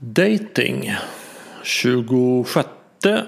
Dating 0.00 0.92
26 1.62 2.68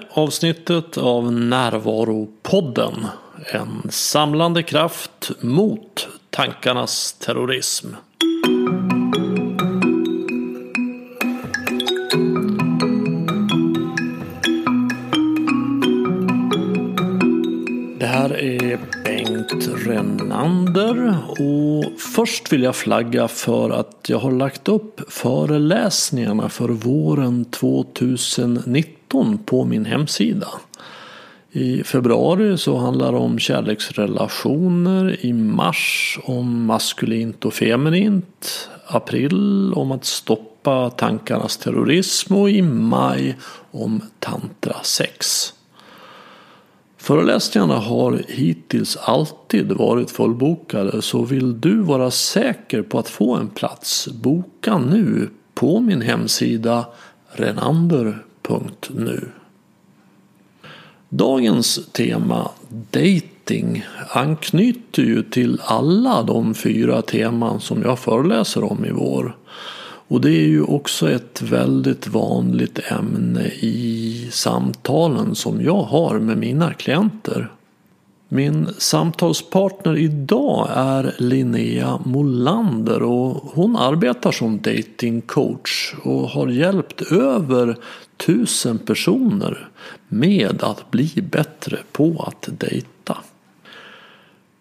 avsnittet 0.09 0.97
av 0.97 1.31
Närvaropodden. 1.31 3.07
En 3.53 3.81
samlande 3.89 4.63
kraft 4.63 5.31
mot 5.41 6.07
tankarnas 6.29 7.13
terrorism. 7.13 7.87
Renander 19.85 21.17
och 21.29 21.99
först 22.15 22.53
vill 22.53 22.63
jag 22.63 22.75
flagga 22.75 23.27
för 23.27 23.69
att 23.69 24.05
jag 24.07 24.19
har 24.19 24.31
lagt 24.31 24.67
upp 24.67 25.01
föreläsningarna 25.11 26.49
för 26.49 26.69
våren 26.69 27.45
2019 27.45 29.37
på 29.45 29.65
min 29.65 29.85
hemsida. 29.85 30.47
I 31.51 31.83
februari 31.83 32.57
så 32.57 32.77
handlar 32.77 33.11
det 33.11 33.17
om 33.17 33.39
kärleksrelationer, 33.39 35.25
i 35.25 35.33
mars 35.33 36.19
om 36.23 36.65
maskulint 36.65 37.45
och 37.45 37.53
feminint, 37.53 38.69
april 38.87 39.73
om 39.73 39.91
att 39.91 40.05
stoppa 40.05 40.89
tankarnas 40.89 41.57
terrorism 41.57 42.35
och 42.35 42.49
i 42.49 42.61
maj 42.61 43.37
om 43.71 44.01
tantra 44.19 44.75
sex. 44.83 45.53
Föreläsningarna 47.01 47.79
har 47.79 48.23
hittills 48.27 48.97
alltid 48.97 49.71
varit 49.71 50.11
fullbokade 50.11 51.01
så 51.01 51.23
vill 51.23 51.61
du 51.61 51.81
vara 51.81 52.11
säker 52.11 52.81
på 52.81 52.99
att 52.99 53.09
få 53.09 53.35
en 53.35 53.47
plats 53.47 54.07
boka 54.07 54.77
nu 54.77 55.29
på 55.53 55.79
min 55.79 56.01
hemsida 56.01 56.85
renander.nu. 57.31 59.27
Dagens 61.09 61.79
tema 61.91 62.51
dating 62.69 63.85
anknyter 64.09 65.03
ju 65.03 65.23
till 65.23 65.61
alla 65.63 66.23
de 66.23 66.53
fyra 66.53 67.01
teman 67.01 67.59
som 67.59 67.81
jag 67.81 67.99
föreläser 67.99 68.71
om 68.71 68.85
i 68.85 68.91
vår. 68.91 69.35
Och 70.11 70.21
det 70.21 70.29
är 70.29 70.47
ju 70.47 70.63
också 70.63 71.11
ett 71.11 71.41
väldigt 71.41 72.07
vanligt 72.07 72.79
ämne 72.91 73.45
i 73.59 74.27
samtalen 74.31 75.35
som 75.35 75.61
jag 75.61 75.81
har 75.81 76.19
med 76.19 76.37
mina 76.37 76.73
klienter. 76.73 77.51
Min 78.29 78.67
samtalspartner 78.77 79.97
idag 79.97 80.67
är 80.73 81.15
Linnea 81.17 81.99
Molander 82.05 83.03
och 83.03 83.43
hon 83.53 83.75
arbetar 83.75 84.31
som 84.31 84.61
datingcoach 84.61 85.93
och 86.03 86.29
har 86.29 86.47
hjälpt 86.47 87.01
över 87.11 87.77
tusen 88.17 88.77
personer 88.77 89.69
med 90.07 90.63
att 90.63 90.91
bli 90.91 91.27
bättre 91.31 91.77
på 91.91 92.23
att 92.27 92.49
dejta. 92.59 93.00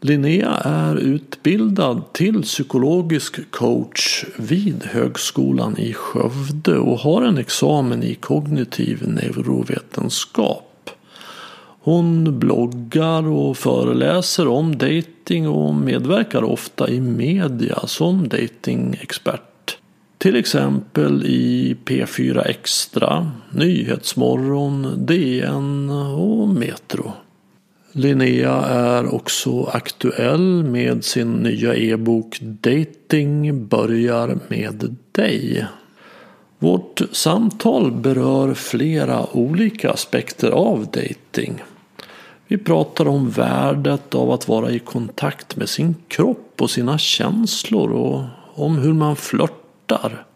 Linnea 0.02 0.54
är 0.64 0.96
utbildad 0.96 2.12
till 2.12 2.42
psykologisk 2.42 3.50
coach 3.50 4.24
vid 4.36 4.84
Högskolan 4.84 5.78
i 5.78 5.92
Skövde 5.92 6.78
och 6.78 6.98
har 6.98 7.22
en 7.22 7.38
examen 7.38 8.02
i 8.02 8.14
kognitiv 8.14 9.08
neurovetenskap. 9.08 10.90
Hon 11.82 12.38
bloggar 12.38 13.28
och 13.28 13.56
föreläser 13.56 14.48
om 14.48 14.78
dating 14.78 15.48
och 15.48 15.74
medverkar 15.74 16.42
ofta 16.42 16.88
i 16.88 17.00
media 17.00 17.86
som 17.86 18.28
datingexpert. 18.28 19.76
Till 20.18 20.36
exempel 20.36 21.26
i 21.26 21.76
P4 21.84 22.46
Extra, 22.46 23.30
Nyhetsmorgon, 23.50 25.06
DN 25.06 25.90
och 25.90 26.48
Metro. 26.48 27.12
Linnea 27.92 28.64
är 28.64 29.14
också 29.14 29.64
aktuell 29.64 30.64
med 30.64 31.04
sin 31.04 31.32
nya 31.32 31.74
e-bok 31.74 32.38
Dating 32.40 33.66
börjar 33.66 34.38
med 34.48 34.96
dig. 35.12 35.66
Vårt 36.58 37.02
samtal 37.12 37.92
berör 37.92 38.54
flera 38.54 39.36
olika 39.36 39.90
aspekter 39.90 40.50
av 40.50 40.86
dating. 40.86 41.62
Vi 42.46 42.58
pratar 42.58 43.08
om 43.08 43.30
värdet 43.30 44.14
av 44.14 44.30
att 44.30 44.48
vara 44.48 44.70
i 44.70 44.78
kontakt 44.78 45.56
med 45.56 45.68
sin 45.68 45.94
kropp 46.08 46.54
och 46.58 46.70
sina 46.70 46.98
känslor 46.98 47.92
och 47.92 48.22
om 48.54 48.78
hur 48.78 48.92
man 48.92 49.16
flörtar. 49.16 50.26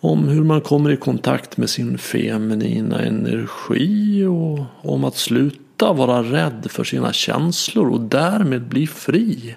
Om 0.00 0.28
hur 0.28 0.44
man 0.44 0.60
kommer 0.60 0.90
i 0.90 0.96
kontakt 0.96 1.56
med 1.56 1.70
sin 1.70 1.98
feminina 1.98 3.02
energi 3.02 4.24
och 4.24 4.90
om 4.92 5.04
att 5.04 5.16
sluta 5.16 5.67
sluta 5.78 5.92
vara 5.92 6.22
rädd 6.22 6.66
för 6.70 6.84
sina 6.84 7.12
känslor 7.12 7.88
och 7.90 8.00
därmed 8.00 8.62
bli 8.62 8.86
fri. 8.86 9.56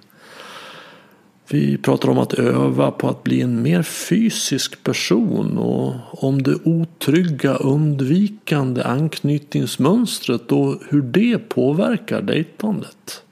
Vi 1.50 1.78
pratar 1.78 2.10
om 2.10 2.18
att 2.18 2.34
öva 2.34 2.92
på 2.92 3.10
att 3.10 3.24
bli 3.24 3.42
en 3.42 3.62
mer 3.62 3.84
fysisk 3.84 4.84
person 4.84 5.58
och 5.58 6.24
om 6.24 6.44
det 6.44 6.56
otrygga 6.64 7.54
undvikande 7.54 8.84
anknytningsmönstret 8.84 10.52
och 10.52 10.76
hur 10.90 11.02
det 11.02 11.38
påverkar 11.50 12.22
dejtandet. 12.22 13.24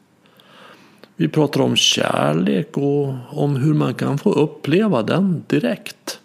Vi 1.15 1.27
pratar 1.27 1.61
om 1.61 1.75
kärlek 1.75 2.77
och 2.77 3.13
om 3.29 3.55
hur 3.55 3.73
man 3.73 3.93
kan 3.93 4.17
få 4.17 4.31
uppleva 4.31 5.03
den 5.03 5.43
direkt. 5.47 6.19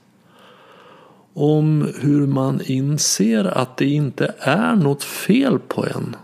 Om 1.34 1.88
hur 2.00 2.26
man 2.26 2.60
inser 2.66 3.44
att 3.44 3.76
det 3.76 3.86
inte 3.86 4.34
är 4.38 4.76
något 4.76 5.02
fel 5.02 5.58
på 5.58 5.86
en 5.86 6.16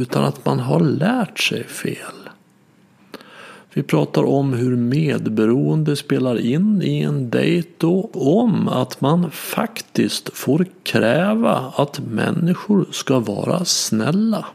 utan 0.00 0.24
att 0.24 0.44
man 0.44 0.60
har 0.60 0.80
lärt 0.80 1.38
sig 1.38 1.64
fel. 1.64 2.30
Vi 3.72 3.82
pratar 3.82 4.24
om 4.24 4.52
hur 4.52 4.76
medberoende 4.76 5.96
spelar 5.96 6.38
in 6.40 6.82
i 6.82 7.00
en 7.00 7.30
dejt 7.30 7.86
och 7.86 8.38
om 8.40 8.68
att 8.68 9.00
man 9.00 9.30
faktiskt 9.30 10.30
får 10.36 10.66
kräva 10.82 11.72
att 11.76 12.00
människor 12.00 12.86
ska 12.92 13.18
vara 13.18 13.64
snälla. 13.64 14.46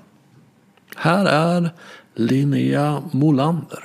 Här 0.96 1.26
är 1.26 1.70
Linnea 2.16 3.04
Molander. 3.12 3.84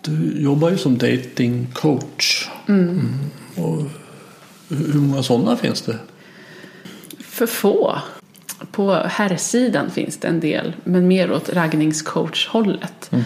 Du 0.00 0.42
jobbar 0.42 0.70
ju 0.70 0.78
som 0.78 0.98
datingcoach. 0.98 2.48
Mm. 2.68 2.88
Mm. 2.88 3.88
Hur 4.70 5.00
många 5.00 5.22
sådana 5.22 5.56
finns 5.56 5.82
det? 5.82 5.96
För 7.18 7.46
få. 7.46 7.98
På 8.72 8.94
herrsidan 8.94 9.90
finns 9.90 10.16
det 10.16 10.28
en 10.28 10.40
del, 10.40 10.72
men 10.84 11.08
mer 11.08 11.32
åt 11.32 11.48
raggningscoach-hållet. 11.48 13.10
Mm. 13.12 13.24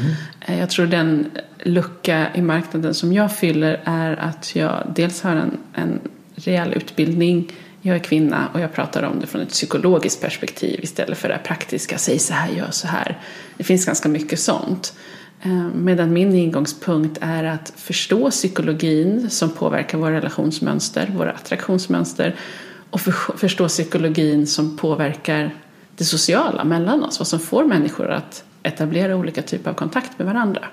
Jag 0.59 0.71
tror 0.71 0.87
den 0.87 1.31
lucka 1.63 2.27
i 2.35 2.43
marknaden 2.43 2.95
som 2.95 3.13
jag 3.13 3.37
fyller 3.37 3.81
är 3.85 4.17
att 4.17 4.57
jag 4.57 4.93
dels 4.95 5.23
har 5.23 5.37
en, 5.37 5.59
en 5.75 6.01
rejäl 6.35 6.73
utbildning, 6.73 7.53
jag 7.87 7.97
är 7.97 8.01
kvinna 8.01 8.49
och 8.55 8.61
jag 8.61 8.73
pratar 8.73 9.03
om 9.03 9.21
det 9.21 9.27
från 9.27 9.41
ett 9.41 9.49
psykologiskt 9.49 10.21
perspektiv 10.21 10.81
istället 10.83 11.19
för 11.19 11.29
det 11.29 11.39
praktiska, 11.45 11.99
säg 11.99 12.19
så 12.19 12.35
här, 12.35 12.49
gör 12.49 12.71
så 12.71 12.87
här. 12.87 13.19
Det 13.57 13.65
finns 13.65 13.87
ganska 13.87 14.09
mycket 14.09 14.41
sånt. 14.41 14.95
Eh, 15.43 15.67
medan 15.75 16.13
min 16.13 16.35
ingångspunkt 16.35 17.19
är 17.21 17.45
att 17.45 17.73
förstå 17.77 18.31
psykologin 18.31 19.31
som 19.31 19.51
påverkar 19.51 19.99
våra 19.99 20.13
relationsmönster, 20.13 21.13
våra 21.17 21.33
attraktionsmönster 21.33 22.35
och 22.91 23.01
förstå 23.37 23.69
psykologin 23.69 24.47
som 24.47 24.77
påverkar 24.77 25.55
det 25.97 26.05
sociala 26.05 26.65
mellan 26.65 27.05
oss, 27.05 27.19
vad 27.19 27.29
som 27.29 27.41
får 27.41 27.65
människor 27.65 28.11
att 28.11 28.45
etablera 28.63 29.17
olika 29.17 29.43
typer 29.43 29.71
av 29.71 29.75
kontakt 29.75 30.19
med 30.19 30.27
varandra. 30.27 30.65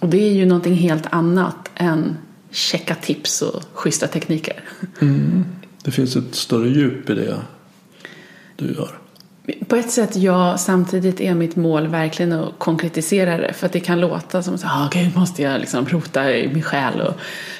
Och 0.00 0.08
det 0.08 0.18
är 0.18 0.32
ju 0.32 0.46
någonting 0.46 0.74
helt 0.74 1.06
annat 1.10 1.70
än 1.74 2.16
checka 2.50 2.94
tips 2.94 3.42
och 3.42 3.62
schyssta 3.72 4.06
tekniker. 4.06 4.64
Mm. 5.00 5.44
Det 5.82 5.90
finns 5.90 6.16
ett 6.16 6.34
större 6.34 6.68
djup 6.68 7.10
i 7.10 7.14
det 7.14 7.36
du 8.56 8.74
gör. 8.74 8.99
På 9.68 9.76
ett 9.76 9.90
sätt 9.90 10.16
ja, 10.16 10.58
samtidigt 10.58 11.20
är 11.20 11.34
mitt 11.34 11.56
mål 11.56 11.86
verkligen 11.86 12.32
att 12.32 12.58
konkretisera 12.58 13.36
det. 13.36 13.52
För 13.52 13.66
att 13.66 13.72
det 13.72 13.80
kan 13.80 14.00
låta 14.00 14.42
som 14.42 14.54
att 14.54 14.64
ah, 14.64 14.88
gud, 14.92 15.16
måste 15.16 15.42
jag 15.42 15.60
liksom 15.60 15.86
rota 15.86 16.36
i 16.36 16.48
min 16.52 16.62
själ 16.62 17.00
och 17.00 17.14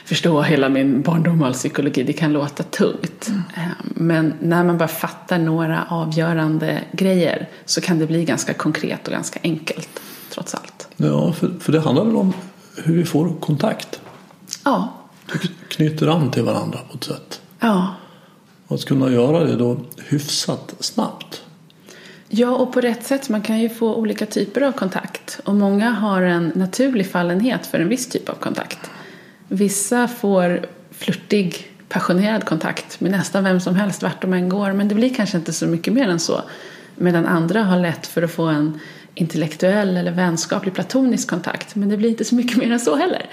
förstå 0.04 0.42
hela 0.42 0.68
min 0.68 1.02
barndom 1.02 1.42
och 1.42 1.52
psykologi. 1.52 2.02
Det 2.02 2.12
kan 2.12 2.32
låta 2.32 2.62
tungt. 2.62 3.28
Mm. 3.28 3.42
Eh, 3.56 3.70
men 3.82 4.34
när 4.40 4.64
man 4.64 4.78
bara 4.78 4.88
fattar 4.88 5.38
några 5.38 5.84
avgörande 5.88 6.80
grejer 6.92 7.48
så 7.64 7.80
kan 7.80 7.98
det 7.98 8.06
bli 8.06 8.24
ganska 8.24 8.54
konkret 8.54 9.06
och 9.06 9.12
ganska 9.12 9.40
enkelt 9.42 10.00
trots 10.30 10.54
allt. 10.54 10.88
Ja, 10.96 11.32
för, 11.32 11.50
för 11.60 11.72
det 11.72 11.80
handlar 11.80 12.04
väl 12.04 12.16
om 12.16 12.32
hur 12.76 12.96
vi 12.96 13.04
får 13.04 13.40
kontakt? 13.40 14.00
Ja. 14.64 14.92
Vi 15.32 15.48
knyter 15.68 16.06
an 16.06 16.30
till 16.30 16.42
varandra 16.42 16.78
på 16.90 16.96
ett 16.96 17.04
sätt. 17.04 17.40
Ja. 17.60 17.94
Och 18.66 18.74
att 18.74 18.84
kunna 18.84 19.10
göra 19.10 19.44
det 19.44 19.56
då 19.56 19.80
hyfsat 20.08 20.74
snabbt. 20.80 21.42
Ja, 22.32 22.50
och 22.50 22.72
på 22.72 22.80
rätt 22.80 23.06
sätt. 23.06 23.28
Man 23.28 23.42
kan 23.42 23.60
ju 23.60 23.68
få 23.68 23.94
olika 23.94 24.26
typer 24.26 24.60
av 24.60 24.72
kontakt. 24.72 25.40
Och 25.44 25.54
många 25.54 25.90
har 25.90 26.22
en 26.22 26.52
naturlig 26.54 27.10
fallenhet 27.10 27.66
för 27.66 27.80
en 27.80 27.88
viss 27.88 28.08
typ 28.08 28.28
av 28.28 28.34
kontakt. 28.34 28.90
Vissa 29.48 30.08
får 30.08 30.66
flörtig, 30.90 31.72
passionerad 31.88 32.44
kontakt 32.44 33.00
med 33.00 33.10
nästan 33.10 33.44
vem 33.44 33.60
som 33.60 33.74
helst 33.74 34.02
vart 34.02 34.22
de 34.22 34.32
än 34.32 34.48
går. 34.48 34.72
Men 34.72 34.88
det 34.88 34.94
blir 34.94 35.14
kanske 35.14 35.36
inte 35.36 35.52
så 35.52 35.66
mycket 35.66 35.92
mer 35.92 36.08
än 36.08 36.20
så. 36.20 36.42
Medan 36.96 37.26
andra 37.26 37.62
har 37.62 37.78
lätt 37.78 38.06
för 38.06 38.22
att 38.22 38.30
få 38.30 38.44
en 38.44 38.80
intellektuell 39.14 39.96
eller 39.96 40.12
vänskaplig 40.12 40.74
platonisk 40.74 41.30
kontakt. 41.30 41.74
Men 41.74 41.88
det 41.88 41.96
blir 41.96 42.08
inte 42.08 42.24
så 42.24 42.34
mycket 42.34 42.56
mer 42.56 42.72
än 42.72 42.80
så 42.80 42.96
heller. 42.96 43.26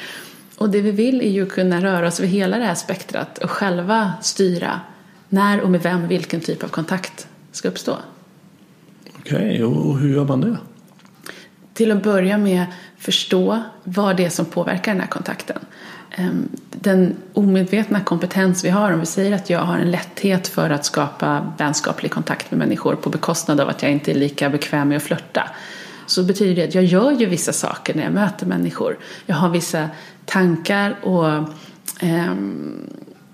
Och 0.55 0.69
det 0.69 0.81
vi 0.81 0.91
vill 0.91 1.21
är 1.21 1.29
ju 1.29 1.43
att 1.43 1.51
kunna 1.51 1.81
röra 1.81 2.07
oss 2.07 2.19
över 2.19 2.29
hela 2.29 2.57
det 2.57 2.65
här 2.65 2.75
spektrat 2.75 3.37
och 3.37 3.51
själva 3.51 4.13
styra 4.21 4.79
när 5.29 5.61
och 5.61 5.71
med 5.71 5.81
vem 5.81 6.07
vilken 6.07 6.41
typ 6.41 6.63
av 6.63 6.67
kontakt 6.67 7.27
ska 7.51 7.67
uppstå. 7.67 7.97
Okej, 9.27 9.63
okay, 9.63 9.63
och 9.63 9.99
hur 9.99 10.15
gör 10.15 10.25
man 10.25 10.41
det? 10.41 10.57
Till 11.73 11.91
att 11.91 12.03
börja 12.03 12.37
med 12.37 12.65
förstå 12.97 13.63
vad 13.83 14.17
det 14.17 14.25
är 14.25 14.29
som 14.29 14.45
påverkar 14.45 14.91
den 14.91 15.01
här 15.01 15.07
kontakten. 15.07 15.59
Ehm, 16.11 16.49
den 16.71 17.15
omedvetna 17.33 17.99
kompetens 17.99 18.65
vi 18.65 18.69
har, 18.69 18.91
om 18.91 18.99
vi 18.99 19.05
säger 19.05 19.35
att 19.35 19.49
jag 19.49 19.59
har 19.59 19.77
en 19.77 19.91
lätthet 19.91 20.47
för 20.47 20.69
att 20.69 20.85
skapa 20.85 21.53
vänskaplig 21.57 22.11
kontakt 22.11 22.51
med 22.51 22.57
människor 22.57 22.95
på 22.95 23.09
bekostnad 23.09 23.59
av 23.59 23.69
att 23.69 23.81
jag 23.81 23.91
inte 23.91 24.11
är 24.11 24.15
lika 24.15 24.49
bekväm 24.49 24.89
med 24.89 24.97
att 24.97 25.03
flörta 25.03 25.49
så 26.05 26.23
betyder 26.23 26.55
det 26.55 26.63
att 26.63 26.75
jag 26.75 26.83
gör 26.83 27.11
ju 27.11 27.25
vissa 27.25 27.53
saker 27.53 27.95
när 27.95 28.03
jag 28.03 28.13
möter 28.13 28.45
människor. 28.45 28.97
Jag 29.25 29.35
har 29.35 29.49
vissa 29.49 29.89
tankar 30.25 31.05
och, 31.05 31.53
ehm, 31.99 32.89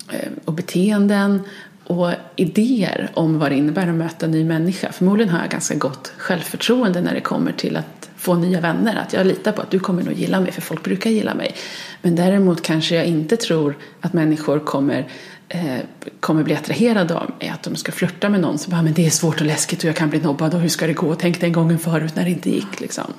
eh, 0.10 0.32
och 0.46 0.54
beteenden 0.54 1.42
och 1.84 2.12
idéer 2.36 3.12
om 3.14 3.40
vad 3.40 3.52
det 3.52 3.56
innebär 3.56 3.88
att 3.88 3.96
möta 3.96 4.26
en 4.26 4.32
ny 4.32 4.44
människa. 4.44 4.92
Förmodligen 4.92 5.34
har 5.34 5.40
jag 5.40 5.50
ganska 5.50 5.76
gott 5.76 6.14
självförtroende 6.18 7.02
när 7.02 7.14
det 7.14 7.22
kommer 7.22 7.52
till 7.52 7.78
att 7.78 8.10
få 8.16 8.36
nya 8.36 8.62
vänner. 8.62 8.96
Att 8.96 9.14
jag 9.14 9.28
litar 9.28 9.52
på 9.52 9.62
att 9.62 9.72
du 9.72 9.80
kommer 9.80 10.04
nog 10.04 10.14
gilla 10.14 10.40
mig, 10.40 10.52
för 10.52 10.62
folk 10.62 10.84
brukar 10.84 11.10
gilla 11.10 11.34
mig. 11.34 11.56
Men 12.02 12.16
däremot 12.16 12.62
kanske 12.62 12.96
jag 12.96 13.06
inte 13.06 13.38
tror 13.38 13.78
att 14.02 14.14
människor 14.14 14.60
kommer, 14.60 15.08
eh, 15.50 15.78
kommer 16.20 16.44
bli 16.44 16.56
attraherade 16.56 17.16
av 17.16 17.32
mig. 17.40 17.50
Att 17.50 17.64
de 17.64 17.76
ska 17.76 17.92
flirta 17.92 18.30
med 18.30 18.42
någon 18.42 18.58
som 18.58 18.72
bara, 18.72 18.82
men 18.82 18.94
det 18.94 19.06
är 19.06 19.10
svårt 19.10 19.42
och 19.42 19.48
läskigt 19.48 19.80
och 19.80 19.90
jag 19.90 19.96
kan 19.96 20.10
bli 20.10 20.20
nobbad 20.20 20.54
och 20.54 20.60
hur 20.60 20.70
ska 20.70 20.88
det 20.88 20.94
gå? 20.94 21.16
Tänk 21.16 21.42
den 21.42 21.52
gången 21.52 21.80
förut 21.80 22.16
när 22.16 22.24
det 22.24 22.30
inte 22.30 22.50
gick 22.50 22.80
liksom. 22.80 23.14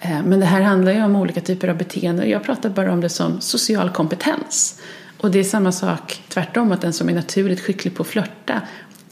Eh, 0.00 0.22
men 0.24 0.40
det 0.40 0.46
här 0.46 0.60
handlar 0.60 0.92
ju 0.92 1.04
om 1.04 1.16
olika 1.16 1.40
typer 1.40 1.68
av 1.68 1.76
beteenden. 1.76 2.30
Jag 2.30 2.44
pratar 2.44 2.70
bara 2.70 2.92
om 2.92 3.00
det 3.00 3.08
som 3.08 3.40
social 3.40 3.90
kompetens. 3.90 4.80
Och 5.16 5.30
det 5.30 5.38
är 5.38 5.44
samma 5.44 5.72
sak 5.72 6.22
tvärtom, 6.28 6.72
att 6.72 6.80
den 6.80 6.92
som 6.92 7.08
är 7.08 7.14
naturligt 7.14 7.60
skicklig 7.60 7.94
på 7.94 8.02
att 8.02 8.08
flörta 8.08 8.62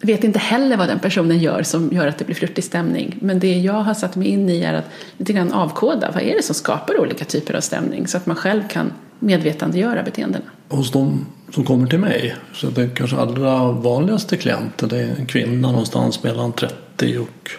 vet 0.06 0.24
inte 0.24 0.38
heller 0.38 0.76
vad 0.76 0.88
den 0.88 0.98
personen 0.98 1.38
gör 1.38 1.62
som 1.62 1.90
gör 1.92 2.06
att 2.06 2.18
det 2.18 2.24
blir 2.24 2.36
flörtig 2.36 2.64
stämning. 2.64 3.16
Men 3.20 3.38
det 3.38 3.58
jag 3.58 3.72
har 3.72 3.94
satt 3.94 4.16
mig 4.16 4.28
in 4.28 4.50
i 4.50 4.60
är 4.60 4.74
att 4.74 4.90
lite 5.16 5.32
grann 5.32 5.52
avkoda 5.52 6.10
vad 6.14 6.22
är 6.22 6.34
det 6.36 6.42
som 6.42 6.54
skapar 6.54 7.00
olika 7.00 7.24
typer 7.24 7.54
av 7.54 7.60
stämning 7.60 8.06
så 8.06 8.16
att 8.16 8.26
man 8.26 8.36
själv 8.36 8.68
kan 8.68 8.92
medvetandegöra 9.18 10.02
beteendena. 10.02 10.44
Hos 10.68 10.92
de 10.92 11.26
som 11.50 11.64
kommer 11.64 11.86
till 11.86 11.98
mig, 11.98 12.36
så 12.54 12.66
den 12.66 12.90
kanske 12.90 13.16
allra 13.16 13.72
vanligaste 13.72 14.36
klienten 14.36 14.88
det 14.88 14.98
är 14.98 15.16
en 15.18 15.26
kvinna 15.26 15.70
någonstans 15.70 16.22
mellan 16.22 16.52
30 16.52 17.18
och 17.18 17.50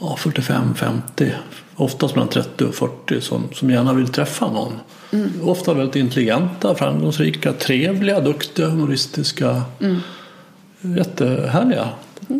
ja, 0.00 0.16
45-50. 0.18 1.32
Oftast 1.82 2.14
mellan 2.14 2.28
30 2.28 2.64
och 2.64 2.74
40 2.74 3.20
som, 3.20 3.48
som 3.54 3.70
gärna 3.70 3.92
vill 3.92 4.08
träffa 4.08 4.52
någon. 4.52 4.72
Mm. 5.12 5.30
Ofta 5.42 5.74
väldigt 5.74 5.96
intelligenta, 5.96 6.74
framgångsrika, 6.74 7.52
trevliga, 7.52 8.20
duktiga, 8.20 8.66
humoristiska. 8.68 9.62
Mm 9.80 9.96
jättehärliga 10.82 11.88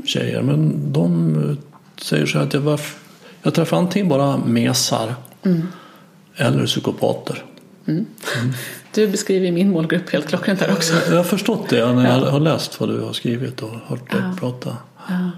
tjejer. 0.04 0.42
Men 0.42 0.92
de 0.92 1.56
säger 2.02 2.26
så 2.26 2.38
här 2.38 2.46
att 2.46 2.54
jag, 2.54 2.60
var, 2.60 2.80
jag 3.42 3.54
träffar 3.54 3.76
antingen 3.76 4.08
bara 4.08 4.36
mesar 4.36 5.14
mm. 5.42 5.68
eller 6.36 6.66
psykopater. 6.66 7.44
Mm. 7.86 8.06
Mm. 8.40 8.52
Du 8.94 9.08
beskriver 9.08 9.52
min 9.52 9.70
målgrupp 9.70 10.10
helt 10.10 10.28
klockrent 10.28 10.60
här 10.60 10.72
också. 10.72 10.94
Jag 11.08 11.16
har 11.16 11.24
förstått 11.24 11.68
det 11.68 11.92
när 11.92 12.18
jag 12.18 12.30
har 12.30 12.40
läst 12.40 12.80
vad 12.80 12.88
du 12.88 13.00
har 13.00 13.12
skrivit 13.12 13.62
och 13.62 13.70
hört 13.86 14.10
dig 14.10 14.20
ja. 14.20 14.36
prata. 14.40 14.76
Ja. 15.08 15.30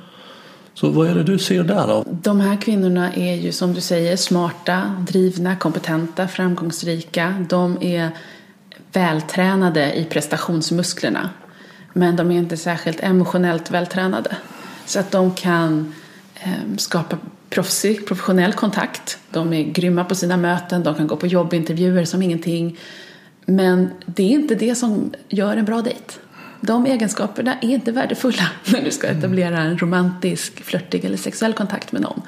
Så 0.74 0.90
vad 0.90 1.08
är 1.08 1.14
det 1.14 1.22
du 1.22 1.38
ser 1.38 1.64
där 1.64 1.86
då? 1.86 2.04
De 2.06 2.40
här 2.40 2.56
kvinnorna 2.56 3.12
är 3.14 3.34
ju 3.34 3.52
som 3.52 3.74
du 3.74 3.80
säger 3.80 4.16
smarta, 4.16 5.04
drivna, 5.08 5.56
kompetenta, 5.56 6.28
framgångsrika. 6.28 7.46
De 7.48 7.78
är 7.80 8.10
vältränade 8.92 9.94
i 9.94 10.04
prestationsmusklerna. 10.04 11.30
Men 11.92 12.16
de 12.16 12.30
är 12.30 12.38
inte 12.38 12.56
särskilt 12.56 13.00
emotionellt 13.00 13.70
vältränade. 13.70 14.36
Så 14.86 15.00
att 15.00 15.10
de 15.10 15.34
kan 15.34 15.94
eh, 16.34 16.76
skapa 16.76 17.18
proffsig, 17.50 18.06
professionell 18.06 18.52
kontakt. 18.52 19.18
De 19.30 19.52
är 19.52 19.62
grymma 19.62 20.04
på 20.04 20.14
sina 20.14 20.36
möten, 20.36 20.82
de 20.82 20.94
kan 20.94 21.06
gå 21.06 21.16
på 21.16 21.26
jobbintervjuer 21.26 22.04
som 22.04 22.22
ingenting. 22.22 22.78
Men 23.46 23.90
det 24.06 24.22
är 24.22 24.30
inte 24.30 24.54
det 24.54 24.74
som 24.74 25.12
gör 25.28 25.56
en 25.56 25.64
bra 25.64 25.82
dejt. 25.82 26.14
De 26.66 26.86
egenskaperna 26.86 27.54
är 27.60 27.68
inte 27.68 27.92
värdefulla 27.92 28.48
när 28.72 28.82
du 28.82 28.90
ska 28.90 29.06
etablera 29.06 29.58
en 29.58 29.78
romantisk, 29.78 30.64
flörtig 30.64 31.04
eller 31.04 31.16
sexuell 31.16 31.52
kontakt 31.52 31.92
med 31.92 32.02
någon. 32.02 32.22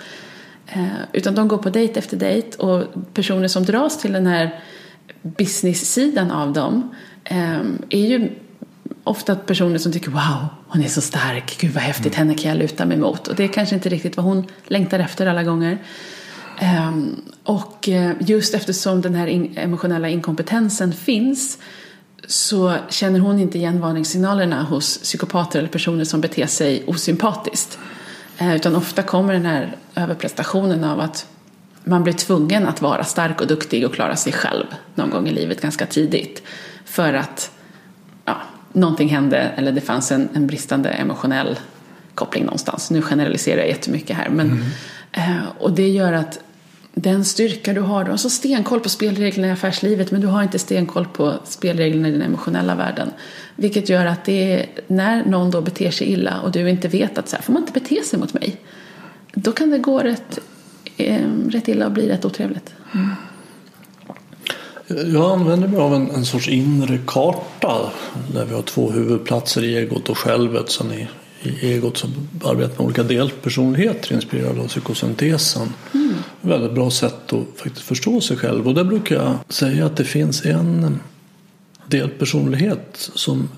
Eh, 0.67 0.87
utan 1.13 1.35
de 1.35 1.49
går 1.49 1.59
på 1.59 1.71
dejt 1.71 1.99
efter 1.99 2.17
dejt 2.17 2.59
och 2.59 2.85
personer 3.15 3.49
som 3.49 3.65
dras 3.65 4.01
till 4.01 4.13
den 4.13 4.27
här 4.27 4.61
business-sidan 5.23 6.31
av 6.31 6.53
dem 6.53 6.95
eh, 7.25 7.61
är 7.91 8.07
ju 8.07 8.31
ofta 9.05 9.37
personer 9.37 9.79
som 9.79 9.93
tycker 9.93 10.11
wow, 10.11 10.47
hon 10.69 10.83
är 10.83 10.89
så 10.89 11.01
stark, 11.01 11.59
gud 11.61 11.71
vad 11.71 11.83
häftigt, 11.83 12.15
henne 12.15 12.35
kan 12.35 12.51
jag 12.51 12.59
luta 12.59 12.85
mig 12.85 12.97
mot. 12.97 13.29
Och 13.29 13.35
det 13.35 13.45
är 13.45 13.49
kanske 13.49 13.75
inte 13.75 13.89
riktigt 13.89 14.17
vad 14.17 14.27
hon 14.27 14.47
längtar 14.67 14.99
efter 14.99 15.27
alla 15.27 15.43
gånger. 15.43 15.79
Um, 16.89 17.23
och 17.43 17.89
eh, 17.89 18.13
just 18.21 18.55
eftersom 18.55 19.01
den 19.01 19.15
här 19.15 19.51
emotionella 19.57 20.09
inkompetensen 20.09 20.93
finns 20.93 21.59
så 22.27 22.77
känner 22.89 23.21
hon 23.21 23.39
inte 23.39 23.59
igen 23.59 23.81
varningssignalerna 23.81 24.63
hos 24.63 24.99
psykopater 24.99 25.59
eller 25.59 25.69
personer 25.69 26.05
som 26.05 26.21
beter 26.21 26.47
sig 26.47 26.85
osympatiskt. 26.87 27.79
Uh, 28.41 28.57
utan 28.57 28.77
ofta 28.77 29.03
kommer 29.03 29.33
den 29.33 29.47
här 29.47 29.77
överprestationen 29.95 30.85
av 30.85 31.01
att 31.01 31.27
man 31.85 32.03
blir 32.03 32.13
tvungen 32.13 32.67
att 32.67 32.83
vara 32.83 33.05
stark 33.05 33.41
och 33.41 33.47
duktig 33.47 33.87
och 33.87 33.95
klara 33.95 34.17
sig 34.17 34.33
själv 34.33 34.67
någon 34.95 35.11
gång 35.11 35.29
i 35.29 35.33
livet 35.33 35.61
ganska 35.61 35.87
tidigt. 35.87 36.43
För 36.85 37.15
att 37.15 37.51
ja, 38.25 38.37
någonting 38.73 39.09
hände 39.09 39.39
eller 39.39 39.73
det 39.73 39.81
fanns 39.81 40.13
en, 40.13 40.29
en 40.35 40.47
bristande 40.47 40.89
emotionell 40.89 41.59
koppling 42.15 42.45
någonstans. 42.45 42.91
Nu 42.91 43.03
generaliserar 43.03 43.59
jag 43.59 43.69
jättemycket 43.69 44.17
här. 44.17 44.29
Men, 44.29 44.47
mm. 44.51 44.63
eh, 45.13 45.45
och 45.59 45.73
det 45.73 45.89
gör 45.89 46.13
att 46.13 46.39
den 46.99 47.25
styrka 47.25 47.73
du 47.73 47.81
har, 47.81 48.05
du 48.05 48.11
har 48.11 48.19
så 48.19 48.31
stenkoll 48.31 48.81
på 48.81 48.89
spelreglerna 48.89 49.49
i 49.49 49.51
affärslivet 49.51 50.11
men 50.11 50.21
du 50.21 50.27
har 50.27 50.43
inte 50.43 50.59
stenkoll 50.59 51.07
på 51.07 51.35
spelreglerna 51.45 52.09
i 52.09 52.11
den 52.11 52.23
emotionella 52.23 52.75
världen. 52.75 53.11
Vilket 53.57 53.89
gör 53.89 54.07
att 54.07 54.25
det 54.25 54.53
är, 54.53 54.67
när 54.87 55.25
någon 55.25 55.51
då 55.51 55.61
beter 55.61 55.91
sig 55.91 56.07
illa 56.07 56.41
och 56.41 56.53
du 56.53 56.71
inte 56.71 56.89
vet 56.89 57.19
att 57.19 57.29
så 57.29 57.37
här 57.37 57.43
får 57.43 57.53
man 57.53 57.63
inte 57.63 57.81
bete 57.81 58.03
sig 58.03 58.19
mot 58.19 58.35
mig. 58.35 58.57
Då 59.35 59.53
kan 59.53 59.71
det 59.71 59.79
gå 59.79 59.99
rätt, 59.99 60.39
eh, 60.97 61.29
rätt 61.49 61.69
illa 61.69 61.87
och 61.87 61.93
bli 61.93 62.09
rätt 62.09 62.25
otrevligt. 62.25 62.75
Mm. 62.95 63.11
Jag 65.13 65.33
använder 65.33 65.69
mig 65.69 65.81
av 65.81 65.95
en, 65.95 66.11
en 66.11 66.25
sorts 66.25 66.49
inre 66.49 66.99
karta 67.07 67.91
där 68.33 68.45
vi 68.45 68.55
har 68.55 68.63
två 68.63 68.91
huvudplatser 68.91 69.65
i 69.65 69.77
egot 69.77 70.09
och 70.09 70.19
självet. 70.19 70.71
Sen 70.71 70.93
i, 70.93 71.09
i 71.43 71.73
egot 71.73 71.97
så 71.97 72.07
arbetar 72.45 72.77
med 72.77 72.81
olika 72.81 73.03
delpersonligheter 73.03 74.15
inspirerade 74.15 74.61
av 74.61 74.69
psykosyntesen. 74.69 75.73
Väldigt 76.47 76.73
bra 76.73 76.91
sätt 76.91 77.33
att 77.33 77.45
faktiskt 77.57 77.87
förstå 77.87 78.21
sig 78.21 78.37
själv. 78.37 78.69
Och 78.69 78.75
där 78.75 78.85
brukar 78.85 79.17
jag 79.17 79.35
säga 79.49 79.87
att 79.87 79.97
det 79.97 80.05
finns 80.05 80.45
en 80.45 81.01
delpersonlighet 81.87 83.11
som 83.15 83.49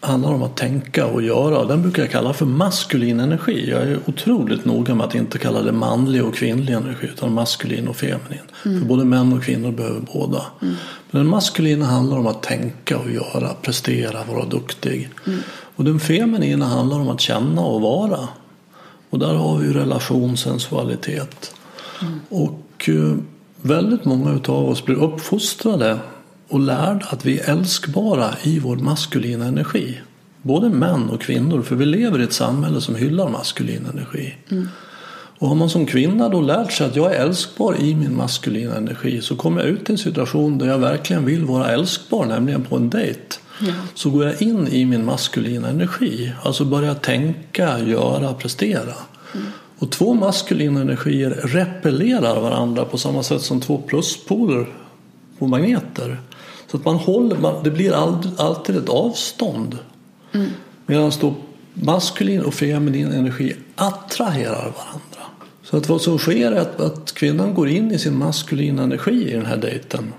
handlar 0.00 0.32
om 0.32 0.42
att 0.42 0.56
tänka 0.56 1.06
och 1.06 1.22
göra. 1.22 1.64
Den 1.64 1.82
brukar 1.82 2.02
jag 2.02 2.12
kalla 2.12 2.32
för 2.32 2.46
maskulin 2.46 3.20
energi. 3.20 3.70
Jag 3.70 3.82
är 3.82 3.98
otroligt 4.06 4.64
noga 4.64 4.94
med 4.94 5.06
att 5.06 5.14
inte 5.14 5.38
kalla 5.38 5.62
det 5.62 5.72
manlig 5.72 6.24
och 6.24 6.34
kvinnlig 6.34 6.72
energi 6.72 7.06
utan 7.06 7.32
maskulin 7.32 7.88
och 7.88 7.96
feminin. 7.96 8.40
Mm. 8.64 8.80
För 8.80 8.88
både 8.88 9.04
män 9.04 9.32
och 9.32 9.44
kvinnor 9.44 9.72
behöver 9.72 10.00
båda. 10.00 10.42
Mm. 10.62 10.74
Men 11.10 11.22
den 11.22 11.30
maskulina 11.30 11.86
handlar 11.86 12.18
om 12.18 12.26
att 12.26 12.42
tänka 12.42 12.98
och 12.98 13.10
göra, 13.10 13.54
prestera, 13.62 14.24
vara 14.24 14.44
duktig. 14.44 15.10
Mm. 15.26 15.40
Och 15.76 15.84
den 15.84 16.00
feminina 16.00 16.64
handlar 16.64 17.00
om 17.00 17.08
att 17.08 17.20
känna 17.20 17.60
och 17.60 17.80
vara. 17.80 18.28
Och 19.10 19.18
där 19.18 19.34
har 19.34 19.58
vi 19.58 19.72
relation, 19.72 20.36
sensualitet. 20.36 21.54
Mm. 22.02 22.20
Och 22.28 22.88
eh, 22.88 23.16
väldigt 23.62 24.04
många 24.04 24.40
av 24.46 24.68
oss 24.68 24.84
blir 24.84 25.02
uppfostrade 25.02 25.98
och 26.48 26.60
lärda 26.60 27.06
att 27.06 27.24
vi 27.24 27.38
är 27.38 27.50
älskbara 27.50 28.30
i 28.42 28.58
vår 28.58 28.76
maskulina 28.76 29.44
energi. 29.44 30.00
Både 30.42 30.68
män 30.68 31.10
och 31.10 31.20
kvinnor, 31.20 31.62
för 31.62 31.76
vi 31.76 31.86
lever 31.86 32.20
i 32.20 32.24
ett 32.24 32.32
samhälle 32.32 32.80
som 32.80 32.94
hyllar 32.94 33.28
maskulin 33.28 33.86
energi. 33.92 34.34
Mm. 34.50 34.68
Och 35.38 35.48
har 35.48 35.54
man 35.54 35.70
som 35.70 35.86
kvinna 35.86 36.28
då 36.28 36.40
lärt 36.40 36.72
sig 36.72 36.86
att 36.86 36.96
jag 36.96 37.14
är 37.14 37.20
älskbar 37.20 37.76
i 37.80 37.94
min 37.94 38.16
maskulina 38.16 38.76
energi 38.76 39.20
så 39.20 39.36
kommer 39.36 39.60
jag 39.60 39.70
ut 39.70 39.88
i 39.88 39.92
en 39.92 39.98
situation 39.98 40.58
där 40.58 40.66
jag 40.66 40.78
verkligen 40.78 41.24
vill 41.24 41.44
vara 41.44 41.70
älskbar, 41.70 42.26
nämligen 42.26 42.64
på 42.64 42.76
en 42.76 42.90
dejt. 42.90 43.20
Ja. 43.60 43.72
Så 43.94 44.10
går 44.10 44.24
jag 44.24 44.42
in 44.42 44.68
i 44.68 44.84
min 44.84 45.04
maskulina 45.04 45.68
energi, 45.68 46.32
alltså 46.42 46.64
börjar 46.64 46.94
tänka, 46.94 47.78
göra, 47.78 48.34
prestera. 48.34 48.94
Mm. 49.34 49.46
Och 49.84 49.90
två 49.90 50.14
maskulina 50.14 50.80
energier 50.80 51.30
repellerar 51.30 52.40
varandra 52.40 52.84
på 52.84 52.98
samma 52.98 53.22
sätt 53.22 53.42
som 53.42 53.60
två 53.60 53.82
pluspoler 53.86 54.66
på 55.38 55.46
magneter. 55.46 56.20
Så 56.70 56.76
att 56.76 56.84
man 56.84 56.96
håller, 56.96 57.36
man, 57.36 57.64
det 57.64 57.70
blir 57.70 57.92
aldrig, 57.92 58.32
alltid 58.38 58.76
ett 58.76 58.88
avstånd. 58.88 59.78
Mm. 60.32 60.50
Medan 60.86 61.12
då 61.20 61.34
maskulin 61.74 62.40
och 62.40 62.54
feminin 62.54 63.12
energi 63.12 63.56
attraherar 63.74 64.72
varandra. 64.76 65.22
Så 65.62 65.76
att 65.76 65.88
vad 65.88 66.00
som 66.00 66.18
sker 66.18 66.52
är 66.52 66.60
att, 66.60 66.80
att 66.80 67.14
kvinnan 67.14 67.54
går 67.54 67.68
in 67.68 67.92
i 67.92 67.98
sin 67.98 68.18
maskulina 68.18 68.82
energi 68.82 69.30
i 69.30 69.32
den 69.32 69.46
här 69.46 69.56
dejten 69.56 70.12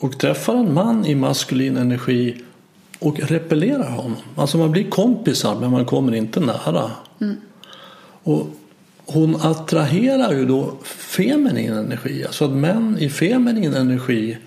och 0.00 0.18
träffar 0.18 0.54
en 0.54 0.74
man 0.74 1.06
i 1.06 1.14
maskulin 1.14 1.76
energi 1.76 2.42
och 2.98 3.20
repellerar 3.20 3.90
honom. 3.90 4.16
Alltså 4.36 4.58
man 4.58 4.70
blir 4.70 4.90
kompisar 4.90 5.60
men 5.60 5.70
man 5.70 5.84
kommer 5.84 6.14
inte 6.14 6.40
nära. 6.40 6.90
Mm. 7.20 7.36
Och 8.22 8.46
hon 9.06 9.36
attraherar 9.36 10.32
ju 10.32 10.46
då 10.46 10.74
feminin 10.84 11.72
energi. 11.72 12.24
Alltså 12.24 12.44
att 12.44 12.50
män 12.50 12.98
i 12.98 13.10
feminin 13.10 13.74
energi 13.74 14.38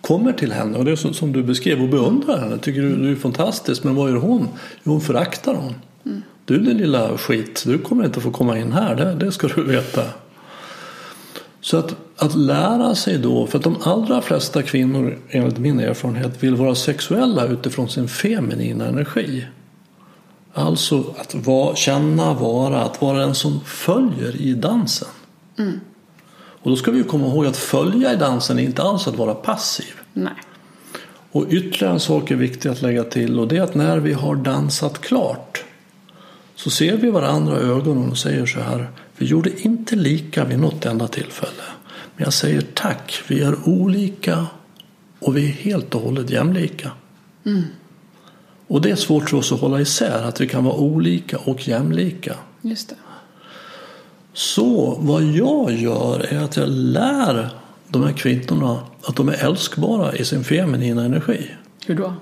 kommer 0.00 0.32
till 0.32 0.52
henne 0.52 0.78
och 0.78 0.84
det 0.84 0.90
är 0.90 0.96
som, 0.96 1.14
som 1.14 1.32
du 1.32 1.42
beskrev 1.42 1.82
och 1.82 1.88
beundrar 1.88 2.38
henne. 2.38 2.58
Tycker 2.58 2.82
du, 2.82 2.96
du 2.96 3.12
är 3.12 3.16
fantastisk 3.16 3.84
men 3.84 3.94
vad 3.94 4.10
gör 4.10 4.16
hon? 4.16 4.48
Jo, 4.82 4.92
hon 4.92 5.00
föraktar 5.00 5.54
hon. 5.54 5.74
Mm. 6.06 6.22
Du 6.44 6.58
din 6.58 6.76
lilla 6.76 7.18
skit, 7.18 7.62
du 7.66 7.78
kommer 7.78 8.04
inte 8.04 8.20
få 8.20 8.30
komma 8.30 8.58
in 8.58 8.72
här, 8.72 8.94
det, 8.94 9.14
det 9.14 9.32
ska 9.32 9.48
du 9.48 9.62
veta. 9.62 10.02
Så 11.60 11.76
att, 11.76 11.94
att 12.16 12.36
lära 12.36 12.94
sig 12.94 13.18
då, 13.18 13.46
för 13.46 13.58
att 13.58 13.64
de 13.64 13.76
allra 13.82 14.22
flesta 14.22 14.62
kvinnor 14.62 15.18
enligt 15.30 15.58
min 15.58 15.80
erfarenhet 15.80 16.42
vill 16.42 16.54
vara 16.54 16.74
sexuella 16.74 17.46
utifrån 17.46 17.88
sin 17.88 18.08
feminina 18.08 18.86
energi. 18.86 19.46
Alltså 20.54 21.14
att 21.18 21.34
vara, 21.34 21.76
känna, 21.76 22.34
vara, 22.34 22.82
att 22.82 23.02
vara 23.02 23.18
den 23.18 23.34
som 23.34 23.60
följer 23.64 24.36
i 24.36 24.54
dansen. 24.54 25.08
Mm. 25.58 25.80
Och 26.62 26.70
då 26.70 26.76
ska 26.76 26.90
vi 26.90 27.02
komma 27.02 27.26
ihåg 27.26 27.46
att 27.46 27.56
följa 27.56 28.12
i 28.12 28.16
dansen 28.16 28.58
är 28.58 28.62
inte 28.62 28.82
alls 28.82 29.08
att 29.08 29.16
vara 29.16 29.34
passiv. 29.34 29.94
Nej. 30.12 30.32
Och 31.32 31.46
ytterligare 31.48 31.94
en 31.94 32.00
sak 32.00 32.30
är 32.30 32.36
viktig 32.36 32.68
att 32.68 32.82
lägga 32.82 33.04
till 33.04 33.38
och 33.38 33.48
det 33.48 33.56
är 33.56 33.62
att 33.62 33.74
när 33.74 33.98
vi 33.98 34.12
har 34.12 34.36
dansat 34.36 35.00
klart 35.00 35.64
så 36.54 36.70
ser 36.70 36.96
vi 36.96 37.10
varandra 37.10 37.60
i 37.60 37.64
ögonen 37.64 38.10
och 38.10 38.18
säger 38.18 38.46
så 38.46 38.60
här. 38.60 38.90
Vi 39.16 39.26
gjorde 39.26 39.62
inte 39.62 39.96
lika 39.96 40.44
vid 40.44 40.58
något 40.58 40.86
enda 40.86 41.08
tillfälle. 41.08 41.62
Men 42.16 42.24
jag 42.24 42.32
säger 42.32 42.60
tack, 42.60 43.22
vi 43.26 43.40
är 43.40 43.68
olika 43.68 44.46
och 45.18 45.36
vi 45.36 45.48
är 45.48 45.52
helt 45.52 45.94
och 45.94 46.00
hållet 46.00 46.30
jämlika. 46.30 46.90
Mm. 47.46 47.62
Och 48.68 48.80
det 48.80 48.90
är 48.90 48.96
svårt 48.96 49.30
för 49.30 49.36
oss 49.36 49.52
att 49.52 49.60
hålla 49.60 49.80
isär, 49.80 50.22
att 50.22 50.40
vi 50.40 50.48
kan 50.48 50.64
vara 50.64 50.74
olika 50.74 51.38
och 51.38 51.68
jämlika. 51.68 52.34
Just 52.62 52.88
det. 52.88 52.94
Så 54.32 54.98
vad 55.00 55.22
jag 55.22 55.72
gör 55.72 56.34
är 56.34 56.38
att 56.38 56.56
jag 56.56 56.68
lär 56.68 57.50
de 57.88 58.02
här 58.02 58.12
kvinnorna 58.12 58.78
att 59.04 59.16
de 59.16 59.28
är 59.28 59.44
älskbara 59.44 60.14
i 60.14 60.24
sin 60.24 60.44
feminina 60.44 61.04
energi. 61.04 61.50
Hur 61.86 61.94
då? 61.94 62.14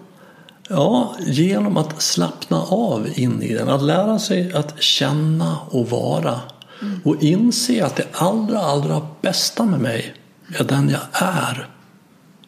Ja, 0.69 1.15
genom 1.27 1.77
att 1.77 2.03
slappna 2.03 2.63
av 2.63 3.09
in 3.15 3.43
i 3.43 3.55
den. 3.55 3.69
Att 3.69 3.83
lära 3.83 4.19
sig 4.19 4.53
att 4.53 4.83
känna 4.83 5.59
och 5.71 5.91
vara. 5.91 6.41
Mm. 6.83 7.01
Och 7.05 7.23
inse 7.23 7.85
att 7.85 7.97
det 7.97 8.07
allra, 8.13 8.59
allra 8.59 9.07
bästa 9.21 9.65
med 9.65 9.81
mig 9.81 10.15
är 10.59 10.65
den 10.65 10.89
jag 10.89 11.01
är. 11.13 11.69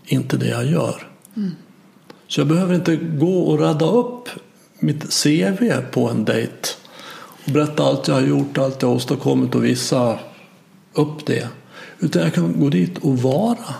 Inte 0.04 0.36
det 0.36 0.48
jag 0.48 0.66
gör. 0.66 1.08
Mm. 1.36 1.54
Så 2.28 2.40
jag 2.40 2.48
behöver 2.48 2.74
inte 2.74 2.96
gå 2.96 3.40
och 3.40 3.58
rädda 3.58 3.86
upp 3.86 4.28
mitt 4.78 5.22
CV 5.22 5.72
på 5.90 6.08
en 6.08 6.24
dejt 6.24 6.68
och 7.46 7.52
berätta 7.52 7.82
allt 7.82 8.08
jag 8.08 8.14
har 8.14 8.22
gjort, 8.22 8.58
allt 8.58 8.82
jag 8.82 8.88
har 8.88 8.96
åstadkommit 8.96 9.54
och 9.54 9.64
visa 9.64 10.18
upp 10.92 11.26
det. 11.26 11.48
Utan 11.98 12.22
jag 12.22 12.34
kan 12.34 12.60
gå 12.60 12.68
dit 12.68 12.98
och 12.98 13.18
vara. 13.18 13.74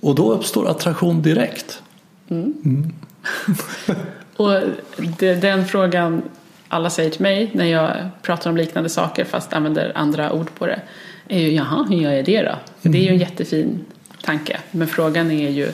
Och 0.00 0.14
då 0.14 0.32
uppstår 0.32 0.68
attraktion 0.68 1.22
direkt. 1.22 1.82
Mm. 2.28 2.54
Mm. 2.64 2.92
och 4.36 4.60
det, 5.18 5.34
den 5.34 5.66
frågan 5.66 6.22
alla 6.68 6.90
säger 6.90 7.10
till 7.10 7.22
mig 7.22 7.50
när 7.54 7.64
jag 7.64 7.96
pratar 8.22 8.50
om 8.50 8.56
liknande 8.56 8.88
saker 8.88 9.24
fast 9.24 9.52
använder 9.52 9.92
andra 9.94 10.32
ord 10.32 10.54
på 10.54 10.66
det 10.66 10.80
är 11.28 11.38
ju 11.38 11.52
jaha, 11.52 11.86
hur 11.90 11.96
gör 11.96 12.12
jag 12.12 12.24
det 12.24 12.42
då? 12.42 12.48
Mm. 12.48 12.58
Det 12.82 12.98
är 12.98 13.02
ju 13.02 13.08
en 13.08 13.14
mm. 13.14 13.20
jättefin 13.20 13.84
tanke. 14.22 14.60
Men 14.70 14.88
frågan 14.88 15.30
är 15.30 15.50
ju 15.50 15.72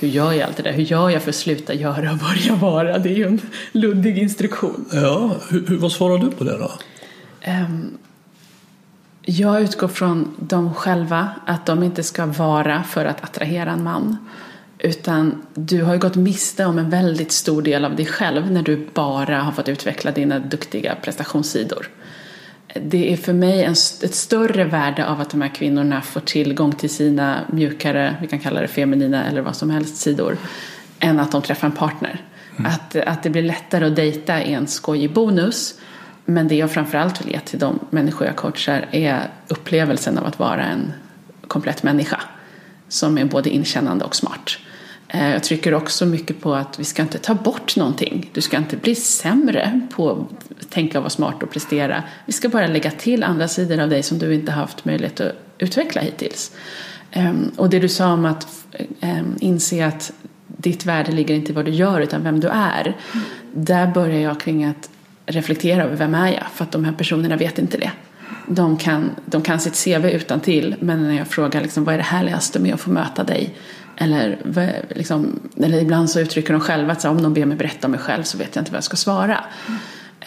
hur 0.00 0.08
gör 0.08 0.32
jag 0.32 0.42
allt 0.42 0.56
det 0.56 0.62
där? 0.62 0.72
Hur 0.72 0.82
gör 0.82 1.10
jag 1.10 1.22
för 1.22 1.30
att 1.30 1.36
sluta 1.36 1.74
göra 1.74 2.12
och 2.12 2.18
börja 2.18 2.54
vara? 2.54 2.98
Det 2.98 3.08
är 3.08 3.14
ju 3.14 3.26
en 3.26 3.40
luddig 3.72 4.18
instruktion. 4.18 4.84
Ja, 4.92 5.36
hur, 5.50 5.78
vad 5.78 5.92
svarar 5.92 6.18
du 6.18 6.30
på 6.30 6.44
det 6.44 6.58
då? 6.58 6.72
Um, 7.46 7.98
jag 9.22 9.62
utgår 9.62 9.88
från 9.88 10.34
dem 10.38 10.74
själva, 10.74 11.28
att 11.46 11.66
de 11.66 11.82
inte 11.82 12.02
ska 12.02 12.26
vara 12.26 12.82
för 12.82 13.04
att 13.04 13.24
attrahera 13.24 13.70
en 13.70 13.82
man. 13.82 14.16
Utan 14.78 15.42
du 15.54 15.82
har 15.82 15.94
ju 15.94 16.00
gått 16.00 16.14
miste 16.14 16.64
om 16.64 16.78
en 16.78 16.90
väldigt 16.90 17.32
stor 17.32 17.62
del 17.62 17.84
av 17.84 17.96
dig 17.96 18.06
själv 18.06 18.52
när 18.52 18.62
du 18.62 18.88
bara 18.94 19.40
har 19.40 19.52
fått 19.52 19.68
utveckla 19.68 20.10
dina 20.10 20.38
duktiga 20.38 20.94
prestationssidor 21.02 21.88
det 22.82 23.12
är 23.12 23.16
för 23.16 23.32
mig 23.32 23.64
en, 23.64 23.72
ett 23.72 24.14
större 24.14 24.64
värde 24.64 25.06
av 25.06 25.20
att 25.20 25.30
de 25.30 25.42
här 25.42 25.54
kvinnorna 25.54 26.02
får 26.02 26.20
tillgång 26.20 26.72
till 26.72 26.90
sina 26.90 27.40
mjukare, 27.52 28.16
vi 28.20 28.26
kan 28.26 28.38
kalla 28.38 28.60
det 28.60 28.68
feminina 28.68 29.24
eller 29.24 29.40
vad 29.40 29.56
som 29.56 29.70
helst 29.70 29.96
sidor, 29.96 30.36
än 31.00 31.20
att 31.20 31.32
de 31.32 31.42
träffar 31.42 31.66
en 31.66 31.72
partner. 31.74 32.22
Mm. 32.58 32.72
Att, 32.72 32.96
att 32.96 33.22
det 33.22 33.30
blir 33.30 33.42
lättare 33.42 33.86
att 33.86 33.96
dejta 33.96 34.42
är 34.42 34.56
en 34.56 34.66
skojig 34.66 35.12
bonus. 35.12 35.74
Men 36.24 36.48
det 36.48 36.54
jag 36.54 36.70
framförallt 36.70 37.20
vill 37.20 37.32
ge 37.32 37.40
till 37.40 37.58
de 37.58 37.78
människor 37.90 38.26
jag 38.26 38.36
coachar 38.36 38.88
är 38.90 39.30
upplevelsen 39.48 40.18
av 40.18 40.26
att 40.26 40.38
vara 40.38 40.64
en 40.64 40.92
komplett 41.46 41.82
människa. 41.82 42.20
Som 42.88 43.18
är 43.18 43.24
både 43.24 43.50
inkännande 43.50 44.04
och 44.04 44.16
smart. 44.16 44.58
Eh, 45.08 45.30
jag 45.30 45.42
trycker 45.42 45.74
också 45.74 46.06
mycket 46.06 46.40
på 46.40 46.54
att 46.54 46.78
vi 46.78 46.84
ska 46.84 47.02
inte 47.02 47.18
ta 47.18 47.34
bort 47.34 47.76
någonting. 47.76 48.30
Du 48.32 48.40
ska 48.40 48.56
inte 48.56 48.76
bli 48.76 48.94
sämre 48.94 49.80
på 49.96 50.26
tänka 50.70 50.98
och 50.98 51.02
vara 51.02 51.10
smart 51.10 51.42
och 51.42 51.50
prestera. 51.50 52.02
Vi 52.26 52.32
ska 52.32 52.48
bara 52.48 52.66
lägga 52.66 52.90
till 52.90 53.24
andra 53.24 53.48
sidor 53.48 53.80
av 53.80 53.88
dig 53.88 54.02
som 54.02 54.18
du 54.18 54.34
inte 54.34 54.52
haft 54.52 54.84
möjlighet 54.84 55.20
att 55.20 55.32
utveckla 55.58 56.00
hittills. 56.00 56.52
Ehm, 57.12 57.50
och 57.56 57.70
det 57.70 57.78
du 57.78 57.88
sa 57.88 58.12
om 58.12 58.24
att 58.24 58.46
ehm, 59.00 59.36
inse 59.40 59.86
att 59.86 60.12
ditt 60.46 60.86
värde 60.86 61.12
ligger 61.12 61.34
inte 61.34 61.52
i 61.52 61.54
vad 61.54 61.64
du 61.64 61.70
gör 61.70 62.00
utan 62.00 62.22
vem 62.22 62.40
du 62.40 62.48
är. 62.48 62.96
Där 63.52 63.86
börjar 63.86 64.20
jag 64.20 64.40
kring 64.40 64.64
att 64.64 64.90
reflektera 65.26 65.84
över 65.84 65.96
vem 65.96 66.14
är 66.14 66.32
jag? 66.32 66.46
För 66.54 66.64
att 66.64 66.72
de 66.72 66.84
här 66.84 66.92
personerna 66.92 67.36
vet 67.36 67.58
inte 67.58 67.78
det. 67.78 67.92
De 68.46 68.76
kan, 68.76 69.10
de 69.26 69.42
kan 69.42 69.60
sitt 69.60 69.84
CV 69.84 70.06
utan 70.06 70.40
till 70.40 70.74
men 70.80 71.02
när 71.02 71.18
jag 71.18 71.28
frågar 71.28 71.60
liksom, 71.60 71.84
vad 71.84 71.94
är 71.94 71.98
det 71.98 72.04
härligaste 72.04 72.58
med 72.58 72.74
att 72.74 72.80
få 72.80 72.90
möta 72.90 73.24
dig? 73.24 73.54
Eller, 73.96 74.38
liksom, 74.94 75.40
eller 75.56 75.82
ibland 75.82 76.10
så 76.10 76.20
uttrycker 76.20 76.52
de 76.52 76.60
själva 76.60 76.92
att 76.92 77.00
så, 77.00 77.08
om 77.08 77.22
de 77.22 77.34
ber 77.34 77.44
mig 77.44 77.56
berätta 77.56 77.86
om 77.86 77.90
mig 77.90 78.00
själv 78.00 78.22
så 78.22 78.38
vet 78.38 78.56
jag 78.56 78.62
inte 78.62 78.72
vad 78.72 78.76
jag 78.76 78.84
ska 78.84 78.96
svara. 78.96 79.44
Mm. 79.66 79.78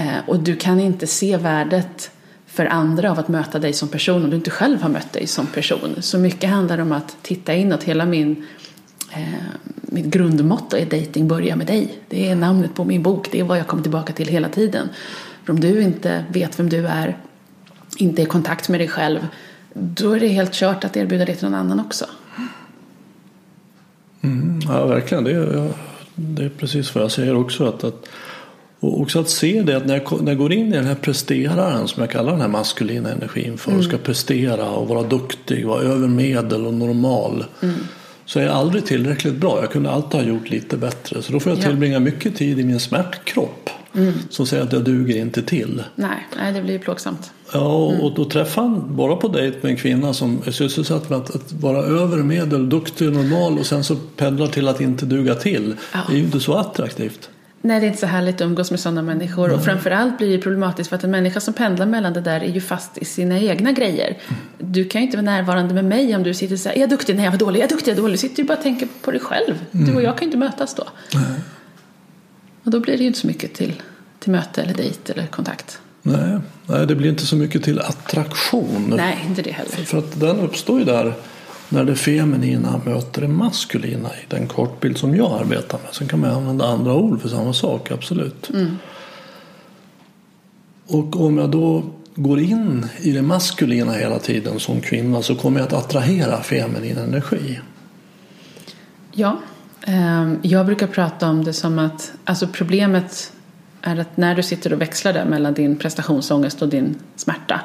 Eh, 0.02 0.30
och 0.30 0.40
du 0.40 0.56
kan 0.56 0.80
inte 0.80 1.08
se 1.08 1.38
värdet 1.38 2.12
för 2.46 2.66
andra 2.66 3.12
av 3.12 3.20
att 3.20 3.28
möta 3.28 3.60
dig 3.60 3.74
som 3.74 3.88
person 3.88 4.24
om 4.24 4.30
du 4.30 4.36
inte 4.36 4.52
själv 4.52 4.82
har 4.82 4.90
mött 4.90 5.14
dig 5.14 5.28
som 5.28 5.48
person. 5.48 5.96
Så 6.00 6.18
mycket 6.18 6.50
handlar 6.50 6.78
om 6.78 6.92
att 6.92 7.18
titta 7.22 7.54
inåt. 7.54 7.84
Hela 7.84 8.06
min, 8.06 8.48
eh, 9.12 9.24
mitt 9.82 10.06
grundmotto 10.06 10.78
är 10.78 10.86
dating 10.86 11.28
börjar 11.28 11.56
med 11.56 11.68
dig. 11.68 12.00
Det 12.10 12.30
är 12.30 12.36
namnet 12.36 12.76
på 12.76 12.84
min 12.84 13.04
bok. 13.04 13.28
Det 13.32 13.40
är 13.40 13.44
vad 13.44 13.60
jag 13.60 13.68
kommer 13.68 13.84
tillbaka 13.84 14.14
till 14.14 14.28
hela 14.28 14.50
tiden. 14.50 14.90
För 15.44 15.54
om 15.54 15.60
du 15.60 15.82
inte 15.82 16.26
vet 16.30 16.60
vem 16.60 16.70
du 16.70 16.88
är, 16.88 17.18
inte 17.98 18.22
är 18.22 18.24
i 18.24 18.30
kontakt 18.30 18.70
med 18.70 18.80
dig 18.80 18.88
själv, 18.88 19.28
då 19.74 20.12
är 20.12 20.20
det 20.20 20.28
helt 20.28 20.54
kört 20.54 20.84
att 20.84 20.98
erbjuda 20.98 21.26
det 21.26 21.36
till 21.36 21.50
någon 21.50 21.60
annan 21.60 21.80
också. 21.80 22.06
Mm, 24.22 24.60
ja, 24.68 24.86
verkligen. 24.86 25.24
Det 25.24 25.32
är, 25.32 25.74
det 26.16 26.46
är 26.46 26.50
precis 26.50 26.96
vad 26.96 27.04
jag 27.04 27.12
säger 27.12 27.36
också. 27.36 27.68
Att, 27.68 27.84
att, 27.84 28.08
och 28.82 29.02
också 29.02 29.20
att 29.20 29.30
se 29.30 29.62
det 29.62 29.78
att 29.78 29.86
när 29.86 29.94
jag, 29.94 30.22
när 30.22 30.32
jag 30.32 30.38
går 30.38 30.54
in 30.54 30.68
i 30.68 30.76
den 30.76 30.86
här 30.86 30.96
presteraren 30.96 31.88
som 31.88 32.02
jag 32.02 32.10
kallar 32.10 32.32
den 32.32 32.42
här 32.42 32.48
maskulina 32.48 33.12
energin 33.12 33.58
för. 33.58 33.72
Mm. 33.72 33.84
Ska 33.84 33.98
prestera 33.98 34.70
och 34.70 34.88
vara 34.88 35.04
duktig, 35.04 35.66
vara 35.66 35.82
över 35.82 36.08
medel 36.08 36.66
och 36.66 36.74
normal. 36.74 37.46
Mm. 37.62 37.76
Så 38.26 38.40
är 38.40 38.44
jag 38.44 38.54
aldrig 38.54 38.86
tillräckligt 38.86 39.36
bra. 39.36 39.60
Jag 39.62 39.72
kunde 39.72 39.92
alltid 39.92 40.20
ha 40.20 40.28
gjort 40.28 40.50
lite 40.50 40.78
bättre. 40.78 41.22
Så 41.22 41.34
då 41.34 41.40
får 41.40 41.52
jag 41.52 41.62
tillbringa 41.62 42.00
mycket 42.00 42.36
tid 42.36 42.60
i 42.60 42.64
min 42.64 42.80
smärtkropp. 42.80 43.70
Mm. 43.96 44.14
Som 44.30 44.46
säger 44.46 44.64
att 44.64 44.74
jag 44.74 44.84
duger 44.84 45.18
inte 45.18 45.42
till. 45.42 45.84
Nej, 45.96 46.28
nej 46.38 46.54
det 46.54 46.62
blir 46.62 46.74
ju 46.74 46.80
plågsamt. 46.80 47.32
Ja, 47.54 47.90
mm. 47.90 48.02
och 48.02 48.16
då 48.16 48.26
träffar 48.26 48.62
han 48.62 48.96
bara 48.96 49.16
på 49.16 49.28
dejt 49.28 49.58
med 49.62 49.72
en 49.72 49.78
kvinna 49.78 50.14
som 50.14 50.42
är 50.46 50.52
sysselsatt 50.52 51.10
med 51.10 51.20
att, 51.20 51.36
att 51.36 51.54
vara 51.54 51.78
över 51.78 52.18
medel, 52.18 52.70
duktig 52.70 53.08
och 53.08 53.14
normal 53.14 53.60
och 53.60 53.66
sen 53.66 53.84
så 53.84 53.96
pendlar 53.96 54.48
till 54.48 54.68
att 54.68 54.82
inte 54.82 55.06
duga 55.06 55.36
till. 55.36 55.76
Ja. 55.94 56.00
Det 56.08 56.14
är 56.14 56.18
ju 56.18 56.24
inte 56.24 56.40
så 56.40 56.54
attraktivt. 56.54 57.30
Nej, 57.62 57.80
det 57.80 57.86
är 57.86 57.88
inte 57.88 58.00
så 58.00 58.06
härligt 58.06 58.36
att 58.36 58.42
umgås 58.42 58.72
med 58.72 58.80
sådana 58.80 59.02
människor. 59.02 59.48
Nej. 59.48 59.56
Och 59.56 59.64
framförallt 59.64 60.18
blir 60.18 60.38
det 60.38 60.44
problematiskt 60.44 60.90
för 60.90 60.96
att 60.96 61.04
en 61.04 61.12
människa 61.12 61.40
som 61.40 61.54
pendlar 61.54 61.86
mellan 61.86 62.14
det 62.14 62.22
där 62.22 62.42
är 62.42 62.52
ju 62.52 62.62
fast 62.62 62.98
i 62.98 63.06
sina 63.06 63.40
egna 63.40 63.72
grejer. 63.72 64.08
Mm. 64.08 64.42
Du 64.58 64.86
kan 64.86 65.02
ju 65.02 65.06
inte 65.06 65.18
vara 65.18 65.26
närvarande 65.26 65.74
med 65.74 65.86
mig 65.86 66.16
om 66.16 66.24
du 66.24 66.34
sitter 66.34 66.56
och 66.56 66.60
säger 66.60 66.76
är 66.76 66.82
jag 66.82 66.90
duktig? 66.90 67.16
Nej, 67.16 67.26
jag 67.26 67.32
var 67.32 67.40
dålig. 67.40 67.60
Jag 67.60 67.66
är 67.66 67.70
duktig, 67.70 67.92
jag 67.92 67.98
är 67.98 68.02
dålig. 68.02 68.14
Du 68.14 68.18
sitter 68.18 68.44
ju 68.44 68.48
bara 68.48 68.58
och 68.58 68.64
tänker 68.64 68.88
på 69.02 69.12
dig 69.12 69.20
själv. 69.20 69.66
Mm. 69.72 69.86
Du 69.86 69.96
och 69.96 70.02
jag 70.02 70.18
kan 70.18 70.22
ju 70.22 70.26
inte 70.26 70.38
mötas 70.38 70.76
då. 70.76 70.88
Nej. 71.14 71.40
Och 72.64 72.72
då 72.72 72.80
blir 72.80 72.98
det 72.98 73.02
ju 73.02 73.08
inte 73.08 73.20
så 73.20 73.28
mycket 73.28 73.54
till 73.54 73.82
till 74.22 74.32
möte 74.32 74.62
eller 74.62 74.74
dejt 74.74 75.14
eller 75.14 75.28
kontakt. 75.28 75.80
Nej, 76.02 76.40
nej, 76.66 76.88
det 76.88 76.96
blir 76.96 77.10
inte 77.10 77.26
så 77.26 77.36
mycket 77.36 77.64
till 77.64 77.80
attraktion. 77.80 78.94
Nej, 78.98 79.26
inte 79.28 79.42
det 79.42 79.52
heller. 79.52 79.72
För, 79.72 79.84
för 79.84 79.98
att 79.98 80.20
den 80.20 80.40
uppstår 80.40 80.80
ju 80.80 80.86
där 80.86 81.14
när 81.72 81.84
det 81.84 81.96
feminina 81.96 82.82
möter 82.86 83.22
det 83.22 83.28
maskulina 83.28 84.10
i 84.10 84.26
den 84.28 84.48
kortbild 84.48 84.98
som 84.98 85.16
jag 85.16 85.42
arbetar 85.42 85.80
med. 85.84 85.94
Sen 85.94 86.08
kan 86.08 86.20
man 86.20 86.30
använda 86.30 86.66
andra 86.66 86.96
ord 86.96 87.22
för 87.22 87.30
samma 87.30 87.54
sak, 87.54 87.92
absolut. 87.92 88.50
Mm. 88.50 88.78
Och 90.88 91.22
om 91.22 91.38
jag 91.38 91.50
då 91.50 91.84
går 92.16 92.40
in 92.40 92.86
i 93.02 93.12
det 93.12 93.22
maskulina 93.22 93.94
hela 93.94 94.20
tiden 94.20 94.60
som 94.60 94.82
kvinna 94.82 95.22
så 95.22 95.36
kommer 95.36 95.60
jag 95.60 95.68
att 95.68 95.74
attrahera 95.74 96.44
feminin 96.44 96.98
energi. 96.98 97.60
Ja, 99.12 99.40
ehm, 99.86 100.40
jag 100.42 100.66
brukar 100.66 100.88
prata 100.88 101.30
om 101.30 101.44
det 101.44 101.54
som 101.54 101.80
att 101.80 102.12
alltså 102.24 102.48
problemet 102.48 103.34
är 103.82 104.00
att 104.00 104.18
när 104.18 104.36
du 104.36 104.44
sitter 104.44 104.74
och 104.74 104.82
växlar 104.82 105.14
där 105.14 105.26
mellan 105.26 105.54
din 105.54 105.76
prestationsångest 105.76 106.62
och 106.62 106.70
din 106.70 106.96
smärta, 107.16 107.62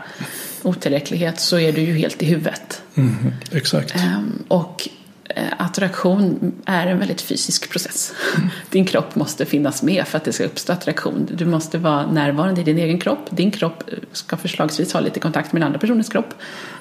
otillräcklighet, 0.62 1.40
så 1.40 1.58
är 1.58 1.72
du 1.72 1.80
ju 1.80 1.94
helt 1.94 2.22
i 2.22 2.26
huvudet. 2.26 2.82
Mm, 2.94 3.14
exakt. 3.52 3.96
Ehm, 3.96 4.42
och 4.48 4.88
eh, 5.24 5.44
attraktion 5.58 6.52
är 6.66 6.86
en 6.86 6.98
väldigt 6.98 7.20
fysisk 7.20 7.70
process. 7.70 8.12
Din 8.70 8.84
kropp 8.84 9.14
måste 9.14 9.46
finnas 9.46 9.82
med 9.82 10.08
för 10.08 10.18
att 10.18 10.24
det 10.24 10.32
ska 10.32 10.44
uppstå 10.44 10.72
attraktion. 10.72 11.28
Du 11.32 11.46
måste 11.46 11.78
vara 11.78 12.06
närvarande 12.06 12.60
i 12.60 12.64
din 12.64 12.78
egen 12.78 12.98
kropp. 12.98 13.28
Din 13.30 13.50
kropp 13.50 13.84
ska 14.12 14.36
förslagsvis 14.36 14.92
ha 14.92 15.00
lite 15.00 15.20
kontakt 15.20 15.52
med 15.52 15.62
den 15.62 15.66
andra 15.66 15.78
personens 15.78 16.08
kropp. 16.08 16.34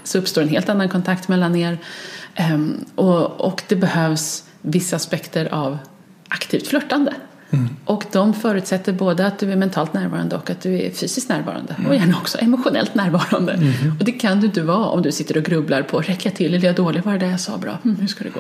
Så 0.04 0.18
uppstår 0.18 0.42
en 0.42 0.50
helt 0.50 0.70
annan 0.70 0.90
kontakt 0.90 1.28
mellan 1.28 1.56
er. 1.56 1.78
Ehm, 2.36 2.86
och 2.96 3.64
det 3.68 3.76
behövs 3.76 4.44
vissa 4.62 4.96
aspekter 4.96 5.54
av 5.54 5.78
aktivt 6.28 6.68
flörtande. 6.68 7.14
Mm. 7.56 7.70
Och 7.86 8.04
de 8.12 8.34
förutsätter 8.34 8.94
både 8.94 9.28
att 9.28 9.40
du 9.40 9.52
är 9.52 9.56
mentalt 9.56 9.94
närvarande 9.94 10.36
och 10.36 10.50
att 10.50 10.62
du 10.62 10.82
är 10.82 10.92
fysiskt 10.92 11.30
närvarande. 11.30 11.76
Och 11.88 11.96
gärna 11.96 12.18
också 12.18 12.38
emotionellt 12.38 12.96
närvarande. 12.96 13.54
Mm. 13.54 13.96
Och 14.00 14.06
det 14.06 14.12
kan 14.12 14.40
du 14.40 14.46
inte 14.48 14.62
vara 14.62 14.86
om 14.86 15.02
du 15.02 15.12
sitter 15.12 15.38
och 15.38 15.44
grubblar 15.44 15.82
på, 15.82 16.00
räcker 16.00 16.30
jag 16.30 16.36
till 16.36 16.54
eller 16.54 16.64
är 16.64 16.68
jag 16.68 16.76
dålig? 16.76 17.04
Var 17.04 17.14
det 17.14 17.20
där 17.20 17.32
jag 17.32 17.40
sa 17.40 17.58
bra? 17.58 17.78
Mm, 17.84 17.96
hur 17.96 18.08
ska 18.08 18.24
det 18.24 18.30
gå? 18.30 18.40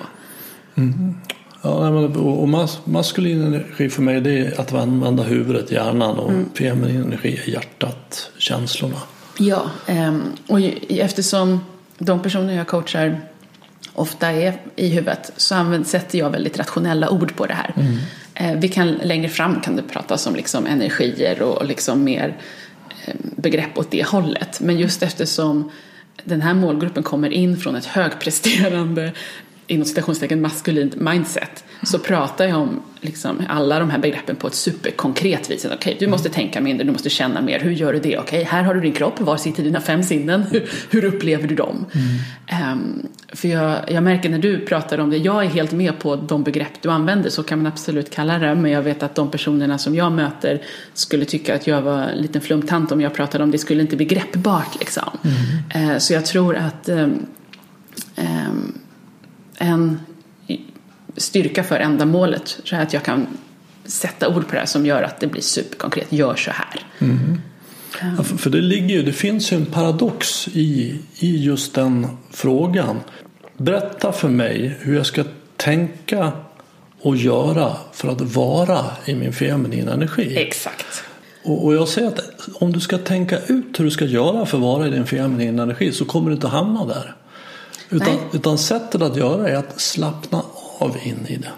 Ja, 1.61 1.89
nej, 1.89 1.91
men- 1.91 2.15
och 2.15 2.41
och 2.41 2.49
mas 2.49 2.79
maskulin 2.85 3.41
energi 3.41 3.89
för 3.89 4.01
mig 4.01 4.21
det 4.21 4.39
är 4.39 4.59
att 4.61 4.73
använda 4.73 5.23
huvudet, 5.23 5.71
hjärnan 5.71 6.19
och 6.19 6.31
feminin 6.57 7.03
energi 7.03 7.41
är 7.45 7.49
hjärtat, 7.49 8.31
känslorna. 8.37 8.97
Ja, 9.39 9.63
ehm, 9.87 10.21
och 10.47 10.59
eftersom 10.89 11.59
de 11.97 12.19
personer 12.19 12.53
jag 12.53 12.67
coachar 12.67 13.21
ofta 13.93 14.31
är 14.31 14.53
i 14.75 14.87
huvudet 14.89 15.31
så 15.37 15.55
använder, 15.55 15.87
sätter 15.89 16.19
jag 16.19 16.29
väldigt 16.29 16.57
rationella 16.59 17.09
ord 17.09 17.35
på 17.35 17.45
det 17.45 17.53
här. 17.53 17.73
Eh, 18.35 18.55
vi 18.55 18.67
kan, 18.67 18.91
längre 18.91 19.29
fram 19.29 19.61
kan 19.61 19.75
det 19.75 19.83
pratas 19.83 20.27
om 20.27 20.35
liksom 20.35 20.65
energier 20.65 21.41
och 21.41 21.65
liksom 21.65 22.03
mer 22.03 22.37
eh, 23.05 23.15
begrepp 23.35 23.77
åt 23.77 23.91
det 23.91 24.07
hållet. 24.07 24.59
Men 24.61 24.77
just 24.77 25.03
eftersom 25.03 25.71
den 26.23 26.41
här 26.41 26.53
målgruppen 26.53 27.03
kommer 27.03 27.29
in 27.29 27.57
från 27.57 27.75
ett 27.75 27.85
högpresterande 27.85 29.13
inom 29.67 29.85
citationstecken 29.85 30.41
maskulint 30.41 30.95
mindset 30.95 31.63
så 31.83 31.99
pratar 31.99 32.45
jag 32.45 32.61
om 32.61 32.81
liksom 33.01 33.43
alla 33.49 33.79
de 33.79 33.89
här 33.89 33.99
begreppen 33.99 34.35
på 34.35 34.47
ett 34.47 34.55
superkonkret 34.55 35.51
vis. 35.51 35.67
Okej, 35.73 35.97
du 35.99 36.07
måste 36.07 36.29
tänka 36.29 36.61
mindre, 36.61 36.85
du 36.85 36.91
måste 36.91 37.09
känna 37.09 37.41
mer. 37.41 37.59
Hur 37.59 37.71
gör 37.71 37.93
du 37.93 37.99
det? 37.99 38.17
Okej, 38.17 38.43
här 38.43 38.63
har 38.63 38.73
du 38.73 38.81
din 38.81 38.93
kropp. 38.93 39.21
Var 39.21 39.37
sitter 39.37 39.63
dina 39.63 39.81
fem 39.81 40.03
sinnen? 40.03 40.43
Hur, 40.51 40.69
hur 40.89 41.05
upplever 41.05 41.47
du 41.47 41.55
dem? 41.55 41.85
Ehm, 42.47 43.07
för 43.27 43.47
jag, 43.47 43.91
jag 43.91 44.03
märker 44.03 44.29
när 44.29 44.39
du 44.39 44.65
pratar 44.65 44.97
om 44.97 45.09
det, 45.09 45.17
jag 45.17 45.45
är 45.45 45.49
helt 45.49 45.71
med 45.71 45.99
på 45.99 46.15
de 46.15 46.43
begrepp 46.43 46.81
du 46.81 46.89
använder, 46.89 47.29
så 47.29 47.43
kan 47.43 47.57
man 47.57 47.67
absolut 47.67 48.09
kalla 48.09 48.37
det. 48.37 48.55
Men 48.55 48.71
jag 48.71 48.81
vet 48.81 49.03
att 49.03 49.15
de 49.15 49.31
personerna 49.31 49.77
som 49.77 49.95
jag 49.95 50.11
möter 50.11 50.61
skulle 50.93 51.25
tycka 51.25 51.55
att 51.55 51.67
jag 51.67 51.81
var 51.81 52.01
en 52.01 52.17
liten 52.17 52.41
flumtant 52.41 52.91
om 52.91 53.01
jag 53.01 53.13
pratade 53.13 53.43
om 53.43 53.51
det. 53.51 53.57
skulle 53.57 53.81
inte 53.81 53.95
bli 53.95 54.05
greppbart 54.05 54.79
liksom. 54.79 55.17
Eh, 55.73 55.97
så 55.97 56.13
jag 56.13 56.25
tror 56.25 56.55
att 56.55 56.89
ehm, 56.89 57.25
ehm, 58.15 58.73
en 59.57 59.99
styrka 61.17 61.63
för 61.63 61.75
ändamålet 61.75 62.59
så 62.63 62.75
att 62.75 62.93
jag 62.93 63.03
kan 63.03 63.27
sätta 63.85 64.27
ord 64.27 64.47
på 64.47 64.51
det 64.53 64.59
här 64.59 64.65
som 64.65 64.85
gör 64.85 65.03
att 65.03 65.19
det 65.19 65.27
blir 65.27 65.41
superkonkret. 65.41 66.13
Gör 66.13 66.35
så 66.35 66.51
här. 66.51 66.81
Ja, 68.17 68.23
för, 68.23 68.37
för 68.37 68.49
det 68.49 68.61
ligger 68.61 68.95
ju, 68.95 69.03
det 69.03 69.13
finns 69.13 69.51
ju 69.51 69.57
en 69.57 69.65
paradox 69.65 70.47
i, 70.47 70.99
i 71.19 71.43
just 71.43 71.73
den 71.73 72.07
frågan. 72.31 72.99
Berätta 73.57 74.11
för 74.11 74.29
mig 74.29 74.77
hur 74.79 74.95
jag 74.95 75.05
ska 75.05 75.23
tänka 75.57 76.31
och 77.01 77.15
göra 77.15 77.71
för 77.93 78.07
att 78.07 78.21
vara 78.21 78.85
i 79.05 79.15
min 79.15 79.33
feminina 79.33 79.93
energi. 79.93 80.37
Exakt. 80.37 81.03
Och, 81.43 81.65
och 81.65 81.75
jag 81.75 81.87
säger 81.87 82.07
att 82.07 82.49
om 82.53 82.73
du 82.73 82.79
ska 82.79 82.97
tänka 82.97 83.39
ut 83.39 83.79
hur 83.79 83.85
du 83.85 83.91
ska 83.91 84.05
göra 84.05 84.45
för 84.45 84.57
att 84.57 84.63
vara 84.63 84.87
i 84.87 84.89
din 84.89 85.05
feminina 85.05 85.63
energi 85.63 85.91
så 85.91 86.05
kommer 86.05 86.29
du 86.29 86.35
inte 86.35 86.47
hamna 86.47 86.85
där. 86.85 87.15
Utan, 87.89 88.07
Nej. 88.07 88.19
utan 88.33 88.57
sättet 88.57 89.01
att 89.01 89.17
göra 89.17 89.49
är 89.49 89.55
att 89.55 89.81
slappna 89.81 90.41
av 90.79 90.97
in 91.03 91.25
i 91.27 91.35
det. 91.35 91.51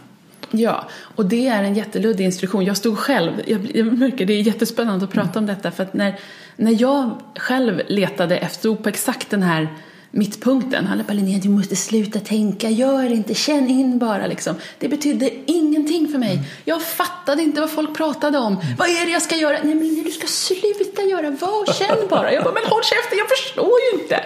Ja, 0.52 0.88
och 1.16 1.26
det 1.26 1.48
är 1.48 1.64
en 1.64 1.76
jätteluddig 1.76 2.26
instruktion. 2.26 2.66
Jag 2.66 2.78
stod 2.78 2.98
själv, 2.98 3.32
jag, 3.48 3.72
jag 3.74 3.86
märker 3.86 4.26
det 4.26 4.34
är 4.34 4.42
jättespännande 4.42 5.06
att 5.06 5.12
prata 5.12 5.40
om 5.40 5.46
detta 5.46 5.72
för 5.72 5.84
att 5.84 5.94
när, 5.94 6.20
när 6.56 6.82
jag 6.82 7.22
själv 7.36 7.82
letade 7.88 8.38
efter 8.38 8.70
ord 8.70 8.84
på 8.84 8.90
exakt 8.90 9.30
den 9.30 9.44
här 9.44 9.68
mittpunkten. 10.12 10.88
Alla 10.88 11.04
bara 11.04 11.14
Linnea, 11.14 11.40
du 11.40 11.50
måste 11.50 11.76
sluta 11.76 12.20
tänka, 12.20 12.70
gör 12.70 13.12
inte, 13.12 13.34
känn 13.34 13.70
in 13.70 14.00
bara 14.00 14.28
liksom. 14.28 14.56
Det 14.80 14.88
betydde 14.88 15.32
ingenting 15.46 15.67
för 16.12 16.18
mig. 16.18 16.40
Jag 16.66 16.82
fattade 16.82 17.42
inte 17.42 17.62
vad 17.62 17.72
folk 17.72 17.98
pratade 17.98 18.38
om. 18.38 18.62
Vad 18.78 18.90
är 18.90 19.06
det 19.06 19.12
jag 19.12 19.22
ska 19.22 19.36
göra? 19.36 19.58
Nej 19.64 19.76
men 19.76 20.04
du 20.04 20.12
ska 20.12 20.28
sluta 20.28 21.02
göra, 21.02 21.30
var 21.30 21.74
känn 21.74 22.08
bara. 22.10 22.34
Jag 22.34 22.44
bara, 22.44 22.54
men 22.54 22.64
håll 22.66 22.84
käften, 22.84 23.18
jag 23.18 23.30
förstår 23.30 23.74
ju 23.92 24.00
inte. 24.02 24.24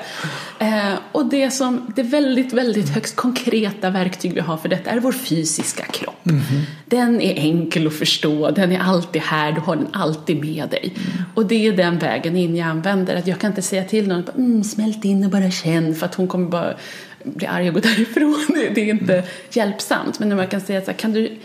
Eh, 0.60 0.94
och 1.12 1.26
det 1.26 1.52
som, 1.52 1.94
det 1.96 2.04
väldigt, 2.04 2.54
väldigt 2.54 2.90
högst 2.90 3.16
konkreta 3.16 3.90
verktyg 3.90 4.34
vi 4.34 4.40
har 4.40 4.58
för 4.58 4.70
detta 4.70 4.90
är 4.90 5.00
vår 5.00 5.12
fysiska 5.12 5.84
kropp. 5.84 6.16
Den 6.86 7.22
är 7.22 7.34
enkel 7.34 7.88
att 7.88 7.94
förstå, 7.94 8.52
den 8.52 8.72
är 8.72 8.80
alltid 8.80 9.22
här, 9.22 9.52
du 9.52 9.62
har 9.62 9.76
den 9.76 9.88
alltid 9.94 10.46
med 10.46 10.70
dig. 10.70 10.94
Och 11.36 11.46
det 11.46 11.68
är 11.68 11.72
den 11.72 12.00
vägen 12.00 12.38
in 12.38 12.56
jag 12.56 12.68
använder, 12.68 13.16
att 13.16 13.28
jag 13.28 13.40
kan 13.40 13.52
inte 13.52 13.62
säga 13.62 13.84
till 13.84 14.08
någon, 14.08 14.24
mm, 14.38 14.64
smält 14.64 15.06
in 15.06 15.24
och 15.26 15.32
bara 15.32 15.52
känn, 15.52 15.96
för 15.96 16.06
att 16.06 16.16
hon 16.16 16.28
kommer 16.28 16.50
bara 16.50 16.74
bli 17.24 17.48
arg 17.48 17.68
och 17.68 17.74
gå 17.74 17.80
därifrån. 17.80 18.48
Det, 18.76 18.82
är 18.82 18.94
inte 18.94 19.24
hjälpsamt. 19.52 20.20
Men 20.20 20.30
när 20.30 20.36
man 20.36 20.48
kan 20.48 20.62
säga 20.62 20.82
så 20.82 20.88
här, 20.88 20.98
kan 20.98 21.14
du 21.14 21.38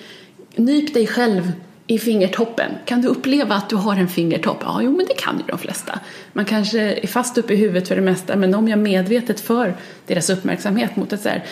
nyp 0.56 0.94
dig 0.94 1.06
själv 1.06 1.52
i 1.86 1.98
fingertoppen. 1.98 2.70
Kan 2.84 3.02
du 3.02 3.08
uppleva 3.08 3.54
att 3.54 3.68
du 3.68 3.76
har 3.76 3.96
en 3.96 4.08
fingertopp? 4.08 4.58
Ja, 4.60 4.80
jo, 4.82 4.96
men 4.96 5.06
det 5.06 5.14
kan 5.14 5.38
ju 5.38 5.44
de 5.46 5.58
flesta. 5.58 5.98
Man 6.32 6.44
kanske 6.44 6.80
är 6.80 7.06
fast 7.06 7.38
uppe 7.38 7.54
i 7.54 7.56
huvudet 7.56 7.88
för 7.88 7.96
det 7.96 8.02
mesta, 8.02 8.36
men 8.36 8.54
om 8.54 8.68
jag 8.68 8.78
medvetet 8.78 9.40
för 9.40 9.76
deras 10.06 10.30
uppmärksamhet 10.30 10.96
mot 10.96 11.12
att 11.12 11.20
så 11.20 11.28
här, 11.28 11.44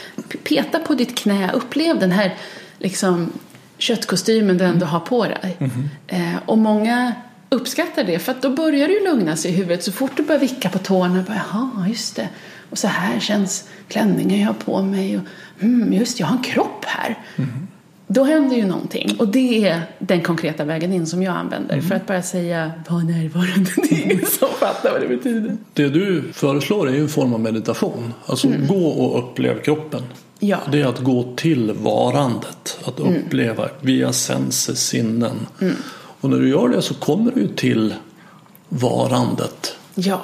peta 0.44 0.78
på 0.78 0.94
ditt 0.94 1.18
knä, 1.18 1.50
upplev 1.52 1.98
den 1.98 2.12
här 2.12 2.34
liksom, 2.78 3.32
köttkostymen 3.78 4.58
du 4.58 4.64
ändå 4.64 4.86
har 4.86 5.00
på 5.00 5.24
dig. 5.24 5.56
Eh, 6.06 6.36
och 6.46 6.58
många 6.58 7.12
uppskattar 7.48 8.04
det, 8.04 8.18
för 8.18 8.32
att 8.32 8.42
då 8.42 8.50
börjar 8.50 8.88
du 8.88 9.04
lugna 9.04 9.36
sig 9.36 9.50
i 9.50 9.54
huvudet 9.54 9.84
så 9.84 9.92
fort 9.92 10.16
du 10.16 10.22
börjar 10.22 10.40
vicka 10.40 10.68
på 10.68 10.78
tårna. 10.78 11.24
Bara, 11.28 11.40
Jaha, 11.52 11.88
just 11.88 12.16
det. 12.16 12.28
Och 12.74 12.78
så 12.78 12.88
här 12.88 13.20
känns 13.20 13.68
klänningen 13.88 14.40
jag 14.40 14.46
har 14.46 14.54
på 14.54 14.82
mig. 14.82 15.18
Och, 15.18 15.22
mm, 15.62 15.92
just 15.92 16.20
jag 16.20 16.26
har 16.26 16.36
en 16.36 16.42
kropp 16.42 16.84
här. 16.84 17.18
Då 18.06 18.24
händer 18.24 18.56
ju 18.56 18.66
någonting 18.66 19.16
och 19.18 19.28
det 19.28 19.68
är 19.68 19.82
den 19.98 20.22
konkreta 20.22 20.64
vägen 20.64 20.92
in 20.92 21.06
som 21.06 21.22
jag 21.22 21.36
använder 21.36 21.80
för 21.80 21.94
att 21.94 22.06
bara 22.06 22.22
säga 22.22 22.72
var 22.88 23.00
närvarande. 23.00 23.70
Det 23.88 23.94
är 23.94 24.04
ingen 24.04 24.26
som 24.26 24.48
fattar 24.48 24.92
vad 24.92 25.00
det 25.00 25.08
betyder. 25.08 25.56
Det 25.72 25.88
du 25.88 26.32
föreslår 26.32 26.88
är 26.88 26.92
ju 26.92 27.00
en 27.00 27.08
form 27.08 27.34
av 27.34 27.40
meditation. 27.40 28.14
Alltså 28.26 28.48
gå 28.68 28.86
och 28.86 29.18
upplev 29.18 29.62
kroppen. 29.62 30.02
Ja. 30.38 30.58
Det 30.72 30.80
är 30.80 30.86
att 30.86 31.00
gå 31.00 31.34
till 31.36 31.72
varandet. 31.72 32.78
Att 32.84 33.00
uppleva 33.00 33.68
via 33.80 34.12
senses, 34.12 34.86
sinnen. 34.86 35.46
Och 36.20 36.30
när 36.30 36.38
du 36.38 36.48
gör 36.48 36.68
det 36.68 36.82
så 36.82 36.94
kommer 36.94 37.32
du 37.32 37.48
till 37.48 37.94
varandet 38.68 39.76
Ja, 39.94 40.20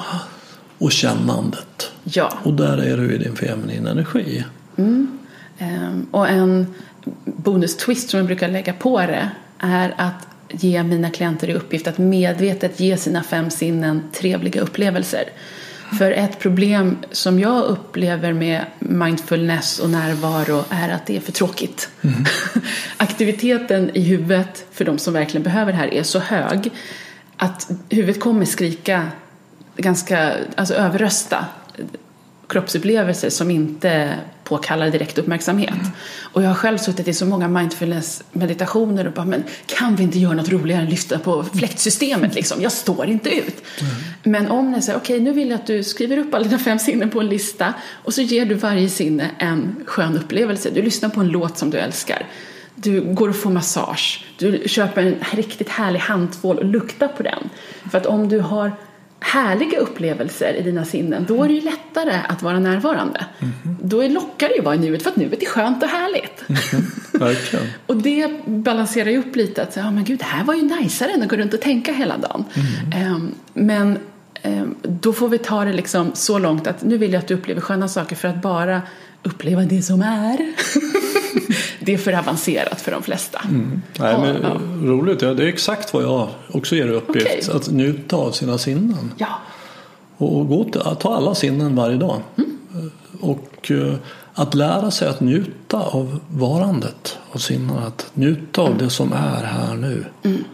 och 0.80 0.92
kännandet. 0.92 1.92
ja. 2.04 2.38
Och 2.42 2.54
där 2.54 2.78
är 2.78 2.96
du 2.96 3.14
i 3.14 3.18
din 3.18 3.36
feminina 3.36 3.90
energi. 3.90 4.44
Ehm, 5.58 6.06
och 6.10 6.28
en 6.28 6.66
bonus-twist 7.24 8.10
som 8.10 8.18
jag 8.18 8.26
brukar 8.26 8.48
lägga 8.48 8.72
på 8.72 9.00
det 9.00 9.30
är 9.58 9.94
att 9.96 10.26
ge 10.48 10.82
mina 10.82 11.10
klienter 11.10 11.50
i 11.50 11.54
uppgift 11.54 11.86
att 11.86 11.98
medvetet 11.98 12.80
ge 12.80 12.96
sina 12.96 13.22
fem 13.22 13.50
sinnen 13.50 14.02
trevliga 14.12 14.60
upplevelser. 14.60 15.24
För 15.98 16.12
ett 16.12 16.38
problem 16.38 16.96
som 17.10 17.40
jag 17.40 17.64
upplever 17.64 18.32
med 18.32 18.64
mindfulness 18.78 19.78
och 19.78 19.90
närvaro 19.90 20.64
är 20.70 20.88
att 20.88 21.06
det 21.06 21.16
är 21.16 21.20
för 21.20 21.32
tråkigt. 21.32 21.90
Aktiviteten 22.96 23.90
i 23.94 24.00
huvudet 24.00 24.66
för 24.72 24.84
de 24.84 24.98
som 24.98 25.14
verkligen 25.14 25.42
behöver 25.42 25.72
det 25.72 25.78
här 25.78 25.94
är 25.94 26.02
så 26.02 26.18
hög 26.18 26.70
att 27.36 27.70
huvudet 27.88 28.20
kommer 28.20 28.44
skrika 28.44 29.08
ganska, 29.80 30.34
alltså 30.56 30.74
överrösta 30.74 31.44
kroppsupplevelser 32.48 33.30
som 33.30 33.50
inte 33.50 34.14
påkallar 34.44 34.90
direkt 34.90 35.18
uppmärksamhet. 35.18 35.74
Och 36.32 36.42
jag 36.42 36.48
har 36.48 36.54
själv 36.54 36.78
suttit 36.78 37.08
i 37.08 37.14
så 37.14 37.26
många 37.26 37.48
mindfulness-meditationer 37.48 39.06
och 39.06 39.12
bara, 39.12 39.24
men 39.24 39.44
kan 39.66 39.96
vi 39.96 40.02
inte 40.02 40.18
göra 40.18 40.34
något 40.34 40.48
roligare 40.48 40.82
än 40.82 40.88
lyssna 40.90 41.18
på 41.18 41.44
fläktsystemet 41.44 42.34
liksom? 42.34 42.62
Jag 42.62 42.72
står 42.72 43.06
inte 43.06 43.30
ut. 43.30 43.62
Mm. 43.80 43.92
Men 44.22 44.50
om 44.50 44.72
ni 44.72 44.82
säger, 44.82 44.98
okej 44.98 45.16
okay, 45.16 45.24
nu 45.24 45.32
vill 45.32 45.50
jag 45.50 45.60
att 45.60 45.66
du 45.66 45.84
skriver 45.84 46.18
upp 46.18 46.34
alla 46.34 46.44
dina 46.44 46.58
fem 46.58 46.78
sinnen 46.78 47.10
på 47.10 47.20
en 47.20 47.28
lista 47.28 47.74
och 47.92 48.14
så 48.14 48.22
ger 48.22 48.46
du 48.46 48.54
varje 48.54 48.88
sinne 48.88 49.30
en 49.38 49.76
skön 49.86 50.16
upplevelse. 50.16 50.70
Du 50.70 50.82
lyssnar 50.82 51.08
på 51.08 51.20
en 51.20 51.28
låt 51.28 51.58
som 51.58 51.70
du 51.70 51.78
älskar. 51.78 52.26
Du 52.74 53.00
går 53.00 53.28
och 53.28 53.36
får 53.36 53.50
massage. 53.50 54.24
Du 54.38 54.62
köper 54.66 55.02
en 55.02 55.14
riktigt 55.32 55.68
härlig 55.68 56.00
handtvål 56.00 56.58
och 56.58 56.64
luktar 56.64 57.08
på 57.08 57.22
den. 57.22 57.50
För 57.90 57.98
att 57.98 58.06
om 58.06 58.28
du 58.28 58.40
har 58.40 58.72
härliga 59.20 59.78
upplevelser 59.78 60.54
i 60.54 60.62
dina 60.62 60.84
sinnen, 60.84 61.24
då 61.28 61.44
är 61.44 61.48
det 61.48 61.54
ju 61.54 61.60
lättare 61.60 62.20
att 62.28 62.42
vara 62.42 62.58
närvarande. 62.58 63.24
Mm. 63.38 63.54
Då 63.82 64.08
lockar 64.08 64.48
det 64.48 64.54
ju 64.54 64.58
att 64.58 64.64
vara 64.64 64.74
i 64.74 64.78
nuet, 64.78 65.02
för 65.02 65.10
att 65.10 65.16
nuet 65.16 65.42
är 65.42 65.46
skönt 65.46 65.82
och 65.82 65.88
härligt. 65.88 66.44
Mm. 66.48 66.86
Verkligen. 67.12 67.66
och 67.86 67.96
det 67.96 68.46
balanserar 68.46 69.10
ju 69.10 69.18
upp 69.18 69.36
lite, 69.36 69.62
att 69.62 69.72
säga, 69.72 69.86
ja 69.86 69.90
men 69.90 70.04
gud, 70.04 70.18
det 70.18 70.24
här 70.24 70.44
var 70.44 70.54
ju 70.54 70.62
najsare 70.62 71.12
än 71.12 71.22
att 71.22 71.28
gå 71.28 71.36
runt 71.36 71.54
och 71.54 71.60
tänka 71.60 71.92
hela 71.92 72.16
dagen. 72.16 72.44
Mm. 72.92 73.14
Um, 73.14 73.34
men 73.54 73.98
um, 74.42 74.74
då 74.82 75.12
får 75.12 75.28
vi 75.28 75.38
ta 75.38 75.64
det 75.64 75.72
liksom 75.72 76.10
så 76.14 76.38
långt 76.38 76.66
att 76.66 76.82
nu 76.82 76.98
vill 76.98 77.12
jag 77.12 77.20
att 77.20 77.28
du 77.28 77.34
upplever 77.34 77.60
sköna 77.60 77.88
saker 77.88 78.16
för 78.16 78.28
att 78.28 78.42
bara 78.42 78.82
uppleva 79.22 79.62
det 79.62 79.82
som 79.82 80.02
är. 80.02 80.38
det 81.84 81.94
är 81.94 81.98
för 81.98 82.12
avancerat 82.12 82.80
för 82.80 82.90
de 82.90 83.02
flesta. 83.02 83.40
Mm. 83.48 83.82
Nej, 83.98 84.18
men, 84.18 84.42
ja. 84.42 84.60
Roligt, 84.88 85.22
ja, 85.22 85.34
det 85.34 85.42
är 85.42 85.46
exakt 85.46 85.94
vad 85.94 86.02
jag 86.02 86.28
också 86.52 86.76
ger 86.76 86.88
uppgift. 86.88 87.48
Okay. 87.48 87.56
Att 87.56 87.70
njuta 87.70 88.16
av 88.16 88.32
sina 88.32 88.58
sinnen. 88.58 89.12
Ja. 89.16 89.28
Och, 90.16 90.48
gå 90.48 90.64
till, 90.64 90.80
att 90.80 91.00
ta 91.00 91.14
alla 91.14 91.34
sinnen 91.34 91.76
varje 91.76 91.96
dag. 91.96 92.22
Mm. 92.38 92.90
Och 93.20 93.70
uh, 93.70 93.94
att 94.34 94.54
lära 94.54 94.90
sig 94.90 95.08
att 95.08 95.20
njuta 95.20 95.80
av 95.80 96.20
varandet 96.28 97.18
av 97.32 97.38
sinnen. 97.38 97.78
Att 97.78 98.10
njuta 98.14 98.60
av 98.62 98.66
mm. 98.66 98.78
det 98.78 98.90
som 98.90 99.12
är 99.12 99.44
här 99.44 99.74
nu. 99.74 100.04
Mm. 100.22 100.44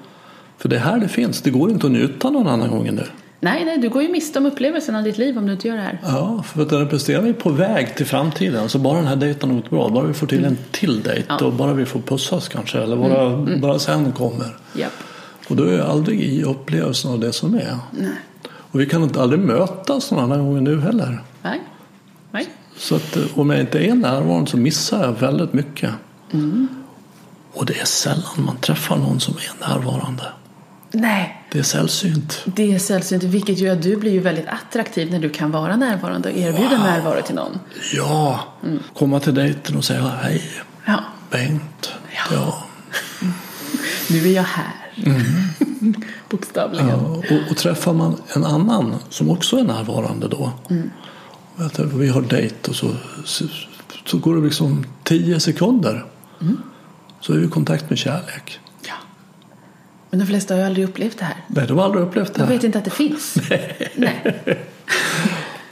För 0.59 0.69
det 0.69 0.77
är 0.77 0.81
här 0.81 0.99
det 0.99 1.09
finns. 1.09 1.43
Det 1.43 1.51
går 1.51 1.71
inte 1.71 1.87
att 1.87 1.93
njuta 1.93 2.31
någon 2.31 2.47
annan 2.47 2.71
gång 2.71 2.87
än 2.87 2.95
nu. 2.95 3.07
Nej, 3.41 3.65
nej, 3.65 3.79
du 3.79 3.89
går 3.89 4.03
ju 4.03 4.09
miste 4.09 4.39
om 4.39 4.47
upplevelsen 4.47 4.97
av 4.97 5.03
ditt 5.03 5.19
liv 5.19 5.39
om 5.39 5.47
du 5.47 5.53
inte 5.53 5.69
gör 5.69 5.77
det 5.77 5.83
här. 5.83 5.99
Ja, 6.03 6.43
för 6.43 6.63
att 6.63 6.73
representerar 6.73 7.23
vi 7.23 7.33
på 7.33 7.51
väg 7.51 7.97
till 7.97 8.07
framtiden. 8.07 8.63
Alltså 8.63 8.79
bara 8.79 8.97
den 8.97 9.07
här 9.07 9.17
dejten 9.17 9.51
har 9.51 9.57
gått 9.57 9.71
bra, 9.71 9.89
bara 9.89 10.07
vi 10.07 10.15
får 10.15 10.27
till 10.27 10.45
en 10.45 10.59
till 10.71 11.03
dejt 11.03 11.27
ja. 11.29 11.45
och 11.45 11.53
bara 11.53 11.73
vi 11.73 11.87
får 11.87 12.01
pussas 12.01 12.49
kanske 12.49 12.79
eller 12.79 12.97
bara, 12.97 13.23
mm. 13.23 13.47
Mm. 13.47 13.61
bara 13.61 13.79
sen 13.79 14.13
kommer. 14.13 14.57
Yep. 14.77 14.93
Och 15.49 15.57
då 15.57 15.65
är 15.65 15.79
jag 15.79 15.87
aldrig 15.87 16.21
i 16.21 16.43
upplevelsen 16.43 17.11
av 17.11 17.21
det 17.21 17.33
som 17.33 17.55
är. 17.55 17.79
Nej. 17.91 18.11
Och 18.49 18.81
vi 18.81 18.87
kan 18.87 19.03
inte 19.03 19.23
aldrig 19.23 19.41
mötas 19.41 20.11
någon 20.11 20.25
annan 20.25 20.39
gång 20.39 20.65
nu 20.65 20.81
heller. 20.81 21.23
Nej. 21.43 21.61
nej. 22.31 22.49
Så 22.77 22.97
att 22.97 23.17
eh, 23.17 23.23
om 23.35 23.51
jag 23.51 23.61
inte 23.61 23.79
är 23.79 23.95
närvarande 23.95 24.51
så 24.51 24.57
missar 24.57 25.05
jag 25.05 25.13
väldigt 25.13 25.53
mycket. 25.53 25.91
Mm. 26.33 26.69
Och 27.53 27.67
det 27.67 27.81
är 27.81 27.85
sällan 27.85 28.45
man 28.47 28.57
träffar 28.57 28.97
någon 28.97 29.21
som 29.21 29.35
är 29.35 29.69
närvarande. 29.69 30.25
Nej. 31.01 31.43
Det 31.53 31.59
är 31.59 31.63
sällsynt. 31.63 32.43
Det 32.45 32.75
är 32.75 32.79
sällsynt, 32.79 33.23
vilket 33.23 33.59
gör 33.59 33.73
att 33.73 33.83
du 33.83 33.97
blir 33.97 34.13
ju 34.13 34.21
väldigt 34.21 34.47
attraktiv 34.49 35.11
när 35.11 35.19
du 35.19 35.31
kan 35.31 35.51
vara 35.51 35.77
närvarande 35.77 36.31
och 36.31 36.37
erbjuda 36.37 36.71
wow. 36.71 36.79
närvaro 36.79 37.23
till 37.23 37.35
någon. 37.35 37.59
Ja, 37.95 38.41
mm. 38.65 38.79
komma 38.95 39.21
till 39.21 39.35
dejten 39.35 39.77
och 39.77 39.85
säga 39.85 40.13
hej. 40.23 40.43
Ja. 40.85 41.05
Bengt. 41.31 41.93
Ja. 42.11 42.35
ja. 42.35 42.65
nu 44.11 44.29
är 44.29 44.33
jag 44.33 44.43
här. 44.43 44.75
Mm. 45.05 45.23
Bokstavligen. 46.29 46.89
Ja, 46.89 46.97
och, 46.97 47.51
och, 47.51 47.57
träffar 47.57 47.93
man 47.93 48.17
en 48.35 48.45
annan 48.45 48.95
som 49.11 49.31
också 49.31 49.57
är 49.57 49.65
närvarande 49.65 50.29
då. 50.29 50.53
Mm. 50.71 50.91
Vi 51.95 52.09
har 52.09 52.23
dejt 52.23 52.71
och 52.71 52.77
så, 52.77 52.91
så 54.05 54.19
går 54.19 54.37
det 54.37 54.43
liksom 54.43 54.85
tio 55.03 55.41
sekunder. 55.41 56.05
Mm. 56.41 56.57
Så 57.21 57.33
är 57.33 57.37
vi 57.37 57.47
i 57.47 57.49
kontakt 57.49 57.91
med 57.91 57.99
kärlek. 57.99 58.61
Men 60.11 60.21
de 60.21 60.27
flesta 60.27 60.55
har 60.55 60.61
ju 60.61 60.67
aldrig 60.67 60.89
upplevt 60.89 61.19
det 61.19 61.25
här. 61.25 61.37
Nej, 61.47 61.67
de 61.67 61.79
har 61.79 61.85
aldrig 61.85 62.05
upplevt 62.05 62.35
det 62.35 62.41
här. 62.41 62.49
De 62.49 62.55
vet 62.55 62.65
inte 62.65 62.79
att 62.79 62.85
det 62.85 62.91
finns. 62.91 63.37
Nej. 63.95 64.37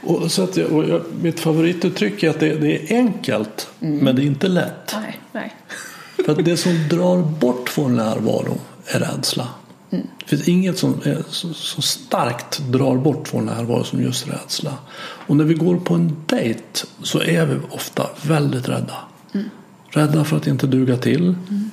Och 0.05 0.31
så 0.31 0.43
att 0.43 0.57
jag, 0.57 0.71
och 0.71 0.89
jag, 0.89 1.01
mitt 1.21 1.39
favorituttryck 1.39 2.23
är 2.23 2.29
att 2.29 2.39
det, 2.39 2.55
det 2.55 2.91
är 2.91 2.97
enkelt, 2.97 3.69
mm. 3.79 3.97
men 3.97 4.15
det 4.15 4.21
är 4.21 4.25
inte 4.25 4.47
lätt. 4.47 4.95
Nej, 5.01 5.19
nej. 5.31 5.53
För 6.25 6.31
att 6.31 6.45
det 6.45 6.57
som 6.57 6.87
drar 6.89 7.21
bort 7.21 7.69
från 7.69 7.95
närvaro 7.95 8.57
är 8.85 8.99
rädsla. 8.99 9.47
Mm. 9.91 10.07
Det 10.19 10.25
finns 10.25 10.47
inget 10.47 10.77
som 10.77 11.01
är 11.03 11.23
så, 11.29 11.53
så, 11.53 11.81
starkt 11.81 12.59
drar 12.59 12.97
bort 12.97 13.27
från 13.27 13.45
närvaro 13.45 13.83
som 13.83 14.01
just 14.01 14.27
rädsla. 14.27 14.73
Och 14.97 15.37
när 15.37 15.43
vi 15.43 15.53
går 15.53 15.77
på 15.77 15.93
en 15.93 16.15
dejt 16.25 16.63
så 17.03 17.21
är 17.21 17.45
vi 17.45 17.59
ofta 17.71 18.09
väldigt 18.21 18.69
rädda. 18.69 18.97
Mm. 19.33 19.49
Rädda 19.89 20.23
för 20.23 20.37
att 20.37 20.47
inte 20.47 20.67
duga 20.67 20.97
till. 20.97 21.23
Mm. 21.23 21.71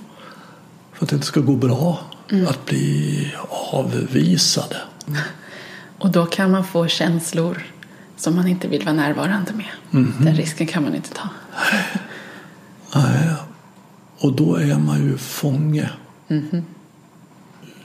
För 0.92 1.05
att 1.05 1.11
det 1.11 1.16
inte 1.16 1.27
ska 1.27 1.40
gå 1.40 1.57
bra. 1.57 1.98
Mm. 2.32 2.46
Att 2.46 2.66
bli 2.66 3.34
avvisade. 3.72 4.76
Och 5.98 6.10
då 6.10 6.26
kan 6.26 6.50
man 6.50 6.64
få 6.64 6.86
känslor 6.86 7.62
som 8.16 8.36
man 8.36 8.48
inte 8.48 8.68
vill 8.68 8.84
vara 8.84 8.94
närvarande 8.94 9.52
med. 9.52 9.70
Mm. 9.92 10.14
Den 10.20 10.34
risken 10.34 10.66
kan 10.66 10.82
man 10.82 10.94
inte 10.94 11.10
ta. 11.10 11.28
Nej. 13.00 13.34
Och 14.18 14.32
då 14.32 14.56
är 14.56 14.78
man 14.78 15.02
ju 15.02 15.18
fånge. 15.18 15.90
Mm. 16.28 16.64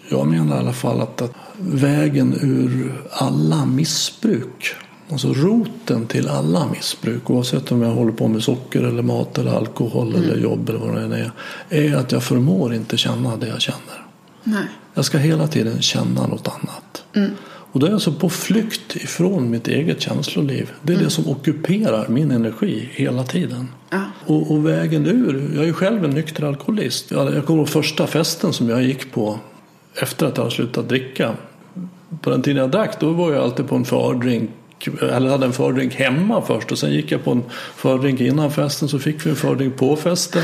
Jag 0.09 0.27
menar 0.27 0.55
i 0.55 0.59
alla 0.59 0.73
fall 0.73 1.01
att, 1.01 1.21
att 1.21 1.35
vägen 1.57 2.37
ur 2.41 3.01
alla 3.11 3.65
missbruk 3.65 4.75
Alltså 5.11 5.33
roten 5.33 6.07
till 6.07 6.29
alla 6.29 6.67
missbruk, 6.67 7.29
oavsett 7.29 7.71
om 7.71 7.81
jag 7.81 7.89
håller 7.89 8.11
på 8.11 8.27
med 8.27 8.43
socker 8.43 8.83
eller 8.83 9.01
mat 9.01 9.37
eller 9.37 9.51
alkohol 9.51 10.15
mm. 10.15 10.23
eller 10.23 10.37
jobb 10.37 10.69
eller 10.69 10.79
vad 10.79 10.95
det 10.95 11.01
än 11.01 11.11
är, 11.11 11.31
är 11.69 11.95
att 11.95 12.11
jag 12.11 12.23
förmår 12.23 12.73
inte 12.73 12.97
känna 12.97 13.35
det 13.35 13.47
jag 13.47 13.61
känner. 13.61 14.06
Nej. 14.47 14.67
Jag 14.93 15.05
ska 15.05 15.17
hela 15.17 15.47
tiden 15.47 15.81
känna 15.81 16.27
något 16.27 16.47
annat. 16.47 17.03
Mm. 17.13 17.31
Och 17.71 17.79
då 17.79 17.85
är 17.85 17.89
jag 17.89 17.95
alltså 17.95 18.13
på 18.13 18.29
flykt 18.29 18.95
ifrån 18.95 19.49
mitt 19.49 19.67
eget 19.67 20.01
känsloliv. 20.01 20.71
Det 20.81 20.93
är 20.93 20.95
mm. 20.95 21.05
det 21.05 21.11
som 21.11 21.29
ockuperar 21.29 22.07
min 22.07 22.31
energi 22.31 22.89
hela 22.91 23.23
tiden. 23.23 23.67
Ja. 23.89 24.01
Och, 24.25 24.51
och, 24.51 24.67
vägen 24.67 25.05
ur, 25.05 25.51
jag 25.53 25.63
är 25.63 25.67
ju 25.67 25.73
själv 25.73 26.05
en 26.05 26.11
nykter 26.11 26.43
alkoholist. 26.43 27.11
Jag, 27.11 27.35
jag 27.35 27.45
kommer 27.45 27.59
ihåg 27.59 27.69
första 27.69 28.07
festen 28.07 28.53
som 28.53 28.69
jag 28.69 28.83
gick 28.83 29.11
på 29.11 29.39
efter 29.95 30.25
att 30.25 30.37
jag 30.37 30.43
hade 30.43 30.55
slutat 30.55 30.89
dricka. 30.89 31.33
På 32.21 32.29
den 32.29 32.41
tiden 32.41 32.61
jag 32.61 32.71
drack, 32.71 32.99
då 32.99 33.11
var 33.11 33.33
jag 33.33 33.43
alltid 33.43 33.67
på 33.67 33.75
en 33.75 33.85
fördrink 33.85 34.49
eller 35.01 35.29
hade 35.29 35.45
en 35.45 35.53
fördrink 35.53 35.95
hemma 35.95 36.41
först 36.41 36.71
och 36.71 36.77
sen 36.77 36.91
gick 36.91 37.11
jag 37.11 37.23
på 37.23 37.31
en 37.31 37.43
fördrink 37.75 38.21
innan 38.21 38.51
festen 38.51 38.89
så 38.89 38.99
fick 38.99 39.25
vi 39.25 39.29
en 39.29 39.35
fördrink 39.35 39.77
på 39.77 39.95
festen. 39.95 40.43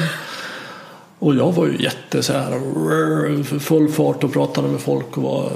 Och 1.23 1.35
jag 1.35 1.51
var 1.51 1.67
ju 1.67 1.83
jätte 1.83 2.23
så 2.23 2.33
här 2.33 3.59
full 3.59 3.89
fart 3.89 4.23
och 4.23 4.33
pratade 4.33 4.67
med 4.67 4.79
folk 4.79 5.17
och 5.17 5.23
var 5.23 5.51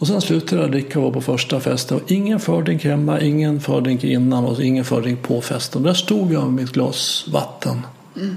och 0.00 0.06
sen 0.06 0.20
slutade 0.20 0.62
jag 0.62 0.70
dricka 0.70 0.98
och 0.98 1.04
var 1.04 1.12
på 1.12 1.20
första 1.20 1.60
festen. 1.60 1.96
Och 1.96 2.12
ingen 2.12 2.40
fördrink 2.40 2.84
hemma, 2.84 3.20
ingen 3.20 3.60
fördrink 3.60 4.04
innan 4.04 4.44
och 4.44 4.60
ingen 4.62 4.84
fördrink 4.84 5.22
på 5.22 5.40
festen. 5.40 5.82
Där 5.82 5.94
stod 5.94 6.32
jag 6.32 6.42
med 6.44 6.52
mitt 6.52 6.72
glas 6.72 7.28
vatten. 7.32 7.86
Mm. 8.16 8.36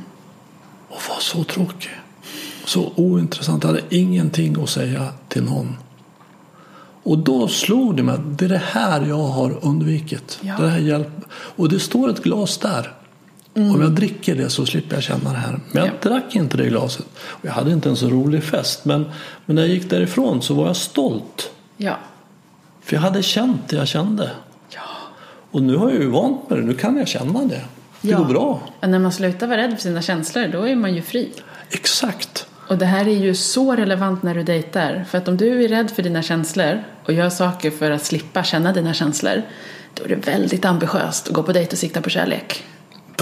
Och 0.90 1.02
var 1.10 1.20
så 1.20 1.44
tråkig. 1.44 1.92
Så 2.66 2.92
ointressant. 2.96 3.64
Jag 3.64 3.72
hade 3.72 3.84
ingenting 3.90 4.64
att 4.64 4.70
säga 4.70 5.08
till 5.28 5.44
någon. 5.44 5.78
Och 7.04 7.18
då 7.18 7.48
slog 7.48 7.98
det 7.98 8.04
mig 8.04 8.16
att 8.16 8.38
det 8.38 8.46
är 8.46 8.50
det 8.50 8.62
här 8.66 9.06
jag 9.06 9.28
har 9.28 9.58
undvikit. 9.62 10.40
Ja. 10.42 10.58
Det 10.58 10.70
här 10.70 10.80
hjälp. 10.80 11.12
Och 11.32 11.70
det 11.70 11.80
står 11.80 12.10
ett 12.10 12.24
glas 12.24 12.58
där. 12.58 12.94
Mm. 13.56 13.72
Om 13.76 13.82
jag 13.82 13.92
dricker 13.92 14.36
det 14.36 14.50
så 14.50 14.66
slipper 14.66 14.96
jag 14.96 15.04
känna 15.04 15.32
det 15.32 15.38
här. 15.38 15.60
Men 15.72 15.86
jag 15.86 15.94
ja. 16.02 16.10
drack 16.10 16.36
inte 16.36 16.58
det 16.58 16.66
glaset. 16.66 17.06
Och 17.18 17.46
jag 17.46 17.52
hade 17.52 17.72
inte 17.72 17.90
en 17.90 17.96
så 17.96 18.10
rolig 18.10 18.44
fest. 18.44 18.86
Men, 18.86 19.12
men 19.46 19.56
när 19.56 19.62
jag 19.62 19.72
gick 19.72 19.90
därifrån 19.90 20.42
så 20.42 20.54
var 20.54 20.68
jag 20.68 20.76
stolt. 20.76 21.52
Ja. 21.78 21.98
För 22.82 22.96
jag 22.96 23.02
hade 23.02 23.24
känt 23.24 23.70
det 23.70 23.76
jag 23.76 23.88
kände. 23.88 24.32
Ja. 24.70 24.82
Och 25.52 25.64
nu 25.64 25.76
har 25.76 25.90
jag 25.90 26.02
ju 26.02 26.10
vant 26.10 26.50
mig 26.50 26.60
det. 26.60 26.66
Nu 26.66 26.74
kan 26.74 26.98
jag 26.98 27.08
känna 27.08 27.44
det. 27.46 27.62
Det 28.02 28.10
ja. 28.10 28.18
går 28.18 28.26
bra. 28.26 28.62
Men 28.82 28.92
när 28.92 29.00
man 29.00 29.12
slutar 29.12 29.48
vara 29.48 29.58
rädd 29.58 29.72
för 29.72 29.82
sina 29.82 30.02
känslor 30.02 30.48
då 30.48 30.68
är 30.68 30.76
man 30.76 30.96
ju 30.96 31.02
fri. 31.02 31.32
Exakt. 31.70 32.48
Och 32.68 32.78
det 32.78 32.86
här 32.86 33.08
är 33.08 33.18
ju 33.18 33.36
så 33.36 33.76
relevant 33.76 34.24
när 34.24 34.36
du 34.36 34.44
dejtar. 34.44 35.06
För 35.10 35.18
att 35.18 35.28
om 35.28 35.38
du 35.38 35.64
är 35.64 35.68
rädd 35.68 35.92
för 35.92 36.04
dina 36.04 36.22
känslor 36.22 36.84
och 37.06 37.14
gör 37.14 37.30
saker 37.30 37.72
för 37.72 37.92
att 37.92 38.06
slippa 38.06 38.44
känna 38.44 38.74
dina 38.74 38.94
känslor. 38.94 39.42
Då 39.94 40.04
är 40.04 40.08
det 40.08 40.16
väldigt 40.16 40.66
ambitiöst 40.66 41.28
att 41.28 41.34
gå 41.34 41.44
på 41.44 41.54
dejt 41.54 41.72
och 41.72 41.78
sikta 41.78 42.02
på 42.02 42.10
kärlek. 42.10 42.64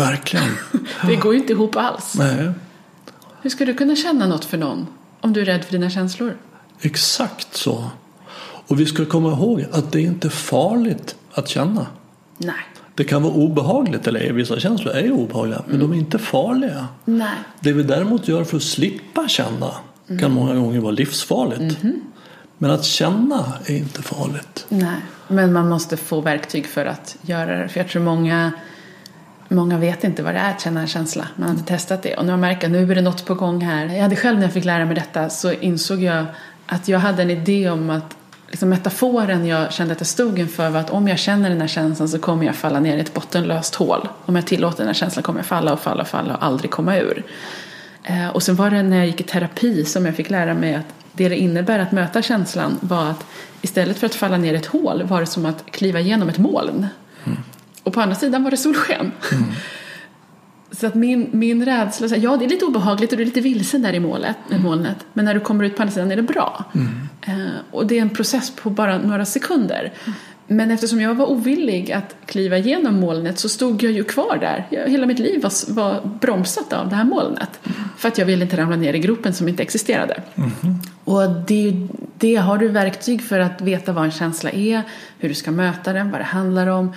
Verkligen. 0.02 0.58
det 1.08 1.16
går 1.16 1.34
ju 1.34 1.40
inte 1.40 1.54
ihop 1.54 1.76
alls. 1.76 2.16
Nej. 2.18 2.52
Hur 3.42 3.50
ska 3.50 3.66
du 3.66 3.74
kunna 3.74 3.96
känna 3.96 4.28
något 4.28 4.46
för 4.46 4.58
någon 4.58 4.88
om 5.22 5.34
du 5.34 5.42
är 5.42 5.46
rädd 5.46 5.66
för 5.66 5.72
dina 5.72 5.90
känslor? 5.90 6.38
Exakt 6.82 7.58
så. 7.58 7.90
Och 8.68 8.80
vi 8.80 8.86
ska 8.86 9.06
komma 9.06 9.32
ihåg 9.32 9.66
att 9.72 9.92
det 9.92 10.00
är 10.00 10.04
inte 10.04 10.30
farligt 10.30 11.16
att 11.34 11.50
känna. 11.50 11.88
Nej. 12.38 12.56
Det 12.96 13.04
kan 13.04 13.24
vara 13.24 13.34
obehagligt, 13.34 14.08
eller 14.08 14.34
vissa 14.34 14.60
känslor 14.60 14.96
är 14.96 15.12
obehagliga, 15.12 15.62
men 15.66 15.76
mm. 15.76 15.90
de 15.90 15.96
är 15.96 16.00
inte 16.00 16.20
farliga. 16.20 16.88
Nej. 17.06 17.36
Det 17.60 17.74
vi 17.74 17.84
däremot 17.84 18.28
gör 18.28 18.44
för 18.44 18.58
att 18.58 18.64
slippa 18.64 19.28
känna 19.28 19.72
mm. 20.08 20.22
kan 20.22 20.32
många 20.32 20.56
gånger 20.56 20.80
vara 20.80 20.92
livsfarligt. 20.92 21.84
Mm. 21.84 22.02
Men 22.58 22.72
att 22.72 22.86
känna 22.86 23.54
är 23.66 23.76
inte 23.76 24.02
farligt. 24.02 24.66
Nej, 24.70 24.98
men 25.28 25.54
man 25.54 25.70
måste 25.70 25.98
få 25.98 26.22
verktyg 26.22 26.68
för 26.68 26.86
att 26.86 27.18
göra 27.22 27.58
det. 27.58 27.68
För 27.68 27.80
jag 27.80 27.90
tror 27.90 28.02
många, 28.02 28.52
många 29.52 29.78
vet 29.78 30.04
inte 30.04 30.24
vad 30.24 30.34
det 30.34 30.40
är 30.40 30.52
att 30.52 30.62
känna 30.62 30.82
en 30.82 30.88
känsla. 30.88 31.28
Man 31.36 31.50
har 31.50 31.56
inte 31.56 31.74
testat 31.74 32.04
det. 32.04 32.16
Och 32.16 32.26
när 32.26 32.34
man 32.34 32.40
märker 32.40 32.68
att 32.68 32.72
nu 32.72 32.92
är 32.92 32.96
det 32.96 33.02
något 33.02 33.26
på 33.26 33.34
gång 33.34 33.62
här. 33.62 33.86
Jag 33.86 34.02
hade 34.02 34.16
själv 34.16 34.38
när 34.38 34.46
jag 34.46 34.54
fick 34.54 34.66
lära 34.66 34.86
mig 34.86 34.96
detta 34.96 35.30
så 35.30 35.52
insåg 35.52 36.04
jag 36.04 36.26
att 36.66 36.88
jag 36.88 37.00
hade 37.00 37.22
en 37.22 37.30
idé 37.30 37.70
om 37.70 37.90
att 37.90 38.16
liksom 38.48 38.70
metaforen 38.70 39.46
jag 39.46 39.74
kände 39.74 39.94
att 39.94 40.00
jag 40.00 40.08
stod 40.08 40.40
inför 40.40 40.70
var 40.70 40.80
att 40.80 40.90
om 40.90 41.08
jag 41.08 41.20
känner 41.20 41.50
den 41.50 41.62
här 41.62 41.68
känslan 41.68 42.10
så 42.10 42.20
kommer 42.20 42.46
jag 42.46 42.56
falla 42.56 42.80
ner 42.80 42.98
i 42.98 43.00
ett 43.00 43.14
bottenlöst 43.14 43.76
hål. 43.76 44.08
Om 44.26 44.36
jag 44.36 44.48
tillåter 44.48 44.78
den 44.78 44.88
här 44.88 44.94
känslan 44.94 45.24
kommer 45.24 45.40
jag 45.40 45.46
falla 45.46 45.74
och 45.74 45.80
falla 45.80 46.02
och 46.02 46.08
falla 46.08 46.36
och 46.36 46.46
aldrig 46.46 46.72
komma 46.72 46.98
ur. 46.98 47.24
Eh, 48.04 48.30
och 48.30 48.44
sen 48.44 48.56
var 48.56 48.70
det 48.70 48.84
när 48.84 48.98
jag 48.98 49.06
gick 49.06 49.22
i 49.22 49.24
terapi 49.24 49.86
som 49.86 50.06
jag 50.06 50.16
fick 50.16 50.30
lära 50.30 50.54
mig 50.54 50.76
att 50.76 50.86
det 51.14 51.30
det 51.30 51.38
innebär 51.38 51.80
att 51.80 51.92
möta 51.92 52.22
känslan 52.22 52.78
var 52.82 53.10
att 53.10 53.26
istället 53.62 53.98
för 53.98 54.06
att 54.06 54.16
falla 54.16 54.38
ner 54.38 54.54
i 54.54 54.58
ett 54.58 54.66
hål 54.66 55.04
var 55.04 55.20
det 55.20 55.26
som 55.26 55.46
att 55.46 55.66
kliva 55.72 56.00
igenom 56.00 56.30
ett 56.30 56.38
moln. 56.38 56.88
Mm. 57.82 57.88
Och 57.88 57.94
på 57.94 58.02
andra 58.02 58.16
sidan 58.16 58.44
var 58.44 58.52
det 58.52 58.58
solsken. 58.58 59.12
Mm. 59.32 59.44
Så 60.72 60.88
att 60.88 60.96
min, 60.96 61.30
min 61.32 61.66
rädsla, 61.66 62.08
ja 62.18 62.38
det 62.38 62.46
är 62.46 62.50
lite 62.50 62.66
obehagligt 62.66 63.12
och 63.12 63.18
du 63.18 63.24
är 63.24 63.26
lite 63.26 63.42
vilsen 63.42 63.82
där 63.82 63.94
i 63.94 64.00
målet, 64.00 64.38
mm. 64.50 64.64
molnet. 64.64 64.98
Men 65.14 65.26
när 65.26 65.34
du 65.34 65.40
kommer 65.40 65.64
ut 65.64 65.76
på 65.76 65.82
andra 65.82 65.94
sidan 65.94 66.12
är 66.12 66.16
det 66.16 66.22
bra. 66.22 66.66
Mm. 66.76 66.88
Eh, 67.22 67.54
och 67.72 67.88
det 67.88 67.98
är 67.98 68.02
en 68.02 68.10
process 68.10 68.52
på 68.56 68.70
bara 68.70 68.98
några 68.98 69.26
sekunder. 69.26 69.94
Men 70.48 70.72
eftersom 70.72 71.02
jag 71.02 71.16
var 71.16 71.32
ovillig 71.32 71.92
att 71.92 72.16
kliva 72.26 72.58
igenom 72.58 73.00
molnet 73.00 73.40
så 73.40 73.50
stod 73.50 73.84
jag 73.84 73.92
ju 73.92 74.04
kvar 74.04 74.38
där. 74.42 74.68
Jag, 74.70 74.90
hela 74.90 75.06
mitt 75.06 75.20
liv 75.20 75.42
var, 75.42 75.74
var 75.74 76.02
bromsat 76.22 76.74
av 76.74 76.90
det 76.90 76.96
här 76.96 77.04
molnet. 77.04 77.60
Mm. 77.64 77.78
För 77.98 78.08
att 78.08 78.18
jag 78.18 78.26
ville 78.26 78.44
inte 78.44 78.58
ramla 78.58 78.76
ner 78.76 78.94
i 78.94 79.00
gropen 79.00 79.34
som 79.34 79.48
inte 79.48 79.64
existerade. 79.64 80.22
Mm. 80.36 80.52
Och 81.04 81.30
det, 81.48 81.88
det 82.18 82.36
har 82.36 82.58
du 82.58 82.68
verktyg 82.68 83.22
för 83.22 83.40
att 83.40 83.62
veta 83.62 83.92
vad 83.92 84.06
en 84.06 84.12
känsla 84.12 84.52
är, 84.52 84.82
hur 85.20 85.30
du 85.30 85.36
ska 85.36 85.52
möta 85.52 85.94
den, 85.94 86.12
vad 86.12 86.20
det 86.20 86.26
handlar 86.26 86.68
om 86.68 86.94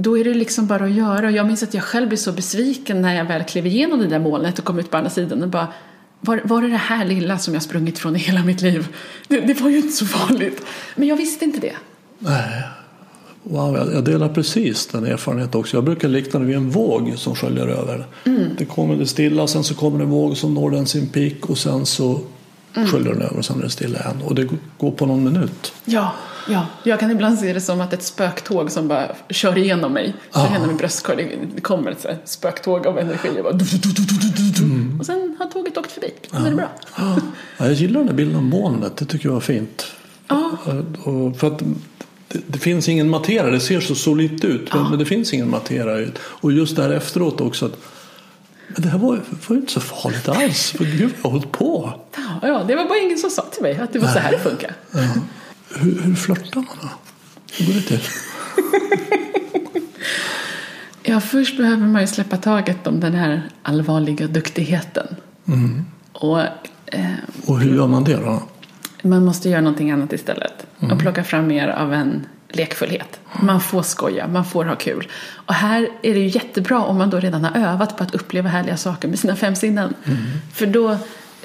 då 0.00 0.18
är 0.18 0.24
det 0.24 0.34
liksom 0.34 0.66
bara 0.66 0.84
att 0.84 0.90
göra. 0.90 1.30
Jag 1.30 1.46
minns 1.46 1.62
att 1.62 1.74
jag 1.74 1.82
själv 1.82 2.08
blev 2.08 2.16
så 2.16 2.32
besviken 2.32 3.02
när 3.02 3.14
jag 3.14 3.24
väl 3.24 3.44
klev 3.44 3.66
igenom 3.66 3.98
det 3.98 4.06
där 4.06 4.18
molnet 4.18 4.58
och 4.58 4.64
kom 4.64 4.78
ut 4.78 4.90
på 4.90 4.96
andra 4.96 5.10
sidan 5.10 5.42
och 5.42 5.48
bara 5.48 5.68
var, 6.20 6.40
var 6.44 6.62
det 6.62 6.68
det 6.68 6.76
här 6.76 7.04
lilla 7.04 7.38
som 7.38 7.54
jag 7.54 7.62
sprungit 7.62 7.98
från 7.98 8.16
i 8.16 8.18
hela 8.18 8.44
mitt 8.44 8.62
liv? 8.62 8.88
Det, 9.28 9.40
det 9.40 9.60
var 9.60 9.70
ju 9.70 9.76
inte 9.76 9.92
så 9.92 10.06
farligt. 10.06 10.62
Men 10.96 11.08
jag 11.08 11.16
visste 11.16 11.44
inte 11.44 11.60
det. 11.60 11.72
Nej. 12.18 12.62
Wow, 13.42 13.90
jag 13.94 14.04
delar 14.04 14.28
precis 14.28 14.86
den 14.86 15.06
erfarenheten 15.06 15.60
också. 15.60 15.76
Jag 15.76 15.84
brukar 15.84 16.08
likna 16.08 16.40
det 16.40 16.46
vid 16.46 16.56
en 16.56 16.70
våg 16.70 17.12
som 17.16 17.34
sköljer 17.34 17.68
över. 17.68 18.06
Mm. 18.24 18.48
Det 18.58 18.64
kommer 18.64 18.96
det 18.96 19.06
stilla, 19.06 19.46
sen 19.46 19.64
så 19.64 19.74
kommer 19.74 19.98
det 19.98 20.04
en 20.04 20.10
våg 20.10 20.36
som 20.36 20.54
når 20.54 20.70
den 20.70 20.86
sin 20.86 21.08
peak 21.08 21.50
och 21.50 21.58
sen 21.58 21.86
så 21.86 22.20
mm. 22.74 22.88
sköljer 22.88 23.12
den 23.12 23.22
över 23.22 23.36
och 23.38 23.44
sen 23.44 23.58
är 23.58 23.62
det 23.62 23.70
stilla 23.70 23.98
igen. 23.98 24.22
Och 24.24 24.34
det 24.34 24.48
går 24.78 24.90
på 24.90 25.06
någon 25.06 25.24
minut. 25.24 25.72
Ja, 25.84 26.12
ja. 26.48 26.66
jag 26.82 27.00
kan 27.00 27.10
ibland 27.10 27.38
se 27.38 27.52
det 27.52 27.60
som 27.60 27.80
att 27.80 27.92
ett 27.92 28.02
spöktåg 28.02 28.70
som 28.70 28.88
bara 28.88 29.14
kör 29.30 29.58
igenom 29.58 29.92
mig. 29.92 30.14
Kör 30.34 30.40
ah. 30.40 30.48
igenom 30.48 30.68
min 30.68 30.76
bröstkorg. 30.76 31.38
Det 31.54 31.60
kommer 31.60 31.90
ett 31.90 32.20
spöktåg 32.24 32.86
av 32.86 32.98
energi. 32.98 33.28
Och, 33.28 33.44
bara, 33.44 33.58
mm. 34.58 35.00
och 35.00 35.06
sen 35.06 35.36
har 35.38 35.46
tåget 35.46 35.78
åkt 35.78 35.92
förbi. 35.92 36.12
Sen 36.30 36.46
är 36.46 36.50
det 36.50 36.56
bra. 36.56 36.68
Ja, 36.96 37.16
jag 37.58 37.72
gillar 37.72 38.00
den 38.00 38.06
där 38.06 38.14
bilden 38.14 38.36
av 38.36 38.42
molnet. 38.42 38.96
Det 38.96 39.04
tycker 39.04 39.28
jag 39.28 39.34
var 39.34 39.40
fint. 39.40 39.86
Ja. 40.28 40.50
Och 41.02 41.36
för 41.36 41.46
att 41.46 41.58
det, 42.28 42.40
det, 42.46 42.58
finns 42.58 42.88
ingen 42.88 43.10
materia. 43.10 43.50
Det 43.50 43.60
ser 43.60 43.80
så 43.80 43.94
solitt 43.94 44.44
ut. 44.44 44.68
Ja. 44.72 44.88
Men 44.90 44.98
det 44.98 45.04
finns 45.04 45.34
ingen 45.34 45.50
materia. 45.50 46.08
Och 46.20 46.52
just 46.52 46.76
där 46.76 46.90
efteråt 46.90 47.40
också. 47.40 47.66
Att, 47.66 47.76
men 48.68 48.82
det 48.82 48.88
här 48.88 48.98
var, 48.98 49.08
var 49.48 49.56
ju 49.56 49.56
inte 49.56 49.72
så 49.72 49.80
farligt 49.80 50.28
alls. 50.28 50.70
För 50.70 50.84
gud, 50.84 51.10
jag 51.16 51.22
har 51.22 51.30
hållit 51.30 51.52
på. 51.52 51.92
Ja, 52.42 52.64
det 52.68 52.76
var 52.76 52.84
bara 52.88 52.98
ingen 52.98 53.18
som 53.18 53.30
sa 53.30 53.42
till 53.42 53.62
mig 53.62 53.78
att 53.78 53.92
det 53.92 53.98
var 53.98 54.08
så 54.08 54.18
här 54.18 54.32
det 54.32 54.38
funkar. 54.38 54.74
Ja. 54.90 55.00
Hur, 55.74 56.02
hur 56.02 56.14
flörtar 56.14 56.60
man 56.60 56.76
då? 56.82 56.88
Hur 57.52 57.66
går 57.66 57.74
det 57.74 57.80
till? 57.80 58.00
ja, 61.02 61.20
först 61.20 61.56
behöver 61.56 61.86
man 61.86 62.00
ju 62.00 62.06
släppa 62.06 62.36
taget 62.36 62.86
om 62.86 63.00
den 63.00 63.14
här 63.14 63.48
allvarliga 63.62 64.26
duktigheten. 64.26 65.16
Mm. 65.46 65.84
Och, 66.12 66.40
eh, 66.86 67.12
och 67.46 67.60
hur 67.60 67.76
gör 67.76 67.86
man 67.86 68.04
det 68.04 68.16
då? 68.16 68.42
Man 69.02 69.24
måste 69.24 69.48
göra 69.48 69.60
någonting 69.60 69.90
annat 69.90 70.12
istället. 70.12 70.66
Mm. 70.80 70.92
Och 70.92 71.00
plocka 71.00 71.24
fram 71.24 71.46
mer 71.46 71.68
av 71.68 71.92
en 71.92 72.26
lekfullhet. 72.48 73.20
Man 73.42 73.60
får 73.60 73.82
skoja, 73.82 74.28
man 74.28 74.44
får 74.44 74.64
ha 74.64 74.76
kul. 74.76 75.08
Och 75.30 75.54
här 75.54 75.88
är 76.02 76.14
det 76.14 76.20
ju 76.20 76.26
jättebra 76.26 76.78
om 76.84 76.98
man 76.98 77.10
då 77.10 77.20
redan 77.20 77.44
har 77.44 77.72
övat 77.72 77.96
på 77.96 78.02
att 78.04 78.14
uppleva 78.14 78.48
härliga 78.48 78.76
saker 78.76 79.08
med 79.08 79.18
sina 79.18 79.36
fem 79.36 79.54
sinnen. 79.54 79.94
Mm. 80.04 80.18
För 80.52 80.66
då, 80.66 80.98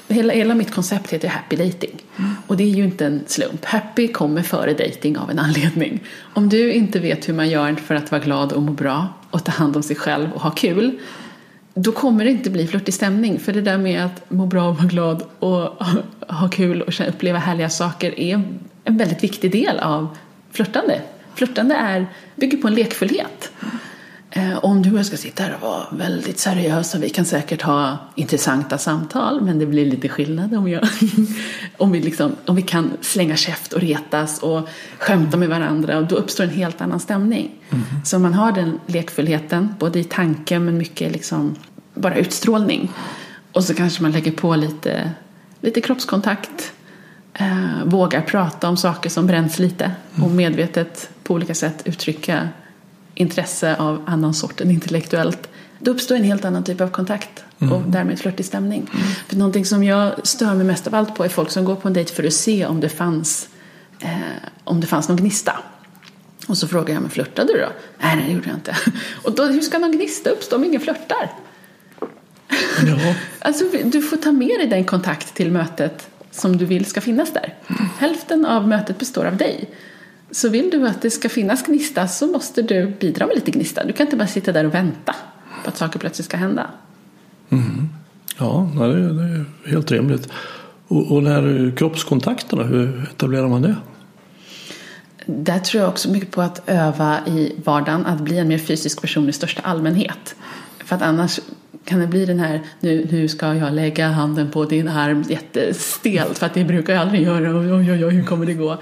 hela, 0.08 0.32
hela 0.32 0.54
mitt 0.54 0.70
koncept 0.70 1.10
heter 1.10 1.28
happy 1.28 1.56
dating. 1.56 2.02
Mm. 2.16 2.30
Och 2.46 2.56
det 2.56 2.64
är 2.64 2.68
ju 2.68 2.84
inte 2.84 3.06
en 3.06 3.24
slump. 3.26 3.64
Happy 3.64 4.08
kommer 4.08 4.42
före 4.42 4.72
dating 4.72 5.18
av 5.18 5.30
en 5.30 5.38
anledning. 5.38 6.00
Om 6.34 6.48
du 6.48 6.72
inte 6.72 6.98
vet 6.98 7.28
hur 7.28 7.34
man 7.34 7.48
gör 7.48 7.74
för 7.74 7.94
att 7.94 8.10
vara 8.10 8.22
glad 8.22 8.52
och 8.52 8.62
må 8.62 8.72
bra 8.72 9.08
och 9.30 9.44
ta 9.44 9.52
hand 9.52 9.76
om 9.76 9.82
sig 9.82 9.96
själv 9.96 10.32
och 10.32 10.40
ha 10.40 10.50
kul 10.50 10.98
då 11.74 11.92
kommer 11.92 12.24
det 12.24 12.30
inte 12.30 12.50
bli 12.50 12.66
flörtig 12.66 12.94
stämning. 12.94 13.38
För 13.38 13.52
det 13.52 13.60
där 13.60 13.78
med 13.78 14.04
att 14.04 14.30
må 14.30 14.46
bra 14.46 14.68
och 14.68 14.76
vara 14.76 14.86
glad 14.86 15.22
och 15.38 15.84
ha 16.28 16.48
kul 16.48 16.82
och 16.82 17.08
uppleva 17.08 17.38
härliga 17.38 17.70
saker 17.70 18.20
är 18.20 18.42
en 18.84 18.96
väldigt 18.96 19.24
viktig 19.24 19.52
del 19.52 19.78
av 19.78 20.16
flörtande. 20.52 21.00
Flörtande 21.34 21.74
är, 21.74 22.06
bygger 22.36 22.58
på 22.58 22.68
en 22.68 22.74
lekfullhet. 22.74 23.52
Eh, 23.60 23.68
om 24.62 24.82
du 24.82 24.92
och 24.92 24.98
jag 24.98 25.06
ska 25.06 25.16
sitta 25.16 25.42
här 25.42 25.54
och 25.54 25.60
vara 25.60 25.86
väldigt 25.90 26.38
seriösa, 26.38 26.98
vi 26.98 27.10
kan 27.10 27.24
säkert 27.24 27.62
ha 27.62 27.98
intressanta 28.14 28.78
samtal, 28.78 29.40
men 29.40 29.58
det 29.58 29.66
blir 29.66 29.86
lite 29.86 30.08
skillnad 30.08 30.54
om, 30.54 30.68
jag, 30.68 30.88
om, 31.76 31.92
vi, 31.92 32.00
liksom, 32.00 32.36
om 32.46 32.56
vi 32.56 32.62
kan 32.62 32.90
slänga 33.00 33.36
käft 33.36 33.72
och 33.72 33.80
retas 33.80 34.38
och 34.38 34.68
skämta 34.98 35.36
med 35.36 35.48
varandra 35.48 35.98
och 35.98 36.06
då 36.06 36.16
uppstår 36.16 36.44
en 36.44 36.50
helt 36.50 36.80
annan 36.80 37.00
stämning. 37.00 37.50
Mm. 37.70 37.84
Så 38.04 38.18
man 38.18 38.34
har 38.34 38.52
den 38.52 38.80
lekfullheten, 38.86 39.74
både 39.78 39.98
i 39.98 40.04
tanken 40.04 40.64
men 40.64 40.78
mycket 40.78 41.12
liksom 41.12 41.56
bara 41.94 42.16
utstrålning. 42.16 42.92
Och 43.52 43.64
så 43.64 43.74
kanske 43.74 44.02
man 44.02 44.12
lägger 44.12 44.32
på 44.32 44.56
lite, 44.56 45.10
lite 45.60 45.80
kroppskontakt, 45.80 46.72
eh, 47.34 47.84
vågar 47.84 48.20
prata 48.20 48.68
om 48.68 48.76
saker 48.76 49.10
som 49.10 49.26
bränns 49.26 49.58
lite 49.58 49.90
och 50.14 50.18
mm. 50.18 50.36
medvetet 50.36 51.10
på 51.22 51.34
olika 51.34 51.54
sätt 51.54 51.82
uttrycka 51.84 52.48
intresse 53.14 53.76
av 53.76 54.04
annan 54.06 54.34
sort 54.34 54.60
än 54.60 54.70
intellektuellt. 54.70 55.48
Då 55.78 55.90
uppstår 55.90 56.14
en 56.14 56.24
helt 56.24 56.44
annan 56.44 56.64
typ 56.64 56.80
av 56.80 56.88
kontakt 56.88 57.44
och 57.58 57.62
mm. 57.62 57.90
därmed 57.90 58.18
flörtig 58.18 58.46
stämning. 58.46 58.90
Mm. 58.94 59.06
För 59.28 59.36
någonting 59.36 59.64
som 59.64 59.84
jag 59.84 60.26
stör 60.26 60.54
mig 60.54 60.66
mest 60.66 60.86
av 60.86 60.94
allt 60.94 61.14
på 61.14 61.24
är 61.24 61.28
folk 61.28 61.50
som 61.50 61.64
går 61.64 61.76
på 61.76 61.88
en 61.88 61.94
dejt 61.94 62.14
för 62.14 62.24
att 62.24 62.32
se 62.32 62.66
om 62.66 62.80
det 62.80 62.88
fanns, 62.88 63.48
eh, 64.00 64.10
om 64.64 64.80
det 64.80 64.86
fanns 64.86 65.08
någon 65.08 65.16
gnista. 65.16 65.58
Och 66.46 66.58
så 66.58 66.68
frågar 66.68 66.94
jag, 66.94 67.00
men 67.00 67.10
flörtade 67.10 67.52
du 67.52 67.60
då? 67.60 67.68
Nej, 67.98 68.16
nej, 68.16 68.24
det 68.26 68.32
gjorde 68.32 68.48
jag 68.48 68.56
inte. 68.56 68.76
Och 69.22 69.32
då, 69.32 69.44
hur 69.44 69.60
ska 69.60 69.78
någon 69.78 69.92
gnista 69.92 70.30
uppstå 70.30 70.56
om 70.56 70.64
ingen 70.64 70.80
flörtar? 70.80 71.32
Ja. 72.86 73.14
alltså, 73.38 73.64
du 73.84 74.02
får 74.02 74.16
ta 74.16 74.32
med 74.32 74.58
dig 74.58 74.66
den 74.66 74.84
kontakt 74.84 75.34
till 75.34 75.50
mötet 75.50 76.08
som 76.30 76.56
du 76.56 76.64
vill 76.64 76.84
ska 76.84 77.00
finnas 77.00 77.32
där. 77.32 77.54
Hälften 77.98 78.46
av 78.46 78.68
mötet 78.68 78.98
består 78.98 79.24
av 79.24 79.36
dig. 79.36 79.70
Så 80.34 80.48
vill 80.48 80.70
du 80.70 80.88
att 80.88 81.02
det 81.02 81.10
ska 81.10 81.28
finnas 81.28 81.62
gnista 81.62 82.08
så 82.08 82.26
måste 82.26 82.62
du 82.62 82.92
bidra 83.00 83.26
med 83.26 83.34
lite 83.34 83.50
gnista. 83.50 83.84
Du 83.84 83.92
kan 83.92 84.06
inte 84.06 84.16
bara 84.16 84.28
sitta 84.28 84.52
där 84.52 84.66
och 84.66 84.74
vänta 84.74 85.14
på 85.64 85.68
att 85.68 85.76
saker 85.76 85.98
plötsligt 85.98 86.24
ska 86.24 86.36
hända. 86.36 86.70
Mm. 87.50 87.88
Ja, 88.38 88.70
det 88.74 88.84
är, 88.84 88.88
det 88.88 89.22
är 89.22 89.44
helt 89.70 89.90
rimligt. 89.90 90.28
Och, 90.88 91.12
och 91.12 91.22
här 91.22 91.72
kroppskontakterna, 91.76 92.62
hur 92.62 93.02
etablerar 93.02 93.48
man 93.48 93.62
det? 93.62 93.76
Där 95.26 95.58
tror 95.58 95.82
jag 95.82 95.90
också 95.90 96.10
mycket 96.10 96.30
på 96.30 96.42
att 96.42 96.68
öva 96.68 97.18
i 97.26 97.52
vardagen, 97.64 98.06
att 98.06 98.20
bli 98.20 98.38
en 98.38 98.48
mer 98.48 98.58
fysisk 98.58 99.00
person 99.00 99.28
i 99.28 99.32
största 99.32 99.62
allmänhet. 99.62 100.34
För 100.84 100.96
att 100.96 101.02
annars 101.02 101.40
kan 101.84 102.00
det 102.00 102.06
bli 102.06 102.26
den 102.26 102.38
här, 102.38 102.60
nu, 102.80 103.08
nu 103.10 103.28
ska 103.28 103.54
jag 103.54 103.72
lägga 103.72 104.08
handen 104.08 104.50
på 104.50 104.64
din 104.64 104.88
arm 104.88 105.24
jättestelt 105.28 106.38
för 106.38 106.46
att 106.46 106.54
det 106.54 106.64
brukar 106.64 106.92
jag 106.92 107.02
aldrig 107.02 107.22
göra, 107.22 107.56
oj 107.56 107.72
oj 107.92 108.04
oj 108.04 108.14
hur 108.14 108.24
kommer 108.24 108.46
det 108.46 108.54
gå? 108.54 108.78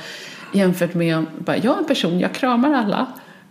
Jämfört 0.52 0.94
med, 0.94 1.24
bara, 1.38 1.56
jag 1.56 1.74
är 1.74 1.78
en 1.78 1.84
person, 1.84 2.20
jag 2.20 2.34
kramar 2.34 2.72
alla 2.72 3.06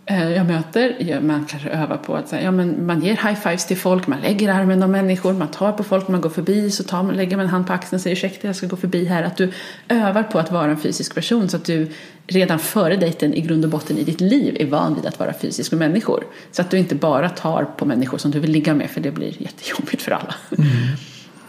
eh, 0.06 0.32
jag 0.32 0.46
möter, 0.46 1.20
man 1.20 1.44
kanske 1.44 1.68
övar 1.68 1.96
på 1.96 2.16
att 2.16 2.32
ja, 2.42 2.50
men 2.50 2.86
man 2.86 3.02
ger 3.02 3.16
high-fives 3.16 3.66
till 3.66 3.76
folk, 3.76 4.06
man 4.06 4.20
lägger 4.20 4.48
armen 4.48 4.82
om 4.82 4.90
människor, 4.90 5.32
man 5.32 5.48
tar 5.48 5.72
på 5.72 5.84
folk, 5.84 6.08
man 6.08 6.20
går 6.20 6.30
förbi 6.30 6.70
så 6.70 6.82
tar 6.82 7.02
man, 7.02 7.16
lägger 7.16 7.36
man 7.36 7.46
en 7.46 7.50
hand 7.50 7.66
på 7.66 7.72
axeln 7.72 7.96
och 7.96 8.00
säger 8.00 8.16
ursäkta 8.16 8.46
jag 8.46 8.56
ska 8.56 8.66
gå 8.66 8.76
förbi 8.76 9.04
här. 9.04 9.22
Att 9.22 9.36
du 9.36 9.52
övar 9.88 10.22
på 10.22 10.38
att 10.38 10.52
vara 10.52 10.70
en 10.70 10.76
fysisk 10.76 11.14
person 11.14 11.48
så 11.48 11.56
att 11.56 11.64
du 11.64 11.90
redan 12.26 12.58
före 12.58 12.96
dejten 12.96 13.34
i 13.34 13.40
grund 13.40 13.64
och 13.64 13.70
botten 13.70 13.98
i 13.98 14.04
ditt 14.04 14.20
liv 14.20 14.56
är 14.60 14.66
van 14.66 14.94
vid 14.94 15.06
att 15.06 15.18
vara 15.18 15.32
fysisk 15.32 15.72
med 15.72 15.78
människor. 15.78 16.24
Så 16.52 16.62
att 16.62 16.70
du 16.70 16.78
inte 16.78 16.94
bara 16.94 17.28
tar 17.28 17.64
på 17.64 17.84
människor 17.84 18.18
som 18.18 18.30
du 18.30 18.40
vill 18.40 18.50
ligga 18.50 18.74
med 18.74 18.90
för 18.90 19.00
det 19.00 19.10
blir 19.10 19.42
jättejobbigt 19.42 20.02
för 20.02 20.12
alla. 20.12 20.34
Mm. 20.58 20.68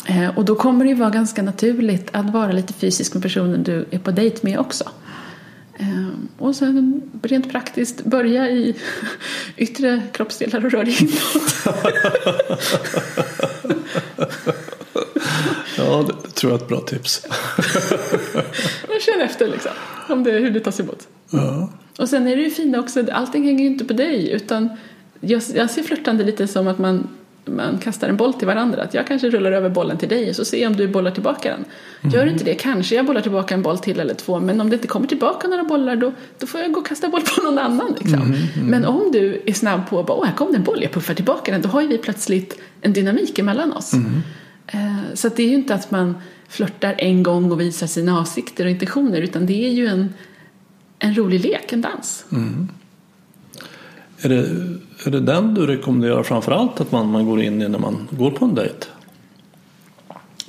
Eh, 0.06 0.38
och 0.38 0.46
då 0.46 0.56
kommer 0.56 0.86
det 0.86 0.90
ju 0.90 0.96
vara 0.96 1.10
ganska 1.10 1.44
naturligt 1.44 2.10
att 2.12 2.30
vara 2.30 2.52
lite 2.52 2.74
fysisk 2.74 3.14
med 3.14 3.24
personen 3.24 3.64
du 3.64 3.86
är 3.92 4.00
på 4.00 4.12
dejt 4.12 4.40
med 4.42 4.60
också. 4.60 4.84
Ehm, 5.84 6.28
och 6.38 6.56
sen 6.56 7.02
rent 7.22 7.52
praktiskt 7.52 8.04
börja 8.04 8.50
i 8.50 8.76
yttre 9.58 10.02
kroppsdelar 10.14 10.66
och 10.66 10.72
rör 10.72 10.84
dig 10.84 10.98
inåt. 11.00 11.54
ja, 15.78 16.06
det, 16.08 16.30
tror 16.32 16.52
jag 16.52 16.60
är 16.60 16.64
ett 16.64 16.70
bra 16.70 16.82
tips. 16.82 17.26
jag 18.90 19.02
känner 19.02 19.26
efter 19.26 19.48
liksom, 19.48 19.72
om 20.10 20.24
det, 20.24 20.32
hur 20.32 20.52
det 20.52 20.60
tas 20.60 20.80
emot. 20.80 21.08
Ja. 21.30 21.70
Och 21.98 22.10
sen 22.10 22.28
är 22.28 22.36
det 22.36 22.42
ju 22.42 22.50
fina 22.50 22.80
också, 22.80 23.12
allting 23.12 23.46
hänger 23.46 23.60
ju 23.60 23.68
inte 23.68 23.86
på 23.86 23.94
dig 23.94 24.32
utan 24.32 24.70
jag, 25.20 25.42
jag 25.56 25.70
ser 25.70 25.84
flörtande 25.84 26.24
lite 26.24 26.48
som 26.48 26.68
att 26.68 26.80
man, 26.80 27.08
man 27.46 27.78
kastar 27.78 28.10
en 28.10 28.18
boll 28.18 28.34
till 28.34 28.48
varandra. 28.48 28.82
Att 28.82 28.94
jag 28.94 29.08
kanske 29.08 29.30
rullar 29.30 29.52
över 29.52 29.70
bollen 29.70 29.98
till 29.98 30.10
dig 30.10 30.30
och 30.30 30.36
så 30.36 30.46
ser 30.46 30.62
jag 30.62 30.72
om 30.72 30.78
du 30.78 30.88
bollar 30.88 31.12
tillbaka 31.12 31.50
den. 31.50 31.66
Gör 32.14 32.26
du 32.26 32.32
inte 32.32 32.44
det, 32.44 32.54
kanske 32.54 32.96
jag 32.96 33.06
bollar 33.06 33.22
tillbaka 33.22 33.54
en 33.54 33.62
boll 33.62 33.78
till 33.80 34.00
eller 34.00 34.14
två. 34.14 34.40
Men 34.40 34.62
om 34.62 34.70
det 34.70 34.76
inte 34.76 34.88
kommer 34.88 35.08
tillbaka 35.08 35.48
några 35.48 35.64
bollar 35.64 35.96
då, 35.96 36.12
då 36.40 36.48
får 36.48 36.62
jag 36.62 36.72
gå 36.72 36.80
och 36.80 36.88
kasta 36.88 37.10
boll 37.10 37.22
på 37.22 37.44
någon 37.44 37.58
annan. 37.58 37.96
Liksom. 38.00 38.36
Men 38.70 38.86
om 38.86 39.12
du 39.12 39.42
är 39.46 39.54
snabb 39.54 39.90
på 39.90 40.00
att 40.00 40.06
bara, 40.08 40.18
åh 40.18 40.26
här 40.26 40.34
kom 40.34 40.52
det 40.52 40.58
en 40.58 40.64
boll, 40.64 40.80
jag 40.82 40.92
puffar 40.92 41.14
tillbaka 41.14 41.52
den. 41.52 41.62
Då 41.62 41.70
har 41.70 41.82
ju 41.82 41.88
vi 41.88 41.98
plötsligt 41.98 42.60
en 42.82 42.94
dynamik 42.94 43.40
emellan 43.40 43.74
oss. 43.74 43.94
Eh, 44.68 44.98
Så 45.14 45.30
det 45.30 45.44
är 45.44 45.48
ju 45.48 45.54
inte 45.56 45.76
att 45.76 45.92
man 45.92 46.16
flörtar 46.50 46.96
en 46.98 47.24
gång 47.24 47.52
och 47.52 47.62
visar 47.62 47.88
sina 47.88 48.20
avsikter 48.20 48.66
och 48.66 48.72
intentioner 48.72 49.22
utan 49.22 49.46
det 49.46 49.66
är 49.66 49.72
ju 49.72 49.88
en, 49.88 50.14
en 51.00 51.16
rolig 51.16 51.42
lek, 51.42 51.74
en 51.74 51.82
dans. 51.82 52.26
Är, 54.26 54.30
det, 54.30 54.48
är 55.06 55.12
det 55.12 55.20
den 55.20 55.54
du 55.54 55.68
rekommenderar 55.68 56.24
framför 56.24 56.52
allt 56.52 56.82
att 56.82 56.92
man, 56.92 57.12
man 57.12 57.26
går 57.26 57.42
in 57.42 57.62
i 57.62 57.70
när 57.70 57.80
man 57.80 58.08
går 58.12 58.32
på 58.32 58.46
en 58.46 58.56
dejt? 58.56 58.86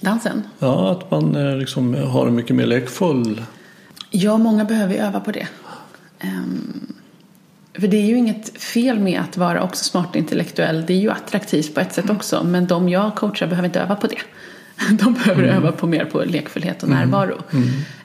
Dansen. 0.00 0.42
Ja, 0.58 0.90
att 0.90 1.10
man 1.10 1.36
eh, 1.36 1.56
liksom 1.56 1.94
har 1.94 2.26
en 2.26 2.34
mycket 2.34 2.56
mer 2.56 2.66
lekfull... 2.66 3.42
Ja, 4.10 4.38
många 4.38 4.64
behöver 4.64 4.94
öva 4.94 5.20
på 5.20 5.32
det. 5.32 5.48
Ehm, 6.18 6.92
för 7.78 7.88
det 7.88 7.96
är 7.96 8.06
ju 8.06 8.18
inget 8.18 8.62
fel 8.62 8.98
med 8.98 9.20
att 9.20 9.36
vara 9.36 9.62
också 9.62 9.84
smart 9.84 10.10
och 10.10 10.16
intellektuell. 10.16 10.84
Det 10.86 10.92
är 10.92 10.98
ju 10.98 11.10
attraktivt 11.10 11.74
på 11.74 11.80
ett 11.80 11.92
sätt 11.92 12.10
också. 12.10 12.44
Men 12.44 12.66
de 12.66 12.88
jag 12.88 13.14
coachar 13.14 13.46
behöver 13.46 13.66
inte 13.66 13.80
öva 13.80 13.96
på 13.96 14.06
det. 14.06 14.20
De 14.90 15.14
behöver 15.14 15.42
öva 15.42 15.72
på 15.72 15.86
mer 15.86 16.04
på 16.04 16.24
lekfullhet 16.24 16.82
och 16.82 16.88
närvaro. 16.88 17.42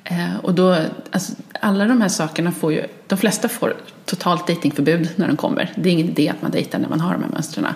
Eh, 0.03 0.36
och 0.41 0.53
då, 0.53 0.77
alltså, 1.12 1.34
alla 1.62 1.86
de 1.86 2.01
här 2.01 2.10
sakerna 2.10 2.51
får 2.51 2.73
ju, 2.73 2.84
de 3.08 3.17
flesta 3.17 3.49
får 3.49 3.75
totalt 4.05 4.47
datingförbud 4.47 5.10
när 5.15 5.27
de 5.27 5.38
kommer. 5.38 5.71
Det 5.75 5.89
är 5.89 5.93
ingen 5.93 6.10
idé 6.10 6.29
att 6.29 6.41
man 6.41 6.51
dejtar 6.51 6.79
när 6.79 6.89
man 6.89 6.99
har 6.99 7.13
de 7.13 7.23
här 7.23 7.32
mönstren. 7.32 7.67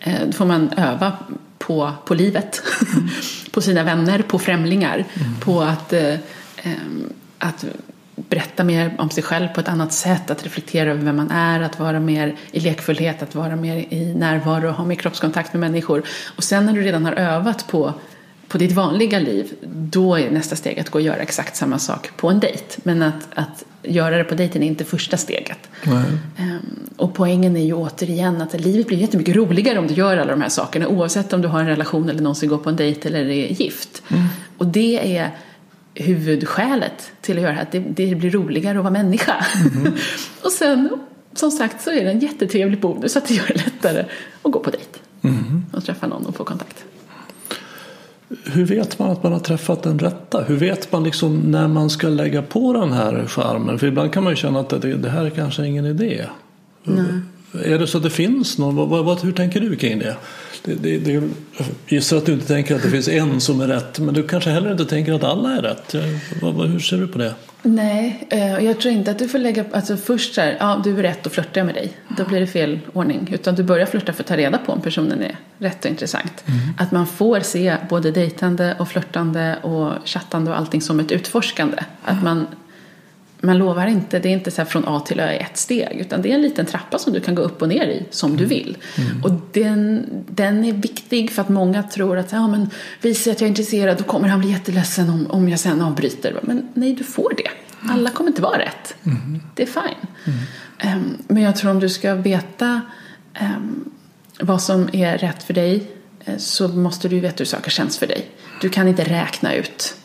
Eh, 0.00 0.26
då 0.26 0.32
får 0.32 0.46
man 0.46 0.70
öva 0.76 1.12
på, 1.58 1.92
på 2.06 2.14
livet, 2.14 2.62
på 3.50 3.60
sina 3.60 3.84
vänner, 3.84 4.22
på 4.22 4.38
främlingar, 4.38 5.04
på 5.40 5.60
att, 5.60 5.92
eh, 5.92 6.14
ehm, 6.56 7.12
att 7.38 7.64
berätta 8.28 8.64
mer 8.64 8.94
om 8.98 9.10
sig 9.10 9.22
själv 9.22 9.48
på 9.48 9.60
ett 9.60 9.68
annat 9.68 9.92
sätt, 9.92 10.30
att 10.30 10.44
reflektera 10.44 10.90
över 10.90 11.04
vem 11.04 11.16
man 11.16 11.30
är, 11.30 11.60
att 11.60 11.78
vara 11.78 12.00
mer 12.00 12.36
i 12.52 12.60
lekfullhet, 12.60 13.22
att 13.22 13.34
vara 13.34 13.56
mer 13.56 13.76
i 13.76 14.14
närvaro, 14.14 14.70
ha 14.70 14.84
mer 14.84 14.94
kroppskontakt 14.94 15.52
med 15.52 15.60
människor. 15.60 16.02
Och 16.36 16.44
sen 16.44 16.66
när 16.66 16.72
du 16.72 16.80
redan 16.80 17.04
har 17.04 17.12
övat 17.12 17.66
på, 17.66 17.94
på 18.50 18.58
ditt 18.58 18.72
vanliga 18.72 19.18
liv, 19.18 19.52
då 19.74 20.16
är 20.16 20.30
nästa 20.30 20.56
steg 20.56 20.80
att 20.80 20.90
gå 20.90 20.98
och 20.98 21.04
göra 21.04 21.16
exakt 21.16 21.56
samma 21.56 21.78
sak 21.78 22.10
på 22.16 22.28
en 22.28 22.40
dejt. 22.40 22.64
Men 22.82 23.02
att, 23.02 23.28
att 23.34 23.64
göra 23.82 24.16
det 24.16 24.24
på 24.24 24.34
dejten 24.34 24.62
är 24.62 24.66
inte 24.66 24.84
första 24.84 25.16
steget. 25.16 25.58
Ehm, 26.36 26.60
Och 26.96 27.14
poängen 27.14 27.56
är 27.56 27.64
ju 27.64 27.74
återigen 27.74 28.42
att 28.42 28.60
livet 28.60 28.86
blir 28.86 28.98
jättemycket 28.98 29.36
roligare 29.36 29.78
om 29.78 29.86
du 29.86 29.94
gör 29.94 30.16
alla 30.16 30.30
de 30.30 30.40
här 30.40 30.48
sakerna 30.48 30.88
oavsett 30.88 31.32
om 31.32 31.42
du 31.42 31.48
har 31.48 31.60
en 31.60 31.66
relation 31.66 32.08
eller 32.08 32.22
någonsin 32.22 32.48
går 32.48 32.58
på 32.58 32.70
en 32.70 32.76
dejt 32.76 33.08
eller 33.08 33.20
är 33.20 33.46
gift. 33.46 34.02
Och 34.58 34.66
det 34.66 35.16
är 35.18 35.30
huvudskälet 35.94 37.12
till 37.20 37.36
att 37.36 37.42
göra 37.42 37.52
det 37.52 37.56
här, 37.56 37.62
att 37.62 37.72
det, 37.72 37.78
det 37.78 38.14
blir 38.14 38.30
roligare 38.30 38.78
att 38.78 38.84
vara 38.84 38.92
människa. 38.92 39.46
och 40.44 40.52
sen, 40.52 40.88
som 41.34 41.50
sagt, 41.50 41.82
så 41.82 41.90
är 41.90 42.04
det 42.04 42.10
en 42.10 42.20
jättetrevlig 42.20 42.80
bonus 42.80 43.16
att 43.16 43.28
det 43.28 43.34
gör 43.34 43.46
det 43.48 43.54
lättare 43.64 44.04
att 44.42 44.52
gå 44.52 44.60
på 44.60 44.70
dejt 44.70 44.98
och 45.72 45.84
träffa 45.84 46.06
någon 46.06 46.26
och 46.26 46.36
få 46.36 46.44
kontakt. 46.44 46.84
Hur 48.44 48.64
vet 48.64 48.98
man 48.98 49.10
att 49.10 49.22
man 49.22 49.32
har 49.32 49.40
träffat 49.40 49.82
den 49.82 49.98
rätta? 49.98 50.42
Hur 50.42 50.56
vet 50.56 50.92
man 50.92 51.04
liksom 51.04 51.36
när 51.36 51.68
man 51.68 51.90
ska 51.90 52.08
lägga 52.08 52.42
på 52.42 52.72
den 52.72 52.92
här 52.92 53.26
skärmen? 53.26 53.78
För 53.78 53.86
ibland 53.86 54.12
kan 54.12 54.24
man 54.24 54.32
ju 54.32 54.36
känna 54.36 54.60
att 54.60 54.68
det, 54.68 54.94
det 54.94 55.10
här 55.10 55.24
är 55.24 55.30
kanske 55.30 55.66
ingen 55.66 55.86
idé. 55.86 56.24
Är 57.52 57.78
det 57.78 57.86
så 57.86 57.96
att 57.96 58.02
det 58.02 58.10
finns 58.10 58.58
någon? 58.58 58.76
Vad, 58.76 59.04
vad, 59.04 59.20
hur 59.20 59.32
tänker 59.32 59.60
du 59.60 59.76
kring 59.76 59.98
det? 59.98 60.16
Det, 60.64 60.74
det, 60.74 60.98
det? 60.98 61.28
Gissar 61.88 62.16
att 62.16 62.26
du 62.26 62.32
inte 62.32 62.46
tänker 62.46 62.74
att 62.74 62.82
det 62.82 62.90
finns 62.90 63.08
en 63.08 63.40
som 63.40 63.60
är 63.60 63.66
rätt. 63.66 63.98
Men 63.98 64.14
du 64.14 64.22
kanske 64.22 64.50
heller 64.50 64.72
inte 64.72 64.84
tänker 64.84 65.12
att 65.12 65.24
alla 65.24 65.56
är 65.56 65.62
rätt. 65.62 65.94
Vad, 66.42 66.54
vad, 66.54 66.68
hur 66.68 66.80
ser 66.80 66.96
du 66.96 67.08
på 67.08 67.18
det? 67.18 67.34
Nej, 67.62 68.26
eh, 68.30 68.64
jag 68.64 68.80
tror 68.80 68.94
inte 68.94 69.10
att 69.10 69.18
du 69.18 69.28
får 69.28 69.38
lägga, 69.38 69.64
alltså 69.72 69.96
först 69.96 70.34
så 70.34 70.40
här, 70.40 70.56
ja 70.60 70.80
du 70.84 70.98
är 70.98 71.02
rätt 71.02 71.26
och 71.26 71.32
flörtar 71.32 71.64
med 71.64 71.74
dig. 71.74 71.92
Då 72.16 72.24
blir 72.24 72.40
det 72.40 72.46
fel 72.46 72.78
ordning. 72.92 73.28
Utan 73.32 73.54
du 73.54 73.62
börjar 73.62 73.86
flörta 73.86 74.12
för 74.12 74.22
att 74.22 74.26
ta 74.26 74.36
reda 74.36 74.58
på 74.58 74.72
om 74.72 74.80
personen 74.80 75.22
är 75.22 75.36
rätt 75.58 75.84
och 75.84 75.90
intressant. 75.90 76.44
Att 76.78 76.92
man 76.92 77.06
får 77.06 77.40
se 77.40 77.76
både 77.88 78.10
dejtande 78.10 78.76
och 78.78 78.88
flörtande 78.88 79.56
och 79.62 79.92
chattande 80.04 80.50
och 80.50 80.58
allting 80.58 80.80
som 80.80 81.00
ett 81.00 81.12
utforskande. 81.12 81.78
Att 82.04 82.22
man, 82.22 82.46
man 83.42 83.58
lovar 83.58 83.86
inte, 83.86 84.18
det 84.18 84.28
är 84.28 84.32
inte 84.32 84.50
så 84.50 84.64
från 84.64 84.84
A 84.86 85.00
till 85.00 85.20
Ö 85.20 85.32
i 85.32 85.36
ett 85.36 85.56
steg. 85.56 85.96
Utan 86.00 86.22
det 86.22 86.30
är 86.30 86.34
en 86.34 86.42
liten 86.42 86.66
trappa 86.66 86.98
som 86.98 87.12
du 87.12 87.20
kan 87.20 87.34
gå 87.34 87.42
upp 87.42 87.62
och 87.62 87.68
ner 87.68 87.86
i 87.86 88.06
som 88.10 88.36
du 88.36 88.44
vill. 88.44 88.76
Och 89.24 89.30
den, 89.52 90.06
den 90.28 90.64
är 90.64 90.72
viktig 90.72 91.30
för 91.30 91.42
att 91.42 91.48
många 91.48 91.82
tror 91.82 92.18
att 92.18 92.32
ja, 92.32 92.48
men 92.48 92.70
visar 93.00 93.32
att 93.32 93.40
jag 93.40 93.46
är 93.46 93.48
intresserad 93.48 93.98
då 93.98 94.04
kommer 94.04 94.28
han 94.28 94.40
bli 94.40 94.50
jätteledsen 94.50 95.10
om, 95.10 95.26
om 95.30 95.48
jag 95.48 95.60
sen 95.60 95.82
avbryter. 95.82 96.40
Men 96.42 96.68
nej, 96.74 96.94
du 96.94 97.04
får 97.04 97.32
det. 97.36 97.50
Alla 97.92 98.10
kommer 98.10 98.30
inte 98.30 98.42
vara 98.42 98.58
rätt. 98.58 98.94
Det 99.54 99.62
är 99.62 99.66
fine. 99.66 100.34
Ehm, 100.78 101.16
men 101.28 101.42
jag 101.42 101.56
tror 101.56 101.70
om 101.70 101.80
du 101.80 101.88
ska 101.88 102.14
veta 102.14 102.80
ehm, 103.34 103.90
vad 104.40 104.62
som 104.62 104.88
är 104.92 105.18
rätt 105.18 105.42
för 105.42 105.54
dig 105.54 105.90
eh, 106.24 106.36
så 106.36 106.68
måste 106.68 107.08
du 107.08 107.20
veta 107.20 107.36
hur 107.38 107.44
saker 107.44 107.70
känns 107.70 107.98
för 107.98 108.06
dig. 108.06 108.30
Du 108.60 108.68
kan 108.68 108.88
inte 108.88 109.04
räkna 109.04 109.54
ut 109.54 109.96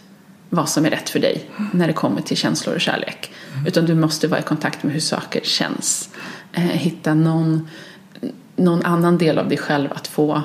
vad 0.50 0.70
som 0.70 0.86
är 0.86 0.90
rätt 0.90 1.10
för 1.10 1.20
dig 1.20 1.50
när 1.72 1.88
det 1.88 1.94
kommer 1.94 2.22
till 2.22 2.38
känslor 2.38 2.76
och 2.76 2.82
kärlek. 2.82 3.32
Utan 3.68 3.86
du 3.86 3.96
måste 3.96 4.28
vara 4.28 4.40
i 4.40 4.44
kontakt 4.44 4.84
med 4.84 4.94
hur 4.94 5.00
saker 5.00 5.42
känns. 5.44 6.10
Eh, 6.54 6.62
hitta 6.62 7.14
någon, 7.14 7.70
någon 8.56 8.86
annan 8.86 9.18
del 9.18 9.38
av 9.38 9.50
dig 9.50 9.58
själv 9.58 9.90
att 9.94 10.08
få 10.08 10.42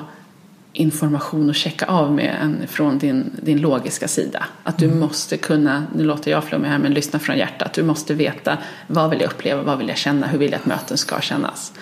information 0.73 1.49
och 1.49 1.55
checka 1.55 1.85
av 1.85 2.11
med 2.11 2.35
än 2.41 2.67
från 2.67 2.97
din, 2.97 3.31
din 3.41 3.61
logiska 3.61 4.07
sida. 4.07 4.45
Att 4.63 4.77
du 4.77 4.87
måste 4.87 5.37
kunna, 5.37 5.83
nu 5.95 6.03
låter 6.03 6.31
jag 6.31 6.43
flummig 6.43 6.69
här 6.69 6.77
men 6.77 6.93
lyssna 6.93 7.19
från 7.19 7.37
hjärtat. 7.37 7.73
Du 7.73 7.83
måste 7.83 8.13
veta 8.13 8.57
vad 8.87 9.09
vill 9.09 9.21
jag 9.21 9.31
uppleva, 9.31 9.63
vad 9.63 9.77
vill 9.77 9.87
jag 9.87 9.97
känna, 9.97 10.27
hur 10.27 10.37
vill 10.37 10.51
jag 10.51 10.59
att 10.59 10.65
möten 10.65 10.97
ska 10.97 11.21
kännas. 11.21 11.73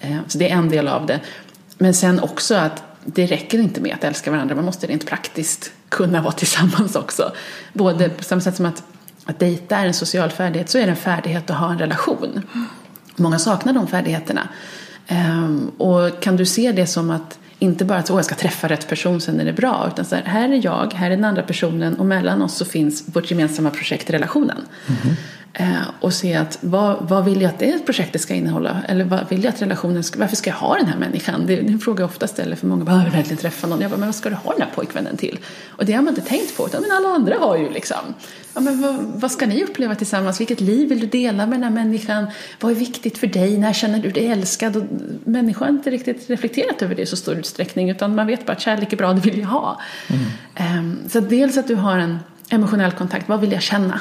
Eh, 0.00 0.16
Så 0.26 0.38
det 0.38 0.50
är 0.50 0.54
en 0.56 0.68
del 0.68 0.88
av 0.88 1.06
det. 1.06 1.20
Men 1.78 1.94
sen 1.94 2.20
också 2.20 2.54
att 2.54 2.82
det 3.04 3.26
räcker 3.26 3.58
inte 3.58 3.80
med 3.80 3.94
att 3.94 4.04
älska 4.04 4.30
varandra, 4.30 4.54
man 4.54 4.64
måste 4.64 4.86
rent 4.86 5.06
praktiskt 5.06 5.72
kunna 5.88 6.22
vara 6.22 6.32
tillsammans 6.32 6.96
också. 6.96 7.32
Både 7.72 8.08
på 8.08 8.24
samma 8.24 8.40
sätt 8.40 8.56
som 8.56 8.66
att, 8.66 8.82
att 9.24 9.38
dejta 9.38 9.76
är 9.76 9.86
en 9.86 9.94
social 9.94 10.30
färdighet 10.30 10.70
så 10.70 10.78
är 10.78 10.82
det 10.82 10.90
en 10.90 10.96
färdighet 10.96 11.50
att 11.50 11.56
ha 11.56 11.72
en 11.72 11.78
relation. 11.78 12.42
Många 13.16 13.38
saknar 13.38 13.72
de 13.72 13.86
färdigheterna. 13.86 14.48
Um, 15.10 15.68
och 15.78 16.22
kan 16.22 16.36
du 16.36 16.46
se 16.46 16.72
det 16.72 16.86
som 16.86 17.10
att 17.10 17.38
inte 17.58 17.84
bara 17.84 17.98
att 17.98 18.10
Åh, 18.10 18.16
jag 18.18 18.24
ska 18.24 18.34
träffa 18.34 18.68
rätt 18.68 18.88
person 18.88 19.20
sen 19.20 19.40
är 19.40 19.44
det 19.44 19.52
bra 19.52 19.90
utan 19.92 20.04
så 20.04 20.14
här, 20.14 20.22
här 20.22 20.48
är 20.48 20.60
jag, 20.64 20.92
här 20.94 21.06
är 21.06 21.16
den 21.16 21.24
andra 21.24 21.42
personen 21.42 21.94
och 21.94 22.06
mellan 22.06 22.42
oss 22.42 22.56
så 22.56 22.64
finns 22.64 23.04
vårt 23.06 23.30
gemensamma 23.30 23.70
projekt 23.70 24.10
relationen. 24.10 24.62
Eh, 24.88 25.12
och 26.00 26.12
se 26.12 26.34
att 26.34 26.58
vad, 26.60 27.08
vad 27.08 27.24
vill 27.24 27.42
jag 27.42 27.48
att 27.48 27.58
det 27.58 27.86
projektet 27.86 28.20
ska 28.20 28.34
innehålla? 28.34 28.82
Eller 28.88 29.04
vad 29.04 29.28
vill 29.28 29.44
jag 29.44 29.54
att 29.54 29.62
relationen 29.62 30.04
ska, 30.04 30.18
varför 30.18 30.36
ska 30.36 30.50
jag 30.50 30.56
ha 30.56 30.76
den 30.76 30.86
här 30.86 30.98
människan? 30.98 31.46
Det 31.46 31.58
är 31.58 31.58
en 31.58 31.78
fråga 31.78 32.02
jag 32.02 32.08
ofta 32.08 32.26
ställer 32.26 32.56
för 32.56 32.66
många. 32.66 32.84
Bara, 32.84 32.96
jag 32.96 33.04
vill 33.04 33.12
verkligen 33.12 33.38
träffa 33.38 33.66
någon. 33.66 33.80
Jag 33.80 33.90
bara, 33.90 33.96
men 33.96 34.08
vad 34.08 34.14
ska 34.14 34.28
du 34.28 34.34
ha 34.34 34.52
den 34.52 34.62
här 34.62 34.70
pojkvännen 34.74 35.16
till? 35.16 35.38
Och 35.68 35.84
det 35.84 35.92
har 35.92 36.02
man 36.02 36.14
inte 36.14 36.28
tänkt 36.28 36.56
på. 36.56 36.66
Utan, 36.66 36.82
men 36.82 36.90
alla 36.90 37.08
andra 37.08 37.38
har 37.38 37.56
ju 37.56 37.70
liksom. 37.70 37.96
Ja, 38.54 38.60
men 38.60 38.82
vad, 38.82 38.96
vad 38.96 39.32
ska 39.32 39.46
ni 39.46 39.64
uppleva 39.64 39.94
tillsammans? 39.94 40.40
Vilket 40.40 40.60
liv 40.60 40.88
vill 40.88 41.00
du 41.00 41.06
dela 41.06 41.46
med 41.46 41.56
den 41.56 41.64
här 41.64 41.70
människan? 41.70 42.26
Vad 42.60 42.72
är 42.72 42.76
viktigt 42.76 43.18
för 43.18 43.26
dig? 43.26 43.58
När 43.58 43.72
känner 43.72 43.98
du 43.98 44.10
dig 44.10 44.26
älskad? 44.26 44.76
Och 44.76 44.84
människor 45.24 45.66
har 45.66 45.72
inte 45.72 45.90
riktigt 45.90 46.30
reflekterat 46.30 46.82
över 46.82 46.94
det 46.94 47.02
i 47.02 47.06
så 47.06 47.16
stor 47.16 47.34
utsträckning. 47.34 47.90
Utan 47.90 48.14
man 48.14 48.26
vet 48.26 48.46
bara 48.46 48.52
att 48.52 48.60
kärlek 48.60 48.92
är 48.92 48.96
bra, 48.96 49.12
det 49.12 49.20
vill 49.20 49.38
jag 49.38 49.48
ha. 49.48 49.80
Ehm, 50.54 50.98
så 51.08 51.20
dels 51.20 51.58
att 51.58 51.66
du 51.66 51.74
har 51.74 51.98
en 51.98 52.18
emotionell 52.48 52.92
kontakt. 52.92 53.28
Vad 53.28 53.40
vill 53.40 53.52
jag 53.52 53.62
känna 53.62 54.00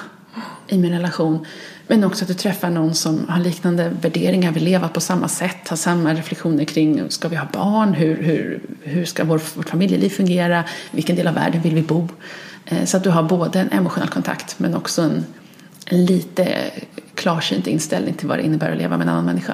i 0.67 0.77
min 0.77 0.91
relation? 0.91 1.45
Men 1.87 2.03
också 2.03 2.23
att 2.23 2.27
du 2.27 2.33
träffar 2.33 2.69
någon 2.69 2.93
som 2.93 3.25
har 3.29 3.39
liknande 3.39 3.91
värderingar, 4.01 4.51
vill 4.51 4.63
leva 4.63 4.87
på 4.87 4.99
samma 5.01 5.27
sätt, 5.27 5.67
har 5.69 5.77
samma 5.77 6.13
reflektioner 6.13 6.65
kring 6.65 7.01
ska 7.09 7.27
vi 7.27 7.35
ha 7.35 7.47
barn, 7.53 7.93
hur, 7.93 8.23
hur, 8.23 8.61
hur 8.81 9.05
ska 9.05 9.23
vår, 9.23 9.41
vårt 9.55 9.69
familjeliv 9.69 10.09
fungera, 10.09 10.63
vilken 10.91 11.15
del 11.15 11.27
av 11.27 11.33
världen 11.33 11.61
vill 11.61 11.75
vi 11.75 11.81
bo? 11.81 12.07
Eh, 12.65 12.85
Så 12.85 12.97
att 12.97 13.03
du 13.03 13.09
har 13.09 13.23
både 13.23 13.59
en 13.59 13.69
emotionell 13.71 14.09
kontakt 14.09 14.59
men 14.59 14.75
också 14.75 15.01
en, 15.01 15.25
en 15.85 16.05
lite 16.05 16.47
klarsynt 17.15 17.67
inställning 17.67 18.13
till 18.13 18.27
vad 18.27 18.37
det 18.37 18.43
innebär 18.43 18.71
att 18.71 18.77
leva 18.77 18.97
med 18.97 19.07
en 19.07 19.13
annan 19.13 19.25
människa. 19.25 19.53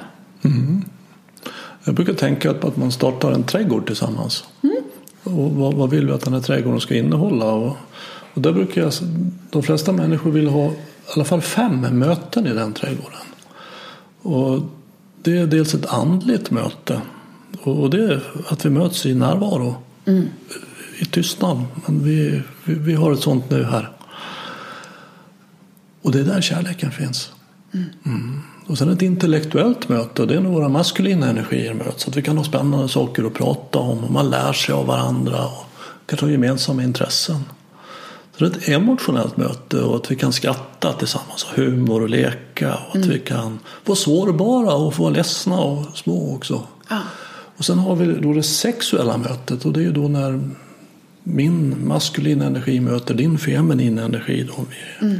Jag 1.84 1.94
brukar 1.94 2.12
tänka 2.14 2.50
att 2.50 2.64
att 2.64 2.76
man 2.76 2.92
startar 2.92 3.32
en 3.32 3.42
trädgård 3.42 3.86
tillsammans. 3.86 4.44
Och 5.22 5.50
vad, 5.50 5.74
vad 5.74 5.90
vill 5.90 6.06
vi 6.06 6.12
att 6.12 6.20
den 6.24 6.32
här 6.32 6.40
trädgården 6.40 6.80
ska 6.80 6.94
innehålla? 6.94 7.44
Och, 7.44 7.76
och 8.34 8.40
där 8.40 8.52
brukar 8.52 8.82
jag, 8.82 8.92
de 9.50 9.62
flesta 9.62 9.92
människor 9.92 10.30
vill 10.30 10.48
ha 10.48 10.72
i 11.10 11.12
alla 11.14 11.24
fall 11.24 11.40
fem 11.40 11.80
möten 11.80 12.46
i 12.46 12.54
den 12.54 12.72
trädgården. 12.72 13.20
Och 14.22 14.62
det 15.22 15.38
är 15.38 15.46
dels 15.46 15.74
ett 15.74 15.86
andligt 15.86 16.50
möte 16.50 17.00
och 17.62 17.90
det 17.90 18.04
är 18.04 18.22
att 18.48 18.66
vi 18.66 18.70
möts 18.70 19.06
i 19.06 19.14
närvaro. 19.14 19.74
i 20.98 21.04
tystnad. 21.04 21.64
Men 21.86 22.04
vi, 22.04 22.42
vi, 22.64 22.74
vi 22.74 22.94
har 22.94 23.12
ett 23.12 23.20
sånt 23.20 23.50
nu 23.50 23.64
här. 23.64 23.90
Och 26.02 26.12
det 26.12 26.20
är 26.20 26.24
där 26.24 26.40
kärleken 26.40 26.90
finns. 26.90 27.32
Mm. 28.06 28.40
Och 28.66 28.78
sen 28.78 28.88
ett 28.88 29.02
intellektuellt 29.02 29.88
möte, 29.88 30.22
och 30.22 30.28
det 30.28 30.34
är 30.34 30.40
när 30.40 30.50
våra 30.50 30.68
maskulina 30.68 31.30
energier 31.30 31.74
möts. 31.74 32.02
Så 32.02 32.10
att 32.10 32.16
vi 32.16 32.22
kan 32.22 32.36
ha 32.36 32.44
spännande 32.44 32.88
saker 32.88 33.24
att 33.24 33.34
prata 33.34 33.78
om 33.78 34.04
och 34.04 34.10
man 34.10 34.30
lär 34.30 34.52
sig 34.52 34.74
av 34.74 34.86
varandra 34.86 35.44
och 35.46 35.66
kanske 36.06 36.26
ha 36.26 36.30
gemensamma 36.30 36.82
intressen. 36.82 37.44
Så 38.40 38.46
det 38.46 38.56
är 38.56 38.60
ett 38.60 38.68
emotionellt 38.68 39.36
möte 39.36 39.80
och 39.80 39.96
att 39.96 40.10
vi 40.10 40.16
kan 40.16 40.32
skratta 40.32 40.92
tillsammans, 40.92 41.44
ha 41.44 41.64
humor 41.64 42.02
och 42.02 42.10
leka 42.10 42.74
och 42.74 42.88
att 42.88 42.94
mm. 42.94 43.08
vi 43.08 43.18
kan 43.18 43.58
vara 43.84 43.96
sårbara 43.96 44.74
och 44.74 44.94
få 44.94 45.02
vara 45.02 45.12
ledsna 45.12 45.58
och 45.60 45.98
små 45.98 46.34
också. 46.34 46.62
Ja. 46.88 47.00
Och 47.56 47.64
sen 47.64 47.78
har 47.78 47.96
vi 47.96 48.20
då 48.20 48.32
det 48.32 48.42
sexuella 48.42 49.16
mötet 49.16 49.64
och 49.64 49.72
det 49.72 49.80
är 49.80 49.84
ju 49.84 49.92
då 49.92 50.08
när 50.08 50.40
min 51.22 51.88
maskulina 51.88 52.44
energi 52.46 52.80
möter 52.80 53.14
din 53.14 53.38
feminina 53.38 54.02
energi. 54.02 54.48
Då. 54.56 54.64
Mm. 55.06 55.18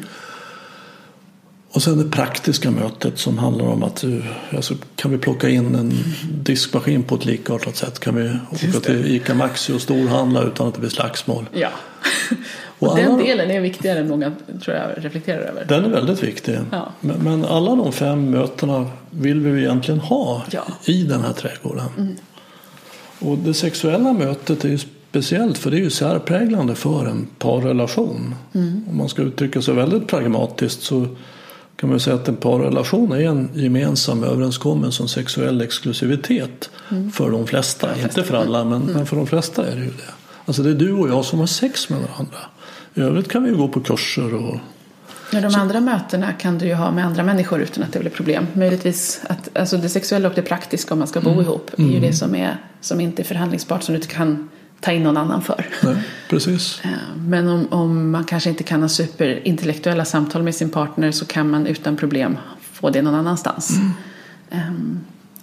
Och 1.70 1.82
sen 1.82 1.98
det 1.98 2.10
praktiska 2.10 2.70
mötet 2.70 3.18
som 3.18 3.38
handlar 3.38 3.66
om 3.66 3.82
att 3.82 4.04
alltså, 4.56 4.74
kan 4.96 5.10
vi 5.10 5.18
plocka 5.18 5.48
in 5.48 5.74
en 5.74 5.92
diskmaskin 6.42 7.02
på 7.02 7.14
ett 7.14 7.24
likartat 7.24 7.76
sätt? 7.76 8.00
Kan 8.00 8.14
vi 8.14 8.38
åka 8.50 8.80
till 8.80 9.06
ICA 9.06 9.34
Maxi 9.34 9.72
och 9.72 9.82
storhandla 9.82 10.42
utan 10.42 10.68
att 10.68 10.74
det 10.74 10.80
blir 10.80 10.90
slagsmål? 10.90 11.48
Ja. 11.52 11.70
Och, 12.80 12.96
den 12.96 13.18
delen 13.18 13.50
är 13.50 13.60
viktigare 13.60 13.98
än 13.98 14.08
många 14.08 14.32
tror 14.64 14.76
jag 14.76 14.90
reflekterar 14.96 15.40
över. 15.40 15.64
Den 15.64 15.84
är 15.84 15.88
väldigt 15.88 16.22
viktig. 16.22 16.58
Ja. 16.70 16.88
Men, 17.00 17.16
men, 17.16 17.44
alla 17.44 17.76
de 17.76 17.92
fem 17.92 18.30
mötena 18.30 18.86
vill 19.10 19.40
vi 19.40 19.60
egentligen 19.60 20.00
ha 20.00 20.42
ja. 20.50 20.62
i 20.84 21.02
den 21.02 21.20
här 21.22 21.32
trädgården. 21.32 21.86
Mm. 21.98 22.16
Och 23.18 23.38
det 23.38 23.54
sexuella 23.54 24.12
mötet 24.12 24.64
är 24.64 24.68
ju 24.68 24.78
speciellt 25.10 25.58
för 25.58 25.70
det 25.70 25.76
är 25.76 25.80
ju 25.80 25.90
särpräglande 25.90 26.74
för 26.74 27.06
en 27.06 27.26
parrelation. 27.38 28.34
Mm. 28.52 28.84
Om 28.90 28.96
man 28.96 29.08
ska 29.08 29.22
uttrycka 29.22 29.62
sig 29.62 29.74
väldigt 29.74 30.08
pragmatiskt 30.08 30.82
så 30.82 31.06
kan 31.76 31.90
man 31.90 32.00
säga 32.00 32.16
att 32.16 32.28
en 32.28 32.36
parrelation 32.36 33.12
är 33.12 33.20
en 33.20 33.48
gemensam 33.54 34.24
överenskommelse 34.24 35.02
om 35.02 35.08
sexuell 35.08 35.60
exklusivitet 35.60 36.70
mm. 36.90 37.10
för 37.10 37.30
de 37.30 37.46
flesta. 37.46 37.86
För 37.86 37.94
de 37.94 38.00
flesta. 38.00 38.20
Inte 38.20 38.28
för 38.28 38.36
alla 38.36 38.64
men, 38.64 38.82
mm. 38.82 38.94
men, 38.94 39.06
för 39.06 39.16
de 39.16 39.26
flesta 39.26 39.66
är 39.66 39.76
det 39.76 39.82
ju 39.82 39.90
det. 39.90 40.12
Alltså 40.44 40.62
det 40.62 40.70
är 40.70 40.74
du 40.74 40.92
och 40.92 41.08
jag 41.08 41.24
som 41.24 41.38
har 41.38 41.46
sex 41.46 41.88
med 41.88 42.00
varandra. 42.00 42.38
I 42.94 43.00
övrigt 43.00 43.28
kan 43.28 43.42
vi 43.44 43.50
ju 43.50 43.56
gå 43.56 43.68
på 43.68 43.80
kurser 43.80 44.34
och 44.34 44.58
Ja, 45.32 45.40
de 45.40 45.54
andra 45.54 45.80
mötena 45.80 46.32
kan 46.32 46.58
du 46.58 46.66
ju 46.66 46.74
ha 46.74 46.90
med 46.90 47.06
andra 47.06 47.22
människor 47.22 47.60
utan 47.60 47.84
att 47.84 47.92
det 47.92 47.98
blir 47.98 48.10
problem. 48.10 48.46
Möjligtvis 48.52 49.20
att 49.28 49.58
alltså 49.58 49.76
det 49.76 49.88
sexuella 49.88 50.28
och 50.28 50.34
det 50.34 50.42
praktiska 50.42 50.94
om 50.94 50.98
man 50.98 51.08
ska 51.08 51.20
bo 51.20 51.30
mm. 51.30 51.40
ihop 51.40 51.70
är 51.78 51.82
ju 51.82 51.88
mm. 51.88 52.02
det 52.02 52.12
som, 52.12 52.34
är, 52.34 52.56
som 52.80 53.00
inte 53.00 53.22
är 53.22 53.24
förhandlingsbart 53.24 53.82
som 53.82 53.92
du 53.92 53.96
inte 53.96 54.14
kan 54.14 54.48
ta 54.80 54.92
in 54.92 55.02
någon 55.02 55.16
annan 55.16 55.42
för. 55.42 55.66
Nej, 55.82 55.96
precis. 56.28 56.82
Men 57.16 57.48
om, 57.48 57.66
om 57.70 58.10
man 58.10 58.24
kanske 58.24 58.50
inte 58.50 58.62
kan 58.62 58.82
ha 58.82 58.88
superintellektuella 58.88 60.04
samtal 60.04 60.42
med 60.42 60.54
sin 60.54 60.70
partner 60.70 61.10
så 61.10 61.26
kan 61.26 61.50
man 61.50 61.66
utan 61.66 61.96
problem 61.96 62.38
få 62.60 62.90
det 62.90 63.02
någon 63.02 63.14
annanstans. 63.14 63.76
Mm. 63.76 63.90
Ehm, 64.50 65.00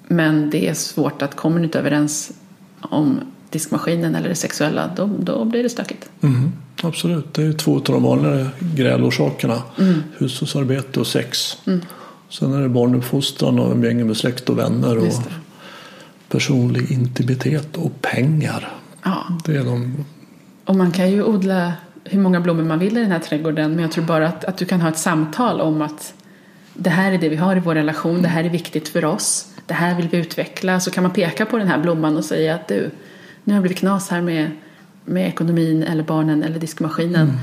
men 0.08 0.50
det 0.50 0.68
är 0.68 0.74
svårt 0.74 1.22
att 1.22 1.36
kommer 1.36 1.60
ni 1.60 1.66
inte 1.66 1.80
överens 1.80 2.32
om 2.82 3.20
diskmaskinen 3.50 4.16
eller 4.16 4.30
det 4.30 4.36
sexuella 4.36 4.92
då, 4.96 5.10
då 5.20 5.46
blir 5.46 5.64
det 5.64 5.70
stökigt. 5.70 6.10
Mm, 6.22 6.52
absolut, 6.84 7.34
det 7.34 7.44
är 7.44 7.54
två 7.54 7.76
av 7.76 7.84
de 7.84 8.04
vanligare 8.04 8.48
grälorsakerna. 8.60 9.62
Mm. 9.80 10.04
Hushållsarbete 10.18 11.00
och 11.00 11.08
sex. 11.08 11.58
Mm. 11.68 11.82
Sen 12.30 12.54
är 12.54 12.62
det 12.62 12.70
barnuppfostran 12.70 13.60
och 13.60 13.72
umgänge 13.72 14.04
med 14.04 14.18
släkt 14.18 14.50
och 14.50 14.58
vänner. 14.58 14.98
Och 14.98 15.14
personlig 16.30 16.92
intimitet 16.92 17.78
och 17.78 18.02
pengar. 18.02 18.70
Ja. 19.04 19.28
Det 19.46 19.56
är 19.56 19.64
de... 19.64 20.06
Och 20.66 20.76
man 20.76 20.92
kan 20.92 21.12
ju 21.12 21.24
odla 21.24 21.74
hur 22.04 22.20
många 22.20 22.42
blommor 22.42 22.64
man 22.64 22.80
vill 22.80 22.98
i 22.98 23.02
den 23.02 23.12
här 23.12 23.20
trädgården 23.20 23.72
men 23.72 23.80
jag 23.80 23.92
tror 23.92 24.04
bara 24.04 24.28
att, 24.28 24.46
att 24.46 24.58
du 24.58 24.66
kan 24.66 24.82
ha 24.82 24.90
ett 24.90 24.98
samtal 24.98 25.62
om 25.62 25.82
att 25.82 26.14
det 26.74 26.90
här 26.90 27.12
är 27.12 27.18
det 27.18 27.30
vi 27.30 27.36
har 27.36 27.56
i 27.56 27.60
vår 27.60 27.76
relation, 27.76 28.22
det 28.22 28.28
här 28.28 28.44
är 28.44 28.50
viktigt 28.50 28.88
för 28.88 29.06
oss, 29.06 29.48
det 29.66 29.74
här 29.74 29.96
vill 29.96 30.08
vi 30.10 30.18
utveckla. 30.18 30.80
Så 30.80 30.92
kan 30.92 31.04
man 31.04 31.14
peka 31.14 31.46
på 31.46 31.58
den 31.58 31.68
här 31.68 31.78
blomman 31.78 32.18
och 32.18 32.26
säga 32.26 32.56
att 32.56 32.68
du, 32.68 32.92
nu 33.44 33.54
har 33.54 33.60
det 33.60 33.62
blivit 33.62 33.78
knas 33.78 34.10
här 34.10 34.22
med, 34.22 34.52
med 35.08 35.28
ekonomin 35.28 35.84
eller 35.84 36.04
barnen 36.04 36.44
eller 36.44 36.60
diskmaskinen. 36.60 37.30
Mm. 37.30 37.38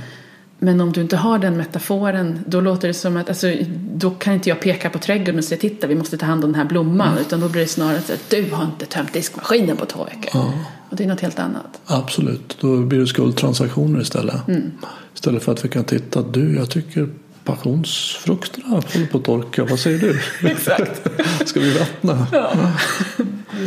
Men 0.59 0.81
om 0.81 0.93
du 0.93 1.01
inte 1.01 1.17
har 1.17 1.39
den 1.39 1.57
metaforen 1.57 2.45
då 2.47 2.61
låter 2.61 2.89
det 2.89 2.95
som 2.95 3.17
att 3.17 3.29
alltså, 3.29 3.53
då 3.95 4.11
kan 4.11 4.35
inte 4.35 4.49
jag 4.49 4.61
peka 4.61 4.91
på 4.91 4.99
trädgården 4.99 5.39
och 5.39 5.45
säga 5.45 5.61
titta 5.61 5.87
vi 5.87 5.95
måste 5.95 6.19
ta 6.19 6.27
hand 6.27 6.45
om 6.45 6.53
den 6.53 6.61
här 6.61 6.69
blomman 6.69 7.09
mm. 7.09 7.21
utan 7.21 7.41
då 7.41 7.49
blir 7.49 7.63
det 7.63 7.69
snarare 7.69 8.01
så 8.01 8.13
att 8.13 8.31
du 8.31 8.51
har 8.51 8.65
inte 8.65 8.87
tömt 8.87 9.13
diskmaskinen 9.13 9.77
på 9.77 9.87
två 9.87 10.05
veckor. 10.05 10.31
Ja. 10.35 10.53
Och 10.91 10.97
det 10.97 11.05
är 11.05 11.09
något 11.09 11.21
helt 11.21 11.39
annat. 11.39 11.81
Absolut, 11.87 12.57
då 12.61 12.81
blir 12.81 12.99
det 12.99 13.07
skuldtransaktioner 13.07 14.01
istället. 14.01 14.49
Mm. 14.49 14.73
Istället 15.15 15.43
för 15.43 15.53
att 15.53 15.65
vi 15.65 15.69
kan 15.69 15.85
titta 15.85 16.23
du 16.23 16.57
jag 16.57 16.71
tycker 16.71 17.09
passionsfrukterna 17.45 18.69
håller 18.69 19.07
på 19.07 19.19
att 19.19 19.25
torka. 19.25 19.65
Vad 19.65 19.79
säger 19.79 19.99
du? 19.99 20.21
Exakt. 20.49 21.09
Ska 21.49 21.61
vi 21.61 21.79
vattna? 21.79 22.27
Ja. 22.33 22.53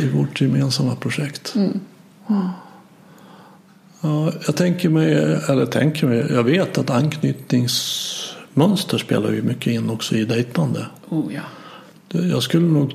I 0.02 0.08
vårt 0.08 0.40
gemensamma 0.40 0.96
projekt. 0.96 1.54
Mm. 1.54 1.80
Ja, 4.00 4.32
jag 4.46 4.56
tänker 4.56 4.88
mig, 4.88 5.12
eller 5.48 5.66
tänker 5.66 6.06
mig, 6.06 6.26
jag 6.30 6.44
vet 6.44 6.78
att 6.78 6.90
anknytningsmönster 6.90 8.98
spelar 8.98 9.32
ju 9.32 9.42
mycket 9.42 9.72
in 9.72 9.90
också 9.90 10.14
i 10.14 10.24
dejtande. 10.24 10.86
Oh, 11.08 11.34
ja. 11.34 11.42
Jag 12.10 12.42
skulle 12.42 12.66
nog 12.66 12.92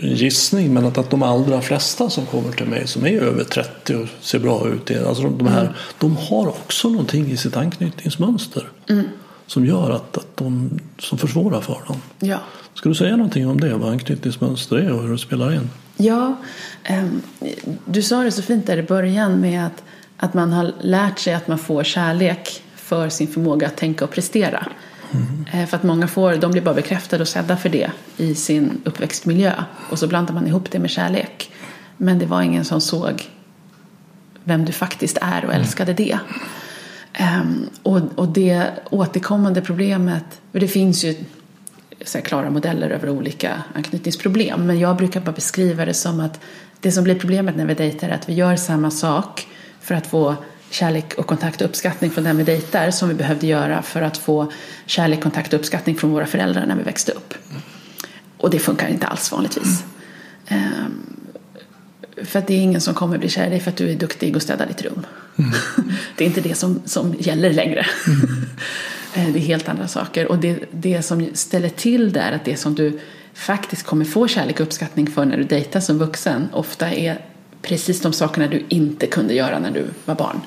gissning 0.00 0.74
men 0.74 0.86
att, 0.86 0.98
att 0.98 1.10
de 1.10 1.22
allra 1.22 1.60
flesta 1.60 2.10
som 2.10 2.26
kommer 2.26 2.52
till 2.52 2.66
mig 2.66 2.86
som 2.86 3.06
är 3.06 3.20
över 3.20 3.44
30 3.44 3.94
och 3.94 4.08
ser 4.20 4.38
bra 4.38 4.68
ut 4.68 4.90
alltså 5.06 5.28
de, 5.28 5.46
här, 5.46 5.62
mm. 5.62 5.72
de 5.98 6.16
har 6.16 6.48
också 6.48 6.88
någonting 6.88 7.30
i 7.30 7.36
sitt 7.36 7.56
anknytningsmönster 7.56 8.68
mm. 8.88 9.04
som 9.46 9.66
gör 9.66 9.90
att, 9.90 10.18
att 10.18 10.36
de 10.36 10.78
som 10.98 11.18
försvårar 11.18 11.60
för 11.60 11.80
dem. 11.86 12.02
Ja. 12.20 12.38
Ska 12.74 12.88
du 12.88 12.94
säga 12.94 13.16
någonting 13.16 13.48
om 13.48 13.60
det, 13.60 13.74
vad 13.74 13.90
anknytningsmönster 13.90 14.76
är 14.76 14.92
och 14.92 15.02
hur 15.02 15.12
det 15.12 15.18
spelar 15.18 15.54
in? 15.54 15.70
Ja, 15.96 16.36
um, 16.90 17.22
du 17.84 18.02
sa 18.02 18.22
det 18.22 18.32
så 18.32 18.42
fint 18.42 18.66
där 18.66 18.76
i 18.76 18.82
början 18.82 19.40
med 19.40 19.66
att, 19.66 19.82
att 20.22 20.34
man 20.34 20.52
har 20.52 20.72
lärt 20.80 21.18
sig 21.18 21.34
att 21.34 21.48
man 21.48 21.58
får 21.58 21.84
kärlek 21.84 22.62
för 22.74 23.08
sin 23.08 23.28
förmåga 23.28 23.66
att 23.66 23.76
tänka 23.76 24.04
och 24.04 24.10
prestera. 24.10 24.66
Mm. 25.12 25.66
För 25.66 25.76
att 25.76 25.82
många 25.82 26.08
får, 26.08 26.34
de 26.34 26.52
blir 26.52 26.62
bara 26.62 26.74
bekräftade 26.74 27.22
och 27.22 27.28
sedda 27.28 27.56
för 27.56 27.68
det 27.68 27.90
i 28.16 28.34
sin 28.34 28.80
uppväxtmiljö. 28.84 29.52
Och 29.90 29.98
så 29.98 30.06
blandar 30.06 30.34
man 30.34 30.46
ihop 30.46 30.70
det 30.70 30.78
med 30.78 30.90
kärlek. 30.90 31.50
Men 31.96 32.18
det 32.18 32.26
var 32.26 32.42
ingen 32.42 32.64
som 32.64 32.80
såg 32.80 33.30
vem 34.44 34.64
du 34.64 34.72
faktiskt 34.72 35.18
är 35.20 35.44
och 35.44 35.54
älskade 35.54 35.92
det. 35.92 36.18
Um, 37.20 37.70
och, 37.82 38.00
och 38.14 38.28
det 38.28 38.70
återkommande 38.90 39.60
problemet, 39.60 40.40
för 40.52 40.60
det 40.60 40.68
finns 40.68 41.04
ju 41.04 41.14
så 42.04 42.20
klara 42.20 42.50
modeller 42.50 42.90
över 42.90 43.08
olika 43.08 43.62
anknytningsproblem. 43.74 44.66
Men 44.66 44.78
jag 44.78 44.96
brukar 44.96 45.20
bara 45.20 45.32
beskriva 45.32 45.84
det 45.84 45.94
som 45.94 46.20
att 46.20 46.40
det 46.80 46.92
som 46.92 47.04
blir 47.04 47.14
problemet 47.14 47.56
när 47.56 47.66
vi 47.66 47.74
dejtar 47.74 48.08
är 48.08 48.12
att 48.12 48.28
vi 48.28 48.34
gör 48.34 48.56
samma 48.56 48.90
sak 48.90 49.46
för 49.82 49.94
att 49.94 50.06
få 50.06 50.36
kärlek 50.70 51.14
och 51.14 51.26
kontakt 51.26 51.60
och 51.60 51.68
uppskattning 51.68 52.10
från 52.10 52.24
den 52.24 52.36
vi 52.36 52.44
dejtar 52.44 52.90
som 52.90 53.08
vi 53.08 53.14
behövde 53.14 53.46
göra 53.46 53.82
för 53.82 54.02
att 54.02 54.18
få 54.18 54.52
kärlek, 54.86 55.22
kontakt 55.22 55.52
och 55.52 55.60
uppskattning 55.60 55.96
från 55.96 56.10
våra 56.10 56.26
föräldrar 56.26 56.66
när 56.66 56.76
vi 56.76 56.82
växte 56.82 57.12
upp. 57.12 57.34
Och 58.36 58.50
det 58.50 58.58
funkar 58.58 58.88
inte 58.88 59.06
alls 59.06 59.32
vanligtvis. 59.32 59.84
Mm. 60.46 60.64
Um, 60.64 61.22
för 62.24 62.38
att 62.38 62.46
det 62.46 62.54
är 62.54 62.60
ingen 62.60 62.80
som 62.80 62.94
kommer 62.94 63.18
bli 63.18 63.28
kär 63.28 63.46
i 63.46 63.50
dig 63.50 63.60
för 63.60 63.70
att 63.70 63.76
du 63.76 63.90
är 63.90 63.94
duktig 63.94 64.36
och 64.36 64.42
städar 64.42 64.66
ditt 64.66 64.82
rum. 64.82 65.06
Mm. 65.38 65.50
det 66.16 66.24
är 66.24 66.28
inte 66.28 66.40
det 66.40 66.54
som, 66.54 66.82
som 66.84 67.14
gäller 67.18 67.52
längre. 67.52 67.86
Mm. 68.06 68.44
det 69.32 69.38
är 69.38 69.42
helt 69.42 69.68
andra 69.68 69.88
saker. 69.88 70.26
Och 70.26 70.38
det, 70.38 70.58
det 70.70 71.02
som 71.02 71.28
ställer 71.34 71.68
till 71.68 72.12
det 72.12 72.20
är 72.20 72.32
att 72.32 72.44
det 72.44 72.56
som 72.56 72.74
du 72.74 73.00
faktiskt 73.34 73.82
kommer 73.82 74.04
få 74.04 74.28
kärlek 74.28 74.60
och 74.60 74.66
uppskattning 74.66 75.06
för 75.06 75.24
när 75.24 75.36
du 75.36 75.44
dejtar 75.44 75.80
som 75.80 75.98
vuxen 75.98 76.48
ofta 76.52 76.90
är 76.90 77.20
precis 77.62 78.00
de 78.00 78.12
sakerna 78.12 78.46
du 78.46 78.64
inte 78.68 79.06
kunde 79.06 79.34
göra 79.34 79.58
när 79.58 79.70
du 79.70 79.84
var 80.04 80.14
barn. 80.14 80.40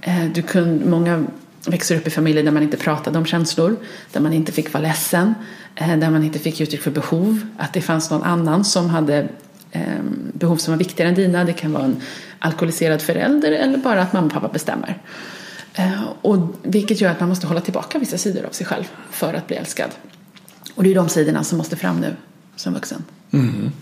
Eh, 0.00 0.24
du 0.34 0.42
kunde, 0.42 0.84
många 0.84 1.26
växer 1.66 1.96
upp 1.96 2.06
i 2.06 2.10
familjer 2.10 2.44
där 2.44 2.50
man 2.50 2.62
inte 2.62 2.76
pratade 2.76 3.18
om 3.18 3.26
känslor, 3.26 3.76
där 4.12 4.20
man 4.20 4.32
inte 4.32 4.52
fick 4.52 4.72
vara 4.72 4.82
ledsen, 4.82 5.34
eh, 5.74 5.96
där 5.98 6.10
man 6.10 6.24
inte 6.24 6.38
fick 6.38 6.60
uttryck 6.60 6.82
för 6.82 6.90
behov, 6.90 7.46
att 7.56 7.72
det 7.72 7.80
fanns 7.80 8.10
någon 8.10 8.22
annan 8.22 8.64
som 8.64 8.90
hade 8.90 9.28
ehm, 9.72 10.32
behov 10.32 10.56
som 10.56 10.72
var 10.72 10.78
viktigare 10.78 11.08
än 11.08 11.14
dina. 11.14 11.44
Det 11.44 11.52
kan 11.52 11.72
vara 11.72 11.84
en 11.84 12.00
alkoholiserad 12.38 13.02
förälder 13.02 13.52
eller 13.52 13.78
bara 13.78 14.02
att 14.02 14.12
mamma 14.12 14.26
och 14.26 14.32
pappa 14.32 14.48
bestämmer. 14.48 14.98
Eh, 15.74 16.02
och 16.22 16.38
vilket 16.62 17.00
gör 17.00 17.10
att 17.10 17.20
man 17.20 17.28
måste 17.28 17.46
hålla 17.46 17.60
tillbaka 17.60 17.98
vissa 17.98 18.18
sidor 18.18 18.44
av 18.44 18.50
sig 18.50 18.66
själv 18.66 18.84
för 19.10 19.34
att 19.34 19.46
bli 19.46 19.56
älskad. 19.56 19.90
Och 20.74 20.82
det 20.82 20.90
är 20.90 20.94
de 20.94 21.08
sidorna 21.08 21.44
som 21.44 21.58
måste 21.58 21.76
fram 21.76 22.00
nu 22.00 22.16
som 22.56 22.74
vuxen. 22.74 23.04
Mm. 23.30 23.72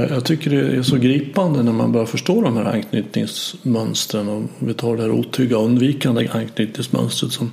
Jag 0.00 0.24
tycker 0.24 0.50
det 0.50 0.76
är 0.76 0.82
så 0.82 0.96
gripande 0.96 1.62
när 1.62 1.72
man 1.72 1.92
börjar 1.92 2.06
förstå 2.06 2.42
de 2.42 2.56
här 2.56 2.64
anknytningsmönstren. 2.64 4.28
Och 4.28 4.42
vi 4.58 4.74
tar 4.74 4.96
det 4.96 5.02
här 5.02 5.10
otrygga 5.10 5.56
undvikande 5.56 6.28
anknytningsmönstret 6.28 7.32
som, 7.32 7.52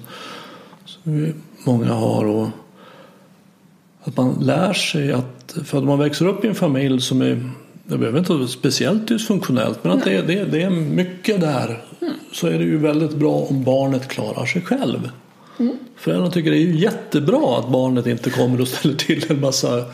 som 0.86 1.34
många 1.64 1.94
har. 1.94 2.26
Och 2.26 2.48
att 4.04 4.18
man 4.18 4.38
lär 4.42 4.74
sig 4.74 5.12
att, 5.12 5.56
för 5.66 5.78
att 5.78 5.84
man 5.84 6.00
växer 6.00 6.28
upp 6.28 6.46
i 6.46 6.48
en 6.48 6.56
familj 6.56 7.02
som 7.02 7.22
är 7.22 7.50
det 7.86 7.98
behöver 7.98 8.20
inte 8.20 8.34
vara 8.34 8.48
speciellt 8.48 9.08
dysfunktionellt 9.08 9.84
men 9.84 9.92
att 9.92 10.04
det, 10.04 10.22
det, 10.22 10.44
det 10.44 10.62
är 10.62 10.70
mycket 10.70 11.42
där 11.42 11.84
så 12.32 12.48
är 12.48 12.60
det 12.60 12.64
ju 12.64 12.78
väldigt 12.78 13.16
bra 13.16 13.36
om 13.36 13.64
barnet 13.64 14.08
klarar 14.08 14.46
sig 14.46 14.62
själv. 14.62 15.10
Mm. 15.60 15.78
Föräldrarna 15.96 16.32
tycker 16.32 16.52
det 16.52 16.58
är 16.58 16.68
jättebra 16.68 17.60
att 17.60 17.70
barnet 17.70 18.08
inte 18.08 18.30
kommer 18.30 18.62
och 18.62 18.68
ställer 18.68 18.96
till 18.96 19.26
en 19.32 19.42
massa 19.42 19.86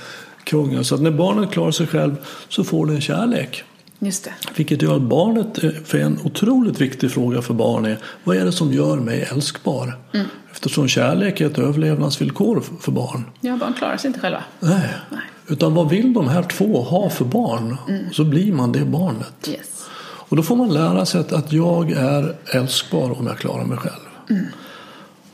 krångel. 0.50 0.86
Så 0.86 0.96
att 0.96 1.02
när 1.02 1.12
barnet 1.12 1.52
klarar 1.52 1.72
sig 1.72 1.88
själv 1.88 2.16
så 2.50 2.64
får 2.64 2.86
det 2.86 2.94
en 2.94 3.02
kärlek. 3.02 3.64
Just 4.00 4.24
det. 4.24 4.34
Vilket 4.56 4.82
gör 4.82 4.96
att 4.96 5.02
barnet, 5.02 5.60
för 5.88 5.98
en 5.98 6.20
otroligt 6.24 6.82
viktig 6.82 7.12
fråga 7.12 7.42
för 7.42 7.54
barn 7.54 7.86
är 7.86 7.98
vad 8.24 8.38
är 8.38 8.46
det 8.46 8.52
som 8.52 8.74
gör 8.74 8.96
mig 8.96 9.28
älskbar? 9.32 9.98
Mm. 10.14 10.26
Eftersom 10.52 10.88
kärlek 10.88 11.42
är 11.42 11.46
ett 11.46 11.58
överlevnadsvillkor 11.58 12.64
för 12.82 12.92
barn. 12.92 13.26
Ja, 13.42 13.58
barn 13.58 13.74
klarar 13.74 13.98
sig 13.98 14.08
inte 14.08 14.20
själva. 14.20 14.44
Nej. 14.60 14.90
Nej. 15.10 15.20
Utan 15.48 15.74
vad 15.74 15.90
vill 15.90 16.14
de 16.14 16.28
här 16.28 16.44
två 16.44 16.82
ha 16.82 17.10
för 17.10 17.26
barn? 17.26 17.78
Mm. 17.88 18.14
Så 18.14 18.24
blir 18.24 18.54
man 18.54 18.72
det 18.72 18.86
barnet. 18.86 19.50
Yes. 19.50 19.86
Och 20.02 20.38
då 20.38 20.44
får 20.44 20.56
man 20.56 20.74
lära 20.74 21.06
sig 21.06 21.22
att, 21.22 21.34
att 21.34 21.54
jag 21.54 21.92
är 21.92 22.36
älskbar 22.46 23.20
om 23.20 23.28
jag 23.28 23.38
klarar 23.38 23.66
mig 23.66 23.78
själv. 23.78 24.04
Mm. 24.30 24.46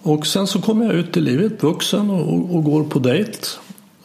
Och 0.01 0.27
sen 0.27 0.47
så 0.47 0.61
kommer 0.61 0.85
jag 0.85 0.93
ut 0.93 1.17
i 1.17 1.21
livet, 1.21 1.63
vuxen 1.63 2.09
och, 2.09 2.55
och 2.55 2.63
går 2.63 2.83
på 2.83 2.99
dejt. 2.99 3.39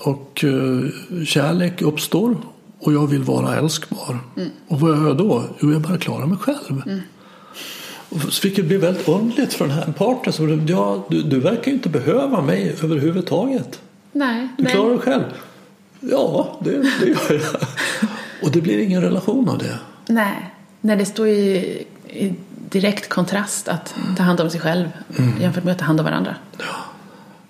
Och 0.02 0.44
uh, 0.44 0.90
kärlek 1.24 1.82
uppstår 1.82 2.36
och 2.78 2.92
jag 2.92 3.06
vill 3.06 3.22
vara 3.22 3.56
älskbar. 3.56 4.18
Mm. 4.36 4.48
Och 4.68 4.80
vad 4.80 4.90
gör 4.90 5.06
jag 5.06 5.16
då? 5.16 5.44
Jo, 5.60 5.72
jag 5.72 5.80
bara 5.80 5.98
klarar 5.98 6.26
mig 6.26 6.38
själv. 6.38 6.82
Mm. 6.86 7.00
Vilket 8.42 8.64
blir 8.64 8.78
väldigt 8.78 9.08
underligt 9.08 9.54
för 9.54 9.66
den 9.66 9.74
här 9.76 9.92
partnern. 9.92 10.32
Som, 10.32 10.66
ja, 10.66 11.04
du, 11.08 11.22
du 11.22 11.40
verkar 11.40 11.66
ju 11.66 11.72
inte 11.72 11.88
behöva 11.88 12.42
mig 12.42 12.76
överhuvudtaget. 12.82 13.80
Nej. 14.12 14.48
Du 14.58 14.64
klarar 14.64 14.90
dig 14.90 14.98
själv. 14.98 15.24
Ja, 16.00 16.58
det, 16.64 16.70
det 16.70 17.06
gör 17.06 17.32
jag. 17.32 17.60
Och 18.42 18.50
det 18.50 18.60
blir 18.60 18.78
ingen 18.78 19.02
relation 19.02 19.48
av 19.48 19.58
det. 19.58 19.78
Nej, 20.08 20.50
Nej 20.80 20.96
det 20.96 21.04
står 21.04 21.28
ju 21.28 21.34
i 22.08 22.34
direkt 22.70 23.08
kontrast 23.08 23.68
att 23.68 23.94
ta 24.16 24.22
hand 24.22 24.40
om 24.40 24.50
sig 24.50 24.60
själv 24.60 24.88
mm. 25.18 25.40
jämfört 25.40 25.64
med 25.64 25.72
att 25.72 25.78
ta 25.78 25.84
hand 25.84 26.00
om 26.00 26.04
varandra. 26.04 26.34
Ja. 26.58 26.64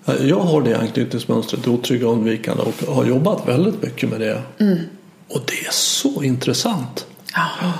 Jag 0.05 0.39
har 0.39 0.61
det 0.61 0.79
anknytningsmönstret, 0.79 1.67
otrygga 1.67 2.07
undvikande 2.07 2.63
och 2.63 2.95
har 2.95 3.05
jobbat 3.05 3.47
väldigt 3.47 3.81
mycket 3.81 4.09
med 4.09 4.19
det. 4.19 4.41
Mm. 4.57 4.77
Och 5.27 5.41
det 5.47 5.67
är 5.67 5.71
så 5.71 6.23
intressant. 6.23 7.05
Ja. 7.33 7.73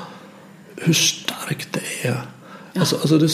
Hur 0.75 0.93
starkt 0.93 1.67
det 1.71 2.07
är. 2.07 2.21
Ja. 2.73 2.79
Alltså, 2.79 2.95
alltså 2.95 3.17
det 3.17 3.25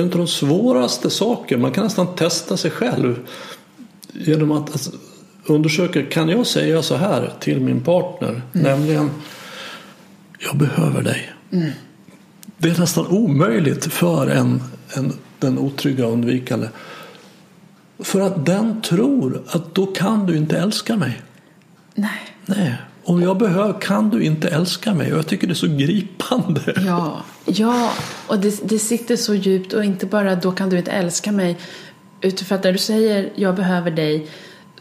är 0.00 0.02
av 0.02 0.10
de 0.10 0.26
svåraste 0.26 1.10
saker. 1.10 1.56
Man 1.56 1.72
kan 1.72 1.84
nästan 1.84 2.14
testa 2.14 2.56
sig 2.56 2.70
själv 2.70 3.18
genom 4.12 4.52
att 4.52 4.72
alltså, 4.72 4.90
undersöka, 5.46 6.02
kan 6.02 6.28
jag 6.28 6.46
säga 6.46 6.82
så 6.82 6.96
här 6.96 7.32
till 7.40 7.60
min 7.60 7.80
partner? 7.80 8.28
Mm. 8.28 8.42
Nämligen, 8.52 9.10
jag 10.38 10.56
behöver 10.56 11.02
dig. 11.02 11.32
Mm. 11.52 11.70
Det 12.58 12.68
är 12.68 12.80
nästan 12.80 13.06
omöjligt 13.06 13.92
för 13.92 14.26
en, 14.26 14.62
en, 14.94 15.12
den 15.38 15.58
otrygga 15.58 16.06
undvikande. 16.06 16.68
För 17.98 18.20
att 18.20 18.46
den 18.46 18.82
tror 18.82 19.42
att 19.46 19.74
då 19.74 19.86
kan 19.86 20.26
du 20.26 20.36
inte 20.36 20.58
älska 20.58 20.96
mig. 20.96 21.22
Nej. 21.94 22.36
Nej. 22.46 22.74
Om 23.04 23.22
jag 23.22 23.38
behöver 23.38 23.80
kan 23.80 24.10
du 24.10 24.22
inte 24.22 24.48
älska 24.48 24.94
mig. 24.94 25.12
Och 25.12 25.18
jag 25.18 25.26
tycker 25.26 25.46
det 25.46 25.52
är 25.52 25.54
så 25.54 25.66
gripande. 25.66 26.82
Ja, 26.86 27.22
ja. 27.44 27.92
och 28.26 28.38
det, 28.38 28.68
det 28.68 28.78
sitter 28.78 29.16
så 29.16 29.34
djupt. 29.34 29.72
Och 29.72 29.84
inte 29.84 30.06
bara 30.06 30.34
då 30.34 30.52
kan 30.52 30.68
du 30.68 30.78
inte 30.78 30.90
älska 30.90 31.32
mig. 31.32 31.58
För 32.20 32.54
att 32.54 32.64
när 32.64 32.72
du 32.72 32.78
säger 32.78 33.32
jag 33.34 33.54
behöver 33.54 33.90
dig 33.90 34.28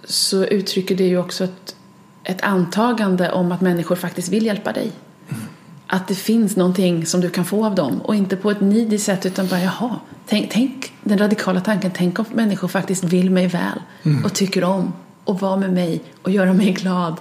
så 0.04 0.46
uttrycker 0.46 0.96
det 0.96 1.04
ju 1.04 1.18
också 1.18 1.44
ett, 1.44 1.76
ett 2.24 2.42
antagande 2.42 3.32
om 3.32 3.52
att 3.52 3.62
människor 3.62 3.96
faktiskt 3.96 4.30
vill 4.30 4.46
hjälpa 4.46 4.72
dig. 4.72 4.92
Att 5.96 6.08
det 6.08 6.16
finns 6.16 6.56
någonting 6.56 7.06
som 7.06 7.22
du 7.22 7.30
kan 7.30 7.46
få 7.46 7.66
av 7.66 7.76
dem 7.76 8.02
och 8.02 8.16
inte 8.16 8.36
på 8.36 8.52
ett 8.52 8.62
nidigt 8.62 9.02
sätt 9.04 9.26
utan 9.26 9.48
bara 9.48 9.62
jaha, 9.62 10.00
tänk, 10.28 10.52
tänk 10.52 10.94
den 11.04 11.18
radikala 11.18 11.62
tanken, 11.62 11.92
tänk 11.96 12.20
om 12.20 12.26
människor 12.34 12.68
faktiskt 12.68 13.04
vill 13.04 13.32
mig 13.32 13.48
väl 13.48 13.82
mm. 14.04 14.26
och 14.26 14.34
tycker 14.34 14.64
om 14.64 14.94
och 15.24 15.40
vara 15.40 15.58
med 15.58 15.74
mig 15.74 16.02
och 16.22 16.32
göra 16.32 16.54
mig 16.54 16.72
glad 16.72 17.18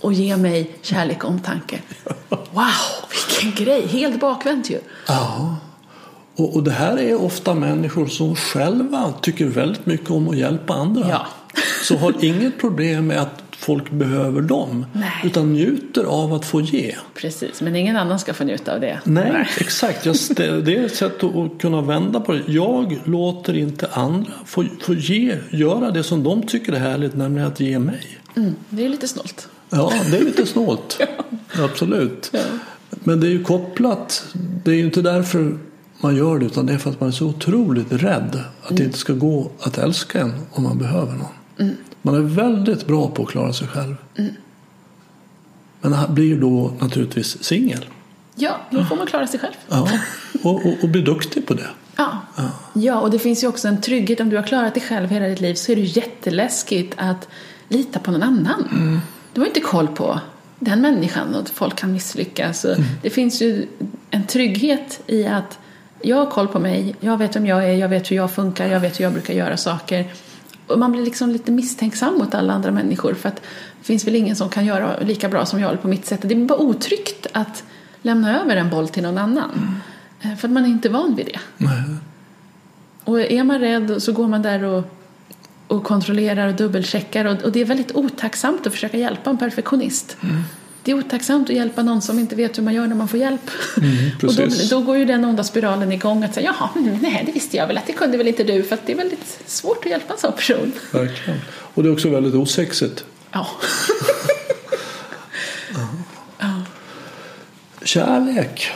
och 0.00 0.12
ge 0.12 0.36
mig 0.36 0.76
kärlek 0.82 1.24
och 1.24 1.30
omtanke. 1.30 1.78
Wow, 2.52 2.64
vilken 3.10 3.64
grej! 3.64 3.86
Helt 3.86 4.20
bakvänt 4.20 4.70
ju. 4.70 4.78
Ja. 5.06 5.56
Och, 6.36 6.54
och 6.56 6.62
det 6.62 6.70
här 6.70 6.98
är 6.98 7.22
ofta 7.22 7.54
människor 7.54 8.06
som 8.06 8.36
själva 8.36 9.12
tycker 9.20 9.46
väldigt 9.46 9.86
mycket 9.86 10.10
om 10.10 10.28
att 10.28 10.36
hjälpa 10.36 10.74
andra. 10.74 11.08
Ja. 11.08 11.26
Så 11.82 11.96
har 11.96 12.24
inget 12.24 12.60
problem 12.60 13.06
med 13.06 13.20
att 13.20 13.49
folk 13.60 13.90
behöver 13.90 14.40
dem. 14.40 14.86
Nej. 14.92 15.12
Utan 15.24 15.52
njuter 15.52 16.04
av 16.04 16.34
att 16.34 16.44
få 16.44 16.60
ge. 16.60 16.94
Precis, 17.14 17.62
men 17.62 17.76
ingen 17.76 17.96
annan 17.96 18.18
ska 18.18 18.34
få 18.34 18.44
njuta 18.44 18.74
av 18.74 18.80
det. 18.80 19.00
Nej, 19.04 19.32
Nej. 19.32 19.48
exakt. 19.58 20.06
Just 20.06 20.36
det, 20.36 20.60
det 20.62 20.76
är 20.76 20.86
ett 20.86 20.96
sätt 20.96 21.24
att 21.24 21.60
kunna 21.60 21.82
vända 21.82 22.20
på 22.20 22.32
det. 22.32 22.42
Jag 22.46 23.00
låter 23.04 23.56
inte 23.56 23.88
andra 23.92 24.32
få, 24.44 24.64
få 24.80 24.94
ge, 24.94 25.36
göra 25.50 25.90
det 25.90 26.02
som 26.02 26.22
de 26.22 26.42
tycker 26.42 26.72
är 26.72 26.78
härligt, 26.78 27.14
nämligen 27.14 27.48
att 27.48 27.60
ge 27.60 27.78
mig. 27.78 28.06
Mm, 28.36 28.54
det 28.68 28.84
är 28.84 28.88
lite 28.88 29.08
snålt. 29.08 29.48
Ja, 29.70 29.92
det 30.10 30.16
är 30.16 30.24
lite 30.24 30.46
snålt. 30.46 30.96
ja. 31.00 31.06
Absolut. 31.64 32.30
Ja. 32.32 32.40
Men 32.90 33.20
det 33.20 33.26
är 33.26 33.32
ju 33.32 33.44
kopplat. 33.44 34.24
Det 34.64 34.70
är 34.70 34.74
ju 34.74 34.84
inte 34.84 35.02
därför 35.02 35.58
man 36.00 36.16
gör 36.16 36.38
det 36.38 36.46
utan 36.46 36.66
det 36.66 36.72
är 36.72 36.78
för 36.78 36.90
att 36.90 37.00
man 37.00 37.08
är 37.08 37.12
så 37.12 37.26
otroligt 37.26 37.92
rädd 37.92 38.38
att 38.62 38.70
mm. 38.70 38.78
det 38.78 38.84
inte 38.84 38.98
ska 38.98 39.12
gå 39.12 39.50
att 39.60 39.78
älska 39.78 40.20
en 40.20 40.32
om 40.50 40.62
man 40.62 40.78
behöver 40.78 41.12
någon. 41.12 41.34
Mm. 41.58 41.76
Man 42.02 42.14
är 42.14 42.20
väldigt 42.20 42.86
bra 42.86 43.10
på 43.10 43.22
att 43.22 43.28
klara 43.28 43.52
sig 43.52 43.68
själv. 43.68 43.94
Mm. 44.16 44.32
Men 45.80 45.92
han 45.92 46.14
blir 46.14 46.40
då 46.40 46.72
naturligtvis 46.80 47.44
singel. 47.44 47.84
Ja, 48.34 48.60
då 48.70 48.84
får 48.84 48.96
man 48.96 49.06
klara 49.06 49.26
sig 49.26 49.40
själv. 49.40 49.54
Ja, 49.68 49.88
och, 50.42 50.66
och, 50.66 50.74
och 50.82 50.88
bli 50.88 51.02
duktig 51.02 51.46
på 51.46 51.54
det. 51.54 51.68
Ja. 51.96 52.18
ja. 52.36 52.50
ja, 52.72 53.00
och 53.00 53.10
det 53.10 53.18
finns 53.18 53.44
ju 53.44 53.48
också 53.48 53.68
en 53.68 53.80
trygghet. 53.80 54.20
Om 54.20 54.30
du 54.30 54.36
har 54.36 54.42
klarat 54.42 54.74
dig 54.74 54.82
själv 54.82 55.08
hela 55.10 55.26
ditt 55.26 55.40
liv 55.40 55.54
så 55.54 55.72
är 55.72 55.76
det 55.76 55.82
jätteläskigt 55.82 56.94
att 56.96 57.28
lita 57.68 57.98
på 57.98 58.10
någon 58.10 58.22
annan. 58.22 58.68
Mm. 58.72 59.00
Du 59.32 59.40
har 59.40 59.48
inte 59.48 59.60
koll 59.60 59.88
på 59.88 60.20
den 60.58 60.80
människan 60.80 61.34
och 61.34 61.48
folk 61.48 61.76
kan 61.76 61.92
misslyckas. 61.92 62.64
Mm. 62.64 62.82
Det 63.02 63.10
finns 63.10 63.42
ju 63.42 63.66
en 64.10 64.26
trygghet 64.26 65.00
i 65.06 65.26
att 65.26 65.58
jag 66.02 66.16
har 66.16 66.26
koll 66.26 66.48
på 66.48 66.58
mig, 66.58 66.96
jag 67.00 67.18
vet 67.18 67.36
vem 67.36 67.46
jag 67.46 67.64
är, 67.64 67.72
jag 67.72 67.88
vet 67.88 68.10
hur 68.10 68.16
jag 68.16 68.30
funkar, 68.30 68.66
jag 68.66 68.80
vet 68.80 69.00
hur 69.00 69.04
jag 69.04 69.12
brukar 69.12 69.34
göra 69.34 69.56
saker. 69.56 70.04
Och 70.70 70.78
man 70.78 70.92
blir 70.92 71.02
liksom 71.02 71.30
lite 71.30 71.52
misstänksam 71.52 72.14
mot 72.14 72.34
alla 72.34 72.52
andra 72.52 72.70
människor 72.70 73.14
för 73.14 73.28
att 73.28 73.36
det 73.36 73.84
finns 73.84 74.06
väl 74.06 74.16
ingen 74.16 74.36
som 74.36 74.48
kan 74.48 74.66
göra 74.66 74.98
lika 75.00 75.28
bra 75.28 75.46
som 75.46 75.60
jag 75.60 75.82
på 75.82 75.88
mitt 75.88 76.06
sätt. 76.06 76.20
Det 76.22 76.34
är 76.34 76.44
bara 76.44 76.58
otryggt 76.58 77.26
att 77.32 77.64
lämna 78.02 78.40
över 78.40 78.56
en 78.56 78.70
boll 78.70 78.88
till 78.88 79.02
någon 79.02 79.18
annan. 79.18 79.50
Mm. 80.22 80.36
För 80.36 80.48
att 80.48 80.52
man 80.52 80.64
är 80.64 80.68
inte 80.68 80.88
van 80.88 81.14
vid 81.14 81.26
det. 81.26 81.40
Nej. 81.56 81.82
Och 83.04 83.20
är 83.20 83.44
man 83.44 83.58
rädd 83.58 84.02
så 84.02 84.12
går 84.12 84.28
man 84.28 84.42
där 84.42 84.64
och, 84.64 84.84
och 85.66 85.84
kontrollerar 85.84 86.48
och 86.48 86.54
dubbelcheckar 86.54 87.24
och, 87.24 87.42
och 87.42 87.52
det 87.52 87.60
är 87.60 87.64
väldigt 87.64 87.94
otacksamt 87.94 88.66
att 88.66 88.72
försöka 88.72 88.96
hjälpa 88.96 89.30
en 89.30 89.38
perfektionist. 89.38 90.16
Mm. 90.22 90.42
Det 90.82 90.90
är 90.90 90.94
otacksamt 90.94 91.50
att 91.50 91.56
hjälpa 91.56 91.82
någon 91.82 92.02
som 92.02 92.18
inte 92.18 92.36
vet 92.36 92.58
hur 92.58 92.62
man 92.62 92.74
gör 92.74 92.86
när 92.86 92.96
man 92.96 93.08
får 93.08 93.20
hjälp. 93.20 93.50
Mm, 93.76 94.10
och 94.22 94.34
då, 94.34 94.46
då, 94.70 94.80
går 94.80 94.96
ju 94.96 95.04
den 95.04 95.24
onda 95.24 95.44
spiralen 95.44 95.92
igång 95.92 96.24
att 96.24 96.34
säga 96.34 96.54
jaha, 96.58 96.68
mm, 96.76 96.98
nej 97.02 97.22
det 97.26 97.32
visste 97.32 97.56
jag 97.56 97.66
väl 97.66 97.78
att 97.78 97.86
det 97.86 97.92
kunde 97.92 98.18
väl 98.18 98.28
inte 98.28 98.44
du 98.44 98.62
för 98.62 98.78
det 98.86 98.92
är 98.92 98.96
väldigt 98.96 99.42
svårt 99.46 99.78
att 99.84 99.90
hjälpa 99.90 100.12
en 100.12 100.20
sån 100.20 100.32
person. 100.32 100.72
Verkligen. 100.92 101.40
Och 101.74 101.82
det 101.82 101.88
är 101.88 101.92
också 101.92 102.08
väldigt 102.08 102.34
osexigt. 102.34 103.04
Ja. 103.32 103.46
ja. 106.38 106.62
Kärlek. 107.82 108.72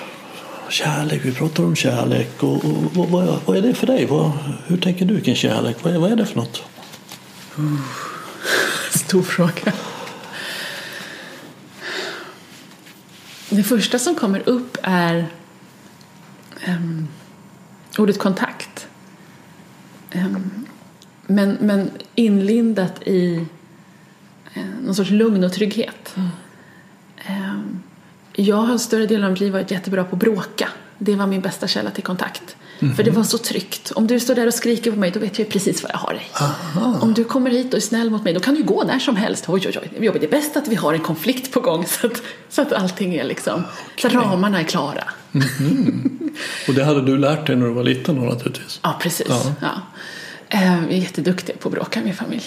Kärlek, 0.69 1.21
vi 1.25 1.33
pratar 1.33 1.65
om 1.65 1.77
kärlek. 1.77 2.43
Och, 2.43 2.65
och, 2.65 2.97
och 2.97 3.11
vad, 3.11 3.39
vad, 3.45 3.57
är 3.57 3.63
det 3.63 3.75
för 3.75 3.87
dig? 3.87 4.07
Vad, 4.07 4.31
hur 4.67 4.77
tänker 4.77 5.05
du 5.05 5.21
kring 5.21 5.37
kärlek? 5.37 5.77
Vad 5.83 5.95
är, 5.95 5.99
vad 5.99 6.13
är 6.13 6.17
det 6.17 6.27
för 6.27 6.37
något? 6.37 6.63
Uh, 7.59 7.81
stor 8.91 9.23
fråga. 9.23 9.73
Det 13.51 13.63
första 13.63 13.99
som 13.99 14.15
kommer 14.15 14.49
upp 14.49 14.79
är 14.83 15.27
um, 16.69 17.09
ordet 17.99 18.19
kontakt. 18.19 18.87
Um, 20.15 20.67
men, 21.27 21.57
men 21.61 21.91
inlindat 22.15 23.03
i 23.03 23.47
uh, 24.57 24.65
någon 24.83 24.95
sorts 24.95 25.11
lugn 25.11 25.45
och 25.45 25.53
trygghet. 25.53 26.17
Mm. 26.17 26.29
Um, 27.29 27.83
jag 28.33 28.57
har 28.57 28.79
större 28.79 29.07
delen 29.07 29.25
av 29.25 29.31
mitt 29.31 29.41
liv 29.41 29.53
varit 29.53 29.71
jättebra 29.71 30.05
på 30.05 30.17
att 30.17 30.21
bråka. 30.21 30.69
Det 30.99 31.17
var 31.17 31.27
min 31.27 31.41
bästa 31.41 31.67
källa 31.67 31.91
till 31.91 32.05
kontakt. 32.05 32.57
Mm. 32.85 32.97
För 32.97 33.03
det 33.03 33.11
var 33.11 33.23
så 33.23 33.39
tryggt. 33.39 33.93
Om 33.95 34.07
du 34.07 34.21
står 34.21 34.35
där 34.35 34.47
och 34.47 34.55
skriker 34.55 34.91
på 34.91 34.99
mig 34.99 35.11
då 35.11 35.21
vet 35.21 35.39
jag 35.39 35.49
precis 35.49 35.83
var 35.83 35.91
jag 35.91 35.99
har 35.99 36.15
dig. 36.15 36.31
Aha. 36.33 36.99
Om 37.01 37.15
du 37.15 37.25
kommer 37.25 37.51
hit 37.51 37.67
och 37.67 37.77
är 37.77 37.81
snäll 37.81 38.11
mot 38.11 38.25
mig 38.25 38.35
då 38.35 38.41
kan 38.41 38.55
du 38.55 38.63
gå 38.63 38.85
när 38.85 38.99
som 38.99 39.17
helst. 39.17 39.45
Oj, 39.49 39.63
oj, 39.67 39.79
oj. 39.99 40.19
Det 40.21 40.27
är 40.27 40.31
bäst 40.31 40.57
att 40.57 40.69
vi 40.69 40.75
har 40.75 40.95
en 40.95 41.01
konflikt 41.01 41.53
på 41.53 41.61
gång 41.61 41.87
så 42.01 42.07
att, 42.07 42.23
så 42.49 42.63
att 42.63 42.73
allting 42.73 43.15
är 43.15 43.25
liksom, 43.25 43.65
okay. 43.95 44.11
så 44.11 44.19
ramarna 44.19 44.61
är 44.61 44.65
klara. 44.65 45.05
Mm. 45.35 46.31
och 46.69 46.75
det 46.75 46.85
hade 46.85 47.03
du 47.03 47.19
lärt 47.19 47.47
dig 47.47 47.57
när 47.57 47.67
du 47.67 47.73
var 47.73 47.83
liten 47.83 48.17
då 48.17 48.23
naturligtvis? 48.23 48.81
Ja, 48.83 48.97
precis. 49.01 49.27
Ja. 49.29 49.55
ja. 49.61 49.83
Eh, 50.55 50.81
Vi 50.89 50.97
är 50.97 51.01
jätteduktiga 51.01 51.57
på 51.57 51.69
att 51.69 51.75
bråka 51.75 52.01
med 52.01 52.17
familj. 52.17 52.43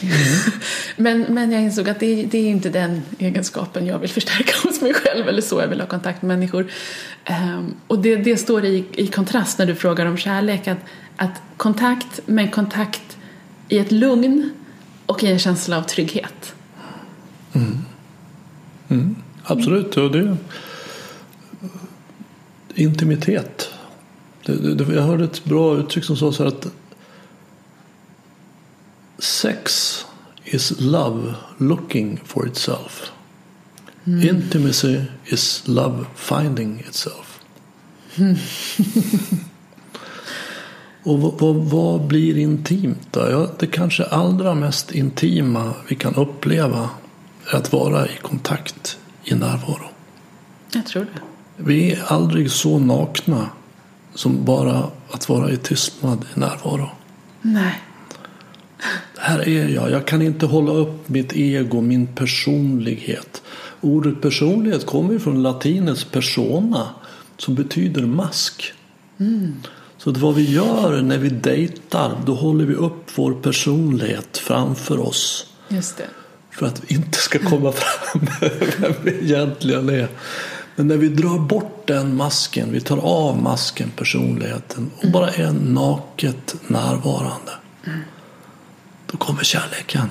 men, 0.95 1.25
men 1.29 1.51
jag 1.51 1.61
insåg 1.61 1.89
att 1.89 1.99
det, 1.99 2.25
det 2.25 2.37
är 2.37 2.49
inte 2.49 2.69
den 2.69 3.01
egenskapen 3.19 3.85
jag 3.85 3.99
vill 3.99 4.09
förstärka 4.09 4.53
hos 4.67 4.81
mig 4.81 4.93
själv 4.93 5.27
eller 5.27 5.41
så 5.41 5.61
jag 5.61 5.67
vill 5.67 5.79
ha 5.79 5.87
kontakt 5.87 6.21
med 6.21 6.37
människor. 6.37 6.71
Ehm, 7.23 7.73
Och 7.87 7.99
det, 7.99 8.15
det 8.15 8.37
står 8.37 8.65
i, 8.65 8.85
i 8.91 9.07
kontrast 9.07 9.59
när 9.59 9.65
du 9.65 9.75
frågar 9.75 10.05
om 10.05 10.17
kärlek 10.17 10.67
att, 10.67 10.77
att 11.15 11.41
kontakt 11.57 12.27
med 12.27 12.53
kontakt 12.53 13.17
i 13.69 13.77
ett 13.77 13.91
lugn 13.91 14.49
och 15.05 15.23
i 15.23 15.27
en 15.31 15.39
känsla 15.39 15.77
av 15.77 15.81
trygghet. 15.81 16.55
Absolut, 19.43 19.97
och 19.97 20.11
det 20.11 20.37
intimitet. 22.75 23.69
Jag 24.95 25.01
hörde 25.01 25.23
ett 25.23 25.43
bra 25.43 25.77
uttryck 25.77 26.03
som 26.05 26.17
sa 26.17 26.31
så 26.31 26.43
här 26.43 26.47
att 26.49 26.67
sex 29.19 30.05
is 30.45 30.73
love 30.79 31.35
looking 31.57 32.19
for 32.25 32.47
itself. 32.47 33.11
Intimacy 34.05 35.01
is 35.25 35.63
love 35.67 36.05
finding 36.15 36.79
itself. 36.79 37.39
Och 41.03 41.19
vad, 41.19 41.39
vad, 41.39 41.55
vad 41.55 42.07
blir 42.07 42.37
intimt 42.37 43.07
då? 43.11 43.19
Ja, 43.19 43.47
det 43.59 43.67
kanske 43.67 44.03
allra 44.03 44.55
mest 44.55 44.91
intima 44.91 45.73
vi 45.89 45.95
kan 45.95 46.15
uppleva 46.15 46.89
är 47.51 47.55
att 47.55 47.73
vara 47.73 48.07
i 48.07 48.17
kontakt 48.21 48.97
i 49.23 49.35
närvaro. 49.35 49.89
Jag 50.71 50.85
tror 50.85 51.03
det. 51.03 51.21
Vi 51.57 51.91
är 51.91 52.03
aldrig 52.07 52.51
så 52.51 52.79
nakna 52.79 53.49
som 54.13 54.45
bara 54.45 54.83
att 55.11 55.29
vara 55.29 55.51
i 55.51 55.57
tystnad 55.57 56.25
i 56.35 56.39
närvaro. 56.39 56.89
Nej. 57.41 57.81
Här 59.17 59.49
är 59.49 59.67
jag. 59.67 59.91
Jag 59.91 60.07
kan 60.07 60.21
inte 60.21 60.45
hålla 60.45 60.71
upp 60.71 61.09
mitt 61.09 61.33
ego, 61.33 61.81
min 61.81 62.07
personlighet. 62.07 63.41
Ordet 63.81 64.21
personlighet 64.21 64.85
kommer 64.85 65.19
från 65.19 65.43
latinets 65.43 66.03
persona 66.03 66.89
som 67.37 67.55
betyder 67.55 68.01
mask. 68.01 68.73
Så 69.97 70.09
att 70.09 70.17
vad 70.17 70.35
vi 70.35 70.51
gör 70.51 71.01
när 71.01 71.17
vi 71.17 71.29
dejtar, 71.29 72.17
då 72.25 72.33
håller 72.33 72.65
vi 72.65 72.73
upp 72.73 73.11
vår 73.15 73.33
personlighet 73.33 74.37
framför 74.37 74.99
oss. 74.99 75.53
Just 75.69 75.97
det. 75.97 76.07
För 76.51 76.65
att 76.65 76.83
vi 76.87 76.95
inte 76.95 77.17
ska 77.17 77.39
komma 77.39 77.71
fram 77.71 78.27
vem 78.79 78.93
vi 79.03 79.11
egentligen 79.11 79.89
är. 79.89 80.07
Men 80.75 80.87
när 80.87 80.97
vi 80.97 81.07
drar 81.09 81.39
bort 81.39 81.87
den 81.87 82.15
masken, 82.15 82.71
vi 82.71 82.81
tar 82.81 82.97
av 82.97 83.41
masken, 83.41 83.91
personligheten 83.95 84.91
och 84.97 85.11
bara 85.11 85.29
är 85.29 85.51
naket 85.51 86.55
närvarande. 86.67 87.51
Då 89.11 89.17
kommer 89.17 89.43
kärleken. 89.43 90.07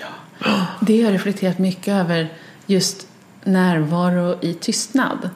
Ja. 0.00 0.66
Det 0.80 1.02
har 1.02 1.12
reflekterat 1.12 1.58
mycket 1.58 1.94
över 1.94 2.32
just 2.66 3.06
närvaro 3.44 4.38
i 4.40 4.54
tystnad. 4.54 5.30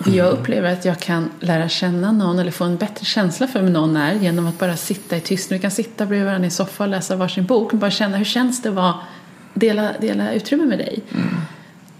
För 0.00 0.10
jag 0.10 0.32
upplever 0.32 0.72
att 0.72 0.84
jag 0.84 0.98
kan 0.98 1.30
lära 1.40 1.68
känna 1.68 2.12
någon 2.12 2.38
eller 2.38 2.50
få 2.50 2.64
en 2.64 2.76
bättre 2.76 3.04
känsla 3.04 3.46
för 3.46 3.62
vem 3.62 3.72
någon 3.72 3.96
är 3.96 4.14
genom 4.14 4.46
att 4.46 4.58
bara 4.58 4.76
sitta 4.76 5.16
i 5.16 5.20
tystnad. 5.20 5.58
Vi 5.58 5.62
kan 5.62 5.70
sitta 5.70 6.06
bredvid 6.06 6.26
varandra 6.26 6.44
i 6.44 6.46
en 6.46 6.50
soffa 6.50 6.84
och 6.84 6.90
läsa 6.90 7.16
varsin 7.16 7.46
bok 7.46 7.72
och 7.72 7.78
bara 7.78 7.90
känna 7.90 8.16
hur 8.16 8.24
känns 8.24 8.62
det 8.62 8.68
att 8.68 8.74
vara, 8.74 8.94
dela, 9.54 9.92
dela 10.00 10.32
utrymme 10.32 10.64
med 10.64 10.78
dig. 10.78 11.02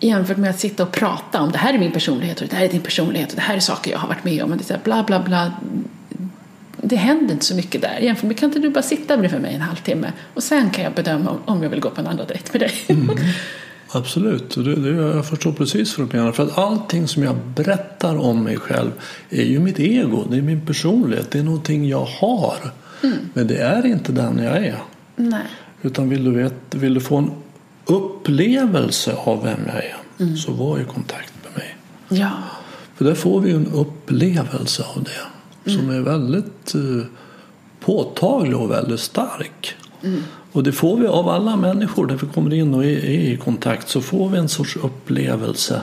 Jämfört 0.00 0.36
med 0.36 0.50
att 0.50 0.60
sitta 0.60 0.82
och 0.82 0.92
prata 0.92 1.40
om 1.40 1.52
det 1.52 1.58
här 1.58 1.74
är 1.74 1.78
min 1.78 1.92
personlighet 1.92 2.40
och 2.40 2.48
det 2.48 2.56
här 2.56 2.64
är 2.64 2.68
din 2.68 2.80
personlighet 2.80 3.30
och 3.30 3.36
det 3.36 3.42
här 3.42 3.56
är 3.56 3.60
saker 3.60 3.90
jag 3.90 3.98
har 3.98 4.08
varit 4.08 4.24
med 4.24 4.42
om. 4.42 4.50
Och 4.50 4.56
det 4.56 4.62
är 4.62 4.66
så 4.66 4.74
här 4.74 4.80
bla 4.84 5.02
bla 5.02 5.20
bla. 5.20 5.52
Det 6.82 6.96
händer 6.96 7.32
inte 7.34 7.44
så 7.44 7.54
mycket 7.54 7.82
där. 7.82 7.98
Jämfört 7.98 8.24
med 8.24 8.38
kan 8.38 8.46
inte 8.48 8.58
du 8.58 8.70
bara 8.70 8.82
sitta 8.82 9.16
bredvid 9.16 9.40
mig 9.40 9.54
en 9.54 9.60
halvtimme 9.60 10.12
och 10.34 10.42
sen 10.42 10.70
kan 10.70 10.84
jag 10.84 10.92
bedöma 10.94 11.30
om- 11.30 11.38
om 11.44 11.62
jag 11.62 11.70
vill 11.70 11.80
gå 11.80 11.90
på 11.90 12.00
en 12.00 12.06
andra 12.06 12.24
dejt 12.24 12.44
med 12.52 12.60
dig. 12.60 12.72
Absolut, 13.92 14.56
och 14.56 14.64
det, 14.64 14.74
det, 14.76 14.90
jag 14.90 15.26
förstår 15.28 15.52
precis 15.52 15.98
vad 15.98 16.08
du 16.10 16.16
menar. 16.16 16.32
För 16.32 16.42
att 16.42 16.58
allting 16.58 17.08
som 17.08 17.22
jag 17.22 17.36
berättar 17.36 18.16
om 18.16 18.42
mig 18.44 18.56
själv 18.56 18.90
är 19.30 19.42
ju 19.44 19.58
mitt 19.60 19.78
ego, 19.80 20.24
det 20.30 20.36
är 20.36 20.42
min 20.42 20.66
personlighet, 20.66 21.30
det 21.30 21.38
är 21.38 21.42
någonting 21.42 21.88
jag 21.88 22.04
har. 22.04 22.56
Men 23.34 23.46
det 23.46 23.56
är 23.56 23.86
inte 23.86 24.12
den 24.12 24.38
jag 24.38 24.56
är. 24.56 24.78
Nej. 25.16 25.42
Utan 25.82 26.08
vill 26.08 26.24
du, 26.24 26.30
vet, 26.30 26.54
vill 26.74 26.94
du 26.94 27.00
få 27.00 27.16
en 27.16 27.30
upplevelse 27.84 29.14
av 29.24 29.42
vem 29.44 29.60
jag 29.66 29.76
är 29.84 30.36
så 30.36 30.52
var 30.52 30.78
i 30.80 30.84
kontakt 30.84 31.32
med 31.44 31.52
mig. 31.64 31.76
Ja. 32.20 32.30
För 32.96 33.04
där 33.04 33.14
får 33.14 33.40
vi 33.40 33.50
en 33.52 33.66
upplevelse 33.66 34.82
av 34.96 35.02
det 35.04 35.10
som 35.64 35.90
är 35.90 36.00
väldigt 36.00 36.74
eh, 36.74 37.06
påtaglig 37.80 38.56
och 38.56 38.70
väldigt 38.70 39.00
stark. 39.00 39.76
Och 40.52 40.62
det 40.62 40.72
får 40.72 40.96
vi 40.96 41.06
av 41.06 41.28
alla 41.28 41.56
människor 41.56 42.06
när 42.06 42.16
vi 42.16 42.26
kommer 42.26 42.54
in 42.54 42.74
och 42.74 42.84
är, 42.84 43.04
är 43.04 43.32
i 43.32 43.36
kontakt 43.36 43.88
så 43.88 44.00
får 44.00 44.28
vi 44.28 44.38
en 44.38 44.48
sorts 44.48 44.76
upplevelse 44.76 45.80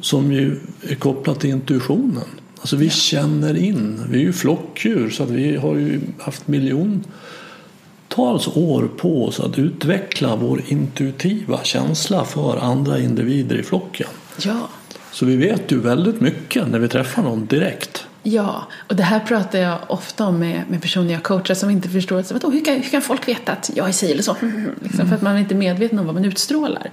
som 0.00 0.32
ju 0.32 0.60
är 0.88 0.94
kopplat 0.94 1.40
till 1.40 1.50
intuitionen. 1.50 2.24
Alltså 2.60 2.76
vi 2.76 2.90
känner 2.90 3.56
in, 3.56 4.00
vi 4.10 4.18
är 4.18 4.22
ju 4.22 4.32
flockdjur 4.32 5.10
så 5.10 5.22
att 5.22 5.30
vi 5.30 5.56
har 5.56 5.76
ju 5.76 6.00
haft 6.18 6.48
miljontals 6.48 8.48
år 8.54 8.88
på 8.96 9.24
oss 9.24 9.40
att 9.40 9.58
utveckla 9.58 10.36
vår 10.36 10.62
intuitiva 10.68 11.60
känsla 11.62 12.24
för 12.24 12.56
andra 12.56 12.98
individer 12.98 13.56
i 13.56 13.62
flocken. 13.62 14.08
Ja. 14.44 14.68
Så 15.12 15.26
vi 15.26 15.36
vet 15.36 15.72
ju 15.72 15.80
väldigt 15.80 16.20
mycket 16.20 16.68
när 16.68 16.78
vi 16.78 16.88
träffar 16.88 17.22
någon 17.22 17.46
direkt. 17.46 18.01
Ja, 18.22 18.66
och 18.88 18.96
det 18.96 19.02
här 19.02 19.20
pratar 19.20 19.58
jag 19.58 19.78
ofta 19.86 20.26
om 20.26 20.38
med, 20.38 20.62
med 20.68 20.82
personer 20.82 21.12
jag 21.12 21.22
coachar 21.22 21.54
som 21.54 21.70
inte 21.70 21.88
förstår 21.88 22.22
så, 22.22 22.34
vadå, 22.34 22.50
hur, 22.50 22.64
kan, 22.64 22.74
hur 22.74 22.90
kan 22.90 23.02
folk 23.02 23.28
veta 23.28 23.52
att 23.52 23.70
jag 23.74 23.88
är 23.88 23.92
si 23.92 24.12
eller 24.12 24.22
så? 24.22 24.36
Liksom, 24.82 25.08
För 25.08 25.14
att 25.14 25.22
man 25.22 25.36
är 25.36 25.40
inte 25.40 25.54
medveten 25.54 25.98
om 25.98 26.06
vad 26.06 26.14
man 26.14 26.24
utstrålar. 26.24 26.90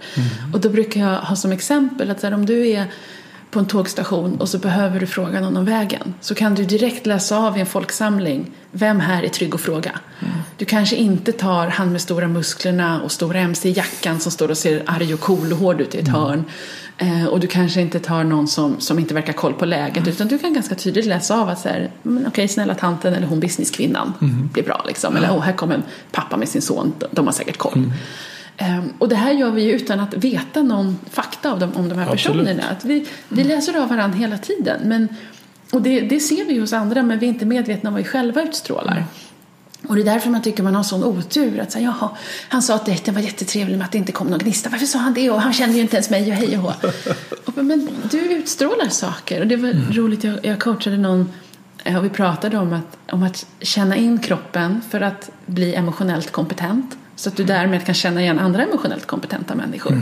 Och 0.53 0.59
då 0.59 0.69
brukar 0.69 1.01
jag 1.01 1.19
ha 1.19 1.35
som 1.35 1.51
exempel 1.51 2.11
att 2.11 2.23
här, 2.23 2.33
om 2.33 2.45
du 2.45 2.69
är 2.69 2.85
på 3.51 3.59
en 3.59 3.65
tågstation 3.65 4.35
och 4.41 4.49
så 4.49 4.57
behöver 4.57 4.99
du 4.99 5.07
fråga 5.07 5.41
någon 5.41 5.57
om 5.57 5.65
vägen 5.65 6.13
så 6.21 6.35
kan 6.35 6.55
du 6.55 6.65
direkt 6.65 7.05
läsa 7.05 7.37
av 7.37 7.57
i 7.57 7.59
en 7.59 7.65
folksamling 7.65 8.51
vem 8.71 8.99
här 8.99 9.23
är 9.23 9.29
trygg 9.29 9.55
att 9.55 9.61
fråga. 9.61 9.99
Du 10.57 10.65
kanske 10.65 10.95
inte 10.95 11.31
tar 11.31 11.67
han 11.67 11.91
med 11.91 12.01
stora 12.01 12.27
musklerna 12.27 13.01
och 13.01 13.11
stora 13.11 13.39
mc-jackan 13.39 14.19
som 14.19 14.31
står 14.31 14.51
och 14.51 14.57
ser 14.57 14.83
arg 14.85 15.13
och 15.13 15.19
cool 15.19 15.51
och 15.51 15.57
hård 15.57 15.81
ut 15.81 15.95
i 15.95 15.99
ett 15.99 16.07
hörn. 16.07 16.43
Eh, 17.01 17.25
och 17.25 17.39
du 17.39 17.47
kanske 17.47 17.81
inte 17.81 17.99
tar 17.99 18.23
någon 18.23 18.47
som, 18.47 18.79
som 18.79 18.99
inte 18.99 19.13
verkar 19.13 19.33
koll 19.33 19.53
på 19.53 19.65
läget 19.65 20.07
utan 20.07 20.27
du 20.27 20.37
kan 20.37 20.53
ganska 20.53 20.75
tydligt 20.75 21.05
läsa 21.05 21.41
av 21.41 21.49
att 21.49 21.59
så 21.59 21.69
här, 21.69 21.91
men 22.03 22.27
okej 22.27 22.47
snälla 22.47 22.75
tanten 22.75 23.13
eller 23.13 23.27
hon 23.27 23.39
businesskvinnan 23.39 24.13
blir 24.53 24.63
bra 24.63 24.83
liksom. 24.87 25.15
Eller 25.15 25.31
åh 25.31 25.41
här 25.41 25.53
kommer 25.53 25.75
en 25.75 25.83
pappa 26.11 26.37
med 26.37 26.49
sin 26.49 26.61
son, 26.61 26.93
de, 26.99 27.05
de 27.11 27.25
har 27.25 27.33
säkert 27.33 27.57
koll. 27.57 27.91
Ehm, 28.57 28.93
och 28.99 29.09
det 29.09 29.15
här 29.15 29.31
gör 29.31 29.51
vi 29.51 29.63
ju 29.63 29.71
utan 29.71 29.99
att 29.99 30.13
veta 30.13 30.63
någon 30.63 30.97
fakta 31.09 31.51
av 31.51 31.59
dem, 31.59 31.71
om 31.75 31.89
de 31.89 31.97
här 31.97 32.11
Absolut. 32.11 32.45
personerna. 32.45 32.63
Att 32.69 32.85
vi, 32.85 33.05
vi 33.29 33.43
läser 33.43 33.81
av 33.81 33.89
varandra 33.89 34.17
hela 34.17 34.37
tiden. 34.37 34.79
Men, 34.83 35.07
och 35.71 35.81
det, 35.81 35.99
det 35.99 36.19
ser 36.19 36.45
vi 36.45 36.59
hos 36.59 36.73
andra 36.73 37.03
men 37.03 37.19
vi 37.19 37.25
är 37.25 37.29
inte 37.29 37.45
medvetna 37.45 37.89
om 37.89 37.93
vad 37.93 38.03
vi 38.03 38.09
själva 38.09 38.41
utstrålar. 38.41 39.05
Och 39.89 39.95
det 39.95 40.01
är 40.01 40.05
därför 40.05 40.29
man 40.29 40.41
tycker 40.41 40.63
man 40.63 40.75
har 40.75 40.83
sån 40.83 41.03
otur. 41.03 41.59
Att 41.59 41.71
säga, 41.71 41.95
Jaha, 41.99 42.09
han 42.49 42.61
sa 42.61 42.75
att 42.75 42.85
dejten 42.85 43.13
var 43.13 43.21
jättetrevlig 43.21 43.77
men 43.77 43.85
att 43.85 43.91
det 43.91 43.97
inte 43.97 44.11
kom 44.11 44.27
någon 44.27 44.39
gnista. 44.39 44.69
Varför 44.69 44.85
sa 44.85 44.99
han 44.99 45.13
det? 45.13 45.29
Och 45.29 45.41
han 45.41 45.53
kände 45.53 45.75
ju 45.75 45.81
inte 45.81 45.95
ens 45.95 46.09
mig 46.09 46.31
och 46.31 46.37
hej 46.37 46.57
och 46.57 46.63
hå. 46.63 46.73
Men 47.61 47.89
du 48.11 48.17
utstrålar 48.17 48.89
saker. 48.89 49.41
Och 49.41 49.47
det 49.47 49.55
var 49.55 49.93
roligt, 49.93 50.23
jag, 50.23 50.45
jag 50.45 50.59
coachade 50.59 50.97
någon 50.97 51.31
eh, 51.83 51.97
och 51.97 52.05
vi 52.05 52.09
pratade 52.09 52.57
om 52.57 52.73
att, 52.73 53.13
om 53.13 53.23
att 53.23 53.45
känna 53.61 53.95
in 53.95 54.19
kroppen 54.19 54.81
för 54.89 55.01
att 55.01 55.29
bli 55.45 55.75
emotionellt 55.75 56.31
kompetent. 56.31 56.97
Så 57.15 57.29
att 57.29 57.35
du 57.35 57.43
därmed 57.43 57.85
kan 57.85 57.95
känna 57.95 58.21
igen 58.21 58.39
andra 58.39 58.63
emotionellt 58.63 59.05
kompetenta 59.07 59.55
människor. 59.55 60.01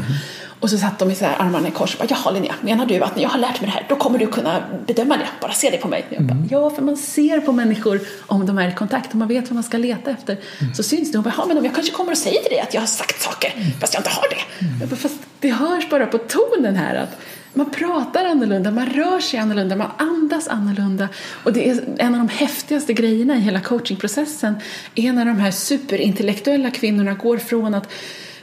Och 0.60 0.70
så 0.70 0.78
satt 0.78 0.99
de 0.99 1.12
i 1.12 1.16
så 1.16 1.26
här 1.26 1.36
armarna 1.41 1.68
i 1.68 1.72
kors 1.72 1.95
och 1.95 1.99
bara, 1.99 2.08
jaha 2.10 2.32
Linnea, 2.32 2.55
menar 2.62 2.86
du 2.86 3.01
att 3.01 3.16
när 3.16 3.24
jag 3.24 3.30
har 3.30 3.39
lärt 3.39 3.62
mig 3.62 3.70
det 3.70 3.74
här, 3.74 3.86
då 3.89 3.95
kommer 3.95 4.20
du 4.20 4.28
kunna 4.28 4.64
bedöma 4.88 5.18
det? 5.18 5.28
Bara 5.41 5.51
se 5.51 5.70
det 5.70 5.78
på 5.78 5.88
mig. 5.88 6.05
Jag 6.10 6.24
bara, 6.24 6.43
ja, 6.49 6.70
för 6.70 6.82
man 6.82 6.97
ser 6.97 7.39
på 7.39 7.51
människor 7.51 8.01
om 8.28 8.45
de 8.45 8.58
är 8.58 8.70
i 8.70 8.74
kontakt 8.74 9.12
och 9.12 9.16
man 9.16 9.28
vet 9.28 9.43
vad 9.43 9.53
man 9.53 9.64
ska 9.64 9.78
leta 9.78 10.12
efter. 10.12 10.38
Så 10.76 10.84
syns 10.84 11.12
det. 11.12 11.18
Hon 11.18 11.24
bara, 11.24 11.34
ja 11.38 11.45
men 11.45 11.58
om 11.58 11.66
jag 11.66 11.76
kanske 11.76 11.93
kommer 11.93 12.12
och 12.12 12.18
säger 12.18 12.41
till 12.41 12.51
dig 12.51 12.60
att 12.60 12.74
jag 12.74 12.82
har 12.82 12.88
sagt 12.88 13.22
saker, 13.22 13.53
fast 13.82 13.93
jag 13.93 14.01
inte 14.01 14.10
har 14.10 14.30
det. 14.30 14.68
Jag 14.80 14.89
bara, 14.89 14.95
fast 14.95 15.18
det 15.39 15.51
hörs 15.51 15.89
bara 15.89 16.05
på 16.05 16.18
tonen 16.18 16.76
här 16.76 16.95
att 16.95 17.18
man 17.53 17.70
pratar 17.70 18.26
annorlunda, 18.26 18.72
man 18.72 18.86
rör 18.86 19.20
sig 19.20 19.39
annorlunda, 19.39 19.76
man 19.76 19.91
andas 19.97 20.47
annorlunda. 20.47 21.10
Och 21.43 21.53
det 21.53 21.70
är 21.70 21.80
en 21.97 22.14
av 22.16 22.20
de 22.20 22.30
häftigaste 22.30 22.93
grejerna 22.93 23.36
i 23.36 23.39
hela 23.39 23.60
coachingprocessen 23.60 24.55
är 24.95 25.14
när 25.14 25.26
de 25.26 25.39
här 25.39 25.51
superintellektuella 25.51 26.72
kvinnorna 26.72 27.14
går 27.14 27.38
från 27.38 27.74
att 27.74 27.91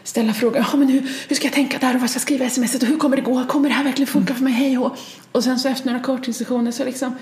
ställa 0.05 0.35
frågor, 0.35 0.57
Jaha, 0.57 0.77
men 0.77 0.89
hur, 0.89 1.01
hur 1.29 1.37
ska 1.37 1.47
jag 1.47 1.55
tänka 1.55 1.79
där 1.79 1.95
och 1.95 2.01
vad 2.01 2.11
ska 2.11 2.17
jag 2.17 2.23
skriva 2.23 2.45
i 2.45 2.49
sms 2.49 2.75
och 2.75 2.89
hur 2.89 2.97
kommer 2.97 3.17
det 3.17 3.23
gå, 3.23 3.45
kommer 3.45 3.69
det 3.69 3.75
här 3.75 3.85
verkligen 3.85 4.07
funka 4.07 4.35
för 4.35 4.45
mig, 4.45 4.53
hej 4.53 4.79
och 4.79 4.97
Och 5.33 5.45
sen 5.45 5.59
så 5.59 5.69
efter 5.69 5.87
några 5.87 6.01
coachingsessioner 6.01 6.71
så 6.71 6.85
liksom 6.85 7.17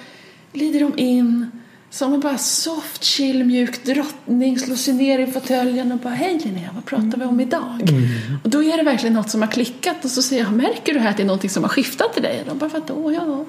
glider 0.52 0.80
de 0.80 0.98
in 0.98 1.50
som 1.90 2.14
en 2.14 2.20
bara 2.20 2.38
soft, 2.38 3.04
chill, 3.04 3.44
mjuk 3.44 3.84
drottning 3.84 4.58
slår 4.58 4.76
sig 4.76 4.94
ner 4.94 5.18
i 5.18 5.26
fåtöljen 5.26 5.92
och 5.92 5.98
bara 5.98 6.14
Hej 6.14 6.38
Linnea, 6.38 6.70
vad 6.74 6.84
pratar 6.84 7.18
vi 7.18 7.24
om 7.24 7.40
idag? 7.40 7.80
Och 8.44 8.50
då 8.50 8.62
är 8.62 8.76
det 8.76 8.82
verkligen 8.82 9.14
något 9.14 9.30
som 9.30 9.42
har 9.42 9.48
klickat 9.48 10.04
och 10.04 10.10
så 10.10 10.22
säger 10.22 10.44
jag 10.44 10.52
Märker 10.52 10.94
du 10.94 11.00
här 11.00 11.10
att 11.10 11.16
det 11.16 11.22
är 11.22 11.26
någonting 11.26 11.50
som 11.50 11.62
har 11.62 11.70
skiftat 11.70 12.18
i 12.18 12.20
dig? 12.20 12.40
Och 12.40 12.46
de 12.46 12.58
bara 12.58 12.70
Vadå? 12.70 13.12
Ja, 13.12 13.44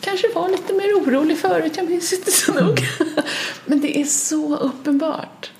kanske 0.00 0.28
var 0.34 0.48
lite 0.48 0.72
mer 0.72 0.94
orolig 0.94 1.38
förut, 1.38 1.72
jag 1.76 1.90
minns 1.90 2.12
inte 2.12 2.30
så 2.30 2.52
noga. 2.52 2.82
Men 3.64 3.80
det 3.80 4.00
är 4.00 4.04
så 4.04 4.56
uppenbart. 4.56 5.50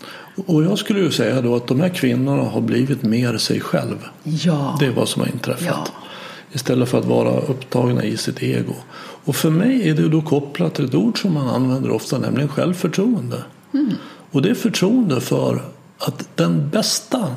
Och 0.47 0.65
jag 0.65 0.79
skulle 0.79 1.01
ju 1.01 1.11
säga 1.11 1.41
då 1.41 1.57
att 1.57 1.67
de 1.67 1.81
här 1.81 1.89
kvinnorna 1.89 2.43
har 2.43 2.61
blivit 2.61 3.03
mer 3.03 3.39
sig 3.39 3.61
själv. 3.61 3.97
Ja. 4.23 4.77
Det 4.81 4.87
är 4.87 4.91
vad 4.91 5.09
som 5.09 5.23
har 5.23 5.29
inträffat. 5.29 5.65
Ja. 5.67 5.87
Istället 6.53 6.89
för 6.89 6.99
att 6.99 7.05
vara 7.05 7.41
upptagna 7.41 8.05
i 8.05 8.17
sitt 8.17 8.43
ego. 8.43 8.75
Och 9.25 9.37
för 9.37 9.51
mig 9.51 9.89
är 9.89 9.95
det 9.95 10.09
då 10.09 10.23
kopplat 10.23 10.75
till 10.75 10.85
ett 10.85 10.95
ord 10.95 11.23
som 11.23 11.35
man 11.35 11.49
använder 11.49 11.91
ofta, 11.91 12.19
nämligen 12.19 12.49
självförtroende. 12.49 13.43
Mm. 13.75 13.93
Och 14.31 14.43
det 14.43 14.51
är 14.51 14.55
förtroende 14.55 15.21
för 15.21 15.63
att 15.99 16.29
den 16.35 16.71
bästa 16.71 17.35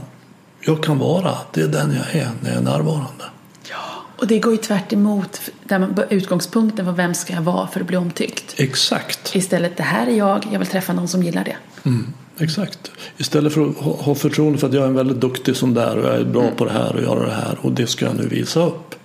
jag 0.61 0.83
kan 0.83 0.97
vara, 0.99 1.37
det 1.53 1.61
är 1.61 1.67
den 1.67 1.93
jag 1.95 2.21
är 2.21 2.29
när 2.41 2.49
jag 2.49 2.57
är 2.57 2.61
närvarande. 2.61 3.23
ja. 3.69 3.77
Och 4.17 4.27
det 4.27 4.39
går 4.39 4.51
ju 4.51 4.57
tvärt 4.57 4.93
emot 4.93 5.41
där 5.63 5.79
man, 5.79 5.99
utgångspunkten 6.09 6.85
var 6.85 6.93
vem 6.93 7.13
ska 7.13 7.33
jag 7.33 7.41
vara 7.41 7.67
för 7.67 7.79
att 7.79 7.87
bli 7.87 7.97
omtyckt. 7.97 8.59
Exakt. 8.59 9.35
Istället, 9.35 9.77
det 9.77 9.83
här 9.83 10.07
är 10.07 10.17
jag, 10.17 10.47
jag 10.51 10.59
vill 10.59 10.67
träffa 10.67 10.93
någon 10.93 11.07
som 11.07 11.23
gillar 11.23 11.43
det. 11.43 11.55
Mm, 11.83 12.13
exakt. 12.39 12.91
Istället 13.17 13.53
för 13.53 13.69
att 13.69 13.75
ha, 13.77 14.15
förtroende 14.15 14.57
för 14.59 14.67
att 14.67 14.73
jag 14.73 14.85
är 14.85 14.91
väldigt 14.91 15.21
duktig 15.21 15.55
som 15.55 15.73
där 15.73 15.97
och 15.97 16.05
jag 16.09 16.15
är 16.15 16.23
bra 16.25 16.49
på 16.57 16.65
det 16.65 16.71
här 16.71 16.95
och 16.95 17.01
göra 17.01 17.25
det 17.25 17.31
här 17.33 17.57
och 17.61 17.71
det 17.71 17.87
ska 17.87 18.05
jag 18.05 18.15
nu 18.15 18.27
visa 18.27 18.65
upp. 18.65 18.95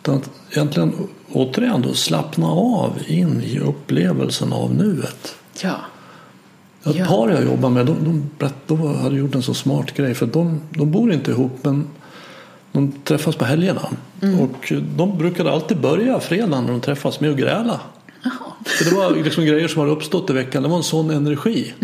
Utan 0.00 0.14
att 0.16 0.30
egentligen 0.50 0.92
återigen 1.32 1.82
då 1.82 1.94
slappna 1.94 2.46
av 2.48 2.92
in 3.06 3.42
i 3.44 3.58
upplevelsen 3.58 4.52
av 4.52 4.74
nuet. 4.74 5.34
Ja. 5.62 5.74
Ett 6.84 6.96
Ja. 6.96 7.04
par 7.06 7.28
jag 7.28 7.44
jobbar 7.44 7.70
med 7.70 7.86
de, 7.86 7.96
de, 8.38 8.48
de 8.66 8.96
hade 8.96 9.16
gjort 9.16 9.34
en 9.34 9.42
så 9.42 9.54
smart 9.54 9.94
grej 9.94 10.14
för 10.14 10.26
de, 10.26 10.60
de 10.70 10.90
bor 10.90 11.12
inte 11.12 11.30
ihop 11.30 11.58
men 11.62 11.86
de 12.72 12.92
träffas 12.92 13.36
på 13.36 13.44
helgerna. 13.44 13.88
Och 14.40 14.72
de 14.96 15.18
brukade 15.18 15.52
alltid 15.52 15.80
börja 15.80 16.20
fredagen 16.20 16.64
när 16.64 16.72
de 16.72 16.80
träffas 16.80 17.20
med 17.20 17.30
att 17.30 17.36
gräla. 17.36 17.80
För 18.64 18.84
det 18.84 18.96
var 18.96 19.10
liksom 19.10 19.44
grejer 19.44 19.68
som 19.68 19.80
hade 19.80 19.92
uppstått 19.92 20.30
i 20.30 20.32
veckan. 20.32 20.62
Det 20.62 20.68
var 20.68 20.76
en 20.76 20.82
sån 20.82 21.10
energi. 21.10 21.74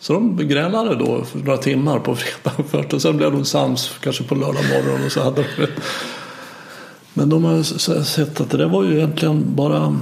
Så 0.00 0.12
de 0.12 0.48
grälade 0.48 0.94
då 0.94 1.24
för 1.24 1.38
några 1.38 1.56
timmar 1.58 1.98
på 1.98 2.16
fredagen 2.16 2.64
först 2.68 2.92
och 2.92 3.02
sen 3.02 3.16
blev 3.16 3.32
de 3.32 3.44
sams 3.44 3.90
kanske 4.00 4.24
på 4.24 4.34
lördag 4.34 4.64
morgon 4.72 5.06
och 5.06 5.12
så 5.12 5.22
hade 5.22 5.44
de 5.56 5.66
Men 7.14 7.28
de 7.28 7.44
har 7.44 7.62
sett 8.02 8.40
att 8.40 8.50
det 8.50 8.56
där 8.56 8.68
var 8.68 8.84
ju 8.84 8.96
egentligen 8.96 9.54
bara 9.54 9.98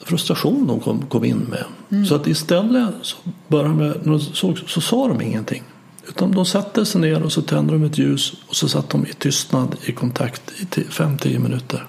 frustration 0.00 0.66
de 0.66 0.80
kom, 0.80 1.06
kom 1.06 1.24
in 1.24 1.38
med. 1.38 1.64
Så 2.06 2.14
att 2.14 2.26
istället 2.26 2.94
så, 3.02 3.16
började 3.48 4.00
de 4.04 4.20
såg, 4.20 4.58
så 4.66 4.80
sa 4.80 5.08
de 5.08 5.20
ingenting. 5.20 5.62
Utan 6.08 6.32
de 6.32 6.46
satte 6.46 6.86
sig 6.86 7.00
ner 7.00 7.22
och 7.22 7.32
så 7.32 7.42
tände 7.42 7.72
de 7.72 7.84
ett 7.84 7.98
ljus 7.98 8.32
och 8.46 8.56
så 8.56 8.68
satt 8.68 8.90
de 8.90 9.06
i 9.06 9.12
tystnad 9.12 9.76
i 9.84 9.92
kontakt 9.92 10.52
i 10.60 10.64
5-10 10.64 11.38
minuter. 11.38 11.86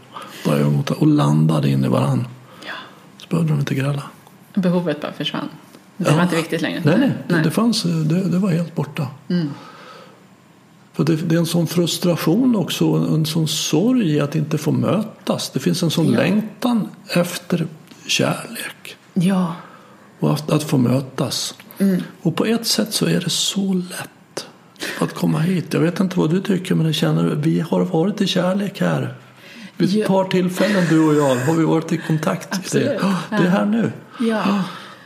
Och 1.00 1.08
landade 1.08 1.70
in 1.70 1.86
i 1.86 1.88
varann. 1.88 2.28
ja. 2.66 2.74
Så 3.18 3.28
behövde 3.30 3.54
de 3.54 3.60
inte 3.60 3.76
gräla. 3.76 4.04
Behovet 4.54 5.02
bara 5.02 5.14
försvann. 5.14 5.50
Det 6.00 6.10
Ja. 6.10 6.16
var 6.16 6.24
inte 6.24 6.36
viktigt 6.36 6.62
längre. 6.62 6.82
Nej, 6.86 6.98
nej. 7.00 7.12
Det, 7.28 7.42
det, 7.44 7.52
fanns, 7.52 7.84
det, 7.84 8.24
det 8.30 8.38
var 8.38 8.50
helt 8.50 8.76
borta. 8.76 9.08
För 10.94 11.04
det, 11.04 11.16
det 11.16 11.36
är 11.36 11.40
en 11.40 11.46
sån 11.46 11.68
frustration 11.68 12.56
också, 12.56 12.86
en, 12.86 13.14
en 13.14 13.26
sån 13.26 13.48
sorg 13.48 14.12
i 14.16 14.20
att 14.20 14.36
inte 14.36 14.58
få 14.58 14.72
mötas. 14.72 15.50
Det 15.50 15.60
finns 15.60 15.84
en 15.84 15.92
sån 15.92 16.12
Ja. 16.14 16.20
längtan 16.20 16.88
efter 17.10 17.68
kärlek 18.08 18.98
Ja. 19.14 19.56
och 20.20 20.34
att, 20.34 20.52
att 20.52 20.64
få 20.64 20.78
mötas. 20.78 21.56
Och 22.22 22.36
på 22.36 22.46
ett 22.46 22.68
sätt 22.68 22.94
så 22.94 23.06
är 23.06 23.20
det 23.20 23.30
så 23.30 23.74
lätt 23.74 24.46
att 25.00 25.14
komma 25.14 25.40
hit. 25.40 25.74
Jag 25.74 25.80
vet 25.82 26.00
inte 26.00 26.20
vad 26.20 26.30
du 26.30 26.42
tycker 26.42 26.76
men 26.76 26.86
jag 26.86 26.96
känner 26.96 27.24
vi 27.24 27.60
har 27.60 27.82
varit 27.86 28.22
i 28.22 28.28
kärlek 28.28 28.82
här. 28.82 29.14
Vid 29.78 30.02
ett 30.02 30.08
par 30.08 30.24
tillfällen 30.26 30.84
du 30.90 31.00
och 31.08 31.16
jag 31.16 31.36
har 31.46 31.54
vi 31.54 31.64
varit 31.64 31.92
i 31.92 31.98
kontakt. 31.98 32.56
Absolut. 32.56 32.86
Det. 32.88 33.14
Det 33.30 33.36
är 33.36 33.50
här 33.50 33.66
nu. 33.66 33.92
Ja. 34.20 34.64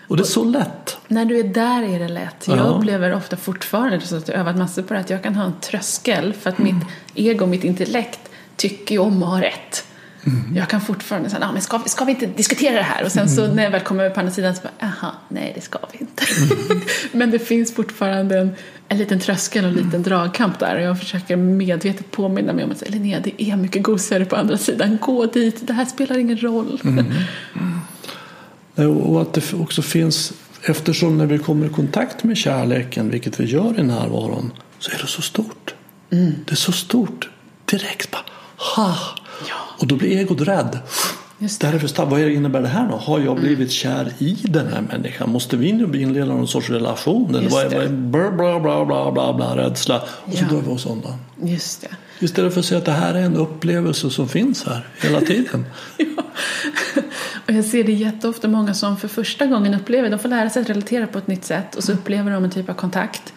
Och 0.08 0.18
det 0.18 0.24
är 0.24 0.28
så 0.28 0.44
lätt. 0.44 0.83
När 1.14 1.26
du 1.26 1.40
är 1.40 1.44
där 1.44 1.84
är 1.84 2.00
det 2.00 2.08
lätt. 2.08 2.48
Jag 2.48 2.58
Ja. 2.58 2.62
upplever 2.64 3.14
ofta 3.16 3.38
fortfarande, 3.38 4.02
så 4.02 4.16
att 4.18 4.28
jag 4.28 4.38
övat 4.38 4.58
massor 4.58 4.82
på 4.84 4.94
det, 4.94 5.00
att 5.00 5.10
jag 5.10 5.24
kan 5.24 5.36
ha 5.36 5.46
en 5.46 5.54
tröskel 5.62 6.34
för 6.34 6.50
att 6.50 6.58
mitt 6.58 6.76
ego, 7.16 7.46
mitt 7.46 7.64
intellekt 7.64 8.20
tycker 8.56 8.96
ju 8.96 9.00
om 9.00 9.24
att 9.24 9.30
ha 9.30 9.42
rätt. 9.42 9.84
Jag 10.56 10.68
kan 10.70 10.82
fortfarande 10.82 11.30
säga, 11.30 11.46
ah, 11.46 11.52
men 11.52 11.62
ska, 11.62 11.80
ska 11.86 12.06
vi 12.06 12.12
inte 12.12 12.26
diskutera 12.26 12.76
det 12.76 12.82
här? 12.84 13.04
Och 13.06 13.12
sen 13.12 13.30
så 13.30 13.48
när 13.48 13.64
jag 13.64 13.72
väl 13.72 13.82
kommer 13.82 14.10
på 14.10 14.20
andra 14.20 14.32
sidan 14.34 14.56
så 14.56 14.62
bara, 14.62 14.88
aha, 14.88 15.14
nej 15.30 15.52
det 15.56 15.62
ska 15.62 15.80
vi 15.92 15.98
inte. 16.00 16.24
men 17.12 17.32
det 17.32 17.40
finns 17.40 17.74
fortfarande 17.76 18.38
en, 18.40 18.52
en 18.88 18.98
liten 18.98 19.20
tröskel 19.20 19.66
och 19.66 19.72
en 19.72 19.78
liten 19.78 20.04
dragkamp 20.04 20.60
där. 20.60 20.76
Och 20.76 20.82
jag 20.82 21.00
försöker 21.00 21.36
medvetet 21.36 22.12
påminna 22.12 22.54
mig 22.54 22.64
om 22.66 22.72
att 22.72 22.78
säga, 22.78 22.92
Linnea, 22.92 23.20
det 23.20 23.44
är 23.44 23.56
mycket 23.56 23.84
gosigare 23.84 24.26
på 24.26 24.36
andra 24.36 24.58
sidan. 24.58 24.98
Gå 25.02 25.26
dit, 25.26 25.68
det 25.68 25.74
här 25.74 25.86
spelar 25.86 26.18
ingen 26.18 26.38
roll. 26.38 26.80
Nej, 26.84 27.06
Och 28.88 29.22
att 29.22 29.34
det 29.34 29.54
också 29.54 29.82
finns, 29.82 30.34
eftersom 30.66 31.18
när 31.18 31.26
vi 31.26 31.38
kommer 31.38 31.66
i 31.66 31.70
kontakt 31.70 32.24
med 32.24 32.38
kärleken, 32.38 33.10
vilket 33.10 33.40
vi 33.40 33.46
gör 33.46 33.80
i 33.80 33.84
närvaron, 33.84 34.52
så 34.80 34.92
är 34.92 34.98
det 35.02 35.08
så 35.08 35.22
stort. 35.22 35.74
Det 36.10 36.52
är 36.52 36.56
så 36.56 36.72
stort 36.72 37.30
direkt. 37.66 38.12
Bara, 38.12 38.22
ha. 38.76 38.96
Ja. 39.50 39.56
Och 39.80 39.88
då 39.88 39.96
blir 39.96 40.18
egot 40.18 40.42
rädd. 40.42 40.80
Just 41.38 41.62
det. 41.62 41.72
Därför, 41.72 42.06
vad 42.06 42.22
innebär 42.22 42.62
det 42.62 42.68
här 42.68 42.88
då? 42.90 42.96
Har 42.98 43.20
jag 43.20 43.40
blivit 43.40 43.72
kär 43.72 44.14
i 44.18 44.38
den 44.44 44.68
här 44.74 44.82
människan? 44.82 45.30
Måste 45.30 45.58
vi 45.58 45.72
nu 45.72 46.02
inleda 46.02 46.26
någon 46.26 46.48
sorts 46.48 46.70
relation? 46.70 47.36
Eller 47.36 47.50
vad 47.50 47.74
är, 47.74 47.90
bla, 47.90 48.32
bla, 48.32 48.60
bla, 48.60 48.86
bla, 48.86 49.12
bla, 49.12 49.34
bla, 49.34 49.58
rädsla? 49.58 50.02
Och 50.26 50.34
så 50.34 50.44
Ja. 50.44 50.48
drar 50.50 50.62
vi 50.62 50.70
oss 50.72 50.86
undan. 50.86 51.14
Just 51.44 51.82
det. 51.82 51.88
Istället 52.26 52.54
för 52.54 52.60
att 52.60 52.66
säga 52.66 52.78
att 52.78 52.86
det 52.86 52.92
här 52.92 53.14
är 53.14 53.22
en 53.22 53.36
upplevelse 53.36 54.10
som 54.10 54.30
finns 54.30 54.66
här 54.66 54.88
hela 55.02 55.22
tiden. 55.22 55.66
Och 57.46 57.54
jag 57.54 57.66
ser 57.66 57.84
det 57.84 57.92
jätteofta 57.92 58.48
många 58.48 58.74
som 58.74 58.98
för 58.98 59.08
första 59.08 59.46
gången 59.46 59.74
upplever, 59.74 60.10
de 60.10 60.20
får 60.20 60.30
lära 60.30 60.50
sig 60.50 60.62
att 60.62 60.70
relatera 60.70 61.08
på 61.08 61.18
ett 61.18 61.28
nytt 61.28 61.46
sätt 61.46 61.76
och 61.76 61.84
så 61.84 61.92
upplever 61.92 62.32
de 62.32 62.44
en 62.44 62.52
typ 62.52 62.70
av 62.70 62.74
kontakt. 62.74 63.34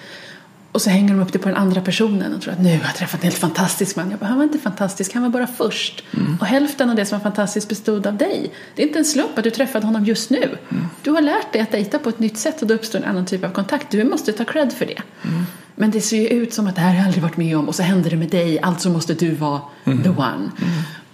Och 0.73 0.83
så 0.83 0.91
hänger 0.91 1.09
de 1.15 1.21
upp 1.21 1.33
det 1.33 1.39
på 1.39 1.49
den 1.49 1.57
andra 1.57 1.81
personen 1.81 2.35
och 2.35 2.43
tror 2.43 2.53
att 2.53 2.61
nu 2.61 2.69
har 2.69 2.85
jag 2.85 2.95
träffat 2.95 3.21
en 3.21 3.25
helt 3.25 3.39
fantastisk 3.39 3.97
man. 3.97 4.11
Jag 4.11 4.19
bara, 4.19 4.27
han 4.27 4.37
var 4.37 4.45
inte 4.45 4.59
fantastisk, 4.59 5.15
han 5.15 5.23
var 5.23 5.31
bara 5.31 5.47
först. 5.47 6.05
Och 6.41 6.47
hälften 6.47 6.91
av 6.91 6.97
det 6.97 7.07
som 7.07 7.19
var 7.19 7.23
fantastiskt 7.23 7.69
bestod 7.69 8.07
av 8.07 8.17
dig. 8.17 8.51
Det 8.75 8.83
är 8.83 8.87
inte 8.87 8.99
en 8.99 9.05
slump 9.05 9.39
att 9.39 9.45
du 9.45 9.51
träffade 9.51 9.87
honom 9.87 10.05
just 10.05 10.31
nu. 10.31 10.59
Du 11.03 11.11
har 11.11 11.21
lärt 11.21 11.53
dig 11.53 11.63
att 11.63 11.71
dejta 11.71 11.99
på 11.99 12.09
ett 12.09 12.19
nytt 12.19 12.39
sätt 12.39 12.63
och 12.63 12.69
då 12.69 12.75
uppstår 12.75 12.99
en 12.99 13.05
annan 13.05 13.27
typ 13.27 13.45
av 13.45 13.51
kontakt. 13.51 13.91
Du 13.91 14.05
måste 14.05 14.33
ta 14.33 14.45
cred 14.45 14.73
för 14.73 14.87
det. 14.87 15.03
Men 15.75 15.91
det 15.91 16.01
ser 16.01 16.17
ju 16.17 16.29
ut 16.29 16.55
som 16.55 16.67
att 16.67 16.75
det 16.75 16.81
här 16.81 16.89
har 16.89 16.97
jag 16.97 17.05
aldrig 17.05 17.23
varit 17.23 17.37
med 17.37 17.57
om 17.57 17.69
och 17.69 17.75
så 17.75 17.83
händer 17.83 18.11
det 18.11 18.17
med 18.17 18.29
dig, 18.29 18.61
alltså 18.61 18.91
måste 18.91 19.15
du 19.15 19.35
vara 19.35 19.61
the 19.85 20.09
one. 20.09 20.51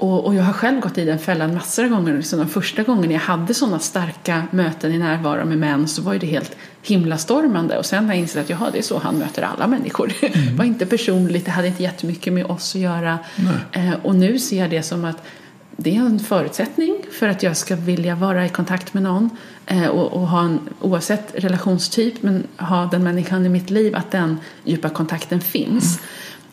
Och, 0.03 0.26
och 0.26 0.34
jag 0.34 0.42
har 0.42 0.53
själv 0.53 0.80
gått 0.80 0.98
i 0.98 1.05
den 1.05 1.18
fällan 1.18 1.55
massor 1.55 1.84
av 1.84 1.90
gånger. 1.90 2.16
Liksom 2.16 2.38
den 2.38 2.48
första 2.48 2.82
gången 2.82 3.11
jag 3.11 3.20
hade 3.20 3.55
sådana 3.55 3.78
starka 3.78 4.42
möten 4.50 4.92
i 4.92 4.98
närvaro 4.98 5.44
med 5.44 5.59
män 5.59 5.88
så 5.88 6.03
var 6.03 6.12
ju 6.12 6.18
det 6.18 6.26
helt 6.26 6.57
himlastormande. 6.82 7.78
Och 7.78 7.86
sen 7.86 8.05
har 8.05 8.12
jag 8.12 8.20
insett 8.20 8.44
att 8.44 8.50
jaha, 8.50 8.70
det 8.72 8.78
är 8.78 8.82
så 8.82 8.98
han 8.98 9.18
möter 9.18 9.42
alla 9.42 9.66
människor. 9.66 10.12
Det 10.20 10.53
var 10.57 10.64
inte 10.64 10.86
personligt, 10.86 11.44
det 11.44 11.50
hade 11.50 11.68
inte 11.68 11.82
jättemycket 11.82 12.32
med 12.32 12.46
oss 12.46 12.74
att 12.74 12.80
göra. 12.80 13.18
Eh, 13.72 13.94
och 14.03 14.14
nu 14.14 14.38
ser 14.38 14.59
jag 14.59 14.70
det 14.70 14.82
som 14.82 15.05
att 15.05 15.24
det 15.76 15.96
är 15.96 16.00
en 16.00 16.18
förutsättning 16.18 16.96
för 17.18 17.28
att 17.28 17.42
jag 17.42 17.57
ska 17.57 17.76
vilja 17.76 18.14
vara 18.14 18.46
i 18.46 18.48
kontakt 18.48 18.94
med 18.94 19.03
någon 19.03 19.30
eh, 19.66 19.86
och, 19.86 20.12
och 20.12 20.28
ha 20.28 20.40
en, 20.40 20.61
oavsett 20.80 21.34
relationstyp, 21.34 22.22
men 22.22 22.46
ha 22.57 22.86
den 22.86 23.03
människan 23.03 23.46
i 23.46 23.48
mitt 23.48 23.70
liv, 23.70 23.96
att 23.96 24.11
den 24.11 24.38
djupa 24.64 24.88
kontakten 24.88 25.40
finns. 25.40 26.00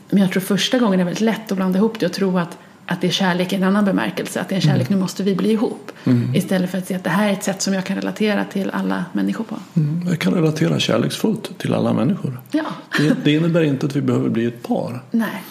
Men 0.09 0.21
jag 0.21 0.31
tror 0.31 0.41
första 0.41 0.79
gången 0.79 0.99
är 0.99 1.03
väldigt 1.03 1.21
lätt 1.21 1.51
att 1.51 1.57
blanda 1.57 1.79
ihop 1.79 1.99
det 1.99 2.05
och 2.05 2.13
tro 2.13 2.37
att, 2.37 2.57
att 2.91 3.01
det 3.01 3.07
är 3.07 3.11
kärlek 3.11 3.53
i 3.53 3.55
en 3.55 3.63
annan 3.63 3.85
bemärkelse, 3.85 4.41
att 4.41 4.49
det 4.49 4.55
är 4.55 4.59
kärlek, 4.59 4.89
nu 4.89 4.97
måste 4.97 5.23
vi 5.23 5.35
bli 5.35 5.51
ihop. 5.51 5.91
Istället 6.35 6.71
för 6.71 6.77
att 6.77 6.87
se 6.87 6.95
att 6.95 7.03
det 7.03 7.09
här 7.09 7.29
är 7.29 7.33
ett 7.33 7.43
sätt 7.43 7.61
som 7.61 7.73
jag 7.73 7.85
kan 7.85 7.95
relatera 7.95 8.43
till 8.45 8.69
alla 8.69 9.05
människor 9.13 9.43
på. 9.43 9.55
Mm, 9.75 10.07
Jag 10.09 10.19
kan 10.19 10.33
relatera 10.33 10.79
kärleksfullt 10.79 11.57
till 11.57 11.73
alla 11.73 11.93
människor. 11.93 12.39
Ja, 12.51 12.65
Det, 12.97 13.15
det 13.23 13.31
innebär 13.31 13.63
inte 13.63 13.85
att 13.85 13.95
vi 13.95 14.01
behöver 14.01 14.29
bli 14.29 14.45
ett 14.45 14.63
par. 14.63 15.03
nej. 15.11 15.43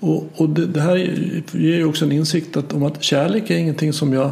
Och, 0.00 0.30
och 0.36 0.48
det, 0.48 0.66
det 0.66 0.80
här 0.80 0.96
ger 1.52 1.76
ju 1.76 1.84
också 1.84 2.04
en 2.04 2.12
insikt 2.12 2.56
att, 2.56 2.72
om 2.72 2.82
att 2.82 3.02
kärlek 3.02 3.50
är 3.50 3.56
ingenting 3.56 3.92
som 3.92 4.12
jag 4.12 4.30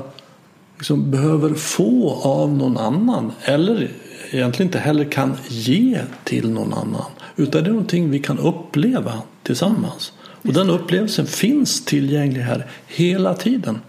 liksom 0.76 1.10
behöver 1.10 1.54
få 1.54 2.20
av 2.22 2.54
någon 2.54 2.78
annan. 2.78 3.32
Eller 3.42 3.88
egentligen 4.30 4.68
inte 4.68 4.78
heller 4.78 5.04
kan 5.04 5.36
ge 5.48 5.98
till 6.24 6.50
någon 6.50 6.74
annan. 6.74 7.04
Utan 7.36 7.62
det 7.64 7.68
är 7.68 7.72
någonting 7.72 8.10
vi 8.10 8.18
kan 8.18 8.38
uppleva 8.38 9.12
tillsammans. 9.42 10.12
Och 10.44 10.52
den 10.52 10.70
upplevelsen 10.70 11.26
finns 11.26 11.84
tillgänglig 11.84 12.40
här 12.40 12.66
hela 12.86 13.34
tiden. 13.34 13.80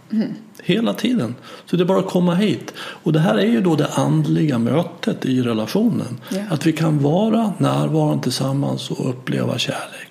Hela 0.63 0.93
tiden. 0.93 1.35
Så 1.65 1.75
det 1.75 1.83
är 1.83 1.85
bara 1.85 1.99
att 1.99 2.09
komma 2.09 2.35
hit. 2.35 2.73
Och 2.77 3.13
det 3.13 3.19
här 3.19 3.37
är 3.37 3.45
ju 3.45 3.61
då 3.61 3.75
det 3.75 3.87
andliga 3.87 4.59
mötet 4.59 5.25
i 5.25 5.41
relationen. 5.41 6.19
Ja. 6.29 6.41
Att 6.49 6.65
vi 6.65 6.73
kan 6.73 6.99
vara 6.99 7.53
närvarande 7.57 8.23
tillsammans 8.23 8.91
och 8.91 9.09
uppleva 9.09 9.57
kärlek. 9.57 10.07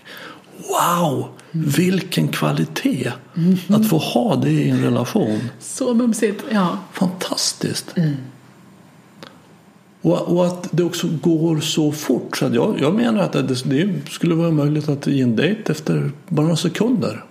Wow! 0.59 1.29
Vilken 1.51 2.29
kvalitet 2.29 3.13
att 3.69 3.89
få 3.89 3.99
ha 3.99 4.37
det 4.37 4.51
i 4.51 4.71
en 4.71 4.83
relation. 4.83 5.41
Så 5.61 5.95
mumsigt. 5.95 6.45
Ja, 6.51 6.79
Fantastiskt. 6.93 7.95
Och, 10.05 10.37
och 10.37 10.47
att 10.47 10.69
det 10.71 10.83
också 10.83 11.09
går 11.23 11.61
så 11.61 11.93
fort. 11.93 12.37
Så 12.37 12.51
jag, 12.53 12.77
jag 12.81 12.95
menar 12.95 13.23
att 13.23 13.33
det, 13.33 13.43
det 13.43 14.11
skulle 14.11 14.35
vara 14.35 14.51
möjligt 14.51 14.89
att 14.89 15.09
i 15.09 15.21
en 15.21 15.37
dejt 15.37 15.73
efter 15.73 16.11
bara 16.29 16.43
några 16.43 16.57
sekunder 16.57 17.25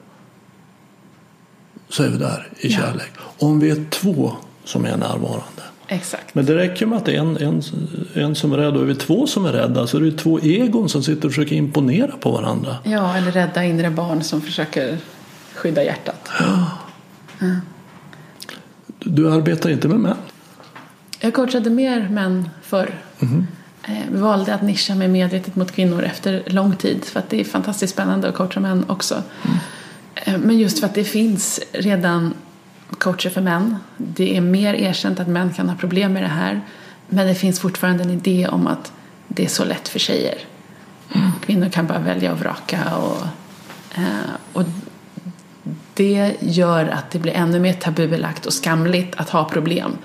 så 1.89 2.03
är 2.03 2.09
vi 2.09 2.17
där 2.17 2.47
i 2.59 2.67
Ja. 2.67 2.77
kärlek. 2.79 3.11
Om 3.39 3.59
vi 3.59 3.69
är 3.69 3.85
två 3.89 4.31
som 4.63 4.85
är 4.85 4.97
närvarande. 4.97 5.61
Exakt. 5.87 6.35
Men 6.35 6.45
det 6.45 6.55
räcker 6.55 6.85
med 6.85 6.97
att 6.97 7.05
det 7.05 7.15
är 7.15 7.19
en, 7.19 7.37
en, 7.37 7.61
en 8.13 8.35
som 8.35 8.53
är 8.53 8.57
rädd 8.57 8.75
och 8.75 8.81
är 8.81 8.85
vi 8.85 8.95
två 8.95 9.27
som 9.27 9.45
är 9.45 9.51
rädda 9.51 9.87
så 9.87 9.97
är 9.97 10.01
det 10.01 10.11
två 10.17 10.39
egon 10.39 10.89
som 10.89 11.03
sitter 11.03 11.25
och 11.27 11.31
försöker 11.31 11.55
imponera 11.55 12.11
på 12.19 12.31
varandra. 12.31 12.75
Ja, 12.83 13.15
eller 13.17 13.31
rädda 13.31 13.63
inre 13.63 13.89
barn 13.89 14.23
som 14.23 14.41
försöker 14.41 14.97
skydda 15.55 15.83
hjärtat. 15.83 16.29
Du 18.99 19.31
arbetar 19.31 19.69
inte 19.69 19.87
med 19.87 19.99
män. 19.99 20.17
Jag 21.25 21.33
coachade 21.33 21.69
mer 21.69 22.09
män 22.09 22.49
förr. 22.61 22.95
Eh, 23.87 23.93
Vi 24.11 24.17
valde 24.19 24.53
att 24.55 24.61
nischa 24.61 24.95
mig 24.95 25.07
medvetet 25.07 25.55
mot 25.55 25.71
kvinnor 25.71 26.03
efter 26.03 26.43
lång 26.47 26.75
tid 26.75 27.05
för 27.05 27.19
att 27.19 27.29
det 27.29 27.39
är 27.39 27.43
fantastiskt 27.43 27.93
spännande 27.93 28.29
att 28.29 28.35
coacha 28.35 28.59
män 28.59 28.85
också. 28.87 29.23
Eh, 30.15 30.37
Men 30.37 30.57
just 30.59 30.79
för 30.79 30.85
att 30.87 30.93
det 30.95 31.03
finns 31.03 31.59
redan 31.71 32.33
coacher 32.97 33.29
för 33.29 33.41
män. 33.41 33.75
Det 33.97 34.37
är 34.37 34.41
mer 34.41 34.73
erkänt 34.73 35.19
att 35.19 35.27
män 35.27 35.53
kan 35.53 35.69
ha 35.69 35.75
problem 35.75 36.13
med 36.13 36.23
det 36.23 36.27
här. 36.27 36.61
Men 37.07 37.27
det 37.27 37.35
finns 37.35 37.59
fortfarande 37.59 38.03
en 38.03 38.09
idé 38.11 38.47
om 38.47 38.67
att 38.67 38.91
det 39.27 39.43
är 39.45 39.49
så 39.49 39.65
lätt 39.65 39.87
för 39.87 39.99
tjejer. 39.99 40.37
Kvinnor 41.45 41.69
kan 41.69 41.87
bara 41.87 41.99
välja 41.99 42.31
och 42.31 42.39
vraka. 42.39 42.95
Och, 42.95 43.21
eh, 43.95 44.33
och 44.53 44.63
det 45.93 46.35
gör 46.39 46.85
att 46.87 47.11
det 47.11 47.19
blir 47.19 47.33
ännu 47.33 47.59
mer 47.59 47.73
tabubelagt 47.73 48.45
och 48.45 48.53
skamligt 48.53 49.15
att 49.17 49.29
ha 49.29 49.49
problem. 49.49 49.97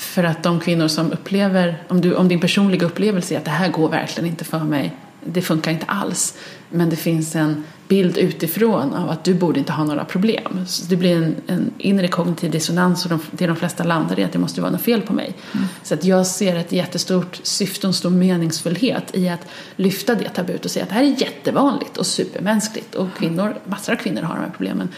För 0.00 0.24
att 0.24 0.42
de 0.42 0.60
kvinnor 0.60 0.88
som 0.88 1.12
upplever, 1.12 1.82
om, 1.88 2.00
du, 2.00 2.14
om 2.14 2.28
din 2.28 2.40
personliga 2.40 2.86
upplevelse 2.86 3.34
är 3.34 3.38
att 3.38 3.44
det 3.44 3.50
här 3.50 3.68
går 3.68 3.88
verkligen 3.88 4.30
inte 4.30 4.44
för 4.44 4.58
mig, 4.58 4.96
det 5.24 5.42
funkar 5.42 5.70
inte 5.70 5.86
alls. 5.86 6.34
Men 6.70 6.90
det 6.90 6.96
finns 6.96 7.36
en 7.36 7.64
bild 7.88 8.18
utifrån 8.18 8.94
av 8.94 9.10
att 9.10 9.24
du 9.24 9.34
borde 9.34 9.58
inte 9.58 9.72
ha 9.72 9.84
några 9.84 10.04
problem. 10.04 10.64
Så 10.66 10.86
det 10.86 10.96
blir 10.96 11.16
en, 11.16 11.36
en 11.46 11.70
inre 11.78 12.08
kognitiv 12.08 12.50
dissonans 12.50 13.04
och 13.04 13.10
de, 13.10 13.20
det 13.30 13.46
de 13.46 13.56
flesta 13.56 13.84
landar 13.84 14.18
i 14.18 14.22
är 14.22 14.26
att 14.26 14.32
det 14.32 14.38
måste 14.38 14.60
vara 14.60 14.70
något 14.70 14.82
fel 14.82 15.00
på 15.00 15.12
mig. 15.12 15.34
Så 15.82 15.94
att 15.94 16.04
jag 16.04 16.26
ser 16.26 16.56
ett 16.56 16.72
jättestort 16.72 17.40
syfte 17.42 17.86
och 17.86 17.88
en 17.88 17.94
stor 17.94 18.10
meningsfullhet 18.10 19.16
i 19.16 19.28
att 19.28 19.46
lyfta 19.76 20.14
det 20.14 20.28
tabut 20.28 20.64
och 20.64 20.70
säga 20.70 20.82
att 20.82 20.88
det 20.88 20.94
här 20.94 21.02
är 21.02 21.20
jättevanligt 21.20 21.96
och 21.96 22.06
supermänskligt 22.06 22.94
och 22.94 23.08
kvinnor, 23.18 23.54
massor 23.64 23.92
av 23.92 23.96
kvinnor 23.96 24.22
har 24.22 24.34
de 24.34 24.40
här 24.40 24.52
problemen. 24.56 24.88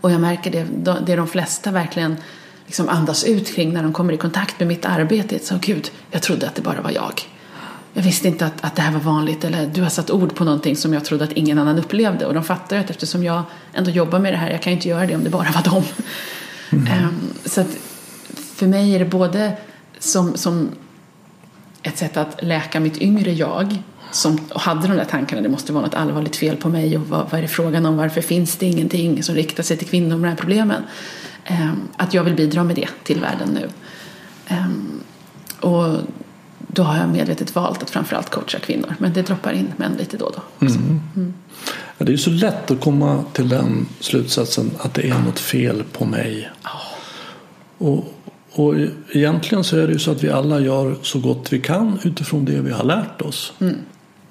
Och 0.00 0.10
jag 0.10 0.20
märker 0.20 0.50
det, 0.50 0.66
det 1.06 1.16
de 1.16 1.28
flesta 1.28 1.70
verkligen 1.70 2.16
liksom 2.66 2.88
andas 2.88 3.24
ut 3.24 3.54
kring 3.54 3.72
när 3.72 3.82
de 3.82 3.92
kommer 3.92 4.12
i 4.12 4.16
kontakt 4.16 4.58
med 4.58 4.68
mitt 4.68 4.84
arbete. 4.84 5.38
Så 5.38 5.58
gud, 5.60 5.90
jag 6.10 6.22
trodde 6.22 6.46
att 6.46 6.54
det 6.54 6.62
bara 6.62 6.80
var 6.80 6.90
jag. 6.90 7.22
Jag 7.92 8.02
visste 8.02 8.28
inte 8.28 8.46
att, 8.46 8.64
att 8.64 8.76
det 8.76 8.82
här 8.82 8.92
var 8.92 9.00
vanligt 9.00 9.44
eller 9.44 9.66
du 9.66 9.82
har 9.82 9.88
satt 9.88 10.10
ord 10.10 10.34
på 10.34 10.44
någonting 10.44 10.76
som 10.76 10.94
jag 10.94 11.04
trodde 11.04 11.24
att 11.24 11.32
ingen 11.32 11.58
annan 11.58 11.78
upplevde. 11.78 12.26
Och 12.26 12.34
de 12.34 12.44
fattar 12.44 12.76
ju 12.76 12.82
att 12.82 12.90
eftersom 12.90 13.24
jag 13.24 13.42
ändå 13.74 13.90
jobbar 13.90 14.18
med 14.18 14.32
det 14.32 14.36
här, 14.36 14.50
jag 14.50 14.62
kan 14.62 14.72
ju 14.72 14.76
inte 14.76 14.88
göra 14.88 15.06
det 15.06 15.14
om 15.14 15.24
det 15.24 15.30
bara 15.30 15.50
var 15.50 15.62
dem. 15.62 15.82
Ehm, 16.70 17.30
så 17.44 17.60
att 17.60 17.76
för 18.34 18.66
mig 18.66 18.94
är 18.94 18.98
det 18.98 19.04
både 19.04 19.52
som, 19.98 20.36
som 20.36 20.68
ett 21.82 21.98
sätt 21.98 22.16
att 22.16 22.42
läka 22.42 22.80
mitt 22.80 22.98
yngre 22.98 23.32
jag 23.32 23.82
som 24.10 24.38
hade 24.54 24.88
de 24.88 24.96
där 24.96 25.04
tankarna, 25.04 25.42
det 25.42 25.48
måste 25.48 25.72
vara 25.72 25.84
något 25.84 25.94
allvarligt 25.94 26.36
fel 26.36 26.56
på 26.56 26.68
mig 26.68 26.96
och 26.96 27.08
vad, 27.08 27.30
vad 27.30 27.38
är 27.38 27.42
det 27.42 27.48
frågan 27.48 27.86
om, 27.86 27.96
varför 27.96 28.20
finns 28.20 28.56
det 28.56 28.66
ingenting 28.66 29.22
som 29.22 29.34
riktar 29.34 29.62
sig 29.62 29.76
till 29.76 29.88
kvinnor 29.88 30.16
med 30.16 30.20
de 30.20 30.28
här 30.28 30.36
problemen? 30.36 30.82
Ehm, 31.46 31.88
att 31.96 32.14
jag 32.14 32.24
vill 32.24 32.34
bidra 32.34 32.64
med 32.64 32.76
det 32.76 32.88
till 33.04 33.20
världen 33.20 33.48
nu. 33.48 33.68
Ehm, 34.46 35.00
och 35.60 35.96
då 36.58 36.82
har 36.82 36.96
jag 36.96 37.08
medvetet 37.08 37.54
valt 37.54 37.82
att 37.82 37.90
framförallt 37.90 38.30
coacha 38.30 38.58
kvinnor, 38.58 38.94
men 38.98 39.12
det 39.12 39.22
droppar 39.22 39.52
in 39.52 39.72
män 39.76 39.92
lite 39.98 40.16
då 40.16 40.24
och 40.24 40.32
då. 40.32 40.66
också. 40.66 40.78
Ja, 41.98 42.04
det 42.04 42.10
är 42.10 42.12
ju 42.12 42.18
så 42.18 42.30
lätt 42.30 42.70
att 42.70 42.80
komma 42.80 43.24
till 43.32 43.48
den 43.48 43.86
slutsatsen 44.00 44.70
att 44.78 44.94
det 44.94 45.08
är 45.08 45.18
något 45.18 45.38
fel 45.38 45.84
på 45.92 46.04
mig. 46.04 46.50
Och, 47.78 48.14
och 48.52 48.74
egentligen 49.12 49.64
så 49.64 49.76
är 49.76 49.86
det 49.86 49.92
ju 49.92 49.98
så 49.98 50.10
att 50.10 50.24
vi 50.24 50.30
alla 50.30 50.60
gör 50.60 50.96
så 51.02 51.18
gott 51.18 51.52
vi 51.52 51.60
kan 51.60 51.98
utifrån 52.04 52.44
det 52.44 52.60
vi 52.60 52.70
har 52.70 52.84
lärt 52.84 53.22
oss. 53.22 53.52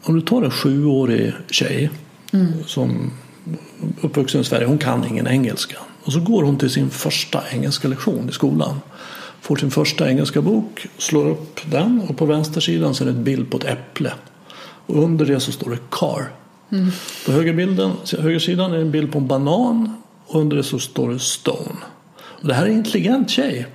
Om 0.01 0.16
du 0.16 0.22
tar 0.22 0.41
en 0.41 0.51
sjuårig 0.51 1.34
tjej 1.49 1.89
som 2.66 3.11
uppvuxen 4.01 4.41
i 4.41 4.43
Sverige, 4.43 4.68
hon 4.68 4.78
kan 4.78 5.05
ingen 5.07 5.28
engelska. 5.28 5.78
Och 6.06 6.14
så 6.14 6.20
går 6.20 6.43
hon 6.43 6.58
till 6.58 6.70
sin 6.70 6.89
första 6.89 7.43
engelska 7.51 7.88
lektion 7.88 8.30
i 8.30 8.32
skolan. 8.32 8.80
Får 9.41 9.56
sin 9.56 9.72
första 9.72 10.10
engelska 10.10 10.41
bok, 10.41 10.88
slår 10.97 11.30
upp 11.30 11.60
den 11.72 12.01
och 12.10 12.18
på 12.18 12.26
vänstersidan 12.26 12.95
så 12.95 13.03
är 13.03 13.06
det 13.06 13.14
en 13.14 13.24
bild 13.24 13.51
på 13.51 13.58
ett 13.58 13.64
äpple. 13.64 14.14
Och 14.86 15.03
under 15.03 15.26
det 15.26 15.39
så 15.39 15.51
står 15.51 15.70
det 15.70 15.80
car. 15.91 16.32
På 17.26 17.32
högerbilden, 17.32 17.91
högersidan 18.20 18.72
är 18.72 18.76
det 18.76 18.82
en 18.82 18.91
bild 18.91 19.12
på 19.12 19.18
en 19.18 19.28
banan 19.28 19.93
och 20.26 20.41
under 20.41 20.58
det 20.58 20.64
så 20.64 20.80
står 20.80 21.10
det 21.10 21.20
stone. 21.20 21.76
Och 22.18 22.47
det 22.47 22.53
här 22.53 22.66
är 22.66 22.70
en 22.70 22.78
intelligent 22.78 23.30
tjej. 23.30 23.68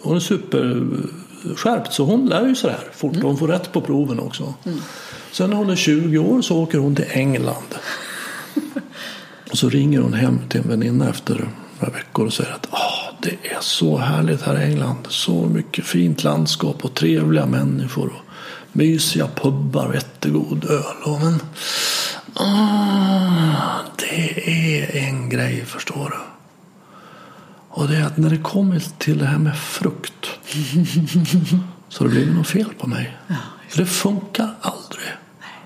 Hon 0.00 0.16
är 0.16 0.20
superskärpt 0.20 1.92
så 1.92 2.04
hon 2.04 2.26
lär 2.26 2.46
ju 2.46 2.54
sig 2.54 2.70
det 2.70 2.76
här 2.76 2.88
fort 2.92 3.16
och 3.16 3.22
hon 3.22 3.36
får 3.36 3.48
rätt 3.48 3.72
på 3.72 3.80
proven 3.80 4.20
också. 4.20 4.54
Sen 5.32 5.50
när 5.50 5.56
hon 5.56 5.70
är 5.70 5.76
20 5.76 6.18
år 6.18 6.42
så 6.42 6.62
åker 6.62 6.78
hon 6.78 6.96
till 6.96 7.06
England. 7.08 7.74
Och 9.50 9.58
så 9.58 9.68
ringer 9.68 10.00
hon 10.00 10.14
hem 10.14 10.38
till 10.48 10.60
en 10.60 10.68
väninna 10.68 11.08
efter 11.08 11.48
några 11.80 11.94
veckor 11.94 12.26
och 12.26 12.32
säger 12.32 12.52
att 12.52 12.66
Åh, 12.70 13.14
det 13.22 13.30
är 13.30 13.60
så 13.60 13.96
härligt 13.96 14.42
här 14.42 14.60
i 14.60 14.64
England. 14.64 15.06
Så 15.08 15.46
mycket 15.46 15.84
fint 15.84 16.24
landskap 16.24 16.84
och 16.84 16.94
trevliga 16.94 17.46
människor. 17.46 18.06
Och 18.06 18.26
mysiga 18.72 19.28
pubbar 19.34 19.86
och 19.86 19.94
jättegod 19.94 20.64
öl. 20.64 20.96
Och 21.04 21.20
men, 21.20 21.40
ah, 22.34 23.78
det 23.96 24.50
är 24.50 24.96
en 24.96 25.28
grej 25.28 25.64
förstår 25.64 26.10
du. 26.10 26.16
Och 27.68 27.88
det 27.88 27.96
är 27.96 28.04
att 28.04 28.16
när 28.16 28.30
det 28.30 28.38
kommer 28.38 28.98
till 28.98 29.18
det 29.18 29.26
här 29.26 29.38
med 29.38 29.58
frukt 29.58 30.26
så 31.88 32.04
det 32.04 32.10
blivit 32.10 32.34
något 32.34 32.46
fel 32.46 32.74
på 32.78 32.86
mig. 32.86 33.16
För 33.68 33.78
det 33.78 33.86
funkar 33.86 34.54
aldrig. 34.60 35.06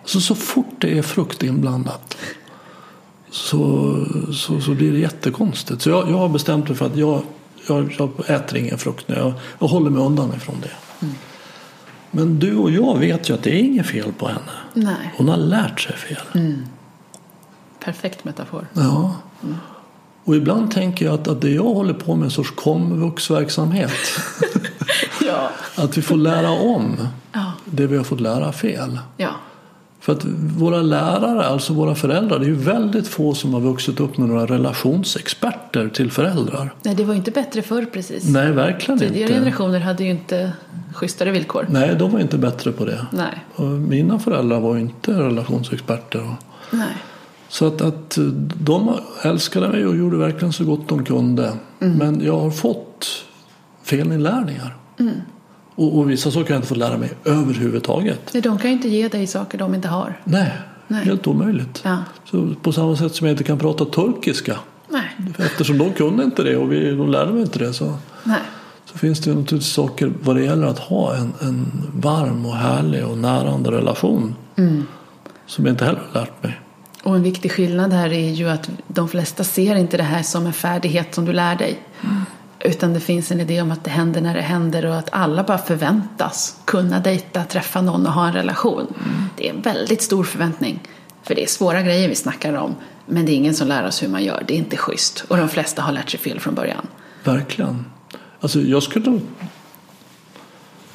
Alltså 0.00 0.20
så 0.20 0.34
fort 0.34 0.74
det 0.78 0.98
är 0.98 1.02
frukt 1.02 1.42
inblandat 1.42 2.16
så, 3.30 3.96
så, 4.32 4.60
så 4.60 4.70
blir 4.70 4.92
det 4.92 4.98
jättekonstigt. 4.98 5.82
Så 5.82 5.90
jag, 5.90 6.10
jag 6.10 6.18
har 6.18 6.28
bestämt 6.28 6.68
mig 6.68 6.76
för 6.78 6.86
att 6.86 6.96
jag, 6.96 7.22
jag, 7.68 7.94
jag 7.98 8.30
äter 8.30 8.58
ingen 8.58 8.78
frukt 8.78 9.08
nu. 9.08 9.14
Jag, 9.14 9.32
jag 9.58 9.66
håller 9.68 9.90
mig 9.90 10.02
undan 10.02 10.32
ifrån 10.36 10.56
det. 10.62 11.06
Men 12.10 12.38
du 12.38 12.56
och 12.56 12.70
jag 12.70 12.98
vet 12.98 13.30
ju 13.30 13.34
att 13.34 13.42
det 13.42 13.50
är 13.50 13.58
inget 13.64 13.86
fel 13.86 14.12
på 14.12 14.28
henne. 14.28 14.40
Nej, 14.74 15.14
Hon 15.16 15.28
har 15.28 15.36
lärt 15.36 15.80
sig 15.80 15.96
fel. 15.96 16.56
perfekt 17.84 18.24
metafor. 18.24 18.66
Ja. 18.72 19.14
Och 20.24 20.36
ibland 20.36 20.70
tänker 20.70 21.04
jag 21.04 21.14
att, 21.14 21.28
att 21.28 21.40
det 21.40 21.50
jag 21.50 21.62
håller 21.62 21.94
på 21.94 22.14
med 22.14 22.20
är 22.22 22.24
en 22.24 22.30
sorts 22.30 22.50
komvuxverksamhet. 22.56 23.90
Ja. 25.26 25.50
att 25.76 25.98
vi 25.98 26.02
får 26.02 26.16
lära 26.16 26.50
om 26.50 26.96
Ja. 27.32 27.52
det 27.64 27.86
vi 27.86 27.96
har 27.96 28.04
fått 28.04 28.20
lära 28.20 28.52
fel. 28.52 28.98
ja. 29.16 29.30
För 30.00 30.12
att 30.12 30.24
våra 30.56 30.82
lärare, 30.82 31.46
alltså 31.46 31.72
våra 31.72 31.94
föräldrar, 31.94 32.38
det 32.38 32.44
är 32.44 32.48
ju 32.48 32.54
väldigt 32.54 33.08
få 33.08 33.34
som 33.34 33.54
har 33.54 33.60
vuxit 33.60 34.00
upp 34.00 34.18
med 34.18 34.28
några 34.28 34.46
relationsexperter 34.46 35.88
till 35.88 36.10
föräldrar. 36.10 36.74
Nej, 36.82 36.94
det 36.94 37.04
var 37.04 37.14
inte 37.14 37.30
bättre 37.30 37.62
förr 37.62 37.86
precis. 37.92 38.28
Nej, 38.28 38.52
verkligen 38.52 38.98
Tidigare 38.98 39.22
inte. 39.22 39.34
generationer 39.34 39.80
hade 39.80 40.04
ju 40.04 40.10
inte 40.10 40.52
schysstare 40.94 41.30
villkor. 41.30 41.66
Nej, 41.70 41.96
de 41.98 42.12
var 42.12 42.20
inte 42.20 42.38
bättre 42.38 42.72
på 42.72 42.84
det. 42.84 43.06
Nej. 43.12 43.44
Och 43.54 43.66
mina 43.66 44.18
föräldrar 44.18 44.60
var 44.60 44.76
inte 44.78 45.12
relationsexperter. 45.12 46.34
Nej. 46.70 46.96
Så 47.48 47.66
att, 47.66 47.80
att 47.80 48.18
de 48.54 48.94
älskade 49.22 49.68
mig 49.68 49.86
och 49.86 49.96
gjorde 49.96 50.16
verkligen 50.16 50.52
så 50.52 50.64
gott 50.64 50.88
de 50.88 51.04
kunde. 51.04 51.52
Mm. 51.80 51.98
Men 51.98 52.24
jag 52.24 52.40
har 52.40 52.50
fått 52.50 53.24
felinlärningar. 53.82 54.76
Och, 55.74 55.98
och 55.98 56.10
vissa 56.10 56.30
saker 56.30 56.46
har 56.46 56.54
jag 56.54 56.58
inte 56.58 56.68
fått 56.68 56.78
lära 56.78 56.98
mig 56.98 57.10
överhuvudtaget. 57.24 58.20
Nej, 58.32 58.42
de 58.42 58.58
kan 58.58 58.70
ju 58.70 58.76
inte 58.76 58.88
ge 58.88 59.08
dig 59.08 59.26
saker 59.26 59.58
de 59.58 59.74
inte 59.74 59.88
har. 59.88 60.20
Nej, 60.24 60.52
Nej. 60.88 61.04
helt 61.04 61.26
omöjligt. 61.26 61.80
Ja. 61.84 61.96
Så 62.24 62.54
på 62.62 62.72
samma 62.72 62.96
sätt 62.96 63.14
som 63.14 63.26
jag 63.26 63.34
inte 63.34 63.44
kan 63.44 63.58
prata 63.58 63.84
turkiska. 63.84 64.56
Nej. 64.88 65.10
Eftersom 65.38 65.78
de 65.78 65.92
kunde 65.92 66.24
inte 66.24 66.42
det 66.42 66.56
och 66.56 66.72
vi, 66.72 66.90
de 66.90 67.10
lärde 67.10 67.32
mig 67.32 67.42
inte 67.42 67.58
det 67.58 67.72
så, 67.72 67.94
Nej. 68.24 68.40
så 68.84 68.98
finns 68.98 69.20
det 69.20 69.30
naturligtvis 69.30 69.72
saker 69.72 70.12
vad 70.22 70.36
det 70.36 70.44
gäller 70.44 70.66
att 70.66 70.78
ha 70.78 71.16
en, 71.16 71.32
en 71.40 71.66
varm 71.94 72.46
och 72.46 72.56
härlig 72.56 73.06
och 73.06 73.18
närande 73.18 73.70
relation. 73.70 74.34
Som 75.46 75.66
jag 75.66 75.72
inte 75.72 75.84
heller 75.84 76.00
har 76.12 76.20
lärt 76.20 76.42
mig. 76.42 76.60
Och 77.02 77.16
en 77.16 77.22
viktig 77.22 77.52
skillnad 77.52 77.92
här 77.92 78.12
är 78.12 78.30
ju 78.30 78.48
att 78.48 78.70
de 78.88 79.08
flesta 79.08 79.44
ser 79.44 79.76
inte 79.76 79.96
det 79.96 80.02
här 80.02 80.22
som 80.22 80.46
en 80.46 80.52
färdighet 80.52 81.14
som 81.14 81.24
du 81.24 81.32
lär 81.32 81.56
dig. 81.56 81.78
Utan 82.64 82.92
det 82.92 83.00
finns 83.00 83.30
en 83.30 83.40
idé 83.40 83.62
om 83.62 83.70
att 83.70 83.84
det 83.84 83.90
händer 83.90 84.20
när 84.20 84.34
det 84.34 84.40
händer 84.40 84.86
och 84.86 84.96
att 84.96 85.08
alla 85.12 85.42
bara 85.42 85.58
förväntas 85.58 86.60
kunna 86.64 87.00
dejta, 87.00 87.44
träffa 87.44 87.80
någon 87.80 88.06
och 88.06 88.12
ha 88.12 88.26
en 88.26 88.32
relation. 88.32 88.94
Det 89.36 89.48
är 89.48 89.54
en 89.54 89.62
väldigt 89.62 90.02
stor 90.02 90.24
förväntning. 90.24 90.80
För 91.22 91.34
det 91.34 91.42
är 91.42 91.46
svåra 91.46 91.82
grejer 91.82 92.08
vi 92.08 92.14
snackar 92.14 92.54
om. 92.54 92.74
Men 93.06 93.26
det 93.26 93.32
är 93.32 93.34
ingen 93.36 93.54
som 93.54 93.68
lär 93.68 93.86
oss 93.86 94.02
hur 94.02 94.08
man 94.08 94.24
gör. 94.24 94.44
Det 94.46 94.54
är 94.54 94.58
inte 94.58 94.76
schysst. 94.76 95.24
Och 95.28 95.36
de 95.36 95.48
flesta 95.48 95.82
har 95.82 95.92
lärt 95.92 96.10
sig 96.10 96.20
fel 96.20 96.40
från 96.40 96.54
början. 96.54 96.86
Verkligen. 97.24 97.84
Alltså 98.40 98.60
jag 98.60 98.82
skulle 98.82 99.20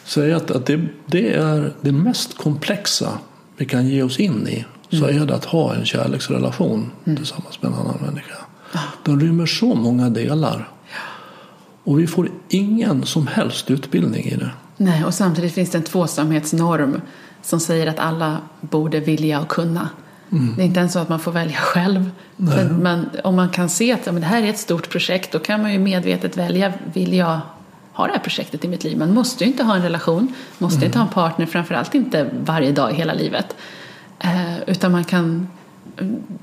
säga 0.03 0.37
att, 0.37 0.51
att 0.51 0.65
det, 0.65 0.79
det 1.05 1.33
är 1.33 1.73
det 1.81 1.91
mest 1.91 2.37
komplexa 2.37 3.19
vi 3.57 3.65
kan 3.65 3.87
ge 3.87 4.03
oss 4.03 4.19
in 4.19 4.47
i. 4.47 4.65
Så 4.89 5.05
är 5.05 5.25
det 5.25 5.35
att 5.35 5.45
ha 5.45 5.75
en 5.75 5.85
kärleksrelation 5.85 6.91
tillsammans 7.03 7.61
med 7.61 7.71
en 7.71 7.77
annan 7.77 7.97
människa. 8.05 8.35
Den 9.03 9.19
rymmer 9.19 9.45
så 9.45 9.75
många 9.75 10.09
delar. 10.09 10.69
Och 11.85 11.99
vi 11.99 12.07
får 12.07 12.29
ingen 12.49 13.05
som 13.05 13.27
helst 13.27 13.71
utbildning 13.71 14.25
i 14.25 14.35
det. 14.35 14.49
Nej, 14.77 15.05
och 15.05 15.13
samtidigt 15.13 15.53
finns 15.53 15.69
det 15.69 15.77
en 15.77 15.83
tvåsamhetsnorm 15.83 17.01
som 17.41 17.59
säger 17.59 17.87
att 17.87 17.99
alla 17.99 18.37
borde 18.61 18.99
vilja 18.99 19.41
och 19.41 19.47
kunna. 19.47 19.89
Mm. 20.31 20.55
Det 20.55 20.61
är 20.61 20.65
inte 20.65 20.79
ens 20.79 20.93
så 20.93 20.99
att 20.99 21.09
man 21.09 21.19
får 21.19 21.31
välja 21.31 21.57
själv. 21.57 22.11
Men 22.79 23.09
om 23.23 23.35
man 23.35 23.49
kan 23.49 23.69
se 23.69 23.91
att 23.91 24.05
men 24.05 24.15
det 24.15 24.27
här 24.27 24.43
är 24.43 24.49
ett 24.49 24.59
stort 24.59 24.89
projekt 24.89 25.31
då 25.31 25.39
kan 25.39 25.61
man 25.61 25.73
ju 25.73 25.79
medvetet 25.79 26.37
välja, 26.37 26.73
vill 26.93 27.13
jag 27.13 27.39
ha 27.93 28.07
det 28.07 28.13
här 28.13 28.19
projektet 28.19 28.65
i 28.65 28.67
mitt 28.67 28.83
liv? 28.83 28.97
Man 28.97 29.13
måste 29.13 29.43
ju 29.43 29.49
inte 29.49 29.63
ha 29.63 29.75
en 29.75 29.81
relation, 29.81 30.33
måste 30.57 30.77
mm. 30.77 30.85
inte 30.85 30.99
ha 30.99 31.05
en 31.05 31.13
partner, 31.13 31.45
framförallt 31.45 31.95
inte 31.95 32.29
varje 32.39 32.71
dag 32.71 32.91
i 32.91 32.95
hela 32.95 33.13
livet. 33.13 33.55
Eh, 34.19 34.59
utan 34.67 34.91
man 34.91 35.03
kan, 35.03 35.47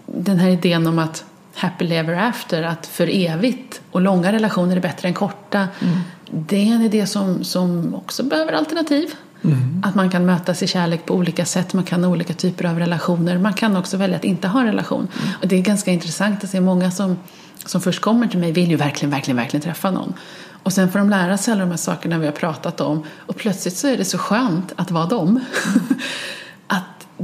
den 0.07 0.39
här 0.39 0.49
idén 0.49 0.87
om 0.87 0.99
att 0.99 1.25
happy 1.55 1.95
ever 1.95 2.15
after, 2.15 2.63
att 2.63 2.87
för 2.87 3.09
evigt 3.13 3.81
och 3.91 4.01
långa 4.01 4.33
relationer 4.33 4.77
är 4.77 4.81
bättre 4.81 5.09
än 5.09 5.15
korta. 5.15 5.69
Mm. 5.81 5.99
Det 6.31 6.57
är 6.57 6.75
en 6.75 6.83
idé 6.83 7.07
som, 7.07 7.45
som 7.45 7.95
också 7.95 8.23
behöver 8.23 8.53
alternativ. 8.53 9.15
Mm. 9.45 9.83
Att 9.85 9.95
man 9.95 10.11
kan 10.11 10.27
mötas 10.27 10.63
i 10.63 10.67
kärlek 10.67 11.07
på 11.07 11.15
olika 11.15 11.45
sätt, 11.45 11.75
man 11.75 11.85
kan 11.85 12.05
ha 12.05 12.11
olika 12.11 12.35
typer 12.35 12.65
av 12.65 12.79
relationer. 12.79 13.39
Man 13.39 13.55
kan 13.55 13.77
också 13.77 13.97
välja 13.97 14.17
att 14.17 14.25
inte 14.25 14.49
ha 14.49 14.61
en 14.61 14.67
relation. 14.67 15.09
Mm. 15.23 15.35
Och 15.41 15.49
det 15.49 15.57
är 15.57 15.63
ganska 15.63 15.91
intressant 15.91 16.45
att 16.45 16.51
se 16.51 16.61
många 16.61 16.91
som, 16.91 17.19
som 17.65 17.81
först 17.81 18.01
kommer 18.01 18.27
till 18.27 18.39
mig 18.39 18.53
vill 18.53 18.71
ju 18.71 18.77
verkligen, 18.77 19.11
verkligen, 19.11 19.37
verkligen 19.37 19.63
träffa 19.63 19.91
någon. 19.91 20.15
Och 20.63 20.73
sen 20.73 20.93
får 20.93 20.99
de 20.99 21.11
lära 21.11 21.39
sig 21.39 21.53
alla 21.53 21.61
de 21.61 21.71
här 21.71 21.77
sakerna 21.77 22.19
vi 22.19 22.27
har 22.27 22.33
pratat 22.33 22.81
om 22.81 23.05
och 23.17 23.37
plötsligt 23.37 23.77
så 23.77 23.89
är 23.89 23.97
det 23.97 24.05
så 24.05 24.19
skönt 24.19 24.73
att 24.77 24.91
vara 24.91 25.07
dem. 25.07 25.41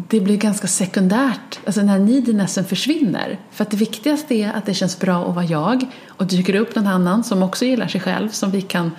det 0.08 0.20
blir 0.20 0.36
ganska 0.36 0.66
sekundärt, 0.66 1.58
alltså 1.66 1.80
den 1.80 1.88
här 1.88 1.98
needinessen 1.98 2.64
försvinner. 2.64 3.38
För 3.50 3.64
att 3.64 3.70
det 3.70 3.76
viktigaste 3.76 4.34
är 4.34 4.52
att 4.52 4.66
det 4.66 4.74
känns 4.74 4.98
bra 4.98 5.28
att 5.28 5.34
vara 5.34 5.44
jag 5.44 5.86
och 6.06 6.26
dyker 6.26 6.54
upp 6.54 6.74
någon 6.74 6.86
annan 6.86 7.24
som 7.24 7.42
också 7.42 7.64
gillar 7.64 7.88
sig 7.88 8.00
själv 8.00 8.28
som 8.28 8.50
vi 8.50 8.62
kan 8.62 8.90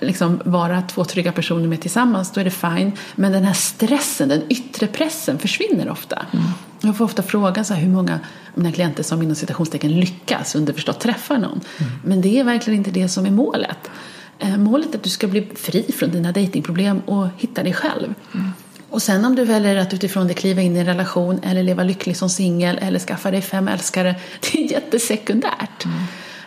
liksom 0.00 0.40
vara 0.44 0.82
två 0.82 1.04
trygga 1.04 1.32
personer 1.32 1.68
med 1.68 1.80
tillsammans, 1.80 2.32
då 2.32 2.40
är 2.40 2.44
det 2.44 2.50
fine. 2.50 2.92
Men 3.14 3.32
den 3.32 3.44
här 3.44 3.52
stressen, 3.52 4.28
den 4.28 4.42
yttre 4.48 4.86
pressen 4.86 5.38
försvinner 5.38 5.90
ofta. 5.90 6.26
Mm. 6.32 6.44
Jag 6.80 6.96
får 6.96 7.04
ofta 7.04 7.22
fråga 7.22 7.64
så 7.64 7.74
här, 7.74 7.80
hur 7.80 7.88
många 7.88 8.14
av 8.14 8.20
mina 8.54 8.72
klienter 8.72 9.02
som 9.02 9.22
inom 9.22 9.36
citationstecken 9.36 10.00
lyckas 10.00 10.54
underförstått 10.54 11.00
träffa 11.00 11.38
någon. 11.38 11.60
Mm. 11.78 11.92
Men 12.04 12.20
det 12.20 12.38
är 12.38 12.44
verkligen 12.44 12.78
inte 12.78 12.90
det 12.90 13.08
som 13.08 13.26
är 13.26 13.30
målet. 13.30 13.90
Eh, 14.38 14.56
målet 14.56 14.94
är 14.94 14.98
att 14.98 15.04
du 15.04 15.10
ska 15.10 15.26
bli 15.26 15.48
fri 15.54 15.92
från 15.98 16.10
dina 16.10 16.32
datingproblem 16.32 17.00
och 17.00 17.28
hitta 17.36 17.62
dig 17.62 17.72
själv. 17.72 18.14
Mm. 18.34 18.52
Och 18.90 19.02
sen 19.02 19.24
om 19.24 19.34
du 19.34 19.44
väljer 19.44 19.76
att 19.76 19.94
utifrån 19.94 20.26
det 20.26 20.34
kliva 20.34 20.62
in 20.62 20.76
i 20.76 20.78
en 20.78 20.86
relation 20.86 21.40
eller 21.42 21.62
leva 21.62 21.82
lycklig 21.82 22.16
som 22.16 22.28
singel 22.28 22.78
eller 22.78 22.98
skaffa 22.98 23.30
dig 23.30 23.42
fem 23.42 23.68
älskare, 23.68 24.14
det 24.40 24.64
är 24.64 24.72
jättesekundärt. 24.72 25.84
Mm. 25.84 25.98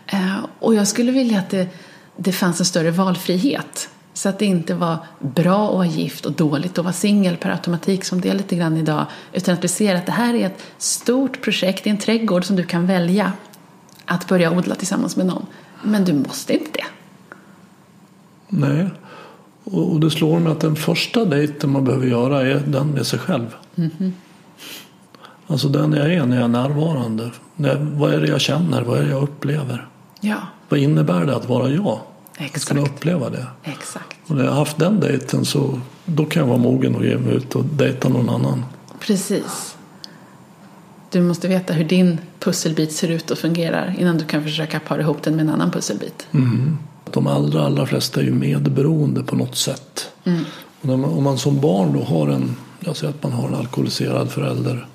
Eh, 0.08 0.46
och 0.60 0.76
jag 0.76 0.88
skulle 0.88 1.12
vilja 1.12 1.40
att 1.40 1.50
det, 1.50 1.68
det 2.18 2.32
fanns 2.32 2.60
en 2.60 2.66
större 2.66 2.92
valfrihet. 2.92 3.90
Så 4.14 4.30
att 4.30 4.40
det 4.40 4.46
inte 4.46 4.74
var 4.74 4.98
bra 5.20 5.68
att 5.68 5.74
vara 5.74 5.86
gift 5.86 6.26
och 6.26 6.32
dåligt 6.32 6.78
att 6.78 6.86
vara 6.86 6.94
singel 6.94 7.38
per 7.38 7.50
automatik 7.50 8.04
som 8.06 8.22
det 8.22 8.30
är 8.30 8.34
lite 8.34 8.56
grann 8.56 8.78
idag. 8.78 9.06
Utan 9.34 9.54
att 9.54 9.62
du 9.62 9.68
ser 9.68 9.96
att 9.96 10.06
det 10.06 10.12
här 10.12 10.34
är 10.34 10.46
ett 10.46 10.64
stort 10.78 11.42
projekt, 11.42 11.86
är 11.86 11.92
en 11.92 11.98
trädgård 11.98 12.46
som 12.46 12.56
du 12.56 12.64
kan 12.64 12.88
välja 12.88 13.34
att 14.06 14.28
börja 14.28 14.52
odla 14.52 14.76
tillsammans 14.76 15.18
med 15.18 15.26
någon. 15.26 15.46
Men 15.84 16.06
du 16.06 16.14
måste 16.14 16.54
inte 16.54 16.72
det. 16.74 16.86
Nej, 18.48 18.90
och 19.64 20.00
det 20.00 20.12
slår 20.12 20.40
mig 20.40 20.52
att 20.52 20.60
den 20.60 20.76
första 20.76 21.26
dejten 21.26 21.70
man 21.70 21.86
behöver 21.86 22.08
göra 22.08 22.42
är 22.42 22.60
den 22.68 22.88
med 22.88 23.08
sig 23.08 23.20
själv. 23.20 23.56
Mm. 23.76 24.14
Alltså 25.48 25.68
den 25.68 25.94
jag 25.94 26.14
är 26.14 26.26
när 26.26 26.36
jag 26.36 26.44
är 26.44 26.48
närvarande. 26.48 27.32
Vad 27.80 28.14
är 28.14 28.22
det 28.22 28.28
jag 28.28 28.42
känner? 28.42 28.82
Vad 28.82 29.00
är 29.00 29.04
det 29.04 29.10
jag 29.10 29.24
upplever? 29.24 29.88
Ja. 30.22 30.38
Vad 30.70 30.80
innebär 30.80 31.26
det 31.26 31.36
att 31.36 31.50
vara 31.50 31.70
jag? 31.70 32.00
Exakt. 32.38 32.58
Att 32.58 32.68
kunna 32.68 32.82
uppleva 32.82 33.30
det. 33.30 33.46
Exakt. 33.64 34.18
Och 34.28 34.36
när 34.36 34.44
jag 34.44 34.52
har 34.52 34.58
haft 34.58 34.78
den 34.78 35.00
dejten 35.00 35.46
så 35.46 35.80
då 36.06 36.26
kan 36.26 36.40
jag 36.40 36.48
vara 36.48 36.58
mogen 36.58 36.96
och 36.96 37.06
ge 37.06 37.18
mig 37.18 37.34
ut 37.34 37.56
och 37.56 37.66
dejta 37.66 38.10
någon 38.10 38.30
annan. 38.30 38.66
Precis. 39.00 39.76
Du 41.10 41.22
måste 41.22 41.48
veta 41.48 41.74
hur 41.74 41.86
din 41.86 42.18
pusselbit 42.40 42.92
ser 42.92 43.12
ut 43.12 43.32
och 43.32 43.38
fungerar 43.38 43.96
innan 44.00 44.18
du 44.18 44.26
kan 44.26 44.44
försöka 44.44 44.80
para 44.80 45.02
ihop 45.02 45.24
den 45.24 45.36
med 45.36 45.46
en 45.46 45.52
annan 45.52 45.72
pusselbit. 45.72 46.28
Mm. 46.32 46.78
De 47.14 47.28
allra, 47.28 47.66
allra 47.66 47.86
flesta 47.86 48.20
är 48.20 48.26
ju 48.26 48.34
medberoende 48.34 49.24
på 49.24 49.36
något 49.36 49.58
sätt. 49.58 50.12
Mm. 50.24 50.44
Och 50.82 50.88
man, 50.88 51.06
om 51.06 51.24
man 51.24 51.38
som 51.38 51.62
barn 51.62 51.94
då 51.94 52.04
har 52.04 52.28
en, 52.28 52.56
jag 52.80 52.98
säger 52.98 53.14
att 53.14 53.24
man 53.24 53.32
har 53.32 53.48
en 53.48 53.56
alkoholiserad 53.56 54.32
förälder 54.32 54.88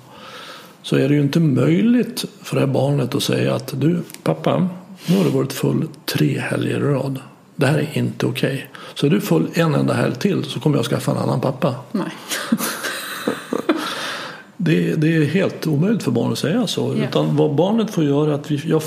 så 0.81 0.95
är 0.95 1.09
det 1.09 1.15
ju 1.15 1.21
inte 1.21 1.39
möjligt 1.39 2.25
för 2.41 2.55
det 2.55 2.59
här 2.59 2.73
barnet 2.73 3.15
att 3.15 3.23
säga 3.23 3.55
att 3.55 3.81
du 3.81 4.01
pappa, 4.23 4.67
nu 5.05 5.17
har 5.17 5.23
du 5.23 5.29
varit 5.29 5.53
full 5.53 5.87
tre 6.05 6.39
helger 6.39 6.79
i 6.79 6.79
rad. 6.79 7.19
Det 7.55 7.65
här 7.65 7.77
är 7.77 7.97
inte 7.97 8.25
okej. 8.25 8.53
Okay. 8.53 8.63
Så 8.93 9.05
är 9.05 9.09
du 9.09 9.21
full 9.21 9.47
en 9.53 9.75
enda 9.75 9.93
helg 9.93 10.15
till 10.15 10.43
så 10.43 10.59
kommer 10.59 10.77
jag 10.77 10.85
skaffa 10.85 11.11
en 11.11 11.17
annan 11.17 11.41
pappa. 11.41 11.75
Nej. 11.91 12.11
det, 14.57 14.95
det, 14.95 15.15
är 15.15 15.25
helt 15.25 15.67
omöjligt 15.67 16.03
för 16.03 16.11
barn 16.11 16.31
att 16.31 16.37
säga 16.37 16.67
så. 16.67 16.93
Yeah. 16.93 17.09
Utan 17.09 17.35
vad 17.35 17.55
barnet 17.55 17.91
får 17.91 18.03
göra 18.03 18.31
är 18.31 18.35
att 18.35 18.51
vi, 18.51 18.61
jag 18.65 18.83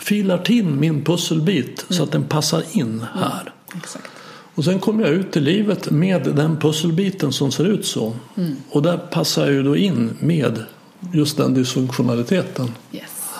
filar 0.00 0.38
till 0.38 0.64
min 0.64 1.04
pusselbit 1.04 1.86
så 1.88 2.02
att 2.02 2.12
den 2.12 2.24
passar 2.24 2.62
in 2.72 3.04
här. 3.14 3.40
Mm. 3.40 3.52
Exakt. 3.76 4.10
Och 4.54 4.64
sen 4.64 4.78
kommer 4.78 5.04
jag 5.04 5.12
ut 5.12 5.36
i 5.36 5.40
livet 5.40 5.90
med 5.90 6.22
den 6.22 6.56
pusselbiten 6.56 7.32
som 7.32 7.52
ser 7.52 7.64
ut 7.64 7.86
så. 7.86 8.12
Mm. 8.36 8.56
Och 8.70 8.82
där 8.82 8.98
passar 8.98 9.44
jag 9.44 9.52
ju 9.52 9.62
då 9.62 9.76
in 9.76 10.10
med 10.20 10.64
just 11.12 11.36
den 11.36 11.54
dysfunktionaliteten. 11.54 12.74
Yes. 12.92 13.30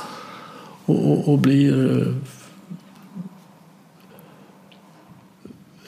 Och, 0.84 1.10
och, 1.10 1.28
och, 1.32 1.38
blir... 1.38 2.00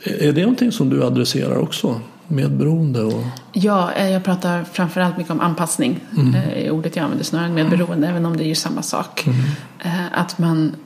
Eh, 0.02 0.28
är 0.28 0.32
det 0.32 0.40
någonting 0.40 0.72
som 0.72 0.88
du 0.88 1.04
adresserar 1.04 1.56
också? 1.56 2.00
Medberoende? 2.32 3.02
Och... 3.02 3.24
Ja, 3.52 3.92
eh, 3.92 4.10
jag 4.10 4.24
pratar 4.24 4.64
framförallt 4.64 5.16
mycket 5.16 5.32
om 5.32 5.40
anpassning. 5.40 6.00
Mm. 6.16 6.34
I 6.34 6.66
eh, 6.66 6.72
ordet 6.72 6.96
jag 6.96 7.02
använder 7.02 7.24
snarare 7.24 7.46
än 7.46 7.54
medberoende, 7.54 8.06
mm. 8.06 8.10
även 8.10 8.26
om 8.26 8.36
det 8.36 8.44
är 8.44 8.48
ju 8.48 8.54
samma 8.54 8.82
sak. 8.82 9.26
Mm. 9.26 9.38
Att 10.12 10.38
man 10.38 10.76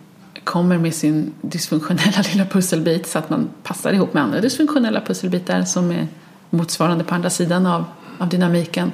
kommer 0.45 0.79
med 0.79 0.95
sin 0.95 1.33
dysfunktionella 1.41 2.23
lilla 2.33 2.45
pusselbit 2.45 3.07
så 3.07 3.19
att 3.19 3.31
man 3.31 3.49
passar 3.63 3.93
ihop 3.93 4.15
med 4.15 4.23
andra 4.23 4.41
dysfunktionella 4.41 5.01
pusselbitar 5.01 5.63
som 5.63 5.91
är 5.91 6.09
motsvarande 6.51 7.05
på 7.05 7.15
andra 7.15 7.31
sidan 7.31 7.67
av, 7.67 7.85
av 8.19 8.29
dynamiken. 8.29 8.93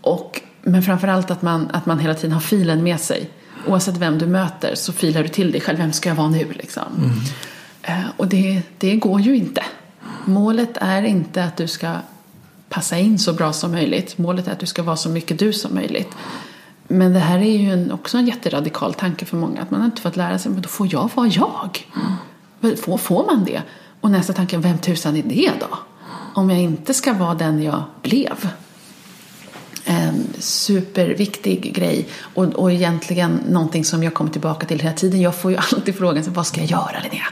Och, 0.00 0.40
men 0.62 0.82
framförallt 0.82 1.30
att 1.30 1.42
man, 1.42 1.68
att 1.72 1.86
man 1.86 1.98
hela 1.98 2.14
tiden 2.14 2.32
har 2.32 2.40
filen 2.40 2.82
med 2.82 3.00
sig. 3.00 3.30
Oavsett 3.66 3.96
vem 3.96 4.18
du 4.18 4.26
möter 4.26 4.74
så 4.74 4.92
filar 4.92 5.22
du 5.22 5.28
till 5.28 5.52
dig 5.52 5.60
själv. 5.60 5.78
Vem 5.78 5.92
ska 5.92 6.08
jag 6.08 6.16
vara 6.16 6.28
nu 6.28 6.46
liksom? 6.52 6.82
Mm. 6.96 7.10
Eh, 7.82 8.10
och 8.16 8.26
det, 8.26 8.62
det 8.78 8.96
går 8.96 9.20
ju 9.20 9.36
inte. 9.36 9.62
Målet 10.24 10.76
är 10.80 11.02
inte 11.02 11.44
att 11.44 11.56
du 11.56 11.68
ska 11.68 11.96
passa 12.68 12.98
in 12.98 13.18
så 13.18 13.32
bra 13.32 13.52
som 13.52 13.70
möjligt. 13.70 14.18
Målet 14.18 14.48
är 14.48 14.52
att 14.52 14.58
du 14.58 14.66
ska 14.66 14.82
vara 14.82 14.96
så 14.96 15.08
mycket 15.08 15.38
du 15.38 15.52
som 15.52 15.74
möjligt. 15.74 16.08
Men 16.88 17.12
det 17.12 17.18
här 17.18 17.38
är 17.38 17.58
ju 17.58 17.72
en, 17.72 17.92
också 17.92 18.18
en 18.18 18.26
jätteradikal 18.26 18.94
tanke 18.94 19.24
för 19.24 19.36
många. 19.36 19.62
Att 19.62 19.70
man 19.70 19.80
har 19.80 19.86
inte 19.86 20.02
fått 20.02 20.16
lära 20.16 20.38
sig, 20.38 20.52
men 20.52 20.62
då 20.62 20.68
får 20.68 20.92
jag 20.92 21.10
vara 21.14 21.26
jag. 21.26 21.86
Mm. 22.62 22.76
Får, 22.76 22.98
får 22.98 23.26
man 23.26 23.44
det? 23.44 23.62
Och 24.00 24.10
nästa 24.10 24.32
tanke, 24.32 24.58
vem 24.58 24.78
tusan 24.78 25.16
är 25.16 25.22
det 25.22 25.52
då? 25.60 25.78
Om 26.34 26.50
jag 26.50 26.60
inte 26.60 26.94
ska 26.94 27.12
vara 27.12 27.34
den 27.34 27.62
jag 27.62 27.82
blev 28.02 28.48
en 29.84 30.26
superviktig 30.38 31.74
grej 31.74 32.08
och, 32.34 32.44
och 32.44 32.72
egentligen 32.72 33.40
någonting 33.48 33.84
som 33.84 34.02
jag 34.02 34.14
kommer 34.14 34.30
tillbaka 34.30 34.66
till 34.66 34.80
hela 34.80 34.94
tiden. 34.94 35.20
Jag 35.20 35.34
får 35.34 35.50
ju 35.50 35.56
alltid 35.72 35.96
frågan, 35.96 36.24
vad 36.28 36.46
ska 36.46 36.60
jag 36.60 36.70
göra 36.70 37.00
Linnea? 37.02 37.26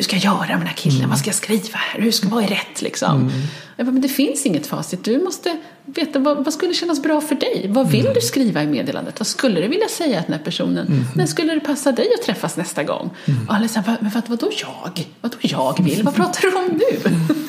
Hur 0.00 0.04
ska 0.04 0.16
jag 0.16 0.24
göra 0.24 0.46
med 0.48 0.58
den 0.58 0.66
här 0.66 0.74
killen? 0.74 0.98
Mm. 0.98 1.10
Vad 1.10 1.18
ska 1.18 1.28
jag 1.28 1.34
skriva 1.34 1.78
här? 1.78 2.00
Hur 2.00 2.10
ska, 2.10 2.28
vad 2.28 2.44
är 2.44 2.48
rätt 2.48 2.82
liksom? 2.82 3.20
Mm. 3.20 3.32
Jag 3.76 3.86
bara, 3.86 3.92
men 3.92 4.02
det 4.02 4.08
finns 4.08 4.46
inget 4.46 4.66
facit. 4.66 5.04
Du 5.04 5.24
måste 5.24 5.56
veta 5.84 6.18
vad, 6.18 6.44
vad 6.44 6.54
skulle 6.54 6.74
kännas 6.74 7.02
bra 7.02 7.20
för 7.20 7.34
dig? 7.34 7.66
Vad 7.68 7.90
vill 7.90 8.00
mm. 8.00 8.14
du 8.14 8.20
skriva 8.20 8.62
i 8.62 8.66
meddelandet? 8.66 9.20
Vad 9.20 9.26
skulle 9.26 9.60
du 9.60 9.68
vilja 9.68 9.88
säga 9.88 10.22
till 10.22 10.30
den 10.30 10.38
här 10.38 10.44
personen? 10.44 10.86
Mm. 10.86 11.04
När 11.14 11.26
skulle 11.26 11.54
det 11.54 11.60
passa 11.60 11.92
dig 11.92 12.06
att 12.18 12.26
träffas 12.26 12.56
nästa 12.56 12.84
gång? 12.84 13.10
Mm. 13.24 13.48
Och 13.48 13.54
alla 13.54 13.68
säger, 13.68 13.96
men 14.00 14.10
vad, 14.10 14.28
vadå 14.28 14.50
jag? 14.60 15.06
Vadå 15.20 15.36
jag 15.40 15.84
vill? 15.84 16.02
Vad 16.02 16.14
pratar 16.14 16.40
du 16.40 16.56
om 16.56 16.66
nu? 16.66 17.10
Mm. 17.10 17.26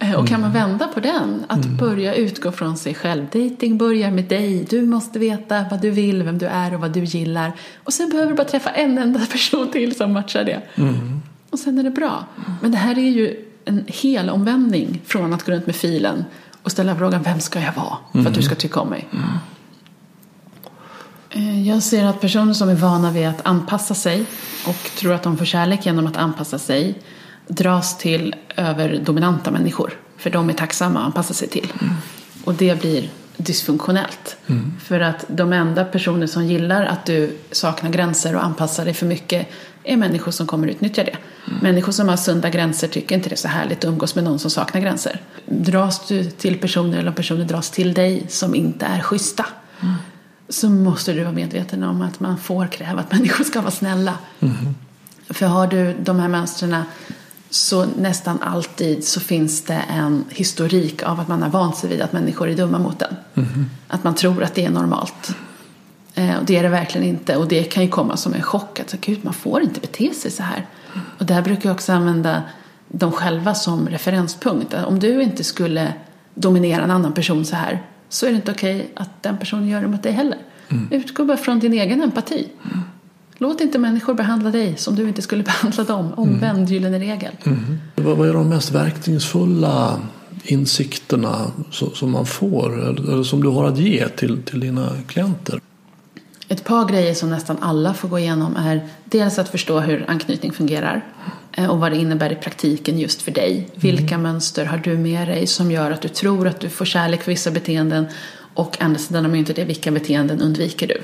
Eh, 0.00 0.14
och 0.14 0.28
kan 0.28 0.40
man 0.40 0.52
vända 0.52 0.88
på 0.88 1.00
den, 1.00 1.44
att 1.48 1.64
mm. 1.64 1.76
börja 1.76 2.14
utgå 2.14 2.52
från 2.52 2.76
sig 2.76 2.94
själv. 2.94 3.26
Dating 3.32 3.78
börjar 3.78 4.10
med 4.10 4.24
dig. 4.24 4.66
Du 4.70 4.82
måste 4.82 5.18
veta 5.18 5.64
vad 5.70 5.80
du 5.80 5.90
vill, 5.90 6.22
vem 6.22 6.38
du 6.38 6.46
är 6.46 6.74
och 6.74 6.80
vad 6.80 6.92
du 6.92 7.04
gillar. 7.04 7.52
Och 7.84 7.92
sen 7.92 8.10
behöver 8.10 8.30
du 8.30 8.36
bara 8.36 8.48
träffa 8.48 8.70
en 8.70 8.98
enda 8.98 9.26
person 9.32 9.70
till 9.70 9.96
som 9.96 10.12
matchar 10.12 10.44
det. 10.44 10.62
Mm. 11.48 11.52
Och 11.52 11.58
sen 11.58 11.78
är 11.78 11.82
det 11.82 11.90
bra. 11.90 12.24
Men 12.62 12.70
det 12.70 12.78
här 12.78 12.98
är 12.98 13.10
ju 13.10 13.44
en 13.64 13.84
hel 13.86 14.30
omvändning 14.30 15.02
från 15.06 15.32
att 15.32 15.42
gå 15.42 15.52
runt 15.52 15.66
med 15.66 15.76
filen 15.76 16.24
och 16.62 16.72
ställa 16.72 16.96
frågan 16.96 17.22
vem 17.22 17.40
ska 17.40 17.60
jag 17.60 17.72
vara 17.72 17.96
för 18.12 18.30
att 18.30 18.34
du 18.34 18.42
ska 18.42 18.54
tycka 18.54 18.80
om 18.80 18.88
mig. 18.88 19.08
Mm. 19.12 19.24
Eh, 21.30 21.68
jag 21.68 21.82
ser 21.82 22.04
att 22.04 22.20
personer 22.20 22.52
som 22.52 22.68
är 22.68 22.74
vana 22.74 23.10
vid 23.10 23.28
att 23.28 23.46
anpassa 23.46 23.94
sig 23.94 24.24
och 24.66 24.90
tror 24.98 25.14
att 25.14 25.22
de 25.22 25.36
får 25.38 25.44
kärlek 25.44 25.86
genom 25.86 26.06
att 26.06 26.16
anpassa 26.16 26.58
sig 26.58 26.98
dras 27.48 27.98
till 27.98 28.34
överdominanta 28.56 29.50
människor. 29.50 29.92
För 30.16 30.30
de 30.30 30.48
är 30.48 30.52
tacksamma 30.52 31.00
att 31.00 31.06
anpassa 31.06 31.34
sig 31.34 31.48
till. 31.48 31.72
Mm. 31.80 31.94
Och 32.44 32.54
det 32.54 32.80
blir 32.80 33.10
dysfunktionellt. 33.36 34.36
För 34.80 35.00
att 35.00 35.24
de 35.28 35.52
enda 35.52 35.84
personer 35.84 36.26
som 36.26 36.46
gillar 36.46 36.84
att 36.84 37.06
du 37.06 37.36
saknar 37.50 37.90
gränser 37.90 38.36
och 38.36 38.44
anpassar 38.44 38.84
dig 38.84 38.94
för 38.94 39.06
mycket 39.06 39.48
är 39.92 39.96
människor 39.96 40.32
som 40.32 40.46
kommer 40.46 40.68
utnyttja 40.68 41.04
det. 41.04 41.16
Människor 41.62 41.92
som 41.92 42.08
har 42.08 42.16
sunda 42.16 42.50
gränser 42.50 42.88
tycker 42.88 43.14
inte 43.14 43.28
det 43.28 43.34
är 43.34 43.36
så 43.36 43.48
härligt 43.48 43.78
att 43.78 43.84
umgås 43.84 44.14
med 44.14 44.24
någon 44.24 44.38
som 44.38 44.50
saknar 44.50 44.80
gränser. 44.80 45.20
Dras 45.46 46.06
du 46.08 46.24
till 46.24 46.58
personer 46.58 46.98
eller 46.98 47.12
personer 47.12 47.44
dras 47.44 47.70
till 47.70 47.94
dig 47.94 48.26
som 48.28 48.54
inte 48.54 48.86
är 48.86 49.00
schyssta 49.00 49.46
så 50.48 50.68
måste 50.68 51.12
du 51.12 51.22
vara 51.22 51.32
medveten 51.32 51.82
om 51.82 52.02
att 52.02 52.20
man 52.20 52.38
får 52.38 52.66
kräva 52.66 53.00
att 53.00 53.12
människor 53.18 53.44
ska 53.44 53.60
vara 53.60 53.70
snälla. 53.70 54.14
För 55.28 55.46
har 55.46 55.66
du 55.66 55.96
de 56.02 56.18
här 56.18 56.28
mönstren 56.28 56.76
så 57.50 57.86
nästan 57.98 58.42
alltid 58.42 59.04
så 59.04 59.20
finns 59.20 59.62
det 59.62 59.84
en 59.90 60.24
historik 60.28 61.02
av 61.02 61.20
att 61.20 61.28
man 61.28 61.42
har 61.42 61.50
vant 61.50 61.76
sig 61.76 61.90
vid 61.90 62.00
att 62.00 62.12
människor 62.12 62.48
är 62.48 62.56
dumma 62.56 62.78
mot 62.78 63.02
en. 63.02 63.16
Att 63.88 64.04
man 64.04 64.14
tror 64.14 64.42
att 64.42 64.54
det 64.54 64.64
är 64.64 64.70
normalt. 64.70 65.36
Eh, 66.18 66.38
och 66.38 66.44
det 66.44 66.56
är 66.56 66.62
det 66.62 66.68
verkligen 66.68 67.06
inte. 67.06 67.36
Och 67.36 67.48
det 67.48 67.64
kan 67.64 67.82
ju 67.82 67.88
komma 67.88 68.16
som 68.16 68.34
en 68.34 68.42
chock. 68.42 68.80
Att 68.80 68.92
gud, 69.00 69.18
man 69.22 69.34
får 69.34 69.62
inte 69.62 69.80
bete 69.80 70.14
sig 70.14 70.30
så 70.30 70.42
här. 70.42 70.66
Och 71.18 71.26
där 71.26 71.42
brukar 71.42 71.68
jag 71.68 71.74
också 71.74 71.92
använda 71.92 72.42
dem 72.88 73.12
själva 73.12 73.54
som 73.54 73.88
referenspunkt. 73.88 74.74
Om 74.74 74.98
du 74.98 75.22
inte 75.22 75.44
skulle 75.44 75.92
dominera 76.34 76.84
en 76.84 76.90
annan 76.90 77.12
person 77.12 77.44
så 77.44 77.56
här 77.56 77.82
så 78.08 78.26
är 78.26 78.30
det 78.30 78.36
inte 78.36 78.52
okej 78.52 78.90
att 78.94 79.22
den 79.22 79.38
personen 79.38 79.68
gör 79.68 79.80
det 79.80 79.88
mot 79.88 80.02
dig 80.02 80.12
heller. 80.12 80.38
Utgå 80.90 81.24
bara 81.24 81.36
från 81.36 81.58
din 81.58 81.72
egen 81.72 82.02
empati. 82.02 82.48
Låt 83.38 83.60
inte 83.60 83.78
människor 83.78 84.14
behandla 84.14 84.50
dig 84.50 84.76
som 84.76 84.96
du 84.96 85.08
inte 85.08 85.22
skulle 85.22 85.42
behandla 85.52 85.84
dem. 85.84 86.12
Omvänd 86.16 86.68
gyllene 86.68 86.98
regel. 86.98 87.32
Vad 87.96 88.16
vad 88.16 88.28
är 88.28 88.32
de 88.32 88.48
mest 88.48 88.70
verkningsfulla 88.70 90.00
insikterna 90.44 91.52
som 91.70 92.10
man 92.10 92.26
får 92.26 92.80
eller 92.80 93.12
eller 93.12 93.22
som 93.22 93.42
du 93.42 93.48
har 93.48 93.64
att 93.64 93.78
ge 93.78 94.08
till, 94.08 94.42
till 94.42 94.60
dina 94.60 94.90
klienter? 95.06 95.60
Ett 96.48 96.64
par 96.64 96.88
grejer 96.88 97.14
som 97.14 97.30
nästan 97.30 97.58
alla 97.60 97.94
får 97.94 98.08
gå 98.08 98.18
igenom 98.18 98.56
är 98.56 98.88
dels 99.04 99.38
att 99.38 99.48
förstå 99.48 99.80
hur 99.80 100.04
anknytning 100.08 100.52
fungerar 100.52 101.04
eh, 101.52 101.66
och 101.66 101.78
vad 101.78 101.92
det 101.92 101.98
innebär 101.98 102.32
i 102.32 102.34
praktiken 102.34 102.98
just 102.98 103.22
för 103.22 103.30
dig. 103.30 103.68
Vilka 103.74 104.18
mönster 104.18 104.64
har 104.64 104.78
du 104.78 104.98
med 104.98 105.28
dig 105.28 105.46
som 105.46 105.70
gör 105.70 105.90
att 105.90 106.00
du 106.00 106.08
tror 106.08 106.48
att 106.48 106.60
du 106.60 106.68
får 106.68 106.84
kärlek 106.84 107.22
för 107.22 107.32
vissa 107.32 107.50
beteenden 107.50 108.06
och 108.54 108.82
andra 108.82 108.98
sidan 108.98 109.24
av 109.24 109.30
myntet 109.30 109.58
är 109.58 109.64
vilka 109.64 109.90
beteenden 109.90 110.40
undviker 110.40 110.86
du? 110.86 111.02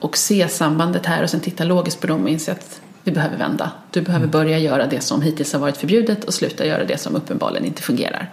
Och 0.00 0.16
se 0.16 0.48
sambandet 0.48 1.06
här 1.06 1.22
och 1.22 1.30
sen 1.30 1.40
titta 1.40 1.64
logiskt 1.64 2.00
på 2.00 2.06
dem 2.06 2.22
och 2.22 2.28
inse 2.28 2.52
att 2.52 2.80
vi 3.04 3.12
behöver 3.12 3.36
vända. 3.36 3.70
Du 3.90 4.00
behöver 4.00 4.26
börja 4.26 4.58
göra 4.58 4.86
det 4.86 5.00
som 5.00 5.22
hittills 5.22 5.52
har 5.52 5.60
varit 5.60 5.76
förbjudet 5.76 6.24
och 6.24 6.34
sluta 6.34 6.66
göra 6.66 6.84
det 6.84 6.98
som 6.98 7.16
uppenbarligen 7.16 7.64
inte 7.66 7.82
fungerar. 7.82 8.30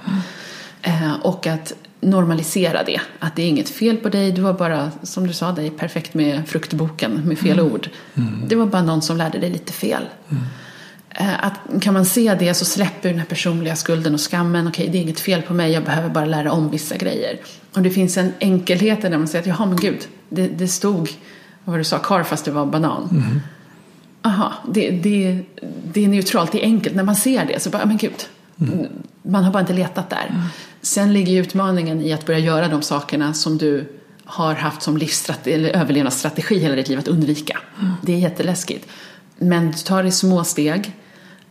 Eh, 0.82 1.14
och 1.22 1.48
att 1.48 1.74
normalisera 2.02 2.84
det. 2.84 3.02
Att 3.20 3.36
det 3.36 3.42
är 3.42 3.48
inget 3.48 3.70
fel 3.70 3.98
på 3.98 4.10
dig, 4.10 4.32
du 4.32 4.42
var 4.42 4.54
bara, 4.54 4.92
som 5.04 5.28
du 5.28 5.34
sa, 5.34 5.52
dig 5.52 5.70
perfekt 5.70 6.14
med 6.14 6.48
fruktboken 6.48 7.12
med 7.26 7.40
fel 7.40 7.60
ord. 7.60 7.90
Det 8.48 8.56
var 8.56 8.66
bara 8.66 8.82
någon 8.82 9.02
som 9.02 9.18
lärde 9.18 9.40
dig 9.40 9.50
lite 9.50 9.74
fel. 9.74 10.04
Eh, 11.10 11.46
Att, 11.46 11.82
kan 11.82 11.94
man 11.94 12.06
se 12.06 12.36
det 12.40 12.54
så 12.54 12.66
släpper 12.66 13.10
den 13.10 13.20
här 13.20 13.26
personliga 13.26 13.76
skulden 13.76 14.14
och 14.14 14.22
skammen. 14.22 14.68
Okej, 14.68 14.90
det 14.92 14.98
är 14.98 15.02
inget 15.02 15.20
fel 15.20 15.42
på 15.42 15.54
mig, 15.54 15.72
jag 15.72 15.84
behöver 15.84 16.10
bara 16.10 16.26
lära 16.26 16.52
om 16.52 16.70
vissa 16.72 16.98
grejer. 16.98 17.40
Och 17.74 17.82
det 17.82 17.90
finns 17.90 18.18
en 18.18 18.34
enkelhet 18.40 19.02
där 19.02 19.18
man 19.18 19.28
säger 19.28 19.42
att 19.42 19.48
jaha 19.48 19.66
men 19.66 19.78
gud, 19.78 20.08
det, 20.30 20.48
det 20.48 20.68
stod, 20.68 21.10
vad 21.64 21.80
du 21.80 21.84
sa, 21.84 21.98
kar 22.00 22.24
fast 22.24 22.46
det 22.46 22.52
var 22.52 22.66
banan. 22.66 23.42
Aha, 24.22 24.54
det, 24.74 24.92
det, 24.92 25.40
det 25.84 26.04
är 26.04 26.08
neutralt, 26.08 26.52
det 26.52 26.64
är 26.64 26.66
enkelt. 26.66 26.96
När 26.96 27.04
man 27.04 27.16
ser 27.16 27.46
det 27.46 27.60
så 27.60 27.70
bara, 27.70 27.86
men 27.86 27.98
gud, 27.98 28.28
man 29.22 29.44
har 29.44 29.52
bara 29.52 29.60
inte 29.60 29.74
letat 29.74 30.10
där. 30.10 30.44
Sen 30.88 31.14
ligger 31.14 31.42
utmaningen 31.42 32.02
i 32.02 32.14
att 32.14 32.26
börja 32.26 32.40
göra 32.40 32.68
de 32.68 32.82
sakerna 32.82 33.34
som 33.34 33.58
du 33.58 33.90
har 34.26 34.54
haft 34.54 34.82
som 34.82 35.00
eller 35.44 35.70
överlevnadsstrategi 35.70 36.60
hela 36.60 36.76
ditt 36.76 36.88
liv 36.88 37.00
att 37.00 37.08
undvika. 37.08 37.58
Det 38.02 38.14
är 38.14 38.18
jätteläskigt. 38.18 38.88
Men 39.38 39.72
du 39.72 39.78
tar 39.78 40.04
det 40.04 40.10
i 40.10 40.12
små 40.12 40.44
steg 40.44 40.94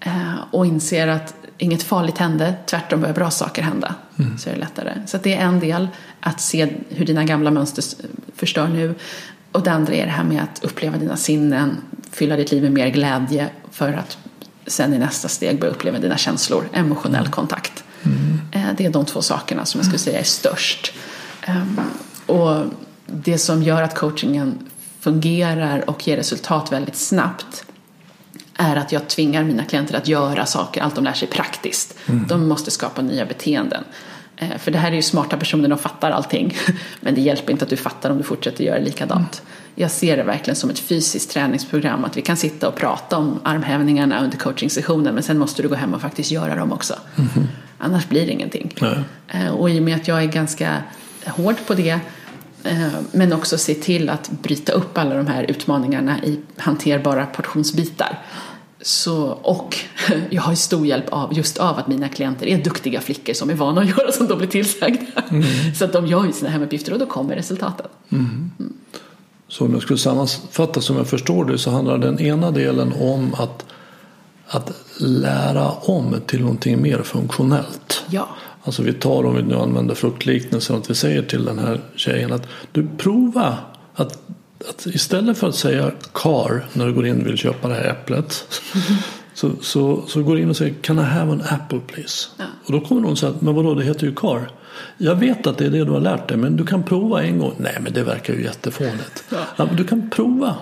eh, 0.00 0.34
och 0.50 0.66
inser 0.66 1.08
att 1.08 1.34
inget 1.58 1.82
farligt 1.82 2.18
hände, 2.18 2.54
tvärtom 2.66 3.00
börjar 3.00 3.14
bra 3.14 3.30
saker 3.30 3.62
hända. 3.62 3.94
Så 4.38 4.50
är 4.50 4.54
det 4.54 4.60
lättare. 4.60 4.92
Så 5.06 5.18
det 5.22 5.34
är 5.34 5.46
en 5.46 5.60
del, 5.60 5.88
att 6.20 6.40
se 6.40 6.68
hur 6.88 7.06
dina 7.06 7.24
gamla 7.24 7.50
mönster 7.50 7.84
förstör 8.34 8.68
nu. 8.68 8.94
Och 9.52 9.62
det 9.62 9.72
andra 9.72 9.94
är 9.94 10.06
det 10.06 10.12
här 10.12 10.24
med 10.24 10.42
att 10.42 10.64
uppleva 10.64 10.98
dina 10.98 11.16
sinnen, 11.16 11.76
fylla 12.10 12.36
ditt 12.36 12.52
liv 12.52 12.62
med 12.62 12.72
mer 12.72 12.88
glädje 12.88 13.48
för 13.70 13.92
att 13.92 14.18
sen 14.66 14.94
i 14.94 14.98
nästa 14.98 15.28
steg 15.28 15.60
börja 15.60 15.72
uppleva 15.72 15.98
dina 15.98 16.16
känslor, 16.16 16.68
emotionell 16.72 17.28
kontakt. 17.28 17.82
Det 18.76 18.86
är 18.86 18.90
de 18.90 19.04
två 19.06 19.22
sakerna 19.22 19.64
som 19.64 19.78
jag 19.78 19.84
skulle 19.86 19.98
säga 19.98 20.18
är 20.20 20.24
störst. 20.24 20.92
Ehm, 21.42 21.80
Och 22.26 22.64
det 23.06 23.38
som 23.38 23.62
gör 23.62 23.82
att 23.82 23.94
coachingen 23.94 24.58
fungerar 25.00 25.90
och 25.90 26.08
ger 26.08 26.16
resultat 26.16 26.72
väldigt 26.72 26.96
snabbt 26.96 27.64
är 28.56 28.76
att 28.76 28.92
jag 28.92 29.08
tvingar 29.08 29.44
mina 29.44 29.64
klienter 29.64 29.96
att 29.96 30.08
göra 30.08 30.46
saker, 30.46 30.80
allt 30.82 30.94
de 30.94 31.04
lär 31.04 31.12
sig 31.12 31.28
praktiskt. 31.28 31.94
De 32.28 32.48
måste 32.48 32.70
skapa 32.70 33.02
nya 33.02 33.26
beteenden. 33.26 33.84
Eh, 34.36 34.58
För 34.58 34.70
det 34.70 34.78
här 34.78 34.90
är 34.92 34.96
ju 34.96 35.02
smarta 35.02 35.36
personer, 35.36 35.68
de 35.68 35.78
fattar 35.78 36.10
allting. 36.10 36.56
Men 37.00 37.14
det 37.14 37.20
hjälper 37.20 37.52
inte 37.52 37.64
att 37.64 37.70
du 37.70 37.76
fattar 37.76 38.10
om 38.10 38.18
du 38.18 38.22
fortsätter 38.24 38.64
göra 38.64 38.78
likadant. 38.78 39.42
Jag 39.74 39.90
ser 39.90 40.16
det 40.16 40.22
verkligen 40.22 40.56
som 40.56 40.70
ett 40.70 40.78
fysiskt 40.78 41.30
träningsprogram. 41.30 42.04
Att 42.04 42.16
vi 42.16 42.22
kan 42.22 42.36
sitta 42.36 42.68
och 42.68 42.74
prata 42.74 43.16
om 43.16 43.40
armhävningarna 43.44 44.24
under 44.24 44.38
coachingsessionen 44.38 45.14
men 45.14 45.22
sen 45.22 45.38
måste 45.38 45.62
du 45.62 45.68
gå 45.68 45.74
hem 45.74 45.94
och 45.94 46.00
faktiskt 46.00 46.30
göra 46.30 46.54
dem 46.54 46.72
också. 46.72 46.94
Annars 47.78 48.08
blir 48.08 48.26
det 48.26 48.32
ingenting. 48.32 48.74
Nej. 48.80 48.98
Eh, 49.28 49.48
Och 49.54 49.70
i 49.70 49.78
och 49.78 49.82
med 49.82 49.96
att 49.96 50.08
jag 50.08 50.22
är 50.22 50.26
ganska 50.26 50.82
hård 51.26 51.54
på 51.66 51.74
det 51.74 52.00
eh, 52.64 52.88
men 53.12 53.32
också 53.32 53.58
se 53.58 53.74
till 53.74 54.08
att 54.08 54.30
bryta 54.30 54.72
upp 54.72 54.98
alla 54.98 55.14
de 55.14 55.26
här 55.26 55.42
utmaningarna 55.50 56.24
i 56.24 56.40
hanterbara 56.56 57.26
portionsbitar. 57.26 58.18
Så, 58.82 59.22
och 59.26 59.76
jag 60.30 60.42
har 60.42 60.52
ju 60.52 60.56
stor 60.56 60.86
hjälp 60.86 61.08
av, 61.08 61.34
just 61.36 61.58
av 61.58 61.78
att 61.78 61.88
mina 61.88 62.08
klienter 62.08 62.46
är 62.46 62.64
duktiga 62.64 63.00
flickor 63.00 63.32
som 63.32 63.50
är 63.50 63.54
vana 63.54 63.80
att 63.80 63.88
göra 63.88 64.12
som 64.12 64.26
de 64.26 64.38
blir 64.38 64.48
tillsagda. 64.48 65.22
Så 65.78 65.84
att 65.84 65.92
de 65.92 66.06
gör 66.06 66.24
ju 66.24 66.32
sina 66.32 66.50
hemuppgifter 66.50 66.92
och 66.92 66.98
då 66.98 67.06
kommer 67.06 67.36
resultaten. 67.36 67.86
Så 69.48 69.64
om 69.64 69.72
jag 69.72 69.82
skulle 69.82 69.98
sammanfatta 69.98 70.80
som 70.80 70.96
jag 70.96 71.06
förstår 71.06 71.44
det 71.44 71.58
så 71.58 71.70
handlar 71.70 71.98
den 71.98 72.20
ena 72.20 72.50
delen 72.50 72.92
om 73.00 73.34
att, 73.34 73.66
att 74.48 74.72
lära 75.00 75.70
om 75.70 76.20
till 76.26 76.40
någonting 76.40 76.82
mer 76.82 77.02
funktionellt. 77.02 78.04
Ja. 78.10 78.28
Alltså 78.62 78.82
vi 78.82 78.92
tar 78.92 79.24
om 79.24 79.36
vi 79.36 79.42
nu 79.42 79.54
använder 79.54 79.94
fruktliknelsen 79.94 80.76
att 80.76 80.90
vi 80.90 80.94
säger 80.94 81.22
till 81.22 81.44
den 81.44 81.58
här 81.58 81.80
tjejen 81.94 82.32
att 82.32 82.48
du 82.72 82.88
prova 82.98 83.58
att, 83.94 84.18
att 84.68 84.86
istället 84.86 85.38
för 85.38 85.48
att 85.48 85.54
säga 85.54 85.90
car 86.12 86.66
när 86.72 86.86
du 86.86 86.92
går 86.92 87.06
in 87.06 87.20
och 87.20 87.26
vill 87.26 87.36
köpa 87.36 87.68
det 87.68 87.74
här 87.74 87.84
äpplet 87.84 88.44
så, 89.34 89.50
så, 89.60 90.04
så 90.08 90.22
går 90.22 90.34
du 90.34 90.42
in 90.42 90.50
och 90.50 90.56
säger 90.56 90.74
can 90.74 90.98
I 90.98 91.02
have 91.02 91.32
an 91.32 91.42
apple 91.48 91.80
please? 91.86 92.28
Ja. 92.36 92.44
Och 92.64 92.72
då 92.72 92.80
kommer 92.80 93.00
någon 93.00 93.16
säga 93.16 93.34
men 93.40 93.54
vadå 93.54 93.74
det 93.74 93.84
heter 93.84 94.06
ju 94.06 94.14
car. 94.14 94.50
Jag 94.98 95.14
vet 95.14 95.46
att 95.46 95.58
det 95.58 95.66
är 95.66 95.70
det 95.70 95.84
du 95.84 95.90
har 95.90 96.00
lärt 96.00 96.28
dig 96.28 96.36
men 96.36 96.56
du 96.56 96.66
kan 96.66 96.82
prova 96.82 97.22
en 97.22 97.38
gång. 97.38 97.54
Nej 97.56 97.78
men 97.80 97.92
det 97.92 98.02
verkar 98.02 98.34
ju 98.34 98.42
jättefånigt. 98.42 99.24
Ja. 99.28 99.38
Ja, 99.56 99.68
du 99.76 99.84
kan 99.84 100.10
prova. 100.10 100.56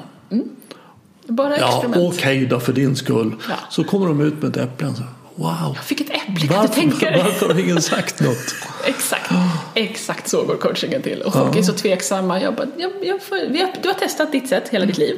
Bara 1.26 1.58
Ja 1.58 1.84
okej 1.96 2.46
då 2.46 2.60
för 2.60 2.72
din 2.72 2.96
skull. 2.96 3.34
Ja. 3.48 3.54
Så 3.70 3.84
kommer 3.84 4.06
de 4.06 4.20
ut 4.20 4.42
med 4.42 4.56
ett 4.56 4.62
äpple 4.62 4.88
och 4.88 4.96
så 4.96 5.02
wow. 5.34 5.72
Jag 5.76 5.84
fick 5.84 6.00
ett 6.00 6.10
äpple, 6.10 6.48
kan 6.48 6.66
du 6.66 6.72
tänka 6.72 7.10
dig? 7.10 7.22
varför 7.24 7.48
har 7.48 7.60
ingen 7.60 7.82
sagt 7.82 8.20
något? 8.20 8.54
Exakt, 8.84 9.30
exakt 9.74 10.28
så 10.28 10.42
går 10.42 10.56
coachingen 10.56 11.02
till. 11.02 11.22
Och 11.22 11.32
folk 11.32 11.56
är 11.56 11.62
så 11.62 11.72
tveksamma. 11.72 12.40
Jag 12.40 12.54
bara, 12.54 12.66
jag, 12.76 12.92
jag 13.02 13.14
har, 13.14 13.80
du 13.82 13.88
har 13.88 13.94
testat 13.94 14.32
ditt 14.32 14.48
sätt 14.48 14.68
hela 14.68 14.86
ditt 14.86 14.98
liv. 14.98 15.16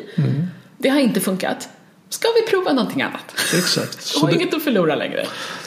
Det 0.78 0.88
har 0.88 1.00
inte 1.00 1.20
funkat. 1.20 1.68
Ska 2.08 2.28
vi 2.34 2.50
prova 2.50 2.72
någonting 2.72 3.02
annat? 3.02 3.34
Exakt. 3.58 3.96
Du 3.96 4.02
Så 4.02 4.20
har 4.20 4.28
det, 4.28 4.34
inget 4.34 4.54
att 4.54 4.64
förlora 4.64 4.94
längre. 4.94 5.26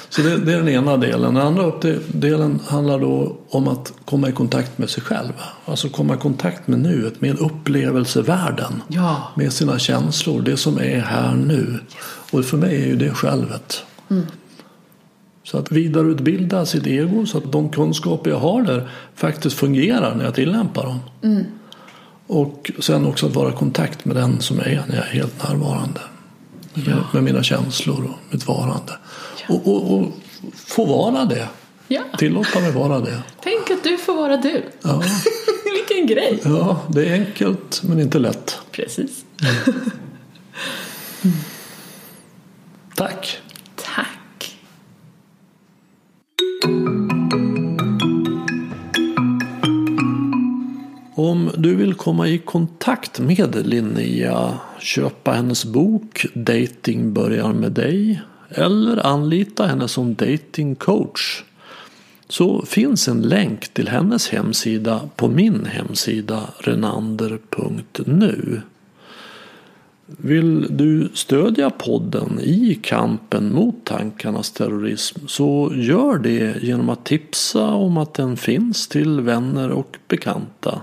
Så 0.10 0.22
det, 0.22 0.38
det 0.38 0.54
är 0.54 0.58
den 0.58 0.70
ena 0.70 0.98
delen. 0.98 1.34
Den 1.34 1.48
andra 1.48 1.72
delen 2.08 2.60
handlar 2.68 3.00
då 3.00 3.38
om 3.50 3.68
att 3.68 3.94
komma 4.06 4.30
i 4.30 4.32
kontakt 4.32 4.78
med 4.78 4.90
sig 4.90 5.04
själv. 5.04 5.34
Alltså 5.66 5.90
komma 5.90 6.14
i 6.14 6.18
kontakt 6.18 6.68
med 6.68 6.80
nuet, 6.80 7.22
med 7.22 7.40
upplevelsevärlden. 7.40 8.82
Ja. 8.88 9.32
Med 9.36 9.54
sina 9.54 9.80
känslor, 9.80 10.42
det 10.42 10.58
som 10.58 10.78
är 10.78 11.00
här 11.00 11.36
nu. 11.36 11.80
Och 12.32 12.46
för 12.46 12.58
mig 12.58 12.82
är 12.82 12.88
ju 12.88 12.96
det 12.96 13.14
självet. 13.14 13.84
Så 15.44 15.58
att 15.58 15.72
vidareutbilda 15.72 16.66
sitt 16.66 16.88
ego 16.88 17.26
så 17.26 17.38
att 17.38 17.52
de 17.52 17.70
kunskaper 17.70 18.30
jag 18.30 18.40
har 18.40 18.62
där 18.62 18.90
faktiskt 19.16 19.56
fungerar 19.56 20.16
när 20.16 20.26
jag 20.26 20.36
tillämpar 20.36 20.84
dem. 20.84 21.00
Och 22.28 22.72
sen 22.80 23.06
också 23.06 23.26
att 23.26 23.36
vara 23.36 23.50
i 23.50 23.56
kontakt 23.56 24.06
med 24.06 24.16
den 24.16 24.42
som 24.42 24.58
jag 24.58 24.68
är 24.68 24.84
när 24.88 24.96
jag 24.96 25.06
är 25.06 25.12
helt 25.12 25.50
närvarande. 25.50 26.02
Med, 26.74 26.98
med 27.14 27.24
mina 27.24 27.44
känslor 27.44 28.04
och 28.04 28.34
mitt 28.34 28.48
varande. 28.48 28.94
Och, 29.50 29.68
och, 29.68 29.94
och 29.94 30.06
få 30.56 30.86
vara 30.86 31.26
det. 31.26 31.48
Ja. 31.88 32.02
Tillåta 32.18 32.60
mig 32.60 32.72
vara 32.72 33.00
det. 33.00 33.24
Tänk 33.44 33.72
att 33.72 33.84
du 33.84 33.98
får 33.98 34.16
vara 34.16 34.38
du. 34.38 34.64
Ja, 34.82 35.04
Vilken 35.88 36.08
grej. 36.08 36.40
ja, 36.44 36.82
det 36.90 37.06
är 37.10 37.14
enkelt 37.14 37.82
men 37.84 38.00
inte 38.00 38.20
lätt. 38.20 38.60
Precis. 38.72 39.26
Tack! 42.96 43.38
Tack. 43.76 44.58
Om 51.16 51.52
du 51.58 51.76
vill 51.76 51.94
komma 51.94 52.28
i 52.28 52.38
kontakt 52.38 53.20
med 53.20 53.68
Linnea, 53.68 54.60
köpa 54.80 55.32
hennes 55.32 55.66
bok 55.66 56.26
Dating 56.34 57.14
börjar 57.14 57.54
med 57.54 57.72
dig 57.72 58.22
eller 58.50 59.06
anlita 59.06 59.66
henne 59.66 59.88
som 59.88 60.16
datingcoach 60.16 61.44
så 62.28 62.66
finns 62.66 63.08
en 63.08 63.22
länk 63.22 63.74
till 63.74 63.88
hennes 63.88 64.30
hemsida 64.30 65.10
på 65.16 65.28
min 65.28 65.66
hemsida 65.66 66.42
renander.nu. 66.60 68.62
Vill 70.18 70.78
du 70.78 71.10
stödja 71.14 71.70
podden 71.70 72.40
i 72.40 72.80
kampen 72.84 73.54
mot 73.54 73.86
tankarnas 73.86 74.52
terrorism 74.52 75.28
så 75.28 75.72
gör 75.76 76.18
det 76.18 76.64
genom 76.64 76.90
att 76.90 77.06
tipsa 77.06 77.68
om 77.68 77.98
att 77.98 78.14
den 78.14 78.38
finns 78.38 78.88
till 78.88 79.22
vänner 79.22 79.70
och 79.70 79.98
bekanta. 80.08 80.82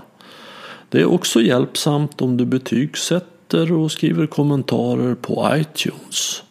Det 0.89 1.01
är 1.01 1.05
också 1.05 1.41
hjälpsamt 1.41 2.21
om 2.21 2.37
du 2.37 2.45
betygsätter 2.45 3.71
och 3.71 3.91
skriver 3.91 4.27
kommentarer 4.27 5.15
på 5.15 5.51
iTunes. 5.55 6.43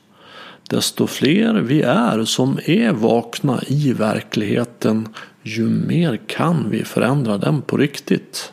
Desto 0.68 1.06
fler 1.06 1.54
vi 1.54 1.82
är 1.82 2.24
som 2.24 2.58
är 2.64 2.92
vakna 2.92 3.60
i 3.66 3.92
verkligheten 3.92 5.08
ju 5.42 5.64
mer 5.64 6.16
kan 6.26 6.70
vi 6.70 6.84
förändra 6.84 7.38
den 7.38 7.62
på 7.62 7.76
riktigt. 7.76 8.52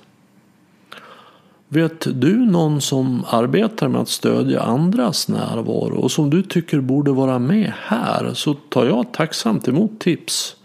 Vet 1.68 2.22
du 2.22 2.46
någon 2.46 2.82
som 2.82 3.26
arbetar 3.30 3.88
med 3.88 4.02
att 4.02 4.10
stödja 4.10 4.62
andras 4.62 5.28
närvaro 5.28 5.96
och 5.96 6.12
som 6.12 6.30
du 6.30 6.44
tycker 6.44 6.80
borde 6.80 7.12
vara 7.12 7.40
med 7.40 7.74
här 7.78 8.34
så 8.34 8.54
tar 8.54 8.86
jag 8.86 9.14
tacksamt 9.14 9.68
emot 9.68 10.00
tips. 10.00 10.56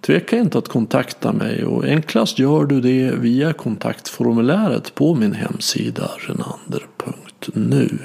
Tveka 0.00 0.38
inte 0.38 0.58
att 0.58 0.68
kontakta 0.68 1.32
mig 1.32 1.64
och 1.64 1.84
enklast 1.84 2.38
gör 2.38 2.64
du 2.64 2.80
det 2.80 3.14
via 3.18 3.52
kontaktformuläret 3.52 4.94
på 4.94 5.14
min 5.14 5.32
hemsida 5.32 6.10
renander.nu 6.18 7.98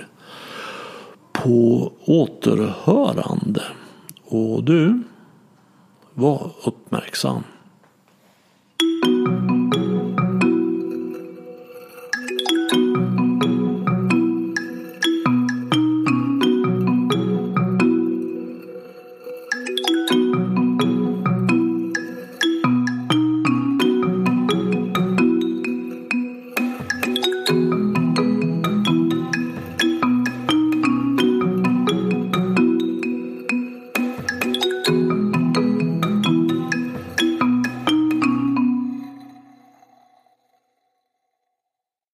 på 1.43 1.91
återhörande. 2.05 3.63
Och 4.25 4.63
du, 4.63 5.03
var 6.13 6.51
uppmärksam. 6.65 7.43